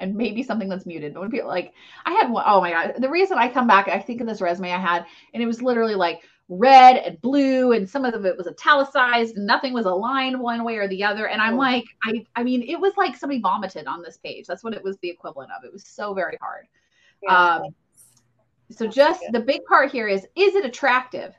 and 0.00 0.14
maybe 0.14 0.42
something 0.42 0.68
that's 0.68 0.86
muted. 0.86 1.14
But 1.14 1.20
when 1.20 1.30
people 1.30 1.48
like, 1.48 1.72
I 2.06 2.12
had 2.12 2.30
one, 2.30 2.44
oh 2.46 2.60
my 2.60 2.70
God. 2.70 2.94
The 2.98 3.10
reason 3.10 3.38
I 3.38 3.48
come 3.48 3.66
back, 3.66 3.88
I 3.88 3.98
think 3.98 4.20
of 4.20 4.26
this 4.26 4.40
resume 4.40 4.72
I 4.72 4.78
had, 4.78 5.06
and 5.34 5.42
it 5.42 5.46
was 5.46 5.62
literally 5.62 5.94
like 5.94 6.22
red 6.48 6.96
and 6.96 7.20
blue, 7.20 7.72
and 7.72 7.88
some 7.88 8.04
of 8.04 8.24
it 8.24 8.36
was 8.36 8.46
italicized, 8.46 9.36
and 9.36 9.46
nothing 9.46 9.72
was 9.72 9.86
aligned 9.86 10.38
one 10.38 10.64
way 10.64 10.76
or 10.76 10.88
the 10.88 11.04
other. 11.04 11.28
And 11.28 11.42
I'm 11.42 11.54
oh. 11.54 11.58
like, 11.58 11.84
I, 12.04 12.24
I 12.36 12.42
mean, 12.42 12.62
it 12.62 12.78
was 12.78 12.92
like 12.96 13.16
somebody 13.16 13.40
vomited 13.40 13.86
on 13.86 14.02
this 14.02 14.16
page. 14.16 14.46
That's 14.46 14.64
what 14.64 14.74
it 14.74 14.82
was 14.82 14.96
the 14.98 15.10
equivalent 15.10 15.50
of. 15.56 15.64
It 15.64 15.72
was 15.72 15.86
so 15.86 16.14
very 16.14 16.38
hard. 16.40 16.66
Yeah, 17.22 17.56
um, 17.56 17.74
so 18.70 18.86
just 18.86 19.22
the 19.32 19.40
big 19.40 19.64
part 19.64 19.90
here 19.90 20.08
is, 20.08 20.26
is 20.36 20.54
it 20.54 20.64
attractive? 20.64 21.34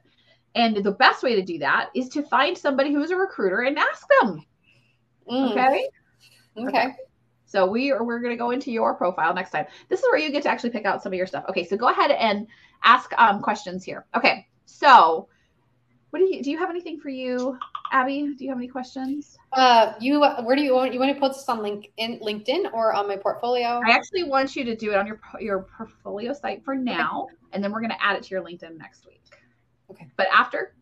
And 0.56 0.76
the 0.78 0.92
best 0.92 1.24
way 1.24 1.36
to 1.36 1.44
do 1.44 1.60
that 1.60 1.90
is 1.96 2.10
to 2.10 2.24
find 2.24 2.58
somebody 2.58 2.92
who's 2.92 3.12
a 3.12 3.16
recruiter 3.16 3.62
and 3.62 3.78
ask 3.78 4.06
them. 4.20 4.44
Mm. 5.30 5.52
Okay. 5.52 5.88
Okay. 6.58 6.68
okay. 6.68 6.96
So 7.50 7.66
we 7.66 7.92
are 7.92 8.04
we're 8.04 8.20
going 8.20 8.34
to 8.34 8.38
go 8.38 8.52
into 8.52 8.72
your 8.72 8.94
profile 8.94 9.34
next 9.34 9.50
time. 9.50 9.66
This 9.90 10.00
is 10.00 10.06
where 10.12 10.20
you 10.20 10.32
get 10.32 10.44
to 10.44 10.50
actually 10.50 10.70
pick 10.70 10.86
out 10.86 11.02
some 11.02 11.12
of 11.12 11.18
your 11.18 11.26
stuff. 11.26 11.46
Okay, 11.50 11.66
so 11.66 11.76
go 11.76 11.90
ahead 11.90 12.12
and 12.12 12.46
ask 12.84 13.12
um, 13.18 13.42
questions 13.42 13.84
here. 13.84 14.06
Okay, 14.16 14.48
so 14.66 15.28
what 16.12 16.20
do 16.20 16.26
you 16.26 16.44
do? 16.44 16.52
You 16.52 16.60
have 16.60 16.70
anything 16.70 17.00
for 17.00 17.10
you, 17.10 17.58
Abby? 17.92 18.36
Do 18.38 18.44
you 18.44 18.52
have 18.52 18.60
any 18.60 18.68
questions? 18.68 19.36
Uh, 19.52 19.94
you 20.00 20.20
where 20.20 20.56
do 20.56 20.62
you 20.62 20.76
want 20.76 20.94
you 20.94 21.00
want 21.00 21.12
to 21.12 21.20
post 21.20 21.40
this 21.40 21.50
on 21.50 21.60
LinkedIn, 21.60 22.22
LinkedIn 22.22 22.72
or 22.72 22.94
on 22.94 23.08
my 23.08 23.18
portfolio? 23.18 23.82
I 23.84 23.92
actually 23.94 24.24
want 24.24 24.56
you 24.56 24.64
to 24.66 24.76
do 24.76 24.92
it 24.92 24.98
on 24.98 25.08
your 25.08 25.20
your 25.40 25.68
portfolio 25.76 26.34
site 26.34 26.64
for 26.64 26.76
now, 26.76 27.24
okay. 27.24 27.36
and 27.54 27.64
then 27.64 27.72
we're 27.72 27.82
going 27.82 27.90
to 27.90 28.04
add 28.04 28.16
it 28.16 28.22
to 28.24 28.30
your 28.30 28.44
LinkedIn 28.44 28.78
next 28.78 29.08
week. 29.08 29.24
Okay. 29.90 30.08
But 30.18 30.28
after 30.32 30.76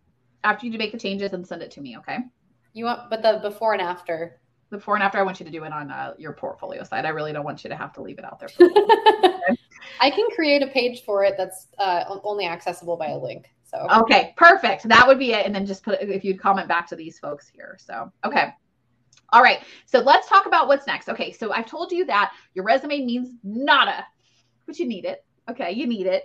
after 0.44 0.66
you 0.66 0.78
make 0.78 0.92
the 0.92 1.00
changes 1.00 1.32
and 1.32 1.48
send 1.48 1.62
it 1.62 1.72
to 1.72 1.82
me, 1.82 1.98
okay? 1.98 2.18
You 2.74 2.86
want 2.86 3.10
but 3.10 3.22
the 3.22 3.40
before 3.42 3.72
and 3.72 3.82
after 3.82 4.42
before 4.70 4.96
and 4.96 5.04
after, 5.04 5.18
I 5.18 5.24
want 5.24 5.40
you 5.40 5.46
to 5.46 5.52
do 5.52 5.64
it 5.64 5.72
on 5.72 5.92
uh, 5.92 6.14
your 6.18 6.34
portfolio 6.34 6.84
side. 6.84 7.06
I 7.06 7.10
really 7.10 7.34
don't 7.34 7.46
want 7.46 7.64
you 7.64 7.70
to 7.70 7.76
have 7.76 7.94
to 7.94 8.02
leave 8.02 8.20
it 8.20 8.26
out 8.26 8.40
there. 8.40 8.50
I 10.00 10.10
can 10.10 10.28
create 10.36 10.62
a 10.62 10.68
page 10.68 11.04
for 11.04 11.24
it 11.24 11.36
that's 11.38 11.68
uh, 11.78 12.04
only 12.24 12.46
accessible 12.46 12.98
by 12.98 13.08
a 13.08 13.18
link. 13.18 13.50
So 13.64 13.86
okay, 14.02 14.34
perfect. 14.38 14.88
That 14.88 15.08
would 15.08 15.20
be 15.20 15.34
it. 15.34 15.46
And 15.46 15.54
then 15.54 15.66
just 15.66 15.84
put 15.84 16.02
if 16.02 16.24
you'd 16.24 16.40
comment 16.40 16.68
back 16.68 16.88
to 16.88 16.96
these 16.96 17.20
folks 17.20 17.48
here. 17.48 17.78
So 17.80 18.12
okay. 18.26 18.54
All 19.34 19.42
right. 19.42 19.60
So 19.86 20.00
let's 20.00 20.30
talk 20.30 20.46
about 20.46 20.68
what's 20.68 20.88
next. 20.88 21.10
Okay. 21.10 21.34
So 21.34 21.52
I've 21.52 21.66
told 21.66 21.92
you 21.92 22.06
that 22.06 22.32
your 22.54 22.64
resume 22.64 23.06
means 23.06 23.30
nada, 23.44 24.06
but 24.66 24.80
you 24.80 24.88
need 24.88 25.04
it. 25.04 25.26
Okay. 25.50 25.72
You 25.72 25.86
need 25.86 26.08
it. 26.08 26.24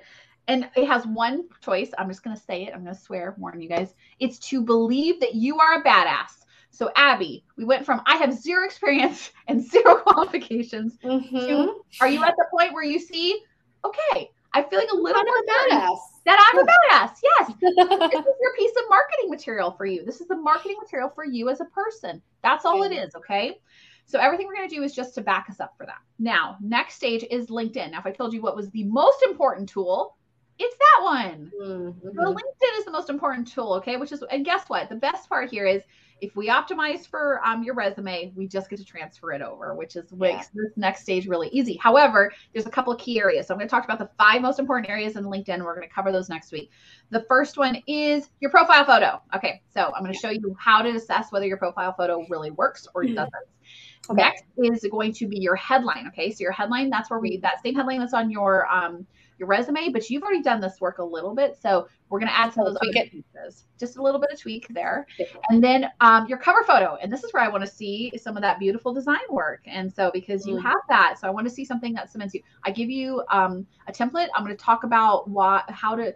And 0.49 0.69
it 0.77 0.87
has 0.87 1.07
one 1.07 1.49
choice. 1.65 1.91
I'm 1.99 2.09
just 2.09 2.23
going 2.23 2.37
to 2.37 2.43
say 2.43 2.65
it. 2.65 2.73
I'm 2.75 2.83
going 2.83 2.95
to 2.95 3.01
swear, 3.01 3.35
warn 3.39 3.61
you 3.61 3.69
guys. 3.69 3.95
It's 4.19 4.39
to 4.51 4.63
believe 4.63 5.21
that 5.21 5.35
you 5.35 5.59
are 5.59 5.81
a 5.81 5.85
badass 5.85 6.43
so, 6.73 6.91
Abby, 6.97 7.45
we 7.59 7.67
went 7.67 7.85
from 7.85 8.01
I 8.07 8.17
have 8.17 8.33
zero 8.33 8.65
experience 8.65 9.31
and 9.47 9.63
zero 9.63 9.97
qualifications 10.07 10.99
mm-hmm. 11.05 11.37
to 11.37 11.85
are 12.01 12.09
you 12.09 12.25
at 12.25 12.35
the 12.37 12.47
point 12.51 12.73
where 12.73 12.83
you 12.83 12.99
see, 12.99 13.43
okay, 13.85 14.31
I'm 14.55 14.65
feeling 14.69 14.89
a 14.91 14.97
little 14.97 15.23
more 15.23 15.43
badass. 15.49 15.99
That 16.25 16.53
I'm 16.53 16.61
a 16.61 16.65
badass. 16.65 17.17
Yes. 17.23 17.53
this 17.61 18.27
is 18.27 18.35
your 18.41 18.55
piece 18.59 18.73
of 18.79 18.85
marketing 18.89 19.29
material 19.29 19.73
for 19.73 19.87
you. 19.87 20.05
This 20.05 20.21
is 20.21 20.29
the 20.29 20.37
marketing 20.37 20.77
material 20.81 21.11
for 21.15 21.25
you 21.25 21.49
as 21.49 21.61
a 21.61 21.67
person. 21.67 22.23
That's 22.43 22.65
all 22.65 22.83
it 22.83 22.93
is. 22.93 23.15
Okay. 23.15 23.59
So 24.07 24.19
everything 24.19 24.47
we're 24.47 24.57
going 24.57 24.69
to 24.69 24.75
do 24.75 24.83
is 24.83 24.95
just 24.95 25.15
to 25.15 25.21
back 25.21 25.47
us 25.49 25.61
up 25.61 25.75
for 25.77 25.87
that. 25.87 26.01
Now, 26.19 26.57
next 26.61 26.95
stage 26.95 27.25
is 27.31 27.47
LinkedIn. 27.47 27.93
Now, 27.93 27.99
if 27.99 28.07
I 28.07 28.13
told 28.13 28.33
you 28.35 28.43
what 28.43 28.57
was 28.57 28.71
the 28.71 28.85
most 28.85 29.23
important 29.23 29.69
tool, 29.69 30.17
it's 30.63 30.77
that 30.79 31.03
one. 31.03 31.53
Mm-hmm. 31.61 32.09
So 32.17 32.33
LinkedIn 32.33 32.79
is 32.79 32.85
the 32.85 32.91
most 32.91 33.11
important 33.11 33.49
tool, 33.53 33.75
okay? 33.75 33.97
Which 33.97 34.13
is, 34.13 34.23
and 34.31 34.45
guess 34.45 34.69
what? 34.69 34.89
The 34.89 34.97
best 34.97 35.29
part 35.29 35.51
here 35.51 35.67
is 35.67 35.83
if 36.21 36.37
we 36.37 36.49
optimize 36.49 37.05
for 37.05 37.45
um, 37.45 37.65
your 37.65 37.75
resume, 37.75 38.33
we 38.37 38.47
just 38.47 38.71
get 38.71 38.79
to 38.79 38.85
transfer 38.85 39.33
it 39.33 39.43
over, 39.43 39.75
which 39.75 39.97
is 39.97 40.13
makes 40.13 40.47
this 40.55 40.71
next 40.77 41.03
stage 41.03 41.27
really 41.27 41.49
easy. 41.49 41.77
However, 41.79 42.33
there's 42.53 42.67
a 42.67 42.71
couple 42.71 42.93
of 42.93 43.01
key 43.01 43.19
areas. 43.19 43.49
So 43.49 43.55
I'm 43.55 43.59
going 43.59 43.67
to 43.67 43.71
talk 43.71 43.85
about 43.85 43.99
the 43.99 44.09
five 44.17 44.41
most 44.41 44.61
important 44.61 44.89
areas 44.89 45.17
in 45.17 45.25
LinkedIn. 45.25 45.65
We're 45.65 45.75
going 45.75 45.89
to 45.89 45.93
cover 45.93 46.13
those 46.13 46.29
next 46.29 46.53
week. 46.53 46.71
The 47.11 47.25
first 47.29 47.59
one 47.59 47.83
is 47.89 48.29
your 48.39 48.53
profile 48.53 48.85
photo. 48.85 49.21
Okay, 49.35 49.63
so 49.75 49.93
I'm 49.97 50.03
going 50.03 50.15
to 50.15 50.19
show 50.19 50.31
you 50.31 50.57
how 50.61 50.81
to 50.81 50.91
assess 50.91 51.33
whether 51.33 51.47
your 51.47 51.57
profile 51.57 51.93
photo 51.93 52.25
really 52.31 52.53
works 52.53 52.87
or 52.95 53.03
mm-hmm. 53.03 53.15
doesn't. 53.15 53.35
Okay. 54.09 54.23
Next 54.23 54.45
is 54.59 54.89
going 54.91 55.13
to 55.15 55.27
be 55.27 55.41
your 55.41 55.57
headline. 55.57 56.07
Okay, 56.09 56.31
so 56.31 56.43
your 56.43 56.53
headline, 56.53 56.89
that's 56.89 57.11
where 57.11 57.19
we 57.19 57.39
that 57.39 57.63
same 57.65 57.75
headline 57.75 57.99
that's 57.99 58.15
on 58.15 58.31
your 58.31 58.69
um, 58.69 59.07
your 59.39 59.49
resume, 59.49 59.91
but 59.91 60.09
you've 60.11 60.23
already 60.23 60.43
done 60.43 60.61
this 60.61 60.81
work 60.81 60.99
a 60.99 61.05
little 61.05 61.35
bit. 61.35 61.59
So 61.61 61.89
we're 62.09 62.19
going 62.19 62.29
to 62.29 62.39
add 62.39 62.53
some 62.53 62.67
of 62.67 62.73
those 62.73 62.81
other 62.83 63.09
pieces, 63.09 63.65
just 63.79 63.97
a 63.97 64.03
little 64.03 64.21
bit 64.21 64.31
of 64.33 64.41
tweak 64.41 64.67
there. 64.71 65.07
And 65.49 65.63
then 65.63 65.91
um, 66.01 66.27
your 66.27 66.39
cover 66.39 66.63
photo. 66.65 66.97
And 67.03 67.11
this 67.11 67.25
is 67.25 67.33
where 67.33 67.43
I 67.43 67.49
want 67.49 67.65
to 67.65 67.71
see 67.71 68.13
some 68.17 68.37
of 68.37 68.43
that 68.43 68.59
beautiful 68.59 68.93
design 68.93 69.19
work. 69.31 69.63
And 69.67 69.93
so 69.93 70.11
because 70.13 70.47
you 70.47 70.57
mm. 70.57 70.63
have 70.63 70.81
that, 70.89 71.17
so 71.19 71.27
I 71.27 71.31
want 71.31 71.47
to 71.49 71.53
see 71.53 71.65
something 71.65 71.93
that 71.95 72.11
cements 72.11 72.35
you. 72.35 72.43
I 72.65 72.71
give 72.71 72.91
you 72.91 73.23
um, 73.31 73.67
a 73.89 73.93
template. 73.93 74.29
I'm 74.35 74.45
going 74.45 74.57
to 74.57 74.63
talk 74.63 74.85
about 74.85 75.29
why, 75.29 75.63
how 75.69 75.97
to, 75.97 76.15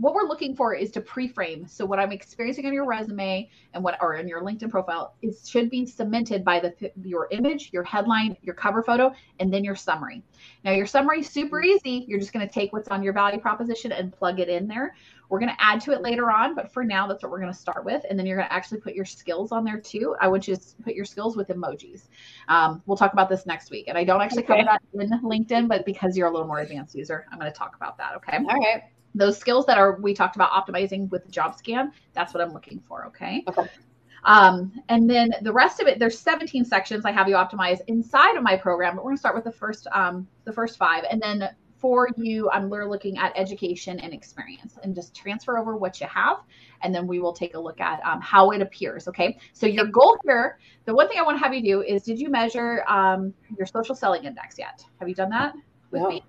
what 0.00 0.14
we're 0.14 0.26
looking 0.26 0.56
for 0.56 0.74
is 0.74 0.90
to 0.92 1.00
pre-frame. 1.00 1.68
So 1.68 1.84
what 1.84 1.98
I'm 1.98 2.10
experiencing 2.10 2.64
on 2.64 2.72
your 2.72 2.86
resume 2.86 3.50
and 3.74 3.84
what 3.84 3.98
or 4.00 4.14
in 4.14 4.26
your 4.26 4.40
LinkedIn 4.40 4.70
profile 4.70 5.14
is 5.20 5.46
should 5.46 5.68
be 5.68 5.84
cemented 5.84 6.42
by 6.42 6.58
the 6.58 6.90
your 7.04 7.28
image, 7.30 7.68
your 7.70 7.84
headline, 7.84 8.34
your 8.40 8.54
cover 8.54 8.82
photo, 8.82 9.12
and 9.40 9.52
then 9.52 9.62
your 9.62 9.76
summary. 9.76 10.22
Now 10.64 10.72
your 10.72 10.86
summary 10.86 11.20
is 11.20 11.28
super 11.28 11.62
easy. 11.62 12.06
You're 12.08 12.18
just 12.18 12.32
going 12.32 12.46
to 12.46 12.52
take 12.52 12.72
what's 12.72 12.88
on 12.88 13.02
your 13.02 13.12
value 13.12 13.38
proposition 13.38 13.92
and 13.92 14.10
plug 14.10 14.40
it 14.40 14.48
in 14.48 14.66
there. 14.66 14.96
We're 15.28 15.38
going 15.38 15.54
to 15.54 15.62
add 15.62 15.82
to 15.82 15.92
it 15.92 16.00
later 16.00 16.30
on, 16.30 16.54
but 16.54 16.72
for 16.72 16.82
now 16.82 17.06
that's 17.06 17.22
what 17.22 17.30
we're 17.30 17.40
going 17.40 17.52
to 17.52 17.58
start 17.58 17.84
with. 17.84 18.02
And 18.08 18.18
then 18.18 18.26
you're 18.26 18.38
going 18.38 18.48
to 18.48 18.52
actually 18.52 18.80
put 18.80 18.94
your 18.94 19.04
skills 19.04 19.52
on 19.52 19.64
there 19.64 19.78
too. 19.78 20.16
I 20.18 20.28
would 20.28 20.42
just 20.42 20.82
put 20.82 20.94
your 20.94 21.04
skills 21.04 21.36
with 21.36 21.48
emojis. 21.48 22.08
Um, 22.48 22.82
we'll 22.86 22.96
talk 22.96 23.12
about 23.12 23.28
this 23.28 23.44
next 23.44 23.70
week. 23.70 23.84
And 23.86 23.98
I 23.98 24.04
don't 24.04 24.22
actually 24.22 24.44
okay. 24.44 24.64
cover 24.64 24.64
that 24.64 24.82
in 24.94 25.10
LinkedIn, 25.20 25.68
but 25.68 25.84
because 25.84 26.16
you're 26.16 26.26
a 26.26 26.32
little 26.32 26.48
more 26.48 26.60
advanced 26.60 26.94
user, 26.96 27.26
I'm 27.30 27.38
going 27.38 27.52
to 27.52 27.56
talk 27.56 27.76
about 27.76 27.98
that. 27.98 28.16
Okay. 28.16 28.38
All 28.38 28.58
right 28.58 28.82
those 29.14 29.38
skills 29.38 29.66
that 29.66 29.78
are 29.78 29.98
we 30.00 30.14
talked 30.14 30.36
about 30.36 30.50
optimizing 30.52 31.08
with 31.10 31.30
Jobscan 31.30 31.90
that's 32.12 32.32
what 32.34 32.42
i'm 32.42 32.52
looking 32.52 32.80
for 32.86 33.06
okay? 33.06 33.44
Okay. 33.48 33.68
Um, 34.22 34.72
and 34.90 35.08
then 35.08 35.30
the 35.42 35.52
rest 35.52 35.80
of 35.80 35.86
it 35.86 35.98
there's 35.98 36.18
17 36.18 36.64
sections 36.64 37.04
i 37.04 37.10
have 37.10 37.28
you 37.28 37.34
optimize 37.34 37.80
inside 37.86 38.36
of 38.36 38.42
my 38.42 38.56
program 38.56 38.96
but 38.96 39.04
we're 39.04 39.10
going 39.10 39.16
to 39.16 39.20
start 39.20 39.34
with 39.34 39.44
the 39.44 39.52
first 39.52 39.86
um, 39.92 40.26
the 40.44 40.52
first 40.52 40.78
five. 40.78 41.04
And 41.10 41.20
then 41.20 41.48
for 41.78 42.08
you 42.18 42.50
i'm 42.50 42.68
we're 42.68 42.84
looking 42.84 43.16
at 43.16 43.32
education 43.36 43.98
and 44.00 44.12
experience 44.12 44.78
and 44.82 44.94
just 44.94 45.14
transfer 45.14 45.56
over 45.58 45.76
what 45.76 46.00
you 46.00 46.06
have. 46.06 46.38
And 46.82 46.94
then 46.94 47.06
we 47.06 47.20
will 47.20 47.32
take 47.32 47.54
a 47.54 47.60
look 47.60 47.80
at 47.80 48.04
um, 48.04 48.20
how 48.20 48.50
it 48.50 48.60
appears 48.60 49.08
okay? 49.08 49.38
So 49.54 49.66
your 49.66 49.86
goal 49.86 50.18
here 50.24 50.58
the 50.84 50.94
one 50.94 51.08
thing 51.08 51.18
i 51.18 51.22
want 51.22 51.38
to 51.38 51.42
have 51.42 51.54
you 51.54 51.62
do 51.62 51.82
is 51.82 52.02
did 52.02 52.18
you 52.18 52.28
measure 52.28 52.84
um, 52.86 53.32
your 53.56 53.66
social 53.66 53.94
selling 53.94 54.24
index 54.24 54.58
yet? 54.58 54.84
Have 54.98 55.08
you 55.08 55.14
done 55.14 55.30
that 55.30 55.54
with 55.90 56.02
me 56.02 56.22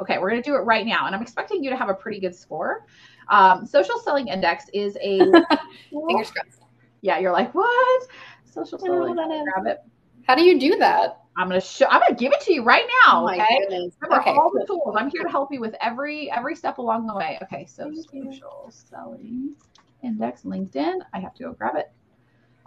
Okay, 0.00 0.18
we're 0.18 0.30
going 0.30 0.42
to 0.42 0.48
do 0.48 0.56
it 0.56 0.60
right 0.60 0.86
now. 0.86 1.06
And 1.06 1.14
I'm 1.14 1.22
expecting 1.22 1.62
you 1.62 1.70
to 1.70 1.76
have 1.76 1.88
a 1.88 1.94
pretty 1.94 2.20
good 2.20 2.34
score. 2.34 2.86
Um, 3.28 3.66
social 3.66 3.98
selling 3.98 4.28
index 4.28 4.66
is 4.72 4.96
a 5.00 5.18
fingers 5.90 6.30
crossed. 6.30 6.62
Yeah, 7.00 7.18
you're 7.18 7.32
like, 7.32 7.54
what? 7.54 8.08
Social 8.44 8.78
selling. 8.78 9.14
Grab 9.14 9.66
it. 9.66 9.78
How 10.26 10.34
do 10.34 10.42
you 10.42 10.58
do 10.58 10.76
that? 10.78 11.20
I'm 11.36 11.48
gonna 11.48 11.60
show. 11.60 11.86
I'm 11.90 12.00
gonna 12.00 12.14
give 12.14 12.32
it 12.32 12.40
to 12.42 12.52
you 12.52 12.62
right 12.62 12.86
now. 13.04 13.26
Oh 13.26 13.30
okay. 13.30 13.66
Remember 13.68 14.20
okay. 14.20 14.30
all 14.30 14.50
the 14.52 14.64
tools. 14.66 14.94
I'm 14.96 15.10
here 15.10 15.22
to 15.22 15.28
help 15.28 15.52
you 15.52 15.60
with 15.60 15.74
every 15.80 16.30
every 16.30 16.54
step 16.54 16.78
along 16.78 17.06
the 17.06 17.14
way. 17.14 17.38
Okay. 17.42 17.66
So 17.66 17.92
social 17.92 18.70
selling 18.70 19.54
index, 20.02 20.42
LinkedIn. 20.42 21.00
I 21.12 21.18
have 21.18 21.34
to 21.34 21.44
go 21.44 21.52
grab 21.52 21.76
it. 21.76 21.90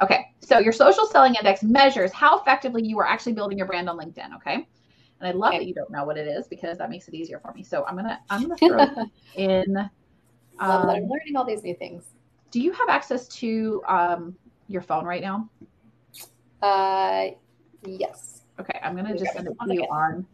Okay. 0.01 0.28
So 0.41 0.59
your 0.59 0.73
social 0.73 1.05
selling 1.05 1.36
index 1.36 1.63
measures 1.63 2.11
how 2.11 2.39
effectively 2.39 2.86
you 2.86 2.99
are 2.99 3.07
actually 3.07 3.34
building 3.34 3.57
your 3.57 3.67
brand 3.67 3.89
on 3.89 3.97
LinkedIn. 3.97 4.36
Okay. 4.36 4.67
And 5.20 5.30
I 5.30 5.32
love 5.32 5.49
okay. 5.49 5.59
that 5.59 5.68
you 5.68 5.74
don't 5.74 5.89
know 5.89 6.03
what 6.03 6.18
it 6.18 6.28
is 6.28 6.47
because 6.47 6.78
that 6.78 6.89
makes 6.89 7.07
it 7.07 7.13
easier 7.13 7.39
for 7.39 7.51
me. 7.53 7.63
So 7.63 7.86
I'm 7.86 7.95
gonna 7.95 8.20
I'm 8.30 8.43
gonna 8.43 8.57
throw 8.57 9.05
in. 9.36 9.78
Um, 9.78 9.89
I'm 10.89 11.07
learning 11.07 11.36
all 11.36 11.45
these 11.45 11.63
new 11.63 11.76
things. 11.76 12.05
Do 12.51 12.59
you 12.59 12.72
have 12.72 12.89
access 12.89 13.28
to 13.28 13.82
um, 13.88 14.36
your 14.68 14.82
phone 14.82 15.05
right 15.05 15.22
now? 15.22 15.49
Uh, 16.61 17.28
yes. 17.86 18.41
Okay, 18.59 18.80
I'm 18.84 18.95
gonna 18.95 19.18
just 19.18 19.34
send 19.34 19.47
it 19.47 19.53
to 19.65 19.74
you 19.74 19.84
on. 19.84 20.26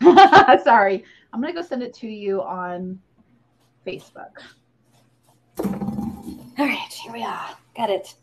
Sorry, 0.62 1.04
I'm 1.32 1.40
gonna 1.40 1.52
go 1.52 1.62
send 1.62 1.82
it 1.82 1.94
to 1.94 2.08
you 2.08 2.42
on 2.42 3.00
Facebook. 3.86 4.30
All 5.58 6.66
right, 6.66 6.92
here 6.92 7.12
we 7.12 7.22
are. 7.22 7.56
Got 7.76 7.90
it. 7.90 8.14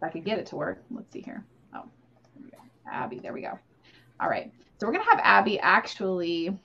If 0.00 0.08
I 0.08 0.08
could 0.08 0.24
get 0.24 0.38
it 0.38 0.46
to 0.46 0.56
work. 0.56 0.82
Let's 0.90 1.12
see 1.12 1.20
here. 1.20 1.44
Oh, 1.74 1.84
there. 2.50 2.60
Abby, 2.90 3.18
there 3.18 3.32
we 3.32 3.42
go. 3.42 3.58
All 4.18 4.28
right, 4.28 4.52
so 4.78 4.86
we're 4.86 4.92
gonna 4.92 5.10
have 5.10 5.20
Abby 5.22 5.58
actually 5.60 6.58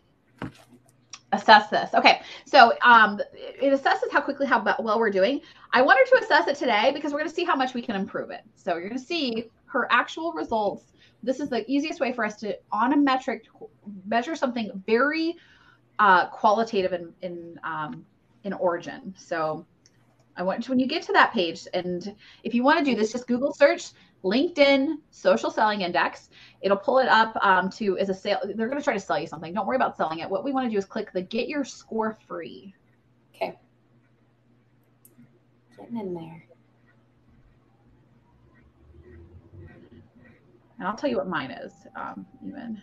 assess 1.31 1.69
this. 1.69 1.93
Okay, 1.93 2.21
so 2.45 2.73
um, 2.81 3.19
it 3.37 3.73
assesses 3.73 4.11
how 4.11 4.21
quickly, 4.21 4.45
how 4.45 4.63
well 4.79 4.99
we're 4.99 5.11
doing. 5.11 5.41
I 5.73 5.81
want 5.81 5.99
her 5.99 6.17
to 6.17 6.23
assess 6.23 6.47
it 6.47 6.55
today 6.55 6.91
because 6.93 7.11
we're 7.11 7.19
going 7.19 7.29
to 7.29 7.35
see 7.35 7.43
how 7.43 7.55
much 7.55 7.73
we 7.73 7.81
can 7.81 7.95
improve 7.95 8.29
it. 8.31 8.41
So 8.55 8.77
you're 8.77 8.89
going 8.89 8.99
to 8.99 9.05
see 9.05 9.49
her 9.65 9.87
actual 9.91 10.31
results. 10.33 10.93
This 11.23 11.39
is 11.39 11.49
the 11.49 11.69
easiest 11.69 11.99
way 11.99 12.13
for 12.13 12.23
us 12.23 12.35
to, 12.37 12.57
on 12.71 12.93
a 12.93 12.97
metric, 12.97 13.45
measure 14.05 14.35
something 14.35 14.71
very 14.85 15.35
uh, 15.99 16.27
qualitative 16.27 16.93
in 16.93 17.13
in 17.21 17.59
um, 17.63 18.05
in 18.43 18.53
origin. 18.53 19.13
So 19.17 19.65
I 20.37 20.43
want 20.43 20.63
to, 20.63 20.71
when 20.71 20.79
you 20.79 20.87
get 20.87 21.03
to 21.03 21.13
that 21.13 21.33
page, 21.33 21.67
and 21.73 22.15
if 22.43 22.53
you 22.53 22.63
want 22.63 22.79
to 22.79 22.85
do 22.85 22.95
this, 22.95 23.11
just 23.11 23.27
Google 23.27 23.53
search 23.53 23.91
LinkedIn 24.23 24.95
Social 25.11 25.49
Selling 25.49 25.81
Index. 25.81 26.29
It'll 26.61 26.77
pull 26.77 26.99
it 26.99 27.07
up 27.07 27.37
um, 27.41 27.69
to 27.71 27.97
as 27.97 28.09
a 28.09 28.13
sale. 28.13 28.39
They're 28.43 28.67
going 28.67 28.79
to 28.79 28.83
try 28.83 28.93
to 28.93 28.99
sell 28.99 29.19
you 29.19 29.27
something. 29.27 29.53
Don't 29.53 29.67
worry 29.67 29.77
about 29.77 29.95
selling 29.97 30.19
it. 30.19 30.29
What 30.29 30.43
we 30.43 30.51
want 30.51 30.65
to 30.65 30.71
do 30.71 30.77
is 30.77 30.85
click 30.85 31.11
the 31.13 31.21
Get 31.21 31.47
Your 31.47 31.63
Score 31.63 32.17
Free. 32.27 32.73
Okay. 33.35 33.57
Getting 35.77 35.97
in 35.97 36.13
there. 36.13 36.45
and 40.77 40.87
I'll 40.87 40.95
tell 40.95 41.09
you 41.09 41.17
what 41.17 41.27
mine 41.27 41.51
is 41.51 41.73
um, 41.95 42.25
even. 42.45 42.81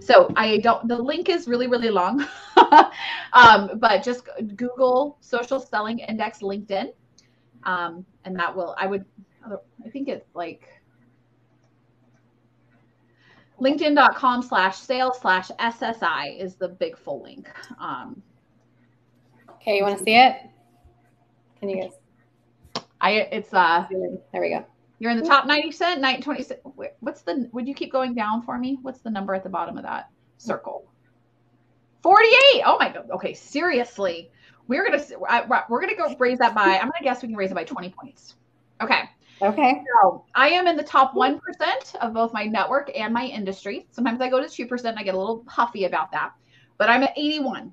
So 0.00 0.32
I 0.36 0.58
don't. 0.58 0.88
The 0.88 0.96
link 0.96 1.28
is 1.28 1.46
really 1.46 1.66
really 1.66 1.90
long, 1.90 2.26
um, 3.32 3.70
but 3.78 4.02
just 4.02 4.28
Google 4.56 5.18
Social 5.20 5.60
Selling 5.60 6.00
Index 6.00 6.40
LinkedIn, 6.40 6.92
um, 7.64 8.04
and 8.24 8.38
that 8.38 8.54
will. 8.54 8.74
I 8.78 8.86
would. 8.86 9.04
I 9.44 9.88
think 9.90 10.08
it's 10.08 10.26
like 10.34 10.68
linkedin.com 13.60 14.42
slash 14.42 14.76
sales 14.78 15.18
slash 15.20 15.48
SSI 15.58 16.38
is 16.38 16.56
the 16.56 16.68
big 16.68 16.98
full 16.98 17.22
link. 17.22 17.48
Um, 17.80 18.22
Okay, 19.68 19.76
you 19.76 19.82
want 19.82 19.98
to 19.98 20.04
see 20.04 20.14
it? 20.14 20.36
Can 21.60 21.68
you 21.68 21.82
guys? 21.82 21.92
I 23.02 23.10
it's 23.10 23.52
uh 23.52 23.86
There 24.32 24.40
we 24.40 24.48
go. 24.48 24.64
You're 24.98 25.10
in 25.10 25.18
the 25.18 25.26
top 25.26 25.46
90 25.46 25.70
cent, 25.72 26.00
9 26.00 26.22
20 26.22 26.42
cent. 26.42 26.60
What's 27.00 27.22
the 27.22 27.48
would 27.52 27.68
you 27.68 27.74
keep 27.74 27.92
going 27.92 28.14
down 28.14 28.42
for 28.42 28.58
me? 28.58 28.78
What's 28.82 29.00
the 29.00 29.10
number 29.10 29.34
at 29.34 29.42
the 29.42 29.48
bottom 29.48 29.76
of 29.76 29.84
that 29.84 30.10
circle? 30.38 30.90
48. 32.02 32.62
Oh 32.64 32.76
my 32.78 32.92
god. 32.92 33.10
Okay, 33.10 33.34
seriously. 33.34 34.30
We're 34.66 34.84
gonna 34.84 35.02
we're 35.68 35.80
gonna 35.80 35.96
go 35.96 36.14
raise 36.18 36.38
that 36.38 36.54
by. 36.54 36.78
I'm 36.78 36.90
gonna 36.90 37.02
guess 37.02 37.22
we 37.22 37.28
can 37.28 37.36
raise 37.36 37.50
it 37.50 37.54
by 37.54 37.64
20 37.64 37.90
points. 37.90 38.34
Okay. 38.80 39.02
Okay. 39.40 39.82
So 40.02 40.24
I 40.34 40.48
am 40.48 40.66
in 40.66 40.76
the 40.76 40.82
top 40.82 41.14
1% 41.14 41.40
of 42.00 42.12
both 42.12 42.32
my 42.32 42.44
network 42.44 42.90
and 42.96 43.14
my 43.14 43.24
industry. 43.24 43.86
Sometimes 43.92 44.20
I 44.20 44.28
go 44.28 44.40
to 44.40 44.46
2%. 44.46 44.94
I 44.96 45.02
get 45.04 45.14
a 45.14 45.18
little 45.18 45.44
huffy 45.46 45.84
about 45.84 46.10
that, 46.10 46.32
but 46.76 46.88
I'm 46.90 47.04
at 47.04 47.12
81. 47.16 47.72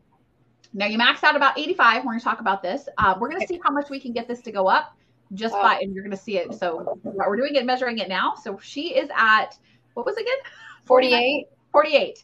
Now 0.74 0.86
you 0.86 1.00
max 1.00 1.24
out 1.24 1.36
about 1.36 1.58
85. 1.58 2.04
We're 2.04 2.12
going 2.12 2.20
to 2.20 2.24
talk 2.24 2.40
about 2.40 2.62
this. 2.62 2.88
Uh, 3.00 3.16
we're 3.20 3.30
going 3.30 3.42
to 3.42 3.48
see 3.48 3.60
how 3.64 3.72
much 3.72 3.90
we 3.90 4.00
can 4.00 4.12
get 4.12 4.28
this 4.28 4.42
to 4.42 4.52
go 4.52 4.68
up 4.68 4.96
just 5.34 5.54
Wow. 5.54 5.64
by, 5.64 5.80
and 5.82 5.94
you're 5.94 6.04
going 6.04 6.16
to 6.16 6.22
see 6.22 6.38
it. 6.38 6.54
So 6.54 7.00
we're 7.04 7.38
doing 7.38 7.56
it, 7.56 7.66
measuring 7.66 7.98
it 8.00 8.10
now. 8.10 8.36
So 8.36 8.60
she 8.62 8.96
is 8.96 9.10
at, 9.16 9.58
what 9.94 10.06
was 10.06 10.18
it 10.18 10.22
again? 10.22 10.38
48. 10.86 11.48
48. 11.72 12.24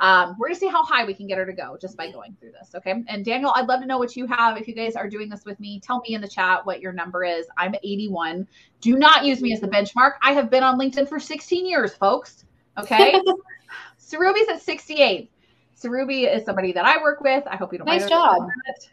Um, 0.00 0.34
we're 0.38 0.48
going 0.48 0.54
to 0.54 0.60
see 0.60 0.66
how 0.68 0.84
high 0.84 1.04
we 1.04 1.14
can 1.14 1.26
get 1.26 1.38
her 1.38 1.46
to 1.46 1.52
go 1.52 1.78
just 1.80 1.96
by 1.96 2.10
going 2.10 2.36
through 2.40 2.50
this. 2.52 2.74
Okay. 2.74 3.04
And 3.08 3.24
Daniel, 3.24 3.52
I'd 3.54 3.68
love 3.68 3.80
to 3.80 3.86
know 3.86 3.96
what 3.98 4.16
you 4.16 4.26
have. 4.26 4.56
If 4.56 4.66
you 4.66 4.74
guys 4.74 4.96
are 4.96 5.08
doing 5.08 5.28
this 5.28 5.44
with 5.44 5.58
me, 5.60 5.80
tell 5.80 6.00
me 6.00 6.14
in 6.14 6.20
the 6.20 6.28
chat 6.28 6.66
what 6.66 6.80
your 6.80 6.92
number 6.92 7.24
is. 7.24 7.46
I'm 7.56 7.74
81. 7.82 8.46
Do 8.80 8.96
not 8.96 9.24
use 9.24 9.40
me 9.40 9.52
as 9.52 9.60
the 9.60 9.68
benchmark. 9.68 10.14
I 10.20 10.32
have 10.32 10.50
been 10.50 10.64
on 10.64 10.78
LinkedIn 10.78 11.08
for 11.08 11.20
16 11.20 11.64
years, 11.64 11.94
folks. 11.94 12.44
Okay. 12.76 13.14
Sarubi's 14.00 14.48
at 14.48 14.60
68. 14.60 15.30
Sarubi 15.80 16.32
is 16.32 16.44
somebody 16.44 16.72
that 16.72 16.84
I 16.84 17.00
work 17.00 17.20
with. 17.20 17.44
I 17.46 17.56
hope 17.56 17.72
you 17.72 17.78
don't 17.78 17.86
Nice 17.86 18.02
mind. 18.02 18.10
job. 18.10 18.48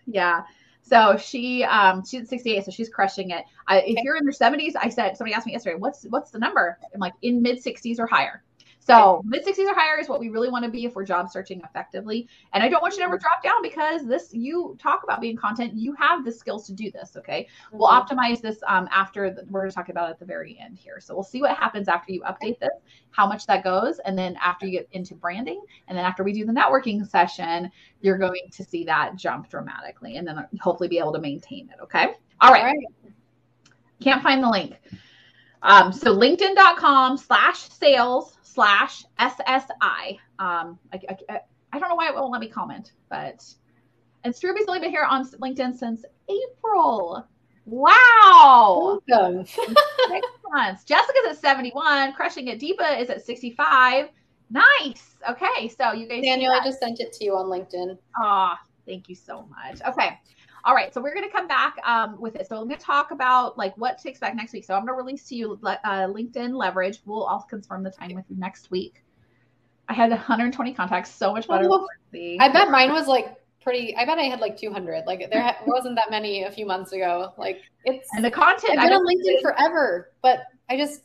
Yeah. 0.06 0.44
So 0.82 1.18
she 1.18 1.64
um 1.64 2.04
she's 2.06 2.28
68, 2.30 2.66
so 2.66 2.72
she's 2.72 2.90
crushing 2.90 3.32
it. 3.32 3.46
I, 3.68 3.82
if 3.82 4.04
you're 4.04 4.16
in 4.16 4.24
your 4.24 4.34
70s, 4.34 4.74
I 4.80 4.90
said 4.90 5.16
somebody 5.16 5.34
asked 5.34 5.46
me 5.46 5.54
yesterday, 5.54 5.76
what's 5.76 6.04
what's 6.06 6.32
the 6.32 6.40
number? 6.40 6.78
I'm 6.94 7.00
like 7.00 7.14
in 7.22 7.42
mid 7.42 7.64
60s 7.64 8.00
or 8.00 8.08
higher. 8.08 8.44
So 8.84 9.22
mid 9.24 9.46
60s 9.46 9.60
or 9.68 9.76
higher 9.76 10.00
is 10.00 10.10
what 10.10 10.20
we 10.20 10.30
really 10.30 10.50
want 10.50 10.66
to 10.66 10.72
be 10.72 10.86
if 10.86 10.96
we're 10.96 11.06
job 11.06 11.30
searching 11.30 11.62
effectively. 11.64 12.28
And 12.52 12.64
I 12.64 12.68
don't 12.68 12.82
want 12.82 12.96
you 12.96 13.00
to 13.02 13.04
ever 13.04 13.20
drop 13.20 13.44
down 13.44 13.62
because 13.62 14.08
this 14.08 14.34
you 14.34 14.76
talk 14.82 15.04
about 15.04 15.22
being 15.22 15.38
content, 15.38 15.74
you 15.76 15.94
have 15.94 16.26
the 16.26 16.32
skills 16.32 16.66
to 16.66 16.74
do 16.74 16.90
this. 16.90 17.16
Okay. 17.16 17.48
We'll 17.72 17.90
Mhm. 17.90 18.08
optimize 18.08 18.42
this 18.42 18.58
um, 18.68 18.90
after 18.92 19.30
the, 19.30 19.46
we're 19.52 19.62
going 19.62 19.70
to 19.70 19.76
talk 19.76 19.90
about 19.90 20.10
it 20.10 20.14
at 20.14 20.20
the 20.20 20.26
very 20.26 20.58
end 20.60 20.80
here. 20.80 21.00
So 21.00 21.14
we'll 21.14 21.24
see 21.24 21.42
what 21.42 21.56
happens 21.56 21.88
after 21.88 22.12
you 22.12 22.22
update 22.22 22.58
this, 22.60 22.72
how 23.12 23.28
much 23.28 23.46
that 23.46 23.64
goes, 23.64 24.00
and 24.00 24.18
then 24.18 24.36
after 24.44 24.66
you 24.66 24.80
get 24.80 24.90
into 24.94 25.14
branding, 25.14 25.62
and 25.88 25.96
then 25.96 26.04
after 26.04 26.24
we 26.24 26.34
do 26.34 26.44
the 26.44 26.52
networking 26.52 27.08
session, 27.08 27.70
you're 28.02 28.18
going 28.18 28.50
to 28.52 28.64
see 28.64 28.84
that 28.86 29.16
jump 29.16 29.48
dramatically, 29.48 30.18
and 30.18 30.28
then 30.28 30.48
hopefully 30.60 30.90
be 30.90 30.98
able 30.98 31.14
to 31.14 31.20
maintain 31.20 31.70
it. 31.70 31.76
Okay. 31.84 32.16
All 32.42 32.52
right. 32.52 32.62
All 32.62 32.66
right. 32.66 33.14
Can't 34.02 34.24
find 34.24 34.44
the 34.44 34.50
link. 34.50 34.80
Um, 35.64 35.94
so 35.94 36.16
LinkedIn.com 36.16 37.18
slash 37.18 37.70
sales 37.70 38.38
slash 38.54 39.06
SSI. 39.20 40.20
Um, 40.40 40.80
I, 40.94 41.00
I, 41.30 41.40
I 41.74 41.80
don't 41.80 41.90
know 41.90 41.96
why 41.96 42.10
it 42.10 42.16
won't 42.16 42.32
let 42.32 42.42
me 42.42 42.48
comment, 42.48 42.94
but 43.10 43.44
and 44.24 44.34
Struby's 44.34 44.66
only 44.68 44.80
been 44.80 44.92
here 44.92 45.04
on 45.04 45.26
LinkedIn 45.26 45.78
since 45.78 46.04
April. 46.30 47.26
Wow. 47.66 49.00
Welcome. 49.08 49.46
Six 49.46 50.28
months. 50.52 50.84
Jessica's 50.84 51.26
at 51.30 51.38
71, 51.38 52.14
crushing 52.14 52.48
it. 52.48 52.60
Deepa 52.60 53.00
is 53.00 53.10
at 53.10 53.26
65. 53.26 54.10
Nice. 54.50 55.16
Okay. 55.30 55.70
So 55.70 55.94
you 55.94 56.08
guys 56.08 56.24
Daniel, 56.24 56.52
I 56.52 56.64
just 56.64 56.80
sent 56.80 57.00
it 57.00 57.14
to 57.14 57.24
you 57.24 57.36
on 57.36 57.46
LinkedIn. 57.46 57.98
Ah, 58.18 58.60
thank 58.86 59.10
you 59.10 59.16
so 59.16 59.48
much. 59.48 59.82
Okay. 59.88 60.20
All 60.64 60.76
right. 60.76 60.94
So 60.94 61.02
we're 61.02 61.14
going 61.14 61.28
to 61.28 61.32
come 61.32 61.48
back 61.48 61.76
um, 61.86 62.20
with 62.20 62.36
it. 62.36 62.48
So 62.48 62.58
I'm 62.58 62.68
going 62.68 62.78
to 62.80 62.86
talk 62.86 63.12
about 63.12 63.58
like 63.58 63.76
what 63.78 63.98
to 64.00 64.10
expect 64.10 64.36
next 64.36 64.54
week. 64.54 64.66
So 64.66 64.74
I'm 64.74 64.86
going 64.86 64.98
to 64.98 65.04
release 65.04 65.28
to 65.30 65.36
you 65.36 65.60
uh, 65.64 65.78
LinkedIn 66.08 66.56
leverage. 66.56 67.00
We'll 67.06 67.24
all 67.24 67.46
confirm 67.50 67.84
the 67.84 67.92
time 67.92 68.14
with 68.14 68.26
you 68.30 68.38
next 68.38 68.72
week. 68.72 69.04
I 69.90 69.94
had 69.94 70.12
120 70.12 70.74
contacts. 70.74 71.10
So 71.10 71.34
much 71.34 71.48
better. 71.48 71.68
Oh, 71.70 71.88
I 72.40 72.50
bet 72.50 72.70
mine 72.72 72.92
was 72.92 73.08
like 73.08 73.36
pretty. 73.62 73.96
I 73.96 74.06
bet 74.06 74.20
I 74.20 74.24
had 74.24 74.40
like 74.40 74.58
200. 74.58 75.06
Like 75.06 75.30
there 75.32 75.56
wasn't 75.66 75.96
that 75.96 76.12
many 76.12 76.44
a 76.44 76.52
few 76.52 76.66
months 76.66 76.94
ago. 76.94 77.34
Like 77.38 77.62
it's. 77.84 78.08
and 78.14 78.24
the 78.24 78.32
content. 78.32 78.80
I've 78.80 78.90
been 78.90 78.94
on 78.94 79.06
don't- 79.06 79.08
LinkedIn 79.08 79.42
forever, 79.42 80.12
but 80.22 80.44
I 80.70 80.78
just 80.78 81.02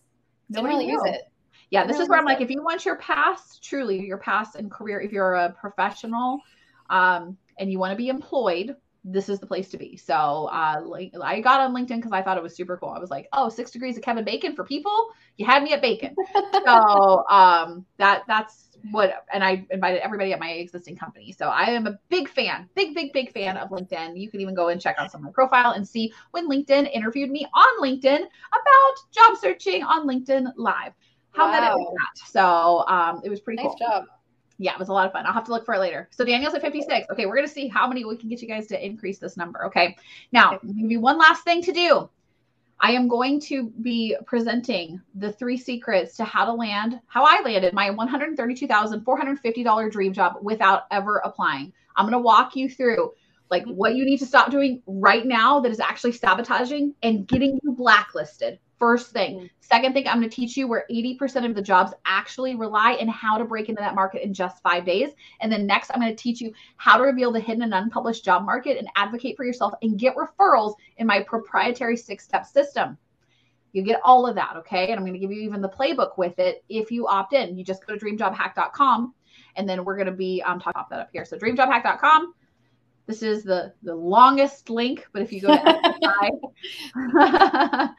didn't 0.50 0.64
Nobody 0.64 0.86
really 0.86 0.92
use 0.92 1.02
it. 1.06 1.22
yeah 1.70 1.84
this 1.84 1.98
is 1.98 2.08
where 2.08 2.18
i'm 2.18 2.24
like 2.24 2.40
if 2.40 2.50
you 2.50 2.62
want 2.62 2.84
your 2.84 2.96
past 2.96 3.64
truly 3.64 4.06
your 4.06 4.18
past 4.18 4.54
and 4.54 4.70
career 4.70 5.00
if 5.00 5.12
you're 5.12 5.34
a 5.34 5.50
professional 5.52 6.40
um, 6.88 7.36
and 7.58 7.72
you 7.72 7.80
want 7.80 7.90
to 7.90 7.96
be 7.96 8.08
employed 8.08 8.76
this 9.06 9.28
is 9.28 9.40
the 9.40 9.46
place 9.46 9.70
to 9.70 9.78
be. 9.78 9.96
So 9.96 10.14
uh, 10.52 10.82
like 10.84 11.12
i 11.22 11.40
got 11.40 11.60
on 11.60 11.74
linkedin 11.74 11.96
because 11.96 12.12
i 12.12 12.22
thought 12.22 12.36
it 12.36 12.42
was 12.42 12.56
super 12.56 12.76
cool. 12.76 12.90
I 12.90 12.98
was 12.98 13.10
like 13.10 13.28
oh 13.32 13.48
six 13.48 13.70
degrees 13.70 13.96
of 13.96 14.02
kevin 14.02 14.24
bacon 14.24 14.54
for 14.56 14.64
people? 14.64 15.08
You 15.38 15.46
had 15.46 15.62
me 15.62 15.72
at 15.72 15.82
bacon. 15.82 16.18
So 16.66 16.72
um, 17.30 17.86
that 17.98 18.24
that's 18.28 18.70
what 18.90 19.24
and 19.32 19.42
i 19.42 19.66
invited 19.70 20.00
everybody 20.04 20.32
at 20.32 20.40
my 20.40 20.50
existing 20.52 20.96
company. 20.96 21.32
So 21.32 21.48
i 21.48 21.64
am 21.70 21.86
a 21.86 21.98
big 22.10 22.28
fan 22.28 22.68
big 22.74 22.94
big 22.94 23.12
big 23.12 23.32
fan 23.32 23.56
of 23.56 23.70
linkedin. 23.70 24.18
You 24.20 24.30
can 24.30 24.40
even 24.40 24.54
go 24.54 24.68
and 24.68 24.80
check 24.80 24.96
out 24.98 25.10
some 25.10 25.20
of 25.22 25.24
my 25.26 25.32
profile 25.32 25.72
and 25.72 25.86
see 25.86 26.12
when 26.32 26.48
linkedin 26.50 26.90
interviewed 26.92 27.30
me 27.30 27.46
on 27.54 27.82
linkedin 27.82 28.18
about 28.20 28.94
job 29.12 29.36
searching 29.38 29.82
on 29.82 30.06
linkedin 30.06 30.52
live. 30.56 30.92
How 31.32 31.48
that 31.50 31.62
Wow. 31.62 31.76
is 31.78 31.86
that? 31.86 32.28
So 32.28 32.84
um, 32.88 33.20
it 33.24 33.30
was 33.30 33.40
pretty 33.40 33.62
Nice 33.62 33.74
cool. 33.74 33.78
job. 33.78 34.04
Yeah, 34.58 34.72
it 34.72 34.78
was 34.78 34.88
a 34.88 34.92
lot 34.92 35.06
of 35.06 35.12
fun. 35.12 35.26
I'll 35.26 35.32
have 35.32 35.44
to 35.44 35.50
look 35.50 35.64
for 35.64 35.74
it 35.74 35.80
later. 35.80 36.08
So 36.10 36.24
Daniel's 36.24 36.54
at 36.54 36.62
56. 36.62 37.08
Okay, 37.10 37.26
we're 37.26 37.36
gonna 37.36 37.48
see 37.48 37.68
how 37.68 37.86
many 37.86 38.04
we 38.04 38.16
can 38.16 38.28
get 38.28 38.42
you 38.42 38.48
guys 38.48 38.66
to 38.68 38.84
increase 38.84 39.18
this 39.18 39.36
number. 39.36 39.66
Okay. 39.66 39.96
Now, 40.32 40.52
I'm 40.52 40.58
gonna 40.62 40.80
give 40.80 40.90
you 40.90 41.00
one 41.00 41.18
last 41.18 41.44
thing 41.44 41.62
to 41.62 41.72
do. 41.72 42.08
I 42.78 42.92
am 42.92 43.08
going 43.08 43.40
to 43.40 43.70
be 43.82 44.14
presenting 44.26 45.00
the 45.14 45.32
three 45.32 45.56
secrets 45.56 46.18
to 46.18 46.24
how 46.24 46.44
to 46.44 46.52
land, 46.52 47.00
how 47.06 47.24
I 47.24 47.40
landed 47.42 47.72
my 47.72 47.88
$132,450 47.90 49.90
dream 49.90 50.12
job 50.12 50.36
without 50.42 50.82
ever 50.90 51.22
applying. 51.24 51.72
I'm 51.96 52.04
gonna 52.06 52.20
walk 52.20 52.56
you 52.56 52.68
through 52.68 53.12
like 53.50 53.64
what 53.64 53.94
you 53.94 54.04
need 54.04 54.18
to 54.18 54.26
stop 54.26 54.50
doing 54.50 54.82
right 54.86 55.24
now 55.24 55.60
that 55.60 55.70
is 55.70 55.80
actually 55.80 56.12
sabotaging 56.12 56.94
and 57.02 57.26
getting 57.26 57.58
you 57.62 57.72
blacklisted 57.72 58.58
First 58.78 59.10
thing. 59.10 59.36
Mm-hmm. 59.36 59.46
Second 59.60 59.94
thing, 59.94 60.06
I'm 60.06 60.18
going 60.18 60.28
to 60.28 60.34
teach 60.34 60.56
you 60.56 60.68
where 60.68 60.84
80% 60.90 61.46
of 61.48 61.54
the 61.54 61.62
jobs 61.62 61.92
actually 62.04 62.54
rely 62.54 62.92
and 62.92 63.10
how 63.10 63.38
to 63.38 63.44
break 63.44 63.68
into 63.68 63.80
that 63.80 63.94
market 63.94 64.22
in 64.22 64.34
just 64.34 64.62
five 64.62 64.84
days. 64.84 65.10
And 65.40 65.50
then 65.50 65.66
next, 65.66 65.90
I'm 65.90 66.00
going 66.00 66.14
to 66.14 66.22
teach 66.22 66.40
you 66.40 66.52
how 66.76 66.98
to 66.98 67.02
reveal 67.02 67.32
the 67.32 67.40
hidden 67.40 67.62
and 67.62 67.74
unpublished 67.74 68.24
job 68.24 68.44
market 68.44 68.76
and 68.76 68.88
advocate 68.94 69.36
for 69.36 69.44
yourself 69.44 69.72
and 69.82 69.98
get 69.98 70.14
referrals 70.14 70.74
in 70.98 71.06
my 71.06 71.22
proprietary 71.22 71.96
six 71.96 72.24
step 72.24 72.44
system. 72.44 72.98
You 73.72 73.82
get 73.82 74.00
all 74.04 74.26
of 74.26 74.34
that, 74.36 74.56
okay? 74.56 74.88
And 74.88 74.94
I'm 74.94 75.02
going 75.02 75.14
to 75.14 75.18
give 75.18 75.32
you 75.32 75.42
even 75.42 75.60
the 75.60 75.68
playbook 75.68 76.16
with 76.18 76.38
it 76.38 76.62
if 76.68 76.90
you 76.90 77.06
opt 77.08 77.32
in. 77.32 77.56
You 77.56 77.64
just 77.64 77.86
go 77.86 77.96
to 77.96 78.04
dreamjobhack.com 78.04 79.14
and 79.56 79.68
then 79.68 79.84
we're 79.84 79.96
going 79.96 80.06
to 80.06 80.12
be 80.12 80.42
um, 80.42 80.58
talking 80.60 80.80
about 80.80 80.90
that 80.90 81.00
up 81.00 81.08
here. 81.12 81.24
So 81.24 81.36
dreamjobhack.com 81.38 82.34
this 83.06 83.22
is 83.22 83.44
the 83.44 83.72
the 83.82 83.94
longest 83.94 84.68
link, 84.68 85.06
but 85.12 85.22
if 85.22 85.32
you 85.32 85.40
go 85.40 85.48
to 85.48 85.80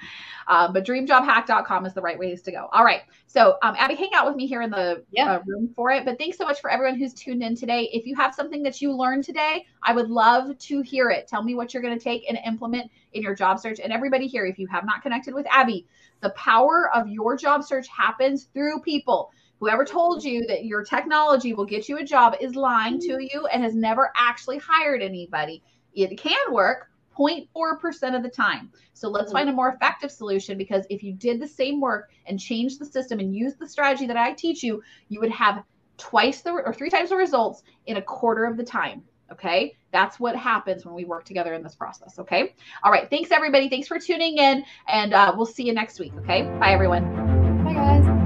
uh, 0.47 0.71
but 0.71 0.85
dreamjobhack.com 0.85 1.85
is 1.85 1.93
the 1.93 2.01
right 2.01 2.19
ways 2.19 2.41
to 2.41 2.51
go. 2.51 2.67
All 2.71 2.83
right. 2.83 3.01
So, 3.27 3.57
um, 3.61 3.75
Abby, 3.77 3.95
hang 3.95 4.09
out 4.13 4.25
with 4.25 4.35
me 4.35 4.47
here 4.47 4.61
in 4.61 4.69
the 4.69 5.03
yeah. 5.11 5.35
uh, 5.35 5.39
room 5.45 5.71
for 5.75 5.91
it. 5.91 6.03
But 6.03 6.17
thanks 6.17 6.37
so 6.37 6.45
much 6.45 6.59
for 6.59 6.69
everyone 6.69 6.97
who's 6.97 7.13
tuned 7.13 7.41
in 7.41 7.55
today. 7.55 7.89
If 7.93 8.05
you 8.05 8.15
have 8.15 8.35
something 8.35 8.63
that 8.63 8.81
you 8.81 8.91
learned 8.91 9.23
today, 9.23 9.65
I 9.83 9.93
would 9.93 10.09
love 10.09 10.57
to 10.57 10.81
hear 10.81 11.09
it. 11.09 11.27
Tell 11.27 11.43
me 11.43 11.55
what 11.55 11.73
you're 11.73 11.83
going 11.83 11.97
to 11.97 12.03
take 12.03 12.25
and 12.27 12.37
implement 12.45 12.91
in 13.13 13.21
your 13.21 13.35
job 13.35 13.59
search. 13.59 13.79
And 13.79 13.93
everybody 13.93 14.27
here, 14.27 14.45
if 14.45 14.59
you 14.59 14.67
have 14.67 14.85
not 14.85 15.01
connected 15.01 15.33
with 15.33 15.45
Abby, 15.49 15.87
the 16.21 16.31
power 16.31 16.89
of 16.93 17.07
your 17.07 17.37
job 17.37 17.63
search 17.63 17.87
happens 17.87 18.45
through 18.53 18.81
people. 18.81 19.31
Whoever 19.59 19.83
told 19.83 20.23
you 20.23 20.45
that 20.47 20.65
your 20.65 20.83
technology 20.83 21.53
will 21.53 21.65
get 21.65 21.89
you 21.89 21.97
a 21.97 22.03
job 22.03 22.35
is 22.39 22.55
lying 22.55 22.99
to 23.01 23.17
you 23.19 23.47
and 23.47 23.63
has 23.63 23.75
never 23.75 24.11
actually 24.15 24.59
hired 24.59 25.01
anybody. 25.01 25.63
It 25.93 26.15
can 26.17 26.53
work 26.53 26.89
0.4% 27.17 28.15
of 28.15 28.23
the 28.23 28.29
time. 28.29 28.71
So 28.93 29.09
let's 29.09 29.31
find 29.31 29.49
a 29.49 29.53
more 29.53 29.69
effective 29.69 30.11
solution 30.11 30.57
because 30.57 30.85
if 30.89 31.03
you 31.03 31.13
did 31.13 31.39
the 31.39 31.47
same 31.47 31.81
work 31.81 32.11
and 32.27 32.39
changed 32.39 32.79
the 32.79 32.85
system 32.85 33.19
and 33.19 33.35
used 33.35 33.57
the 33.59 33.67
strategy 33.67 34.05
that 34.07 34.17
I 34.17 34.33
teach 34.33 34.63
you, 34.63 34.83
you 35.09 35.19
would 35.19 35.31
have 35.31 35.63
twice 35.97 36.41
the 36.41 36.51
or 36.51 36.73
three 36.73 36.89
times 36.89 37.09
the 37.09 37.15
results 37.15 37.63
in 37.87 37.97
a 37.97 38.01
quarter 38.01 38.45
of 38.45 38.57
the 38.57 38.63
time. 38.63 39.03
Okay. 39.31 39.75
That's 39.91 40.19
what 40.19 40.35
happens 40.35 40.85
when 40.85 40.93
we 40.93 41.05
work 41.05 41.25
together 41.25 41.53
in 41.53 41.63
this 41.63 41.75
process. 41.75 42.19
Okay. 42.19 42.55
All 42.83 42.91
right. 42.91 43.09
Thanks, 43.09 43.31
everybody. 43.31 43.67
Thanks 43.67 43.87
for 43.87 43.99
tuning 43.99 44.37
in. 44.37 44.63
And 44.87 45.13
uh, 45.13 45.33
we'll 45.35 45.45
see 45.45 45.65
you 45.65 45.73
next 45.73 45.99
week. 45.99 46.13
Okay. 46.19 46.43
Bye, 46.59 46.71
everyone. 46.71 47.63
Bye, 47.63 47.73
guys. 47.73 48.16